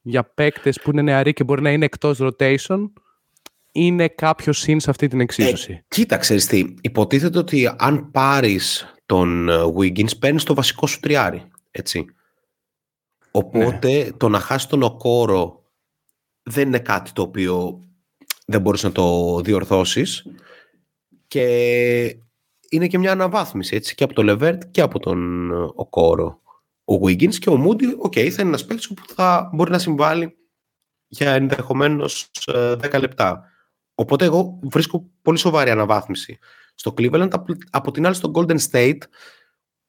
για 0.01 0.25
παίκτες 0.25 0.81
που 0.81 0.91
είναι 0.91 1.03
νεαροί 1.03 1.33
και 1.33 1.45
μπορεί 1.45 1.63
να 1.63 1.71
είναι 1.71 1.85
εκτός 1.85 2.19
rotation 2.21 2.91
είναι 3.73 4.09
κάποιο 4.09 4.53
συν 4.53 4.81
σε 4.81 4.91
αυτή 4.91 5.09
την 5.09 5.21
εξίσωση. 5.21 5.73
Ε, 5.73 5.85
κοίταξε, 5.89 6.35
τι. 6.35 6.75
Υποτίθεται 6.81 7.39
ότι 7.39 7.75
αν 7.79 8.11
πάρεις 8.11 8.95
τον 9.07 9.49
ε, 9.49 9.63
Wiggins, 9.79 10.19
παίρνεις 10.19 10.45
το 10.45 10.55
βασικό 10.55 10.87
σου 10.87 11.01
τριάρι. 11.01 11.51
Έτσι. 11.71 12.05
Οπότε 13.31 13.89
ναι. 13.89 14.11
το 14.11 14.29
να 14.29 14.41
χάσεις 14.41 14.69
τον 14.69 14.83
Οκόρο 14.83 15.63
δεν 16.43 16.67
είναι 16.67 16.79
κάτι 16.79 17.13
το 17.13 17.23
οποίο 17.23 17.81
δεν 18.47 18.61
μπορείς 18.61 18.83
να 18.83 18.93
το 18.93 19.41
διορθώσεις 19.41 20.27
και 21.29 22.17
είναι 22.77 22.87
και 22.87 22.99
μια 22.99 23.13
αναβάθμιση 23.13 23.77
έτσι, 23.77 23.95
και 23.95 24.05
από 24.05 24.15
τον 24.15 24.25
Λεβέρτ 24.25 24.63
και 24.71 24.81
από 24.81 24.99
τον 24.99 25.51
ε, 25.51 25.69
Οκόρο. 25.75 26.41
Ο 26.85 26.95
Wiggins 26.95 27.35
και 27.35 27.51
ο 27.51 27.65
Moody, 27.65 27.97
OK, 27.99 28.13
okay, 28.13 28.29
θα 28.29 28.41
είναι 28.41 28.49
ένας 28.49 28.65
παίκτης 28.65 28.89
που 28.89 28.95
θα 29.15 29.51
μπορεί 29.53 29.71
να 29.71 29.79
συμβάλλει 29.79 30.37
για 31.09 31.33
ενδεχομένως 31.33 32.31
10 32.53 32.93
ε, 32.93 32.99
λεπτά. 32.99 33.51
Οπότε 33.95 34.25
εγώ 34.25 34.59
βρίσκω 34.63 35.11
πολύ 35.23 35.39
σοβαρή 35.39 35.71
αναβάθμιση. 35.71 36.39
Στο 36.75 36.95
Cleveland, 36.99 37.29
από 37.71 37.91
την 37.91 38.07
άλλη 38.07 38.15
στο 38.15 38.31
Golden 38.35 38.59
State, 38.71 38.99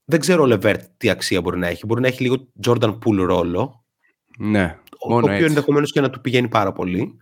δεν 0.04 0.20
ξέρω 0.20 0.44
ο 0.44 0.46
Λεβέρτ 0.46 0.82
τι 0.98 1.10
αξία 1.10 1.42
μπορεί 1.42 1.58
να 1.58 1.68
έχει. 1.68 1.86
Μπορεί 1.86 2.02
να 2.02 2.08
έχει 2.08 2.22
λίγο 2.22 2.48
Jordan 2.68 2.98
Poole 2.98 3.26
ρόλο. 3.26 3.86
Ναι, 4.38 4.80
μόνο 5.08 5.28
το 5.28 5.34
οποίο 5.34 5.46
ενδεχομένως 5.46 5.92
και 5.92 6.02
να 6.02 6.10
του 6.10 6.22
πηγαίνει 6.22 6.48
πάρα 6.48 6.72
πολύ. 6.72 7.18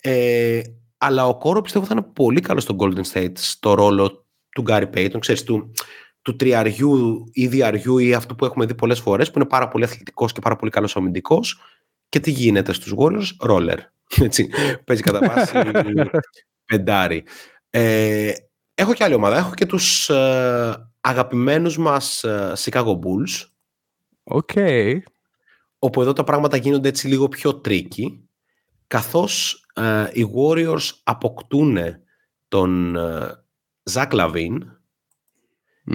Ε, 0.00 0.60
αλλά 0.98 1.26
ο 1.26 1.38
Κόρο 1.38 1.60
πιστεύω 1.60 1.84
θα 1.84 1.94
είναι 1.96 2.06
πολύ 2.12 2.40
καλό 2.40 2.60
στο 2.60 2.76
Golden 2.78 3.02
State 3.12 3.32
στο 3.34 3.74
ρόλο 3.74 4.26
του 4.52 4.62
Γκάρι 4.62 4.90
Payton, 4.94 5.18
ξέρεις, 5.18 5.42
του, 5.42 5.72
του 6.22 6.36
τριαριού 6.36 7.24
ή 7.32 7.46
διαριού 7.46 7.98
ή 7.98 8.14
αυτού 8.14 8.34
που 8.34 8.44
έχουμε 8.44 8.66
δει 8.66 8.74
πολλές 8.74 9.00
φορές, 9.00 9.30
που 9.30 9.38
είναι 9.38 9.48
πάρα 9.48 9.68
πολύ 9.68 9.84
αθλητικός 9.84 10.32
και 10.32 10.40
πάρα 10.40 10.56
πολύ 10.56 10.70
καλός 10.70 10.96
αμυντικός 10.96 11.60
και 12.08 12.20
τι 12.20 12.30
γίνεται 12.30 12.72
στους 12.72 12.94
Warriors, 12.96 13.48
roller. 13.48 13.78
Έτσι, 14.26 14.50
παίζει 14.84 15.02
κατά 15.02 15.28
βάση 15.28 15.52
πεντάρι. 16.66 17.24
Ε, 17.70 18.32
έχω 18.74 18.94
και 18.94 19.04
άλλη 19.04 19.14
ομάδα. 19.14 19.36
Έχω 19.36 19.54
και 19.54 19.66
τους 19.66 20.08
ε, 20.08 20.90
αγαπημένους 21.00 21.78
μας 21.78 22.24
ε, 22.24 22.52
Chicago 22.56 22.92
Bulls. 22.92 23.46
OK. 24.22 24.50
Okay. 24.54 24.98
Όπου 25.78 26.00
εδώ 26.00 26.12
τα 26.12 26.24
πράγματα 26.24 26.56
γίνονται 26.56 26.88
έτσι 26.88 27.08
λίγο 27.08 27.28
πιο 27.28 27.60
tricky. 27.64 28.18
Καθώς 28.86 29.64
ε, 29.74 30.08
οι 30.12 30.26
Warriors 30.36 30.90
αποκτούν 31.02 31.78
τον 32.48 32.96
Ζακ 33.90 34.12
Λαβίν 34.12 34.78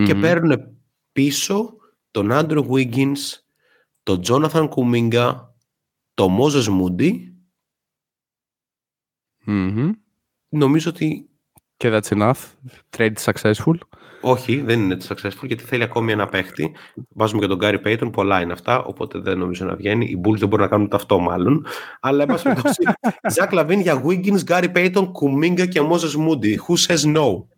και 0.06 0.16
παίρνουν 0.16 0.78
πίσω 1.12 1.76
τον 2.12 2.32
Άντρου 2.32 2.66
Wiggins, 2.70 3.40
τον 4.04 4.22
Τζόναθαν 4.22 4.68
Κουμίγκα, 4.68 5.56
τον 6.14 6.32
Μόζες 6.32 6.70
Νομίζω 10.50 10.90
ότι... 10.90 11.30
Και 11.78 11.90
that's 11.92 12.18
enough. 12.18 12.36
Trade 12.98 13.14
successful. 13.16 13.76
Όχι, 14.22 14.62
δεν 14.62 14.80
είναι 14.80 14.98
successful 15.08 15.44
γιατί 15.44 15.64
θέλει 15.64 15.84
ακόμη 15.84 16.12
ένα 16.12 16.28
παίχτη. 16.28 16.72
Βάζουμε 17.10 17.42
και 17.42 17.48
τον 17.48 17.60
Gary 17.62 17.86
Payton, 17.86 18.12
πολλά 18.12 18.42
είναι 18.42 18.54
αυτά, 18.54 18.84
οπότε 18.84 19.20
δεν 19.20 19.38
νομίζω 19.38 19.66
να 19.66 19.76
βγαίνει. 19.76 20.06
Οι 20.06 20.22
Bulls 20.24 20.38
δεν 20.38 20.48
μπορούν 20.48 20.66
να 20.66 20.72
κάνουν 20.72 20.88
το 20.88 20.96
αυτό 20.96 21.20
μάλλον. 21.20 21.66
Αλλά 22.00 22.22
εν 22.22 22.28
πάση 22.28 22.44
περιπτώσει, 22.44 22.84
Ζακ 23.36 23.52
Λαβίν 23.52 23.80
για 23.80 24.04
Wiggins, 24.06 24.44
Gary 24.46 24.72
Payton, 24.76 25.12
Kuminga 25.12 25.68
και 25.68 25.82
Moses 25.82 26.28
Moody. 26.28 26.56
Who 26.68 26.76
says 26.88 27.16
no? 27.16 27.55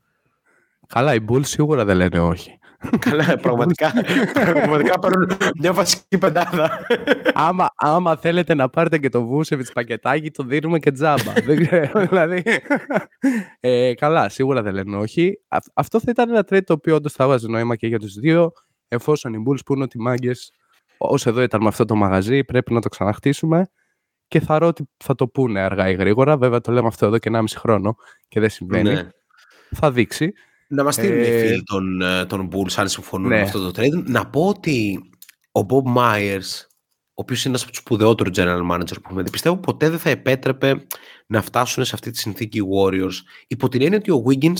Καλά, 0.88 1.14
οι 1.14 1.26
Bulls 1.30 1.46
σίγουρα 1.46 1.86
δεν 1.86 1.96
λένε 1.96 2.20
όχι. 2.20 2.58
Καλά, 3.00 3.38
πραγματικά, 3.42 3.94
πραγματικά 4.34 5.00
παίρνουν 5.00 5.32
μια 5.60 5.74
βασική 5.74 6.18
πεντάδα. 6.18 6.86
άμα, 7.34 7.70
άμα 7.76 8.16
θέλετε 8.16 8.54
να 8.54 8.70
πάρετε 8.70 8.98
και 8.98 9.10
το 9.10 9.26
Βούσεβιτς 9.26 9.72
πακετάκι, 9.72 10.32
το 10.32 10.44
δίνουμε 10.44 10.80
και 10.80 10.92
τζάμπα. 10.92 11.34
δεν 11.46 11.68
ξέρω, 11.68 12.06
δηλαδή. 12.08 12.44
Ε, 13.60 13.94
καλά, 13.94 14.30
σίγουρα 14.30 14.62
δεν 14.62 14.74
λένε 14.74 14.98
όχι. 14.98 15.34
Αυτό 15.74 16.00
θα 16.00 16.12
ήταν 16.12 16.30
ένα 16.30 16.44
τρίτο 16.44 16.66
το 16.66 16.74
οποίο 16.74 16.96
όντως 16.96 17.14
θα 17.14 17.28
βάζει 17.28 17.48
νόημα 17.48 17.76
και 17.76 17.88
για 17.88 18.00
τους 18.00 18.14
δύο, 18.14 18.52
εφόσον 18.88 19.34
οι 19.34 19.44
Bulls 19.48 19.66
πούνε 19.66 19.84
ότι 19.84 20.00
μάγκες, 20.00 20.52
όσο 20.98 21.30
εδώ 21.30 21.42
ήταν 21.42 21.62
με 21.62 21.68
αυτό 21.68 21.86
το 21.86 21.96
μαγαζί, 21.96 22.44
πρέπει 22.44 22.74
να 22.74 22.82
το 22.82 22.90
ξαναχτίσουμε 22.90 23.70
και 24.28 24.40
θα 24.40 24.60
ρω 24.60 24.68
ότι 24.68 24.90
θα 25.04 25.16
το 25.16 25.28
πούνε 25.28 25.60
αργά 25.60 25.90
ή 25.90 25.94
γρήγορα. 25.94 26.38
Βέβαια 26.38 26.62
το 26.62 26.72
λέμε 26.72 26.88
αυτό 26.88 27.06
εδώ 27.06 27.18
και 27.18 27.30
1,5 27.34 27.44
χρόνο 27.58 27.96
και 28.28 28.40
δεν 28.40 28.50
συμβαίνει. 28.50 28.94
Ναι. 28.94 29.08
Θα 29.76 29.92
δείξει. 29.92 30.34
Να 30.68 30.84
μας 30.84 30.93
στείλουν 30.93 31.20
οι 31.20 31.24
φίλοι 31.24 31.63
των, 31.63 32.01
ε, 32.01 32.26
των 32.26 32.49
Bulls 32.51 32.74
αν 32.76 32.89
συμφωνούν 32.89 33.28
ναι. 33.28 33.36
με 33.36 33.41
αυτό 33.41 33.72
το 33.72 33.82
trade. 33.82 34.03
Να 34.05 34.30
πω 34.30 34.47
ότι 34.47 34.99
ο 35.51 35.59
Bob 35.70 35.97
Myers, 35.97 36.65
ο 37.13 37.22
οποίος 37.22 37.39
είναι 37.39 37.49
ένας 37.49 37.61
από 37.61 37.72
τους 37.72 37.80
σπουδαιότερου 37.80 38.30
general 38.36 38.72
manager 38.72 38.93
που 38.93 39.01
έχουμε 39.05 39.24
δει, 39.24 39.30
πιστεύω 39.30 39.57
ποτέ 39.57 39.89
δεν 39.89 39.99
θα 39.99 40.09
επέτρεπε 40.09 40.88
να 41.28 41.41
φτάσουν 41.41 41.86
σε 41.86 41.95
αυτή 41.95 42.11
τη 42.11 42.18
συνθήκη 42.18 42.57
οι 42.57 42.68
Warriors. 42.76 43.15
Υπό 43.47 43.70
την 43.70 43.82
έννοια 43.82 43.97
ότι 43.97 44.11
ο 44.11 44.24
Wiggins 44.28 44.59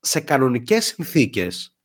σε 0.00 0.20
κανονικές 0.20 0.84
συνθήκες 0.86 1.76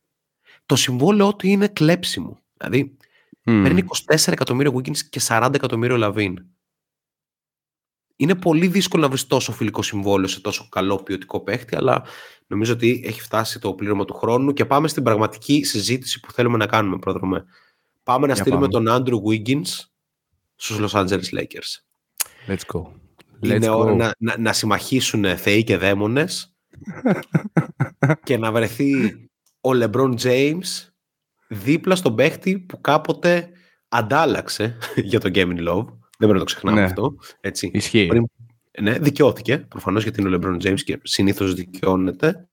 το 0.66 0.76
συμβόλαιό 0.76 1.36
του 1.36 1.46
είναι 1.46 1.68
κλέψιμο. 1.68 2.38
Δηλαδή, 2.56 2.96
mm. 3.44 3.60
παίρνει 3.62 3.84
24 4.12 4.32
εκατομμύρια 4.32 4.72
Wiggins 4.72 4.98
και 4.98 5.20
40 5.28 5.50
εκατομμύρια 5.54 5.96
Λαβίν 5.96 6.54
είναι 8.16 8.34
πολύ 8.34 8.66
δύσκολο 8.66 9.02
να 9.02 9.08
βρεις 9.08 9.26
τόσο 9.26 9.52
φιλικό 9.52 9.82
συμβόλαιο 9.82 10.28
σε 10.28 10.40
τόσο 10.40 10.68
καλό 10.68 11.02
ποιοτικό 11.02 11.40
παίχτη, 11.40 11.76
αλλά 11.76 12.02
νομίζω 12.54 12.72
ότι 12.72 13.02
έχει 13.06 13.20
φτάσει 13.20 13.60
το 13.60 13.72
πλήρωμα 13.72 14.04
του 14.04 14.14
χρόνου 14.14 14.52
και 14.52 14.64
πάμε 14.64 14.88
στην 14.88 15.02
πραγματική 15.02 15.64
συζήτηση 15.64 16.20
που 16.20 16.32
θέλουμε 16.32 16.56
να 16.56 16.66
κάνουμε, 16.66 16.98
πρόδρομε. 16.98 17.44
Πάμε 18.02 18.26
να 18.26 18.34
στείλουμε 18.34 18.68
τον 18.68 18.86
Andrew 18.88 19.18
Wiggins 19.28 19.88
στους 20.54 20.78
Los 20.80 21.00
Angeles 21.00 21.38
Lakers. 21.38 21.82
Let's 22.48 22.74
go. 22.74 22.82
είναι 23.40 23.68
ώρα 23.68 23.94
να, 23.94 24.14
να, 24.18 24.38
να 24.38 24.52
συμμαχήσουν 24.52 25.36
θεοί 25.36 25.64
και 25.64 25.76
δαίμονες 25.76 26.54
και 28.24 28.38
να 28.38 28.52
βρεθεί 28.52 29.14
ο 29.60 29.70
LeBron 29.72 30.14
James 30.22 30.88
δίπλα 31.48 31.96
στον 31.96 32.14
παίχτη 32.14 32.58
που 32.58 32.80
κάποτε 32.80 33.50
αντάλλαξε 33.88 34.76
για 35.10 35.20
τον 35.20 35.30
Gaming 35.34 35.68
Love 35.68 35.86
δεν 36.18 36.28
πρέπει 36.28 36.32
να 36.32 36.38
το 36.38 36.44
ξεχνάμε 36.44 36.80
ναι. 36.80 36.86
αυτό. 36.86 37.14
Έτσι. 37.40 37.70
Ισχύει. 37.74 38.06
Πριν, 38.06 38.30
ναι, 38.80 38.98
δικαιώθηκε 38.98 39.58
προφανώς 39.58 40.02
γιατί 40.02 40.20
είναι 40.20 40.36
ο 40.36 40.38
LeBron 40.42 40.66
James 40.66 40.80
και 40.84 41.00
συνήθως 41.02 41.54
δικαιώνεται. 41.54 42.48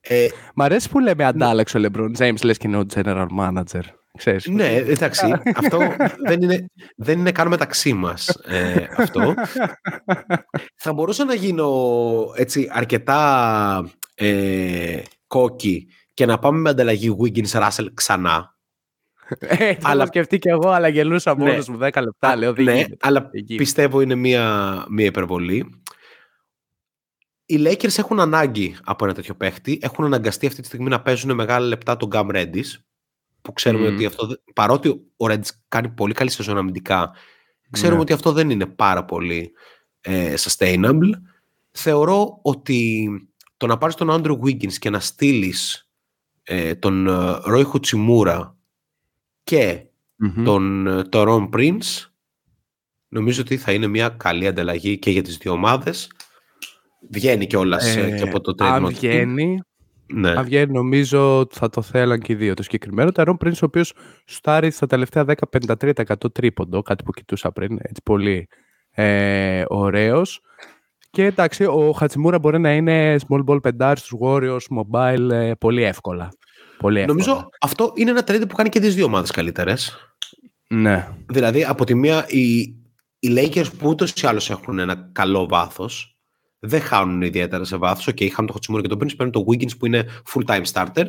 Ε, 0.00 0.28
Μ' 0.54 0.62
αρέσει 0.62 0.90
που 0.90 0.98
λέμε 0.98 1.24
αντάλλαξε 1.24 1.78
ο 1.78 1.80
LeBron 1.84 2.16
James, 2.18 2.42
λες 2.42 2.58
και 2.58 2.66
είναι 2.66 2.76
ο 2.76 2.84
general 2.94 3.26
manager. 3.40 3.82
Ξέρεις, 4.18 4.46
ναι, 4.46 4.74
εντάξει. 4.74 5.32
αυτό 5.54 5.78
δεν 6.26 6.42
είναι, 6.42 6.66
δεν 6.96 7.18
είναι 7.18 7.32
καν 7.32 7.48
μεταξύ 7.48 7.92
μας 7.92 8.28
ε, 8.28 8.86
αυτό. 8.96 9.34
Θα 10.76 10.92
μπορούσα 10.92 11.24
να 11.24 11.34
γίνω 11.34 11.70
έτσι 12.36 12.68
αρκετά 12.72 13.90
ε, 14.14 15.02
κόκκι 15.26 15.88
και 16.14 16.26
να 16.26 16.38
πάμε 16.38 16.58
με 16.58 16.70
ανταλλαγή 16.70 17.16
Wiggins 17.20 17.50
Russell 17.50 17.86
ξανά. 17.94 18.57
Ε, 19.38 19.76
αλλά 19.82 20.06
σκεφτεί 20.06 20.38
και 20.38 20.48
εγώ, 20.48 20.68
αλλά 20.68 20.88
γελούσα 20.88 21.36
μόνος 21.36 21.68
ναι. 21.68 21.76
μου 21.76 21.80
10 21.92 22.02
λεπτά. 22.02 22.36
Λέω, 22.36 22.52
ναι, 22.52 22.84
αλλά 23.00 23.30
πιστεύω 23.56 24.00
είναι 24.00 24.14
μία, 24.14 24.84
μία 24.88 25.06
υπερβολή. 25.06 25.82
Οι 27.46 27.56
Lakers 27.66 27.98
έχουν 27.98 28.20
ανάγκη 28.20 28.76
από 28.84 29.04
ένα 29.04 29.14
τέτοιο 29.14 29.34
παίχτη. 29.34 29.78
Έχουν 29.82 30.04
αναγκαστεί 30.04 30.46
αυτή 30.46 30.60
τη 30.60 30.66
στιγμή 30.66 30.88
να 30.88 31.02
παίζουν 31.02 31.34
μεγάλα 31.34 31.66
λεπτά 31.66 31.96
τον 31.96 32.08
Gam 32.12 32.26
Redis. 32.30 32.64
Που 33.42 33.52
ξέρουμε 33.52 33.86
ότι 33.86 34.04
αυτό. 34.04 34.28
Παρότι 34.54 34.88
ο 35.16 35.26
Redis 35.26 35.48
κάνει 35.68 35.88
πολύ 35.88 36.14
καλή 36.14 36.30
σεζόν 36.30 36.58
αμυντικά, 36.58 37.12
ξέρουμε 37.70 37.96
ναι. 37.96 38.02
ότι 38.02 38.12
αυτό 38.12 38.32
δεν 38.32 38.50
είναι 38.50 38.66
πάρα 38.66 39.04
πολύ 39.04 39.52
ε, 40.00 40.34
sustainable. 40.38 41.10
Θεωρώ 41.70 42.38
ότι 42.42 43.08
το 43.56 43.66
να 43.66 43.78
πάρεις 43.78 43.94
τον 43.94 44.08
Andrew 44.10 44.38
Wiggins 44.40 44.72
και 44.72 44.90
να 44.90 45.00
στείλεις 45.00 45.90
ε, 46.42 46.74
τον 46.74 47.06
ε, 47.06 47.38
Roy 47.46 47.64
Hachimura 47.72 48.52
και 49.48 49.82
mm-hmm. 50.24 50.42
τον 50.44 50.88
Τωρόν 51.08 51.48
Prince 51.52 52.08
Νομίζω 53.08 53.40
ότι 53.40 53.56
θα 53.56 53.72
είναι 53.72 53.86
μια 53.86 54.08
καλή 54.08 54.46
ανταλλαγή 54.46 54.98
και 54.98 55.10
για 55.10 55.22
τις 55.22 55.36
δύο 55.36 55.52
ομάδες. 55.52 56.10
Βγαίνει 57.10 57.46
κιόλας 57.46 57.96
ε, 57.96 58.14
και 58.16 58.22
από 58.22 58.40
το 58.40 58.54
τρίτο. 58.54 58.72
Αν 58.72 58.86
βγαίνει, 58.86 59.60
ναι. 60.06 60.30
αν 60.30 60.44
βγαίνει, 60.44 60.72
νομίζω 60.72 61.38
ότι 61.38 61.58
θα 61.58 61.68
το 61.68 61.82
θέλαν 61.82 62.20
και 62.20 62.32
οι 62.32 62.36
δύο 62.36 62.54
το 62.54 62.62
συγκεκριμένο. 62.62 63.12
Τερόν 63.12 63.36
πριν, 63.36 63.52
ο 63.52 63.58
οποίος 63.60 63.92
στάρει 64.24 64.70
στα 64.70 64.86
τελευταία 64.86 65.24
10-53% 65.50 66.14
τρίποντο, 66.32 66.82
κάτι 66.82 67.04
που 67.04 67.12
κοιτούσα 67.12 67.52
πριν, 67.52 67.78
έτσι 67.80 68.00
πολύ 68.04 68.48
ε, 68.90 69.64
ωραίος. 69.66 70.40
Και 71.10 71.24
εντάξει, 71.24 71.64
ο 71.64 71.92
Χατσιμούρα 71.92 72.38
μπορεί 72.38 72.58
να 72.58 72.72
είναι 72.74 73.16
small 73.28 73.44
ball 73.44 73.62
πεντάρις 73.62 74.02
στους 74.02 74.18
Warriors, 74.20 74.66
mobile, 74.80 75.30
ε, 75.30 75.52
πολύ 75.58 75.82
εύκολα. 75.82 76.28
Πολύ 76.78 77.00
εύκολα. 77.00 77.18
Νομίζω 77.24 77.48
αυτό 77.60 77.92
είναι 77.94 78.10
ένα 78.10 78.24
trade 78.26 78.48
που 78.48 78.54
κάνει 78.54 78.68
και 78.68 78.80
τις 78.80 78.94
δύο 78.94 79.04
ομάδες 79.04 79.30
καλύτερες. 79.30 79.96
Ναι. 80.68 81.08
Δηλαδή, 81.26 81.64
από 81.64 81.84
τη 81.84 81.94
μία, 81.94 82.24
οι, 82.28 82.58
οι 83.18 83.28
Lakers 83.36 83.70
που 83.78 83.88
ούτως 83.88 84.10
ή 84.10 84.26
άλλως 84.26 84.50
έχουν 84.50 84.78
ένα 84.78 85.10
καλό 85.12 85.46
βάθος, 85.46 86.16
δεν 86.58 86.80
χάνουν 86.80 87.22
ιδιαίτερα 87.22 87.64
σε 87.64 87.76
βάθος. 87.76 88.14
Και 88.14 88.24
είχαν 88.24 88.46
το 88.46 88.52
Χατσιμούρα 88.52 88.82
και 88.82 88.88
τον 88.88 88.98
Prince, 89.00 89.16
παίρνουν 89.16 89.32
το 89.32 89.44
Wiggins 89.48 89.78
που 89.78 89.86
είναι 89.86 90.06
full-time 90.34 90.64
starter. 90.72 91.04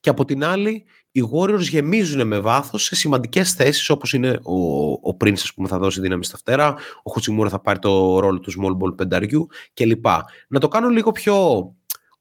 Και 0.00 0.10
από 0.10 0.24
την 0.24 0.44
άλλη, 0.44 0.84
οι 1.10 1.22
Warriors 1.32 1.60
γεμίζουν 1.60 2.26
με 2.26 2.40
βάθος 2.40 2.84
σε 2.84 2.94
σημαντικές 2.94 3.52
θέσεις 3.52 3.90
όπως 3.90 4.12
είναι 4.12 4.40
ο, 4.42 4.90
ο 4.92 5.16
Prince, 5.24 5.44
που 5.54 5.68
θα 5.68 5.78
δώσει 5.78 6.00
δύναμη 6.00 6.24
στα 6.24 6.36
φτερά, 6.36 6.74
ο 7.02 7.10
Χουτσιμούρα 7.10 7.48
θα 7.48 7.60
πάρει 7.60 7.78
το 7.78 8.18
ρόλο 8.20 8.38
του 8.38 8.52
small 8.52 8.84
ball 8.84 8.96
πενταριού 8.96 9.46
κλπ. 9.74 10.06
Να 10.48 10.60
το 10.60 10.68
κάνω 10.68 10.88
λίγο 10.88 11.12
πιο 11.12 11.34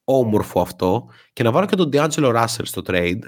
όμορφο 0.09 0.61
αυτό 0.61 1.09
και 1.33 1.43
να 1.43 1.51
βάλω 1.51 1.65
και 1.65 1.75
τον 1.75 1.89
D'Angelo 1.93 2.35
Russell 2.35 2.63
στο 2.63 2.81
trade 2.85 3.19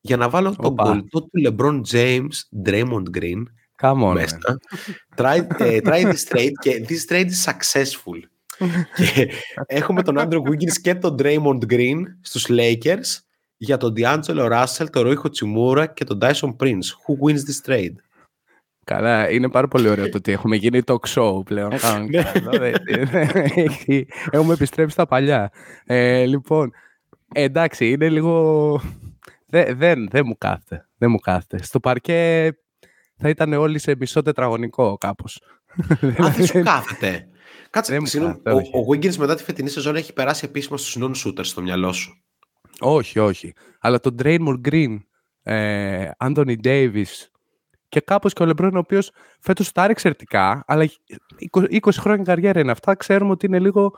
για 0.00 0.16
να 0.16 0.28
βάλω 0.28 0.56
τον 0.56 0.76
κολλητό 0.76 1.20
του 1.20 1.30
LeBron 1.46 1.80
James, 1.92 2.28
Draymond 2.66 3.16
Green, 3.18 3.42
Come 3.82 4.02
on, 4.02 4.12
μέσα. 4.14 4.38
try, 5.16 5.40
uh, 5.58 5.80
try 5.82 6.04
this 6.04 6.24
trade 6.34 6.52
και 6.60 6.86
this 6.88 7.12
trade 7.12 7.26
is 7.26 7.52
successful. 7.52 8.20
και 8.96 9.30
έχουμε 9.66 10.02
τον 10.02 10.16
Andrew 10.18 10.42
Wiggins 10.42 10.80
και 10.82 10.94
τον 10.94 11.14
Draymond 11.18 11.60
Green 11.70 11.98
στους 12.20 12.46
Lakers 12.48 13.20
για 13.56 13.76
τον 13.76 13.94
D'Angelo 13.96 14.50
Russell, 14.52 14.90
τον 14.90 15.06
Roy 15.06 15.14
Chimura 15.14 15.86
και 15.94 16.04
τον 16.04 16.18
Dyson 16.22 16.56
Prince. 16.56 16.88
Who 17.06 17.28
wins 17.28 17.40
this 17.44 17.68
trade? 17.68 17.94
Καλά, 18.90 19.30
είναι 19.30 19.48
πάρα 19.48 19.68
πολύ 19.68 19.88
ωραίο 19.88 20.08
το 20.08 20.16
ότι 20.16 20.32
έχουμε 20.32 20.56
γίνει 20.56 20.80
talk 20.86 21.14
show 21.14 21.44
πλέον. 21.44 21.68
Ναι. 22.10 22.72
έχουμε 24.30 24.52
επιστρέψει 24.52 24.92
στα 24.92 25.06
παλιά. 25.06 25.50
Ε, 25.84 26.24
λοιπόν, 26.24 26.72
εντάξει, 27.32 27.90
είναι 27.90 28.08
λίγο... 28.08 28.80
Δεν, 29.46 29.76
δεν, 29.78 30.08
δεν 30.10 30.22
μου 30.26 30.36
κάθεται. 30.38 30.88
Δεν 30.98 31.10
μου 31.10 31.18
κάθεται. 31.18 31.62
Στο 31.62 31.80
παρκέ 31.80 32.52
θα 33.16 33.28
ήταν 33.28 33.52
όλοι 33.52 33.78
σε 33.78 33.96
μισό 33.98 34.22
τετραγωνικό 34.22 34.96
κάπως. 34.98 35.42
Α, 36.22 36.30
δεν 36.36 36.46
σου 36.46 36.62
κάθεται. 36.62 37.28
Κάτσε, 37.70 37.96
ο, 37.96 38.78
ο 38.78 38.86
Wiggins 38.90 39.16
μετά 39.16 39.34
τη 39.34 39.42
φετινή 39.42 39.68
σεζόν 39.68 39.96
έχει 39.96 40.12
περάσει 40.12 40.44
επίσημα 40.44 40.76
στους 40.76 40.96
non-shooters 41.00 41.44
στο 41.44 41.62
μυαλό 41.62 41.92
σου; 41.92 42.22
Όχι, 42.80 43.18
όχι. 43.18 43.52
Αλλά 43.80 44.00
τον 44.00 44.16
Draymond 44.22 44.60
Green, 44.68 44.96
ε, 45.42 46.10
Anthony 46.18 46.56
Davis 46.64 47.29
και 47.90 48.00
κάπως 48.00 48.32
και 48.32 48.42
ο 48.42 48.46
LeBron, 48.48 48.70
ο 48.74 48.78
οποίος 48.78 49.10
φέτος 49.40 49.72
τα 49.72 49.84
εξαιρετικά, 49.84 50.64
αλλά 50.66 50.88
20, 51.52 51.80
20 51.80 51.90
χρόνια 51.92 52.24
καριέρα 52.24 52.60
είναι 52.60 52.70
αυτά. 52.70 52.94
Ξέρουμε 52.94 53.30
ότι 53.30 53.46
είναι 53.46 53.58
λίγο 53.58 53.92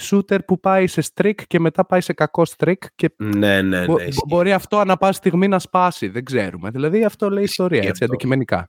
shooter 0.00 0.38
που 0.46 0.60
πάει 0.60 0.86
σε 0.86 1.02
streak 1.14 1.34
και 1.46 1.60
μετά 1.60 1.86
πάει 1.86 2.00
σε 2.00 2.12
κακό 2.12 2.42
streak 2.56 2.76
και 2.94 3.14
ναι, 3.16 3.62
ναι, 3.62 3.86
ναι, 3.86 4.06
μπορεί 4.28 4.52
αυτό 4.52 4.78
ανά 4.78 4.96
πάση 4.96 5.18
στιγμή 5.18 5.48
να 5.48 5.58
σπάσει. 5.58 6.08
Δεν 6.08 6.24
ξέρουμε. 6.24 6.70
Δηλαδή 6.70 7.04
αυτό 7.04 7.30
λέει 7.30 7.42
ιστορία, 7.42 7.82
έτσι, 7.82 8.04
αντικειμενικά. 8.04 8.68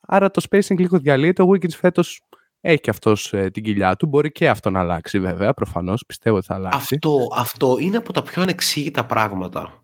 Άρα 0.00 0.30
το 0.30 0.46
spacing 0.50 0.78
λίγο 0.78 0.98
διαλύεται. 0.98 1.42
Ο 1.42 1.48
Wiggins 1.48 1.74
φέτος 1.74 2.22
έχει 2.60 2.80
και 2.80 2.90
αυτός 2.90 3.32
ε, 3.32 3.50
την 3.50 3.62
κοιλιά 3.62 3.96
του. 3.96 4.06
Μπορεί 4.06 4.32
και 4.32 4.48
αυτό 4.48 4.70
να 4.70 4.80
αλλάξει 4.80 5.20
βέβαια, 5.20 5.54
προφανώς. 5.54 6.04
Πιστεύω 6.06 6.36
ότι 6.36 6.46
θα 6.46 6.54
αλλάξει. 6.54 6.94
Αυτό, 6.94 7.28
αυτό 7.34 7.76
είναι 7.80 7.96
από 7.96 8.12
τα 8.12 8.22
πιο 8.22 8.42
ανεξήγητα 8.42 9.06
πράγματα. 9.06 9.82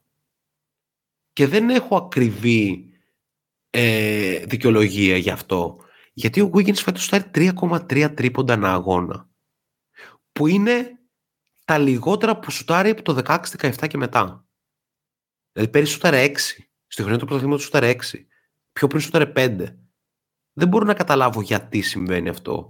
Και 1.32 1.46
δεν 1.46 1.70
έχω 1.70 1.96
ακριβή 1.96 2.93
ε, 3.76 4.44
δικαιολογία 4.46 5.16
γι' 5.16 5.30
αυτό. 5.30 5.78
Γιατί 6.12 6.40
ο 6.40 6.50
Wiggins 6.54 6.74
φέτος 6.74 7.06
θα 7.06 7.30
3,3 7.34 8.14
τρίποντα 8.14 8.52
ανά 8.52 8.72
αγώνα. 8.72 9.28
Που 10.32 10.46
είναι 10.46 10.98
τα 11.64 11.78
λιγότερα 11.78 12.38
που 12.38 12.50
σουτάρει 12.50 12.90
από 12.90 13.02
το 13.02 13.22
16-17 13.24 13.86
και 13.88 13.96
μετά. 13.96 14.46
Δηλαδή 15.52 15.70
πέρυσι 15.72 15.92
σουτάρε 15.92 16.26
6. 16.26 16.36
Στη 16.86 17.02
χρονιά 17.02 17.18
του 17.18 17.26
πρωταθλήματος 17.26 17.64
σουτάρε 17.64 17.92
6. 17.92 17.96
Πιο 18.72 18.86
πριν 18.86 19.00
σουτάρε 19.00 19.32
5 19.36 19.76
δεν 20.52 20.68
μπορώ 20.68 20.84
να 20.84 20.94
καταλάβω 20.94 21.40
γιατί 21.40 21.80
συμβαίνει 21.80 22.28
αυτό. 22.28 22.68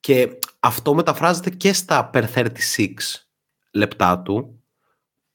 Και 0.00 0.38
αυτό 0.60 0.94
μεταφράζεται 0.94 1.50
και 1.50 1.72
στα 1.72 2.10
per 2.14 2.24
36 2.34 2.94
λεπτά 3.72 4.22
του, 4.22 4.57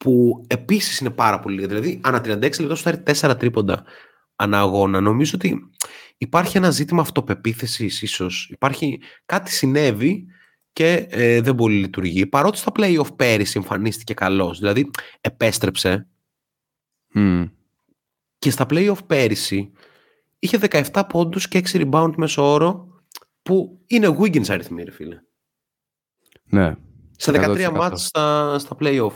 που 0.04 0.44
επίσης 0.48 1.00
είναι 1.00 1.10
πάρα 1.10 1.40
πολύ 1.40 1.66
Δηλαδή, 1.66 2.00
ανά 2.04 2.20
36 2.20 2.60
λεπτά 2.60 2.76
σου 2.76 2.84
θα 2.84 3.04
4 3.32 3.40
τρίποντα 3.40 3.84
ανά 4.36 4.60
αγώνα. 4.60 5.02
Νομίζω 5.02 5.32
ότι 5.36 5.70
υπάρχει 6.18 6.58
ένα 6.58 6.70
ζήτημα 6.70 7.02
αυτοπεποίθησης 7.02 8.02
ίσως. 8.02 8.50
Υπάρχει 8.52 9.02
κάτι 9.26 9.52
συνέβη 9.52 10.26
και 10.74 11.08
ε, 11.10 11.42
δεν 11.42 11.56
πολύ 11.56 11.76
λειτουργεί. 11.76 12.26
Παρότι 12.26 12.58
στα 12.58 12.72
play-off 12.76 13.16
πέρυσι 13.16 13.58
εμφανίστηκε 13.58 14.14
καλός. 14.14 14.60
Δηλαδή, 14.60 14.90
επέστρεψε. 15.22 16.08
Και 18.40 18.52
στα 18.52 18.66
play-off 18.70 19.06
πέρυσι 19.08 19.72
είχε 20.40 20.58
17 20.62 21.02
πόντους 21.10 21.48
και 21.48 21.64
6 21.72 21.90
rebound 21.90 22.14
μέσω 22.16 22.52
όρο 22.52 23.02
που 23.42 23.80
είναι 23.88 24.08
Wiggins 24.08 24.50
αριθμοί, 24.50 24.84
ρε 24.84 24.92
φίλε. 24.92 25.22
Ναι. 26.44 26.76
Σε 27.12 27.32
13 27.32 27.72
μάτς 27.74 28.06
στα, 28.06 28.60
στα 28.60 28.76
play-off. 28.80 29.14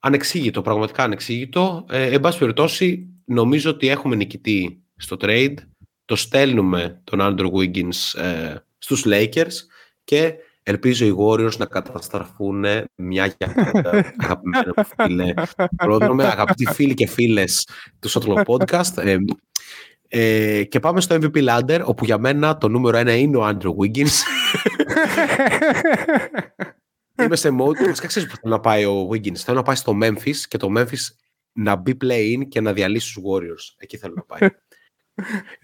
Ανεξήγητο, 0.00 0.62
πραγματικά 0.62 1.02
ανεξήγητο. 1.02 1.86
Ε, 1.90 2.12
εν 2.12 2.20
πάση 2.20 2.38
περιπτώσει, 2.38 3.08
νομίζω 3.24 3.70
ότι 3.70 3.88
έχουμε 3.88 4.16
νικητή 4.16 4.82
στο 4.96 5.16
trade. 5.20 5.54
Το 6.04 6.16
στέλνουμε 6.16 7.00
τον 7.04 7.18
Andrew 7.22 7.50
Wiggins 7.52 8.20
ε, 8.20 8.54
στους 8.78 9.04
Lakers 9.06 9.52
και 10.04 10.34
ελπίζω 10.62 11.06
οι 11.06 11.14
Warriors 11.18 11.56
να 11.56 11.66
καταστραφούν 11.66 12.64
μια 12.94 13.34
για 13.38 13.54
πάντα 13.54 13.90
αγαπημένα 14.22 14.86
φίλε 14.96 15.32
πρόδρομε, 15.76 16.24
αγαπητοί 16.24 16.66
φίλοι 16.66 16.94
και 16.94 17.06
φίλες 17.06 17.68
του 17.98 18.10
Shotlock 18.10 18.44
Podcast. 18.44 18.96
Ε, 18.96 19.16
ε, 20.12 20.64
και 20.64 20.80
πάμε 20.80 21.00
στο 21.00 21.18
MVP 21.20 21.48
Ladder, 21.48 21.80
όπου 21.84 22.04
για 22.04 22.18
μένα 22.18 22.58
το 22.58 22.68
νούμερο 22.68 22.96
ένα 22.96 23.16
είναι 23.16 23.36
ο 23.36 23.48
Andrew 23.48 23.74
Wiggins. 23.76 24.12
Είμαι 27.24 27.36
σε 27.36 27.48
mode. 27.60 27.76
Φυσικά 27.76 28.06
ξέρεις 28.06 28.28
που 28.28 28.36
θέλω 28.36 28.54
να 28.54 28.60
πάει 28.60 28.84
ο 28.84 29.08
Wiggins. 29.12 29.36
Θέλω 29.36 29.56
να 29.56 29.62
πάει 29.62 29.76
στο 29.76 29.98
Memphis 30.02 30.36
και 30.48 30.56
το 30.56 30.68
Memphis 30.76 31.14
να 31.52 31.76
μπει 31.76 31.96
play-in 32.04 32.48
και 32.48 32.60
να 32.60 32.72
διαλύσει 32.72 33.14
τους 33.14 33.22
Warriors. 33.24 33.74
Εκεί 33.76 33.96
θέλω 33.96 34.14
να 34.16 34.22
πάει. 34.22 34.50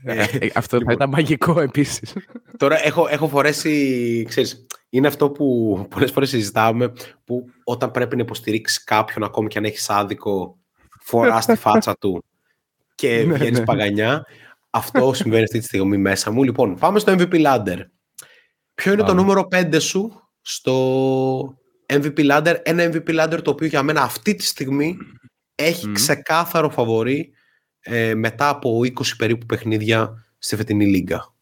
Ε, 0.04 0.24
ε, 0.38 0.50
αυτό 0.54 0.68
θα 0.68 0.78
λοιπόν. 0.78 0.94
ήταν 0.94 1.08
μαγικό 1.10 1.60
επίσης. 1.60 2.16
Τώρα 2.56 2.84
έχω, 2.84 3.06
έχω 3.10 3.28
φορέσει, 3.28 4.24
ξέρεις, 4.28 4.66
είναι 4.88 5.06
αυτό 5.06 5.30
που 5.30 5.86
πολλές 5.90 6.10
φορές 6.10 6.28
συζητάμε, 6.28 6.92
που 7.24 7.44
όταν 7.64 7.90
πρέπει 7.90 8.16
να 8.16 8.22
υποστηρίξεις 8.22 8.84
κάποιον 8.84 9.24
ακόμη 9.24 9.48
και 9.48 9.58
αν 9.58 9.64
έχεις 9.64 9.90
άδικο, 9.90 10.58
φορά 11.00 11.38
τη 11.38 11.54
φάτσα 11.54 11.96
του 11.98 12.24
και 12.94 13.24
ναι, 13.26 13.34
βγαίνεις 13.34 13.58
ναι. 13.58 13.64
παγανιά. 13.64 14.26
Αυτό 14.70 15.12
συμβαίνει 15.14 15.42
αυτή 15.42 15.58
τη 15.58 15.64
στιγμή 15.64 15.96
μέσα 15.96 16.30
μου. 16.30 16.42
Λοιπόν, 16.42 16.76
πάμε 16.76 16.98
στο 16.98 17.14
MVP 17.18 17.46
Ladder. 17.46 17.78
Ποιο 18.74 18.92
είναι 18.92 19.02
το 19.02 19.14
νούμερο 19.14 19.48
5 19.50 19.80
σου; 19.80 20.25
Στο 20.48 21.58
MVP 21.86 22.30
Ladder, 22.30 22.56
ένα 22.62 22.90
MVP 22.92 23.20
Ladder 23.20 23.40
το 23.42 23.50
οποίο 23.50 23.66
για 23.66 23.82
μένα 23.82 24.02
αυτή 24.02 24.34
τη 24.34 24.44
στιγμή 24.44 24.96
έχει 25.54 25.92
ξεκάθαρο 25.92 26.70
φαβορή 26.70 27.32
ε, 27.80 28.14
μετά 28.14 28.48
από 28.48 28.78
20 28.78 28.90
περίπου 29.16 29.46
παιχνίδια 29.46 30.26
στη 30.38 30.56
φετινή 30.56 30.86
λίγα. 30.86 31.34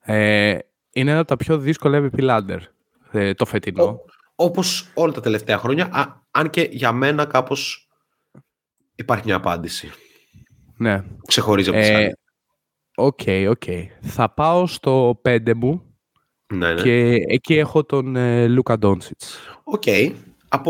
Ε, 0.00 0.58
είναι 0.92 1.10
ένα 1.10 1.18
από 1.18 1.28
τα 1.28 1.36
πιο 1.36 1.58
δύσκολα 1.58 2.10
MVP 2.12 2.20
Ladder 2.20 2.58
ε, 3.12 3.34
το 3.34 3.44
φετινό. 3.44 3.84
Ο, 3.84 3.96
όπως 4.34 4.90
όλα 4.94 5.12
τα 5.12 5.20
τελευταία 5.20 5.58
χρόνια, 5.58 6.16
αν 6.30 6.50
και 6.50 6.68
για 6.70 6.92
μένα 6.92 7.24
κάπως 7.24 7.88
υπάρχει 8.94 9.24
μια 9.26 9.36
απάντηση. 9.36 9.90
Ναι. 10.76 11.04
Ξεχωρίζει 11.26 11.68
από 11.68 11.78
τις 11.78 11.88
ε, 11.88 12.12
OK, 12.94 13.20
OK. 13.48 13.62
Θα 14.00 14.30
πάω 14.30 14.66
στο 14.66 15.20
5 15.24 15.54
μου 15.54 15.87
ναι, 16.54 16.72
ναι. 16.72 16.82
και 16.82 17.24
εκεί 17.28 17.54
έχω 17.54 17.84
τον 17.84 18.16
ε, 18.16 18.46
Λούκα 18.48 18.78
Ντόνσιτς. 18.78 19.38
Οκ. 19.64 19.82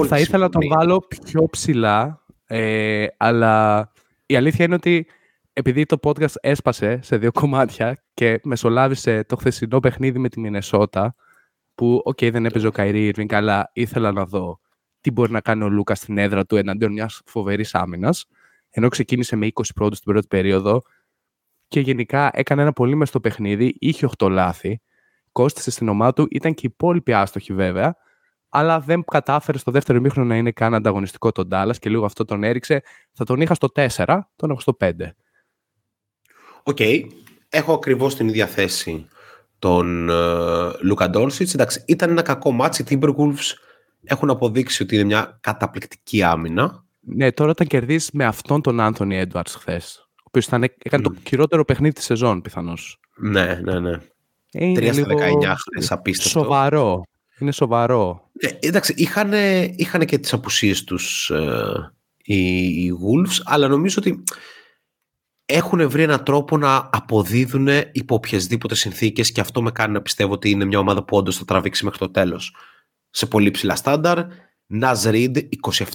Θα 0.07 0.19
ήθελα 0.19 0.45
να 0.45 0.49
τον 0.49 0.69
βάλω 0.69 1.07
πιο 1.25 1.47
ψηλά, 1.51 2.25
ε, 2.47 3.07
αλλά 3.17 3.93
η 4.27 4.37
αλήθεια 4.37 4.65
είναι 4.65 4.75
ότι 4.75 5.07
επειδή 5.53 5.85
το 5.85 5.97
podcast 6.03 6.35
έσπασε 6.41 7.01
σε 7.03 7.17
δύο 7.17 7.33
κομμάτια 7.33 8.05
και 8.15 8.41
μεσολάβησε 8.45 9.25
το 9.25 9.37
χθεσινό 9.37 9.81
παιχνίδι 9.81 10.19
με 10.19 10.29
τη 10.29 10.41
Μινεσότα, 10.41 11.15
που, 11.75 12.01
OK, 12.05 12.19
okay, 12.21 12.33
δεν 12.33 12.47
έπαιζε 12.47 12.67
ο 12.67 12.71
Κάιρι 12.70 13.07
Ίρβινγκ, 13.07 13.35
αλλά 13.35 13.71
ήθελα 13.73 14.13
να 14.13 14.25
δω 14.25 14.61
τι 15.01 15.11
μπορεί 15.11 15.33
να 15.33 15.41
κάνει 15.41 15.65
ο 15.65 15.69
Λούκα 15.69 15.95
στην 15.95 16.19
έδρα 16.19 16.47
του 16.47 16.57
εναντίον 16.57 16.93
μιας 16.93 17.21
φοβερής 17.25 17.75
άμυνας 17.75 18.27
ενώ 18.71 18.89
ξεκίνησε 18.89 19.37
με 19.37 19.47
20 19.47 19.63
πόντους 19.74 19.99
στην 19.99 20.13
πρώτη 20.13 20.27
περίοδο, 20.27 20.83
και 21.69 21.81
γενικά 21.81 22.31
έκανε 22.33 22.63
ένα 22.63 22.73
πολύ 22.73 22.95
μεστό 22.95 23.21
παιχνίδι, 23.21 23.77
είχε 23.79 24.09
8 24.19 24.29
λάθη, 24.31 24.81
κόστησε 25.39 25.70
στην 25.70 25.89
ομάδα 25.89 26.12
του, 26.12 26.27
ήταν 26.31 26.55
και 26.55 26.66
οι 26.66 26.70
υπόλοιποι 26.73 27.12
άστοχοι 27.12 27.55
βέβαια, 27.55 27.97
αλλά 28.48 28.81
δεν 28.81 29.05
κατάφερε 29.05 29.59
στο 29.59 29.70
δεύτερο 29.70 30.01
ημίχρονο 30.01 30.28
να 30.28 30.36
είναι 30.36 30.51
καν 30.51 30.74
ανταγωνιστικό 30.74 31.32
τον 31.32 31.48
Dallas 31.52 31.77
και 31.78 31.90
λίγο 31.90 32.05
αυτό 32.05 32.24
τον 32.24 32.43
έριξε. 32.44 32.82
Θα 33.12 33.24
τον 33.24 33.40
είχα 33.40 33.55
στο 33.55 33.69
4, 33.74 34.19
τον 34.36 34.51
έχω 34.51 34.60
στο 34.60 34.77
5. 34.81 34.90
OK. 36.62 36.77
Okay. 36.81 37.06
Έχω 37.48 37.73
ακριβώς 37.73 38.15
την 38.15 38.28
ίδια 38.28 38.47
θέση 38.47 39.06
τον 39.59 40.10
Λούκα 40.81 41.06
uh, 41.06 41.10
Ντόνσιτς. 41.10 41.55
Εντάξει, 41.55 41.85
ήταν 41.86 42.10
ένα 42.10 42.23
κακό 42.23 42.52
μάτσο. 42.52 42.85
Οι 42.89 42.98
Timberwolves 43.01 43.55
έχουν 44.05 44.31
αποδείξει 44.31 44.82
ότι 44.82 44.94
είναι 44.94 45.05
μια 45.05 45.39
καταπληκτική 45.40 46.23
άμυνα. 46.23 46.85
Ναι, 47.01 47.32
τώρα 47.32 47.51
όταν 47.51 47.66
κερδίσει 47.66 48.10
με 48.12 48.24
αυτόν 48.24 48.62
τον 48.62 48.81
Άντωνι 48.81 49.19
Έντουαρτ 49.19 49.48
χθες, 49.48 50.09
ο 50.16 50.23
οποίος 50.23 50.48
έκανε 50.78 51.02
το 51.02 51.15
χειρότερο 51.28 51.65
παιχνίδι 51.65 51.94
της 51.94 52.05
σεζόν 52.05 52.40
πιθανώς. 52.40 53.01
Ναι, 53.16 53.60
ναι, 53.62 53.81
ναι. 53.81 53.98
Είναι 54.59 54.90
3 54.90 54.94
στα 54.94 55.05
19 55.05 55.55
χθες, 55.59 55.93
απίστευτο. 55.93 56.40
Σοβαρό. 56.40 57.02
Είναι 57.39 57.52
σοβαρό. 57.52 58.30
Ε, 58.39 58.48
εντάξει, 58.60 58.94
είχαν, 58.97 59.32
είχαν 59.76 60.05
και 60.05 60.18
τις 60.18 60.32
απουσίες 60.32 60.85
τους 60.85 61.30
ε, 61.30 61.93
οι, 62.22 62.66
οι 62.66 62.93
Wolves, 63.02 63.40
αλλά 63.44 63.68
νομίζω 63.68 63.97
ότι 63.98 64.22
έχουν 65.51 65.90
βρει 65.90 66.02
έναν 66.02 66.24
τρόπο 66.24 66.56
να 66.56 66.89
αποδίδουν 66.93 67.68
υπό 67.93 68.14
οποιασδήποτε 68.14 68.74
συνθήκες 68.74 69.32
και 69.32 69.40
αυτό 69.40 69.62
με 69.62 69.70
κάνει 69.70 69.93
να 69.93 70.02
πιστεύω 70.02 70.32
ότι 70.32 70.51
είναι 70.51 70.64
μια 70.64 70.78
ομάδα 70.78 71.05
που 71.05 71.16
όντως 71.16 71.36
θα 71.36 71.44
τραβήξει 71.44 71.85
μέχρι 71.85 71.98
το 71.98 72.10
τέλος. 72.10 72.55
Σε 73.10 73.26
πολύ 73.26 73.51
ψηλά 73.51 73.76
στάνταρ. 73.76 74.18
Ναζ 74.66 75.05
Ριντ, 75.05 75.39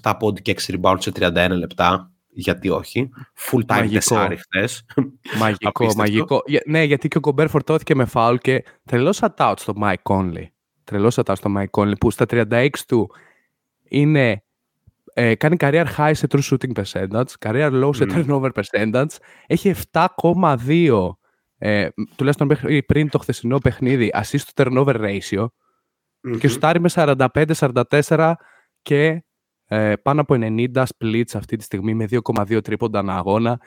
27 0.01 0.13
πόντι 0.19 0.41
και 0.41 0.55
6 0.67 0.75
rebound 0.75 0.97
σε 0.99 1.11
31 1.15 1.47
λεπτά. 1.49 2.12
Γιατί 2.35 2.69
όχι. 2.69 3.09
Full 3.37 3.59
time 3.59 3.77
μαγικό. 3.77 4.15
χθες. 4.37 4.85
Μαγικό, 5.41 5.93
μαγικό. 5.95 6.41
Ναι, 6.65 6.83
γιατί 6.83 7.07
και 7.07 7.17
ο 7.17 7.21
Κομπέρ 7.21 7.49
φορτώθηκε 7.49 7.95
με 7.95 8.05
φάουλ 8.05 8.35
και 8.35 8.63
τρελός 8.85 9.19
shout 9.21 9.53
στο 9.57 9.73
Mike 9.81 10.01
Conley 10.03 10.45
τρελός 10.83 11.17
ατά 11.17 11.35
στο 11.35 11.53
Mike 11.57 11.69
Conley 11.81 11.97
που 11.99 12.11
στα 12.11 12.25
36 12.29 12.69
του 12.87 13.11
είναι, 13.83 14.43
ε, 15.13 15.35
κάνει 15.35 15.55
career 15.59 15.85
high 15.97 16.11
σε 16.13 16.27
true 16.31 16.41
shooting 16.41 16.83
percentage, 16.83 17.31
career 17.39 17.83
low 17.83 17.95
σε 17.95 18.05
turnover 18.07 18.49
percentage, 18.51 19.15
έχει 19.47 19.73
7,2 19.91 21.09
ε, 21.57 21.87
τουλάχιστον 22.15 22.57
πριν 22.85 23.09
το 23.09 23.17
χθεσινό 23.17 23.57
παιχνίδι 23.57 24.11
assist 24.13 24.43
to 24.53 24.65
turnover 24.65 24.95
ratio 24.95 25.45
και 26.39 26.47
σουτάρει 26.47 26.79
με 26.79 26.89
45-44 26.93 28.33
και 28.81 29.23
ε, 29.73 29.95
πάνω 29.95 30.21
από 30.21 30.35
90 30.39 30.83
splits 30.83 31.31
αυτή 31.33 31.55
τη 31.55 31.63
στιγμή 31.63 31.93
με 31.93 32.07
2,2 32.09 32.63
τρίποντα 32.63 32.99
ανά 32.99 33.15
αγώνα. 33.15 33.59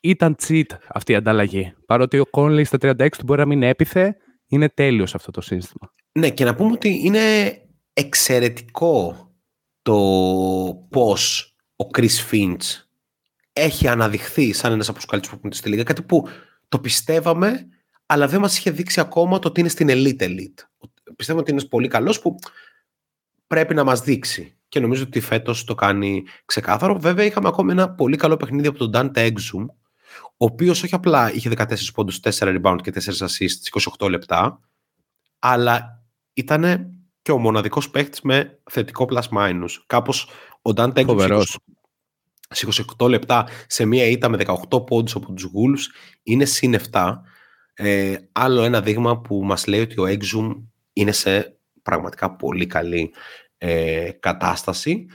Ήταν 0.00 0.36
cheat 0.42 0.66
αυτή 0.88 1.12
η 1.12 1.14
ανταλλαγή. 1.14 1.74
Παρότι 1.86 2.18
ο 2.18 2.24
Conley 2.30 2.62
στα 2.64 2.78
36 2.80 3.08
του 3.10 3.24
μπορεί 3.24 3.40
να 3.40 3.46
μην 3.46 3.62
έπιθε, 3.62 4.16
είναι 4.46 4.68
τέλειος 4.68 5.14
αυτό 5.14 5.30
το 5.30 5.40
σύστημα. 5.40 5.92
Ναι, 6.12 6.30
και 6.30 6.44
να 6.44 6.54
πούμε 6.54 6.72
ότι 6.72 7.00
είναι 7.04 7.20
εξαιρετικό 7.92 9.30
το 9.82 9.96
πώς 10.90 11.54
ο 11.76 11.86
Chris 11.96 12.30
Finch 12.30 12.86
έχει 13.52 13.88
αναδειχθεί 13.88 14.52
σαν 14.52 14.72
ένας 14.72 14.88
από 14.88 14.96
τους 14.96 15.06
καλύτερους 15.06 15.40
που 15.40 15.48
στη 15.52 15.68
Λίγα, 15.68 15.82
κάτι 15.82 16.02
που 16.02 16.28
το 16.68 16.78
πιστεύαμε, 16.78 17.68
αλλά 18.06 18.28
δεν 18.28 18.40
μας 18.40 18.58
είχε 18.58 18.70
δείξει 18.70 19.00
ακόμα 19.00 19.38
το 19.38 19.48
ότι 19.48 19.60
είναι 19.60 19.68
στην 19.68 19.88
elite 19.90 20.22
elite. 20.22 20.88
Πιστεύω 21.16 21.38
ότι 21.38 21.50
είναι 21.50 21.64
πολύ 21.64 21.88
καλός 21.88 22.20
που 22.20 22.36
πρέπει 23.46 23.74
να 23.74 23.84
μας 23.84 24.00
δείξει. 24.00 24.55
Και 24.68 24.80
νομίζω 24.80 25.02
ότι 25.02 25.20
φέτος 25.20 25.64
το 25.64 25.74
κάνει 25.74 26.24
ξεκάθαρο. 26.44 26.98
Βέβαια 26.98 27.24
είχαμε 27.24 27.48
ακόμα 27.48 27.72
ένα 27.72 27.90
πολύ 27.90 28.16
καλό 28.16 28.36
παιχνίδι 28.36 28.66
από 28.66 28.78
τον 28.78 28.90
Dante 28.94 29.26
Exum, 29.26 29.66
ο 30.20 30.44
οποίος 30.44 30.82
όχι 30.82 30.94
απλά 30.94 31.32
είχε 31.32 31.50
14 31.56 31.74
πόντους, 31.94 32.20
4 32.22 32.30
rebound 32.30 32.78
και 32.82 32.92
4 32.92 32.98
assists 32.98 33.80
28 33.98 34.08
λεπτά, 34.10 34.60
αλλά 35.38 36.04
ήταν 36.32 36.90
και 37.22 37.32
ο 37.32 37.38
μοναδικός 37.38 37.90
παίχτη 37.90 38.20
με 38.22 38.60
θετικό 38.70 39.06
plus 39.10 39.38
minus. 39.38 39.70
Κάπως 39.86 40.28
ο 40.62 40.70
Dan 40.76 40.92
Teggett 40.92 41.42
σε 42.50 42.84
28 42.98 43.08
λεπτά 43.08 43.48
σε 43.66 43.84
μία 43.84 44.04
ήττα 44.04 44.28
με 44.28 44.38
18 44.70 44.86
πόντους 44.86 45.14
από 45.14 45.32
τους 45.32 45.44
Wolves 45.44 46.12
είναι 46.22 46.44
συν 46.44 46.76
7. 46.92 47.12
Ε, 47.74 48.16
άλλο 48.32 48.62
ένα 48.62 48.80
δείγμα 48.80 49.20
που 49.20 49.44
μας 49.44 49.66
λέει 49.66 49.80
ότι 49.80 50.00
ο 50.00 50.04
Exum 50.06 50.62
είναι 50.92 51.12
σε 51.12 51.58
πραγματικά 51.82 52.36
πολύ 52.36 52.66
καλή 52.66 53.14
ε, 53.58 54.10
κατάσταση. 54.20 55.06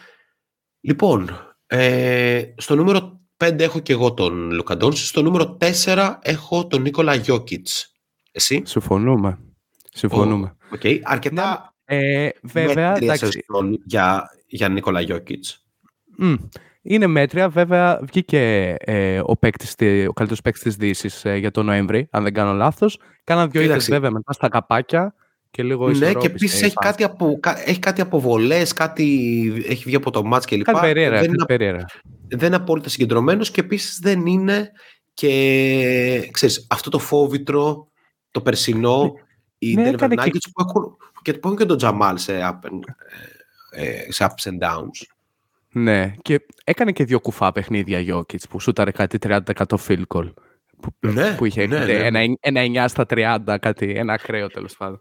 Λοιπόν, 0.82 1.30
ε, 1.68 2.44
στο 2.58 2.76
νούμερο 2.76 3.22
5 3.38 3.60
έχω 3.60 3.80
και 3.80 3.94
εγώ 3.94 4.14
τον 4.14 4.52
Λουκαντόνση. 4.52 5.06
Στο 5.06 5.22
νούμερο 5.22 5.58
4 5.84 6.18
έχω 6.22 6.68
τον 6.68 6.82
Νίκολα 6.82 7.16
Γιόκιτς. 7.16 7.92
Εσύ; 8.32 8.62
Συμφωνούμε. 8.66 9.40
Συμφωνούμε. 9.94 10.56
OK. 10.74 10.80
Okay. 10.84 11.00
Αρκετά 11.04 11.76
ε, 11.86 12.30
βέβαια, 12.42 12.96
εντάξει. 12.96 13.46
για, 13.86 14.30
για 14.48 14.70
Νίκολα 14.70 15.02
Γιώκητς. 15.02 15.66
Mm. 16.22 16.38
Είναι 16.82 17.08
μέτρια. 17.08 17.50
Βέβαια, 17.50 18.00
βγήκε 18.02 18.76
ε, 18.80 19.22
ο, 19.24 19.38
παίκτης, 19.38 19.76
ο 20.08 20.14
καλύτερος 20.14 20.42
παίκτης 20.42 20.64
της 20.64 20.76
Δύσης 20.76 21.26
ε, 21.26 21.36
για 21.36 21.52
τον 21.52 21.66
Νοέμβρη, 21.66 22.08
αν 22.12 22.24
δεν 22.24 22.34
κάνω 22.34 22.54
λάθος. 22.54 23.00
Κάναν 23.24 23.50
δύο 23.52 23.62
ήττες 23.62 23.90
βέβαια 23.90 24.12
μετά 24.12 24.34
στα 24.34 24.50
καπάκια 24.50 25.16
και 25.52 25.64
λίγο 25.64 25.90
Ναι, 25.90 26.14
και 26.14 26.26
επίσης 26.26 26.62
έχει, 26.62 26.74
κάτι 26.74 27.04
απο, 27.04 27.40
έχει 27.66 27.80
κάτι 27.80 28.02
αποβολές, 28.02 28.74
κάτι 28.74 29.64
έχει 29.68 29.84
βγει 29.84 29.96
από 29.96 30.12
το 30.12 30.24
ματς 30.24 30.46
και 30.46 30.56
λοιπά. 30.56 30.72
Κάτι 30.72 30.86
περίεργα, 30.86 31.20
δεν, 31.20 31.34
είναι, 31.34 31.46
περίεργα. 31.46 31.86
δεν 32.28 32.48
είναι 32.48 32.56
απόλυτα 32.56 32.90
συγκεντρωμένος 32.90 33.52
και 33.52 33.62
επίσης 33.62 34.00
δεν 34.00 34.26
είναι 34.26 34.72
και 35.14 36.30
ξέρεις, 36.32 36.68
αυτό 36.70 36.90
το 36.90 37.00
φόβητρο, 37.00 37.88
το 38.32 38.42
περσινό, 38.42 39.14
οι 39.58 39.74
ναι, 39.74 39.92
Denver 39.92 40.10
Nuggets 40.10 40.30
και... 40.32 40.50
που 40.54 40.66
έχουν 40.68 40.98
και, 41.22 41.34
που 41.34 41.48
έχουν 41.48 41.58
και 41.58 41.66
τον 41.66 41.78
Τζαμάλ 41.78 42.18
σε, 42.18 42.40
up 42.42 42.68
and, 42.70 42.80
ε, 43.72 44.12
σε 44.12 44.26
ups 44.30 44.50
and 44.50 44.68
downs. 44.68 45.06
Ναι, 45.72 46.14
και 46.22 46.46
έκανε 46.64 46.92
και 46.92 47.04
δύο 47.04 47.20
κουφά 47.20 47.52
παιχνίδια 47.52 48.00
Γιώκητς 48.00 48.48
που 48.48 48.60
σούταρε 48.60 48.92
κάτι 48.92 49.18
30% 49.22 49.40
field 49.88 50.04
goal. 50.08 50.34
Που, 50.82 50.92
ναι, 51.00 51.36
που 51.36 51.46
είχε 51.46 51.68
ναι, 51.68 51.86
ναι. 51.86 51.92
Ένα, 51.94 52.20
ένα 52.40 52.86
9 52.86 52.90
στα 52.90 53.06
30, 53.10 53.58
κάτι, 53.62 53.94
ένα 53.96 54.14
ακραίο 54.14 54.48
τέλος 54.48 54.78
πάντων. 54.78 55.00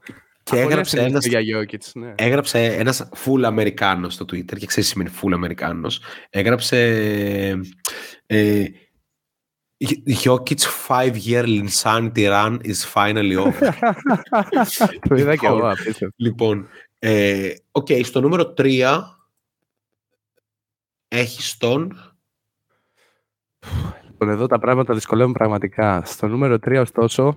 Και 0.50 0.60
έγραψε 0.60 1.00
ένας, 1.00 1.24
για 1.24 1.40
Jokic, 1.40 1.90
ναι. 1.94 2.14
έγραψε 2.16 2.64
ένας 2.64 3.08
full 3.24 3.42
Αμερικάνος 3.42 4.14
στο 4.14 4.24
Twitter 4.24 4.58
και 4.58 4.66
ξέρεις 4.66 4.88
σημαίνει 4.88 5.10
full 5.22 5.32
Αμερικάνος. 5.32 6.00
Έγραψε 6.30 6.78
ε, 8.26 8.64
Jokic 10.24 10.60
5-year 10.88 11.46
insanity 11.46 12.26
run 12.28 12.58
is 12.62 12.84
finally 12.94 13.36
over. 13.36 13.72
Το 15.08 15.14
είδα 15.14 15.36
και 15.36 15.46
εγώ. 15.46 15.72
Λοιπόν, 16.16 16.68
ε, 16.98 17.52
okay, 17.70 18.04
στο 18.04 18.20
νούμερο 18.20 18.54
3 18.56 19.00
έχεις 21.08 21.56
τον... 21.56 22.14
Λοιπόν, 24.04 24.28
εδώ 24.28 24.46
τα 24.46 24.58
πράγματα 24.58 24.94
δυσκολεύουν 24.94 25.32
πραγματικά. 25.32 26.02
Στο 26.04 26.28
νούμερο 26.28 26.54
3, 26.54 26.78
ωστόσο, 26.80 27.36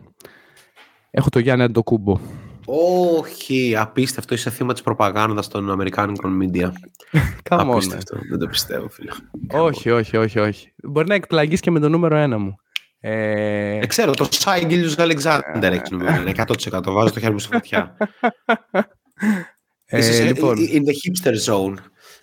έχω 1.12 1.30
το 1.30 1.40
Γιάννη 1.40 1.64
Αντοκούμπο. 1.64 2.20
Όχι, 2.66 3.76
απίστευτο. 3.76 4.34
Είσαι 4.34 4.50
θύμα 4.50 4.74
της 4.74 4.82
προπαγάνδας 4.82 5.48
των 5.48 5.72
Αμερικάνικων 5.72 6.40
media. 6.42 6.72
Καμόν. 7.50 7.76
Απίστευτο. 7.76 8.18
Δεν 8.30 8.40
το 8.40 8.48
πιστεύω, 8.48 8.90
φίλε. 8.90 9.12
όχι, 9.52 9.90
όχι, 9.90 10.18
όχι, 10.18 10.40
όχι. 10.40 10.74
Μπορεί 10.84 11.08
να 11.08 11.16
εκπλαγείς 11.16 11.60
και 11.60 11.72
με 11.72 11.80
το 11.80 11.90
νούμερο 11.90 12.16
ένα 12.16 12.38
μου. 12.38 12.56
Ε... 13.00 13.78
ε 13.78 13.86
ξέρω, 13.86 14.12
το 14.12 14.28
Σάι 14.32 14.66
Γκίλιου 14.66 14.94
Αλεξάνδρ 14.98 15.72
έχει 15.72 15.82
νούμερο 15.92 16.24
100%. 16.72 16.82
Βάζω 16.84 17.14
το 17.14 17.20
χέρι 17.20 17.32
μου 17.32 17.40
στη 17.40 17.54
φωτιά. 17.54 17.98
Ε, 19.86 20.24
λοιπόν. 20.24 20.56
In 20.58 20.82
the 20.82 20.92
hipster 20.92 21.36
zone. 21.46 21.76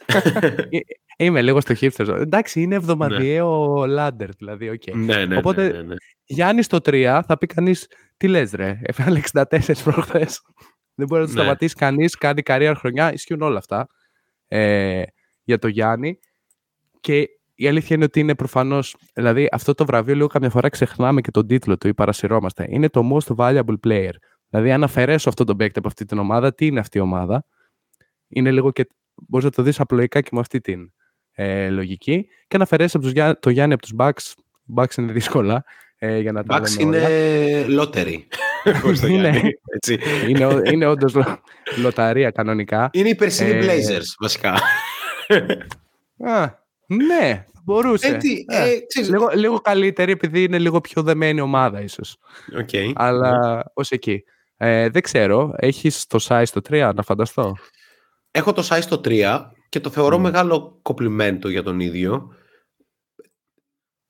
Ε, 1.21 1.25
είμαι 1.25 1.43
λίγο 1.43 1.61
στο 1.61 1.75
hipster 1.81 2.07
zone. 2.07 2.21
Εντάξει, 2.21 2.63
είναι 2.63 2.75
εβδομαδιαίο 2.75 3.87
ναι. 3.87 3.95
ladder, 3.99 4.29
δηλαδή. 4.39 4.71
Okay. 4.79 4.93
Ναι, 4.95 5.25
ναι, 5.25 5.37
Οπότε, 5.37 5.67
ναι, 5.67 5.73
ναι, 5.73 5.83
ναι. 5.83 5.95
Γιάννης 6.25 6.65
στο 6.65 6.79
3 6.85 7.21
θα 7.27 7.39
πει 7.39 7.47
κανείς 7.47 7.87
τι 8.17 8.29
λες, 8.29 8.53
ρε. 8.53 8.81
Έφερε 8.83 9.21
64 9.33 9.45
προχθές. 9.85 10.43
Δεν 10.95 11.07
μπορεί 11.07 11.21
να 11.21 11.27
το 11.27 11.33
ναι. 11.33 11.41
σταματήσει 11.41 11.75
κανείς. 11.75 12.17
Κάνει 12.17 12.43
καριέρα 12.43 12.75
χρονιά. 12.75 13.13
Ισχύουν 13.13 13.43
όλα 13.43 13.59
αυτά 13.59 13.87
ε, 14.49 15.03
για 15.43 15.59
το 15.59 15.69
Γιάννη. 15.69 16.19
Και 17.01 17.29
η 17.55 17.69
αλήθεια 17.69 17.97
είναι 17.97 18.05
ότι 18.05 18.21
είναι 18.21 18.35
προφανώς. 18.35 18.97
Δηλαδή, 19.15 19.49
αυτό 19.53 19.75
το 19.75 19.85
βραβείο 19.85 20.15
λίγο 20.15 20.27
καμιά 20.27 20.51
φορά 20.51 20.69
ξεχνάμε 20.69 21.21
και 21.21 21.31
τον 21.31 21.47
τίτλο 21.47 21.79
του 21.79 21.89
ή 21.89 21.95
παρασυρώμαστε. 21.95 22.67
Είναι 22.69 22.89
το 22.89 23.03
most 23.13 23.37
valuable 23.37 23.77
player. 23.87 24.15
Δηλαδή, 24.49 24.73
αν 24.73 24.83
αφαιρέσω 24.83 25.29
αυτό 25.29 25.45
τον 25.45 25.57
παίκτη 25.57 25.79
από 25.79 25.89
αυτή 25.89 26.05
την 26.05 26.19
ομάδα, 26.19 26.55
τι 26.55 26.67
είναι 26.67 26.81
αυτή 26.81 26.99
η 26.99 27.01
ομάδα; 27.01 27.45
Είναι 28.29 28.51
λίγο 28.51 28.71
και. 28.71 28.89
Μπορείς 29.29 29.45
να 29.45 29.53
το 29.53 29.63
δεις 29.63 29.81
απλοϊκά 29.81 30.21
και 30.21 30.29
με 30.33 30.41
αυτή 30.41 30.61
την 30.61 30.93
ε, 31.32 31.69
λογική. 31.69 32.27
Και 32.48 32.57
αν 32.57 32.62
αφαιρέσει 32.62 32.98
το 33.40 33.51
Γιάννη 33.51 33.74
από 33.74 33.82
τους 33.82 33.93
Bucks, 33.98 34.35
Bucks 34.77 34.97
είναι 34.97 35.12
δύσκολα 35.12 35.65
ε, 35.98 36.19
για 36.19 36.32
να 36.32 36.44
τα 36.44 36.61
λέμε 36.61 36.97
είναι 36.98 37.65
lottery. 37.69 38.28
είναι, 39.09 39.40
είναι, 40.28 40.61
είναι 40.73 40.86
όντως 40.86 41.15
λοταρία 41.77 42.31
κανονικά. 42.31 42.90
Είναι 42.93 43.09
οι 43.09 43.15
περσινοί 43.15 43.51
ε, 43.51 43.65
Blazers, 43.65 44.15
βασικά. 44.20 44.52
Α, 46.24 46.48
Ναι, 46.86 47.44
θα 47.52 47.61
μπορούσε. 47.65 48.07
Έτσι, 48.07 48.44
Ε, 48.48 48.70
ε, 48.70 48.81
ξέρεις, 48.86 49.11
λίγο, 49.11 49.31
λίγο 49.35 49.61
καλύτερη 49.61 50.12
επειδή 50.12 50.43
είναι 50.43 50.59
λίγο 50.59 50.81
πιο 50.81 51.02
δεμένη 51.02 51.40
ομάδα 51.40 51.81
ίσως. 51.81 52.16
οκ. 52.59 52.69
Αλλά 52.94 53.62
ως 53.74 53.90
εκεί. 53.90 54.24
Ε, 54.57 54.89
δεν 54.89 55.02
ξέρω. 55.02 55.55
Έχεις 55.57 56.07
το 56.07 56.27
Shai 56.28 56.49
στο 56.53 56.61
3 56.70 56.93
να 56.94 57.02
φανταστώ; 57.02 57.57
Έχω 58.31 58.52
το 58.52 58.69
size 58.70 58.85
το 58.89 59.01
3 59.05 59.40
και 59.71 59.81
το 59.81 59.91
θεωρώ 59.91 60.19
Μμ. 60.19 60.23
μεγάλο 60.23 60.79
κοπλιμέντο 60.83 61.49
για 61.49 61.63
τον 61.63 61.81
ίδιο. 61.81 62.35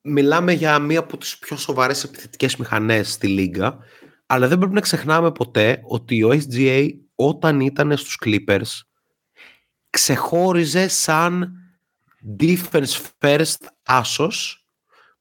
Μιλάμε 0.02 0.52
για 0.52 0.78
μία 0.78 0.98
από 0.98 1.16
τις 1.16 1.38
πιο 1.38 1.56
σοβαρές 1.56 2.04
επιθετικές 2.04 2.56
μηχανές 2.56 3.12
στη 3.12 3.26
Λίγκα, 3.26 3.78
αλλά 4.26 4.48
δεν 4.48 4.58
πρέπει 4.58 4.74
να 4.74 4.80
ξεχνάμε 4.80 5.32
ποτέ 5.32 5.80
ότι 5.84 6.22
ο 6.22 6.30
SGA 6.30 6.88
όταν 7.14 7.60
ήταν 7.60 7.96
στους 7.96 8.18
Clippers 8.24 8.80
ξεχώριζε 9.90 10.88
σαν 10.88 11.52
defense 12.38 13.00
first 13.18 13.66
άσος 13.82 14.66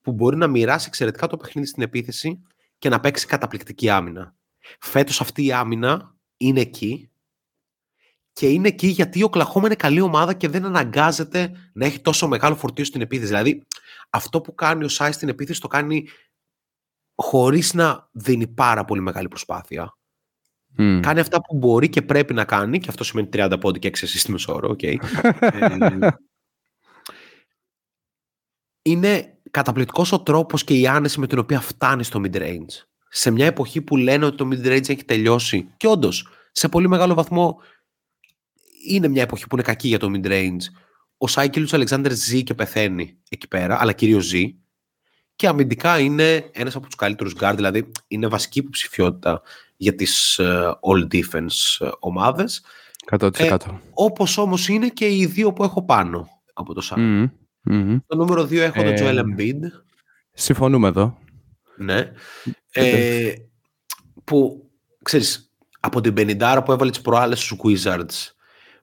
που 0.02 0.12
μπορεί 0.12 0.38
να 0.38 0.48
μοιράσει 0.48 0.86
εξαιρετικά 0.88 1.28
το 1.28 1.38
παιχνίδι 1.38 1.68
στην 1.68 1.84
επίθεση 1.84 2.42
και 2.78 2.90
να 2.90 3.00
παίξει 3.00 3.28
καταπληκτική 3.28 3.90
άμυνα. 3.90 4.36
Φέτος 4.80 5.22
αυτή 5.22 5.46
η 5.46 5.52
άμυνα 5.52 6.16
είναι 6.38 6.62
εκεί 6.62 7.09
και 8.40 8.48
είναι 8.50 8.68
εκεί 8.68 8.88
γιατί 8.88 9.24
η 9.24 9.30
Οκλαχόμα 9.30 9.66
είναι 9.66 9.76
καλή 9.76 10.02
ομάδα 10.02 10.34
και 10.34 10.48
δεν 10.48 10.66
αναγκάζεται 10.66 11.52
να 11.74 11.86
έχει 11.86 12.00
τόσο 12.00 12.28
μεγάλο 12.28 12.56
φορτίο 12.56 12.86
στην 12.86 13.02
επίθεση. 13.02 13.28
Δηλαδή, 13.28 13.64
αυτό 14.10 14.42
που 14.42 14.56
κάνει 14.56 14.84
ο 14.84 14.88
Σάι 14.88 15.16
στην 15.16 15.30
επίθεση 15.30 15.62
το 15.62 15.68
κάνει 15.68 16.08
χωρίς 17.16 17.74
να 17.74 18.10
δίνει 18.12 18.48
πάρα 18.48 18.86
πολύ 18.86 19.02
μεγάλη 19.02 19.28
προσπάθεια. 19.28 19.98
Μμ. 20.68 21.00
Κάνει 21.00 21.20
αυτά 21.20 21.42
που 21.42 21.58
μπορεί 21.58 21.90
και 21.90 22.02
πρέπει 22.02 22.34
να 22.34 22.46
κάνει 22.46 22.80
και 22.80 22.90
αυτό 22.90 23.04
σημαίνει 23.04 23.30
30 23.34 23.54
πόντοι 23.60 23.80
και 23.80 23.92
6 23.94 23.98
assist 23.98 24.18
στη 24.18 24.32
μεσόωρο, 24.32 24.70
οκ. 24.70 24.84
Ε, 24.84 24.98
είναι 28.82 29.38
καταπληκτικός 29.52 30.12
ο 30.12 30.22
τρόπος 30.22 30.64
και 30.64 30.74
η 30.74 30.88
άνεση 30.88 31.20
με 31.20 31.28
την 31.28 31.40
οποία 31.40 31.60
φτάνει 31.60 32.04
στο 32.04 32.22
mid-range. 32.24 32.84
Σε 33.10 33.32
μια 33.32 33.46
εποχή 33.46 33.82
που 33.82 33.98
λένε 33.98 34.26
ότι 34.26 34.38
το 34.38 34.48
mid-range 34.52 34.90
έχει 34.90 35.06
τελειώσει 35.06 35.74
και 35.78 35.88
όντως 35.88 36.28
σε 36.52 36.70
πολύ 36.70 36.88
μεγάλο 36.88 37.14
βαθμό 37.14 37.62
είναι 38.88 39.08
μια 39.08 39.22
εποχή 39.22 39.48
που 39.48 39.56
είναι 39.56 39.64
κακή 39.64 39.88
για 39.88 40.00
το 40.00 40.12
mid-range. 40.16 40.62
Ο 41.18 41.28
Σάικελους 41.28 41.74
Αλεξάνδρ 41.74 42.12
ζει 42.12 42.44
και 42.44 42.54
πεθαίνει 42.54 43.18
εκεί 43.30 43.48
πέρα, 43.48 43.82
αλλά 43.82 43.94
κυρίως 43.94 44.26
ζει. 44.26 44.56
Και 45.36 45.48
αμυντικά 45.48 46.00
είναι 46.00 46.50
ένας 46.52 46.76
από 46.76 46.86
τους 46.86 46.96
καλύτερους 46.96 47.36
guard, 47.40 47.54
δηλαδή 47.56 47.92
είναι 48.08 48.28
βασική 48.28 48.60
υποψηφιότητα 48.60 49.42
για 49.76 49.96
τις 49.96 50.38
ε, 50.38 50.78
all 50.82 51.08
defense 51.14 51.78
ε, 51.80 51.90
ομάδες. 52.00 52.64
100%. 53.18 53.58
Όπως 53.94 54.38
όμως 54.38 54.68
είναι 54.68 54.88
και 54.88 55.16
οι 55.16 55.26
δύο 55.26 55.54
που 55.54 55.64
έχω 55.64 55.86
πάνω 55.86 56.28
από 56.54 56.74
το 56.74 56.82
Σάι. 56.82 57.04
Μμμ. 57.04 57.30
Μμμ. 57.62 57.98
Το 58.08 58.16
νούμερο 58.16 58.44
2 58.44 58.56
έχω 58.56 58.82
Ε, 58.82 58.94
τον 58.94 59.08
Joel 59.08 59.20
Embiid. 59.20 59.60
Συμφωνούμε 60.34 60.88
εδώ. 60.88 61.18
Ναι. 61.78 62.12
Ε, 62.72 63.34
που, 64.24 64.70
ξέρεις, 65.04 65.52
από 65.80 66.02
την 66.02 66.14
50 66.18 66.62
που 66.66 66.72
έβαλε 66.72 66.90
τις 66.90 67.02
προάλλες 67.02 67.40
στους 67.40 67.58
Wizards 67.64 68.34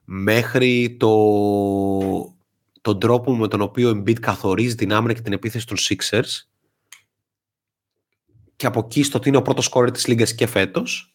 μέχρι 0.09 0.95
το, 0.99 2.35
τον 2.81 2.99
τρόπο 2.99 3.35
με 3.35 3.47
τον 3.47 3.61
οποίο 3.61 3.89
ο 3.89 3.91
Embiid 3.91 4.19
καθορίζει 4.19 4.75
την 4.75 4.93
άμυνα 4.93 5.13
και 5.13 5.21
την 5.21 5.33
επίθεση 5.33 5.67
των 5.67 5.77
Sixers 5.79 6.47
και 8.55 8.65
από 8.65 8.79
εκεί 8.79 9.03
στο 9.03 9.17
ότι 9.17 9.27
είναι 9.29 9.37
ο 9.37 9.41
πρώτος 9.41 9.65
σκόρερ 9.65 9.91
της 9.91 10.07
Λίγκας 10.07 10.35
και 10.35 10.47
φέτος 10.47 11.11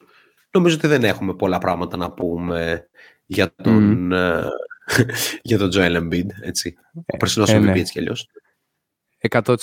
νομίζω 0.50 0.76
ότι 0.76 0.86
δεν 0.86 1.04
έχουμε 1.04 1.34
πολλά 1.34 1.58
πράγματα 1.58 1.96
να 1.96 2.10
πούμε 2.10 2.88
για 3.26 3.54
τον, 3.54 4.12
ε, 4.12 4.44
για 5.42 5.58
τον 5.58 5.70
Joel 5.74 5.96
Embiid, 5.96 6.26
έτσι. 6.40 6.74
Ο 7.06 7.16
περσινός 7.16 7.50
ε, 7.50 7.58
MVP 7.58 7.62
ναι. 7.62 7.78
έτσι 7.78 7.92
κι 7.92 7.98
αλλιώς. 7.98 8.28
100%. 9.30 9.54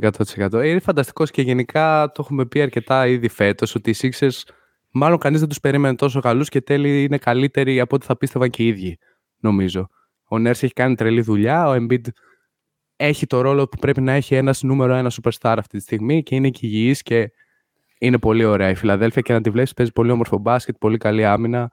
100%. 0.00 0.64
Είναι 0.64 0.80
φανταστικός 0.80 1.30
και 1.30 1.42
γενικά 1.42 2.10
το 2.14 2.22
έχουμε 2.24 2.46
πει 2.46 2.60
αρκετά 2.60 3.06
ήδη 3.06 3.28
φέτος 3.28 3.74
ότι 3.74 3.90
οι 3.90 3.94
Sixers 3.98 4.42
μάλλον 4.90 5.18
κανείς 5.18 5.40
δεν 5.40 5.48
τους 5.48 5.60
περίμενε 5.60 5.94
τόσο 5.94 6.20
καλούς 6.20 6.48
και 6.48 6.60
τέλει 6.60 7.04
είναι 7.04 7.18
καλύτεροι 7.18 7.80
από 7.80 7.96
ό,τι 7.96 8.06
θα 8.06 8.16
πίστευαν 8.16 8.50
και 8.50 8.62
οι 8.62 8.66
ίδιοι, 8.66 8.98
νομίζω. 9.40 9.88
Ο 10.24 10.38
Νέρς 10.38 10.62
έχει 10.62 10.72
κάνει 10.72 10.94
τρελή 10.94 11.20
δουλειά. 11.20 11.68
Ο 11.68 11.72
Embiid 11.74 12.04
έχει 12.96 13.26
το 13.26 13.40
ρόλο 13.40 13.68
που 13.68 13.76
πρέπει 13.78 14.00
να 14.00 14.12
έχει 14.12 14.34
ένας 14.34 14.62
νούμερο 14.62 14.94
ένα 14.94 15.10
superstar 15.10 15.54
αυτή 15.58 15.76
τη 15.76 15.82
στιγμή 15.82 16.22
και 16.22 16.34
είναι 16.34 16.50
και 16.50 16.66
υγιής 16.66 17.02
και 17.02 17.32
είναι 17.98 18.18
πολύ 18.18 18.44
ωραία. 18.44 18.68
Η 18.68 18.74
Φιλαδέλφια 18.74 19.22
και 19.22 19.32
να 19.32 19.40
τη 19.40 19.50
βλέπεις 19.50 19.72
παίζει 19.74 19.92
πολύ 19.92 20.10
όμορφο 20.10 20.38
μπάσκετ, 20.38 20.76
πολύ 20.78 20.96
καλή 20.96 21.24
άμυνα. 21.24 21.70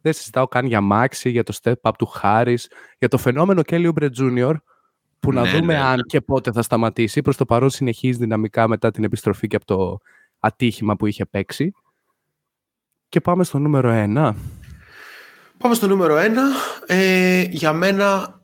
Δεν 0.00 0.12
συζητάω 0.12 0.46
καν 0.48 0.66
για 0.66 0.80
Μάξι, 0.80 1.30
για 1.30 1.42
το 1.42 1.58
step 1.62 1.72
up 1.82 1.92
του 1.98 2.06
Χάρη, 2.06 2.58
για 2.98 3.08
το 3.08 3.18
φαινόμενο 3.18 3.60
Kelly 3.66 3.90
Oubre 3.92 4.08
Jr. 4.18 4.54
που 5.20 5.32
να 5.32 5.42
Ναι, 5.42 5.50
δούμε 5.50 5.72
ναι, 5.72 5.78
ναι. 5.78 5.84
αν 5.84 6.02
και 6.06 6.20
πότε 6.20 6.52
θα 6.52 6.62
σταματήσει. 6.62 7.22
Προς 7.22 7.36
το 7.36 7.44
παρόν 7.44 7.70
συνεχίζει 7.70 8.18
δυναμικά 8.18 8.68
μετά 8.68 8.90
την 8.90 9.04
επιστροφή 9.04 9.46
και 9.46 9.56
από 9.56 9.64
το 9.64 9.98
ατύχημα 10.38 10.96
που 10.96 11.06
είχε 11.06 11.24
παίξει. 11.26 11.72
Και 13.08 13.20
πάμε 13.20 13.44
στο 13.44 13.58
νούμερο 13.58 13.90
1. 13.92 14.34
Πάμε 15.58 15.74
στο 15.74 15.86
νούμερο 15.86 16.16
1. 16.16 16.20
Ε, 16.86 17.42
για 17.50 17.72
μένα 17.72 18.40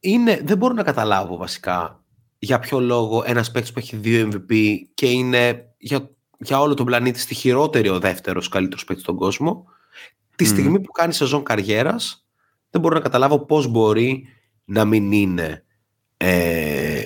είναι, 0.00 0.40
δεν 0.44 0.56
μπορώ 0.56 0.74
να 0.74 0.82
καταλάβω 0.82 1.36
βασικά 1.36 2.04
για 2.38 2.58
ποιο 2.58 2.80
λόγο 2.80 3.22
ένας 3.26 3.50
παίκτης 3.50 3.72
που 3.72 3.78
έχει 3.78 3.96
δύο 3.96 4.28
MVP 4.32 4.76
και 4.94 5.10
είναι 5.10 5.74
για, 5.78 6.10
για 6.38 6.60
όλο 6.60 6.74
τον 6.74 6.86
πλανήτη 6.86 7.18
στη 7.18 7.34
χειρότερη 7.34 7.88
ο 7.88 7.98
δεύτερος 7.98 8.48
καλύτερος 8.48 8.84
παίκτης 8.84 9.04
στον 9.04 9.16
κόσμο 9.16 9.64
τη 10.36 10.44
Μμμ. 10.44 10.50
στιγμή 10.50 10.80
που 10.80 10.92
κάνει 10.92 11.12
σεζόν 11.12 11.42
καριέρας 11.42 12.26
δεν 12.70 12.80
μπορώ 12.80 12.94
να 12.94 13.00
καταλάβω 13.00 13.44
πώς 13.44 13.66
μπορεί 13.66 14.26
να 14.64 14.84
μην 14.84 15.12
είναι 15.12 15.64
ε, 16.16 17.02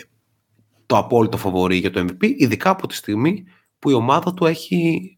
το 0.87 0.97
απόλυτο 0.97 1.37
φαβορή 1.37 1.77
για 1.77 1.91
το 1.91 2.01
MVP 2.01 2.33
ειδικά 2.37 2.71
από 2.71 2.87
τη 2.87 2.95
στιγμή 2.95 3.45
που 3.79 3.91
η 3.91 3.93
ομάδα 3.93 4.35
του 4.35 4.47
έχει 4.47 5.14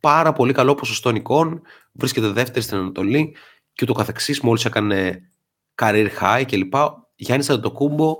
πάρα 0.00 0.32
πολύ 0.32 0.52
καλό 0.52 0.74
ποσοστό 0.74 1.10
νικών 1.10 1.62
βρίσκεται 1.92 2.28
δεύτερη 2.28 2.60
στην 2.64 2.76
Ανατολή 2.76 3.36
και 3.72 3.80
ούτω 3.84 3.92
καθεξής 3.92 4.40
μόλις 4.40 4.64
έκανε 4.64 5.30
career 5.74 6.08
high 6.20 6.44
κλπ. 6.46 6.74
Γιάννης 7.14 7.50
Αντετοκούμπο 7.50 8.16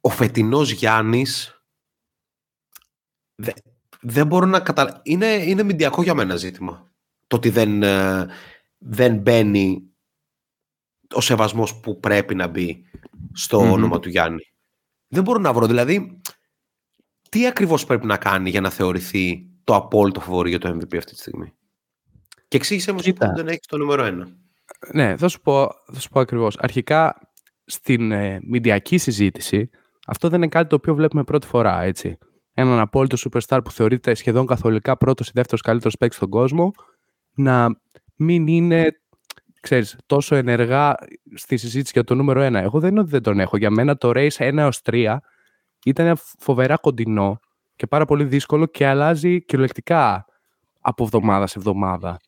ο 0.00 0.08
φετινός 0.08 0.70
Γιάννης 0.70 1.62
δε- 3.34 3.52
δεν 4.00 4.26
μπορώ 4.26 4.46
να 4.46 4.60
καταλάβω 4.60 5.00
είναι, 5.02 5.26
είναι 5.26 5.62
μηντιακό 5.62 6.02
για 6.02 6.14
μένα 6.14 6.36
ζήτημα 6.36 6.90
το 7.26 7.36
ότι 7.36 7.50
δεν, 7.50 7.82
ε, 7.82 8.26
δεν 8.78 9.16
μπαίνει 9.16 9.82
ο 11.14 11.20
σεβασμός 11.20 11.80
που 11.80 12.00
πρέπει 12.00 12.34
να 12.34 12.46
μπει 12.46 12.84
στο 13.32 13.60
Μμμ. 13.62 13.70
όνομα 13.72 13.98
του 14.00 14.08
Γιάννη 14.08 14.52
δεν 15.08 15.22
μπορώ 15.22 15.38
να 15.38 15.52
βρω 15.52 15.66
δηλαδή 15.66 16.20
τι 17.28 17.46
ακριβώς 17.46 17.84
πρέπει 17.84 18.06
να 18.06 18.16
κάνει 18.16 18.50
για 18.50 18.60
να 18.60 18.70
θεωρηθεί 18.70 19.49
το 19.70 19.76
απόλυτο 19.76 20.20
φαβορή 20.20 20.48
για 20.48 20.58
το 20.58 20.68
MVP 20.68 20.96
αυτή 20.96 21.12
τη 21.12 21.18
στιγμή. 21.20 21.52
Και 22.48 22.56
εξήγησε 22.56 22.92
μου 22.92 22.98
εσύ 23.00 23.12
Κοίτα. 23.12 23.26
που 23.28 23.36
δεν 23.36 23.48
έχεις 23.48 23.66
το 23.66 23.76
νούμερο 23.76 24.04
ένα. 24.04 24.28
Ναι, 24.92 25.16
θα 25.16 25.28
σου 25.28 25.40
πω, 25.40 25.68
θα 25.92 26.00
σου 26.00 26.08
πω 26.08 26.20
ακριβώς. 26.20 26.56
Αρχικά, 26.58 27.32
στην 27.64 28.12
ε, 28.12 28.40
μηντιακή 28.42 28.98
συζήτηση, 28.98 29.70
αυτό 30.06 30.28
δεν 30.28 30.38
είναι 30.38 30.48
κάτι 30.48 30.68
το 30.68 30.74
οποίο 30.74 30.94
βλέπουμε 30.94 31.24
πρώτη 31.24 31.46
φορά, 31.46 31.82
έτσι. 31.82 32.18
Έναν 32.54 32.78
απόλυτο 32.78 33.16
superstar 33.20 33.58
που 33.64 33.70
θεωρείται 33.70 34.14
σχεδόν 34.14 34.46
καθολικά 34.46 34.96
πρώτος 34.96 35.28
ή 35.28 35.30
δεύτερος 35.34 35.60
καλύτερος 35.60 35.96
παίκτης 35.96 36.16
στον 36.16 36.28
κόσμο, 36.28 36.70
να 37.34 37.80
μην 38.16 38.46
είναι, 38.46 39.00
ξέρεις, 39.60 39.96
τόσο 40.06 40.34
ενεργά 40.34 40.94
στη 41.34 41.56
συζήτηση 41.56 41.92
για 41.94 42.04
το 42.04 42.14
νούμερο 42.14 42.40
ένα. 42.40 42.60
Εγώ 42.60 42.80
δεν 42.80 42.90
είναι 42.90 43.00
ότι 43.00 43.10
δεν 43.10 43.22
τον 43.22 43.40
έχω. 43.40 43.56
Για 43.56 43.70
μένα 43.70 43.96
το 43.96 44.10
race 44.14 44.36
1 44.36 44.56
έως 44.56 44.80
3 44.84 45.16
ήταν 45.84 46.18
φοβερά 46.38 46.76
κοντινό 46.76 47.40
και 47.80 47.86
πάρα 47.86 48.04
πολύ 48.04 48.24
δύσκολο 48.24 48.66
και 48.66 48.86
αλλάζει 48.86 49.42
κυριολεκτικά 49.44 50.26
από 50.80 51.04
εβδομάδα 51.04 51.46
σε 51.46 51.58
εβδομάδα. 51.58 52.20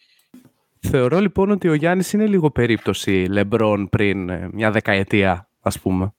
Θεωρώ 0.79 1.19
λοιπόν 1.21 1.51
ότι 1.51 1.69
ο 1.69 1.75
Γιάννης 1.75 2.13
είναι 2.13 2.27
λίγο 2.27 2.51
περίπτωση 2.51 3.27
Λεμπρόν 3.31 3.89
πριν 3.89 4.29
ε, 4.29 4.49
μια 4.53 4.71
δεκαετία, 4.71 5.49
ας 5.61 5.81
πούμε. 5.81 6.15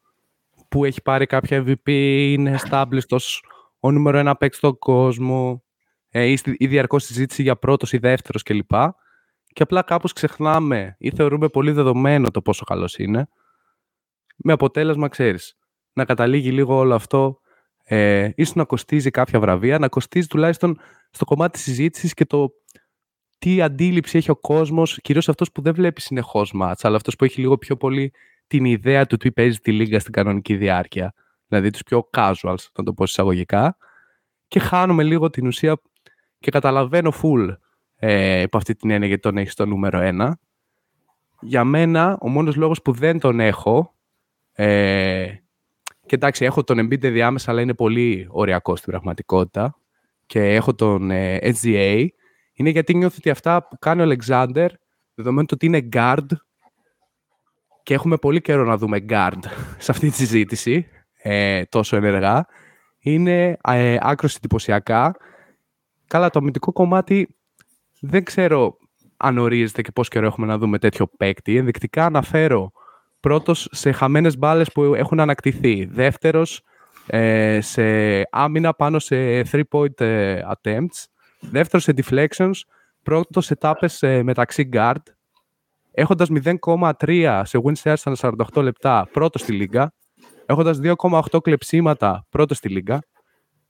Που 0.68 0.86
έχει 0.86 1.02
πάρει 1.02 1.26
κάποια 1.26 1.64
MVP, 1.68 1.90
είναι 2.32 2.60
established 2.64 3.10
ως 3.10 3.44
ο 3.80 3.92
νούμερο 3.92 4.18
ένα 4.18 4.36
παίκτη 4.36 4.58
στον 4.58 4.78
κόσμο 4.78 5.64
ε, 6.10 6.24
ή, 6.26 6.36
στη- 6.36 6.56
ή 6.60 6.68
διαρκώς 6.68 7.04
συζήτηση 7.04 7.42
για 7.42 7.56
πρώτος 7.56 7.94
ή 7.94 7.98
δεύτερος 7.98 8.44
κλπ. 8.44 8.72
Και 9.54 9.64
απλά 9.64 9.82
κάπως 9.82 10.14
ξεχνάμε 10.14 10.96
ή 11.00 11.10
θεωρούμε 11.12 11.48
πολύ 11.48 11.72
δεδομένο 11.72 12.32
το 12.32 12.42
πόσο 12.42 12.64
καλός 12.64 12.98
είναι. 12.98 13.28
Με 14.36 14.54
αποτέλεσμα, 14.54 15.08
ξέρεις, 15.08 15.58
να 15.94 16.06
καταλήγει 16.06 16.52
λίγο 16.52 16.76
όλο 16.78 16.96
αυτό 16.96 17.38
ε, 17.94 18.34
ίσως 18.36 18.56
να 18.56 18.64
κοστίζει 18.64 19.10
κάποια 19.10 19.40
βραβεία, 19.40 19.80
να 19.80 19.88
κοστίζει 19.88 20.28
τουλάχιστον 20.28 20.80
στο 21.12 21.26
κομμάτι 21.26 21.52
της 21.52 21.62
συζήτησης 21.62 22.14
και 22.14 22.26
το 22.26 22.50
τι 23.38 23.62
αντίληψη 23.62 24.18
έχει 24.18 24.32
ο 24.32 24.36
κόσμος, 24.36 25.00
κυρίως 25.02 25.30
αυτός 25.30 25.52
που 25.52 25.62
δεν 25.62 25.74
βλέπει 25.74 26.02
συνεχώς 26.02 26.52
μάτς, 26.52 26.86
αλλά 26.86 26.96
αυτός 26.96 27.16
που 27.16 27.24
έχει 27.24 27.40
λίγο 27.40 27.58
πιο 27.58 27.76
πολύ 27.76 28.14
την 28.48 28.66
ιδέα 28.66 29.06
του 29.06 29.18
τι 29.18 29.32
παίζει 29.32 29.58
τη 29.58 29.72
λίγα 29.72 30.00
στην 30.00 30.14
κανονική 30.14 30.56
διάρκεια. 30.56 31.14
Δηλαδή 31.48 31.70
τους 31.70 31.84
πιο 31.84 32.10
casuals, 32.18 32.66
να 32.78 32.84
το 32.84 32.94
πω 32.94 33.04
εισαγωγικά. 33.04 33.78
Και 34.48 34.60
χάνουμε 34.60 35.04
λίγο 35.04 35.30
την 35.30 35.48
ουσία 35.48 35.82
και 36.40 36.52
καταλαβαίνω 36.52 37.14
full 37.22 37.56
ε, 37.96 38.42
από 38.42 38.58
αυτή 38.58 38.76
την 38.76 38.90
έννοια 38.90 39.08
γιατί 39.08 39.22
τον 39.22 39.38
έχεις 39.38 39.52
στο 39.52 39.66
νούμερο 39.66 40.00
ένα. 40.00 40.40
Για 41.42 41.64
μένα, 41.64 42.18
ο 42.22 42.30
μόνος 42.30 42.56
λόγος 42.56 42.82
που 42.82 42.92
δεν 42.92 43.20
τον 43.20 43.40
έχω 43.40 43.96
Ε, 44.56 45.43
και 46.06 46.16
εντάξει, 46.16 46.46
έχω 46.46 46.64
τον 46.64 46.80
Embiid 46.80 47.00
διάμεσα, 47.00 47.52
αλλά 47.52 47.62
είναι 47.62 47.74
πολύ 47.74 48.28
ωριακό 48.30 48.76
στην 48.76 48.92
πραγματικότητα. 48.92 49.78
Και 50.26 50.54
έχω 50.54 50.76
τον 50.76 51.12
ε, 51.12 51.40
SGA. 51.42 52.08
Είναι 52.54 52.70
γιατί 52.70 52.96
νιώθω 52.96 53.16
ότι 53.18 53.30
αυτά 53.30 53.68
που 53.68 53.78
κάνει 53.80 54.02
ο 54.02 54.08
Alexander, 54.10 54.68
δεδομένου 55.14 55.46
ότι 55.52 55.66
είναι 55.66 55.88
guard, 55.94 56.26
και 57.84 57.94
έχουμε 57.94 58.18
πολύ 58.18 58.42
καιρό 58.42 58.64
να 58.64 58.78
δούμε 58.78 59.06
guard 59.10 59.40
σε 59.78 59.92
αυτή 59.92 60.10
τη 60.10 60.16
συζήτηση, 60.16 60.88
ε, 61.22 61.64
τόσο 61.64 61.96
ενεργά, 61.96 62.46
είναι 63.00 63.58
ε, 63.64 63.98
άκρως 64.02 64.36
εντυπωσιακά. 64.36 65.16
Καλά, 66.08 66.30
το 66.30 66.40
αμυντικό 66.40 66.72
κομμάτι 66.72 67.36
δεν 68.00 68.24
ξέρω 68.24 68.78
αν 69.18 69.38
ορίζεται 69.38 69.82
και 69.82 69.92
πώς 69.92 70.08
καιρό 70.08 70.26
έχουμε 70.26 70.48
να 70.48 70.58
δούμε 70.58 70.80
τέτοιο 70.80 71.08
παίκτη. 71.08 71.58
Ενδεικτικά 71.58 72.06
αναφέρω 72.06 72.72
πρώτος 73.24 73.68
σε 73.72 73.92
χαμένες 73.92 74.38
μπάλες 74.38 74.72
που 74.72 74.84
έχουν 74.84 75.20
ανακτηθεί. 75.20 75.86
Δεύτερος 75.86 76.62
ε, 77.06 77.62
σε 77.62 77.84
άμυνα 78.32 78.74
πάνω 78.74 79.00
σε 79.00 79.42
three-point 79.52 80.00
ε, 80.02 80.42
attempts. 80.52 81.06
Δεύτερος 81.40 81.84
σε 81.84 81.94
deflections. 81.96 82.54
Πρώτος 83.04 83.46
σε 83.46 83.56
τάπες 83.56 84.04
ε, 84.04 84.24
μεταξύ 84.24 84.70
guard. 84.74 85.02
Έχοντας 85.92 86.30
0,3 86.32 87.42
σε 87.44 87.60
win 87.64 87.74
shares 87.84 87.94
στα 87.96 88.34
48 88.54 88.62
λεπτά 88.64 89.08
πρώτος 89.12 89.42
στη 89.42 89.52
λίγα. 89.52 89.94
Έχοντας 90.46 90.80
2,8 90.84 91.42
κλεψίματα 91.42 92.26
πρώτος 92.30 92.58
στη 92.58 92.70
λίγα. 92.70 93.00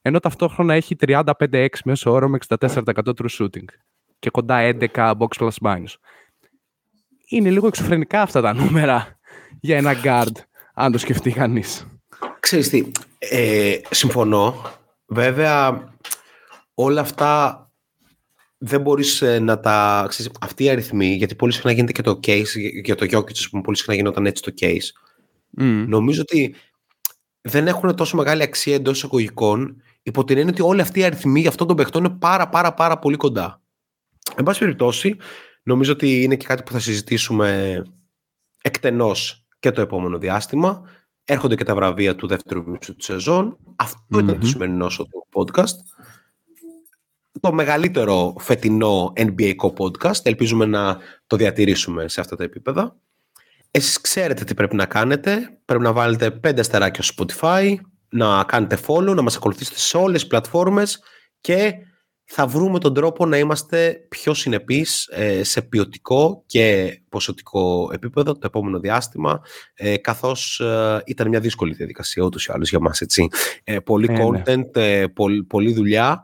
Ενώ 0.02 0.20
ταυτόχρονα 0.20 0.74
έχει 0.74 0.96
35-6 1.00 1.68
μέσω 1.86 2.12
όρο 2.12 2.30
με 2.30 2.38
64% 2.48 2.68
true 3.04 3.38
shooting. 3.40 3.66
Και 4.20 4.30
κοντά 4.30 4.58
11 4.96 5.14
box 5.18 5.28
plus 5.40 5.50
minus. 5.62 5.94
Είναι 7.28 7.50
λίγο 7.50 7.68
εξωφρενικά 7.68 8.22
αυτά 8.22 8.42
τα 8.42 8.54
νούμερα 8.54 9.18
για 9.64 9.78
ένα 9.78 10.02
guard, 10.04 10.32
αν 10.74 10.92
το 10.92 10.98
σκεφτεί 10.98 11.32
κανείς. 11.32 11.88
Ξέρεις 12.40 12.70
τι, 12.70 12.92
ε, 13.18 13.78
συμφωνώ. 13.90 14.62
Βέβαια, 15.06 15.88
όλα 16.74 17.02
αυτά 17.02 17.60
δεν 18.58 18.82
μπορείς 18.82 19.22
ε, 19.22 19.40
να 19.40 19.60
τα... 19.60 20.06
Ξέρεις, 20.10 20.32
αυτοί 20.42 20.64
οι 20.64 20.70
αριθμοί, 20.70 21.08
γιατί 21.08 21.36
πολύ 21.36 21.54
συχνά 21.54 21.72
γίνεται 21.72 21.92
και 21.92 22.02
το 22.02 22.20
case, 22.28 22.82
για 22.84 22.96
το 22.96 23.06
Jokic, 23.12 23.32
ας 23.32 23.50
πούμε, 23.50 23.62
πολύ 23.62 23.78
συχνά 23.78 23.94
γινόταν 23.94 24.26
έτσι 24.26 24.44
το 24.44 24.54
case. 24.60 24.88
Νομίζω 25.88 26.22
ότι 26.22 26.56
δεν 27.42 27.68
έχουν 27.68 27.96
τόσο 27.96 28.18
μεγάλη 28.18 28.44
αξία 28.44 28.76
εντός 28.76 28.98
εισαγωγικών, 28.98 29.82
υπό 30.04 30.24
την 30.24 30.38
έννοια 30.38 30.52
ότι 30.54 30.62
όλοι 30.62 30.82
αυτοί 30.82 31.00
οι 31.00 31.04
αριθμοί 31.04 31.40
για 31.40 31.50
αυτόν 31.50 31.68
τον 31.68 31.76
παιχτό 31.76 31.98
είναι 32.00 32.10
πάρα 32.10 32.50
πάρα 32.50 32.74
πάρα 32.74 33.00
πολύ 33.00 33.16
κοντά. 33.16 33.62
Εν 34.36 34.44
πάση 34.44 34.60
περιπτώσει, 34.60 35.18
νομίζω 35.64 35.92
ότι 35.92 36.24
είναι 36.24 36.36
και 36.36 36.46
κάτι 36.46 36.64
που 36.64 36.72
θα 36.72 36.80
συζητήσουμε 36.80 37.82
εκτενώς 38.62 39.43
και 39.64 39.72
το 39.72 39.82
επόμενο 39.82 40.18
διάστημα. 40.18 40.82
Έρχονται 41.24 41.56
και 41.56 41.64
τα 41.64 41.76
βραβεία 41.76 42.16
του 42.16 42.28
δεύτερου 42.28 42.70
μισού 42.70 42.96
του 42.96 43.04
σεζόν. 43.04 43.58
ήταν 44.08 44.40
το 44.40 44.46
σημερινό 44.46 44.90
σου 44.90 45.08
podcast. 45.34 45.76
Το 47.40 47.54
μεγαλύτερο 47.54 48.36
φετινό 48.40 49.14
NBA 49.16 49.54
podcast. 49.78 50.20
Ελπίζουμε 50.24 50.66
να 50.66 50.98
το 51.28 51.36
διατηρήσουμε 51.36 52.08
σε 52.08 52.22
αυτά 52.22 52.36
τα 52.36 52.44
επίπεδα. 52.44 52.96
Εσείς 53.72 54.02
ξέρετε 54.02 54.44
τι 54.44 54.54
πρέπει 54.54 54.76
να 54.76 54.86
κάνετε. 54.86 55.58
Πρέπει 55.66 55.84
να 55.84 55.94
βάλετε 55.94 56.32
πέντε 56.32 56.60
αστεράκια 56.60 57.04
στο 57.04 57.26
Spotify, 57.26 57.76
να 58.10 58.44
κάνετε 58.44 58.78
follow, 58.88 59.16
να 59.16 59.22
μας 59.22 59.36
ακολουθήσετε 59.36 59.80
σε 59.80 59.98
όλες 59.98 60.20
τις 60.20 60.30
πλατφόρμες 60.30 61.04
και 61.42 61.74
θα 62.26 62.48
βρούμε 62.48 62.80
τον 62.80 62.94
τρόπο 62.94 63.26
να 63.26 63.38
είμαστε 63.38 64.06
πιο 64.10 64.34
συνεπείς 64.34 65.08
ε, 65.12 65.44
σε 65.44 65.62
ποιοτικό 65.62 66.44
και 66.46 67.00
ποσοτικό 67.10 67.90
επίπεδο 67.94 68.34
το 68.34 68.40
επόμενο 68.44 68.80
διάστημα, 68.80 69.42
ε, 69.74 69.98
καθώς 69.98 70.60
ε, 70.60 71.02
ήταν 71.06 71.28
μια 71.28 71.40
δύσκολη 71.40 71.74
διαδικασία 71.74 72.24
ούτως 72.24 72.46
ή 72.46 72.52
άλλως 72.54 72.70
για 72.70 72.80
μας, 72.80 73.02
έτσι. 73.02 73.28
πολύ 73.84 74.08
ναι. 74.08 74.24
content, 74.26 75.06
πολύ, 75.48 75.74
δουλειά. 75.74 76.24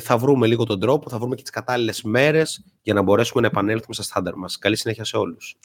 θα 0.00 0.18
βρούμε 0.18 0.46
λίγο 0.46 0.64
τον 0.64 0.80
τρόπο, 0.80 1.10
θα 1.10 1.18
βρούμε 1.18 1.34
και 1.34 1.42
τις 1.42 1.50
κατάλληλες 1.50 2.02
μέρες 2.02 2.64
για 2.82 2.94
να 2.94 3.02
μπορέσουμε 3.02 3.40
να 3.40 3.46
επανέλθουμε 3.46 3.94
στα 3.94 4.02
στάνταρ 4.02 4.34
μας. 4.36 4.58
Καλή 4.58 4.76
συνέχεια 4.76 5.04
σε 5.04 5.16
όλους. 5.16 5.56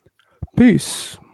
Peace. 0.57 1.26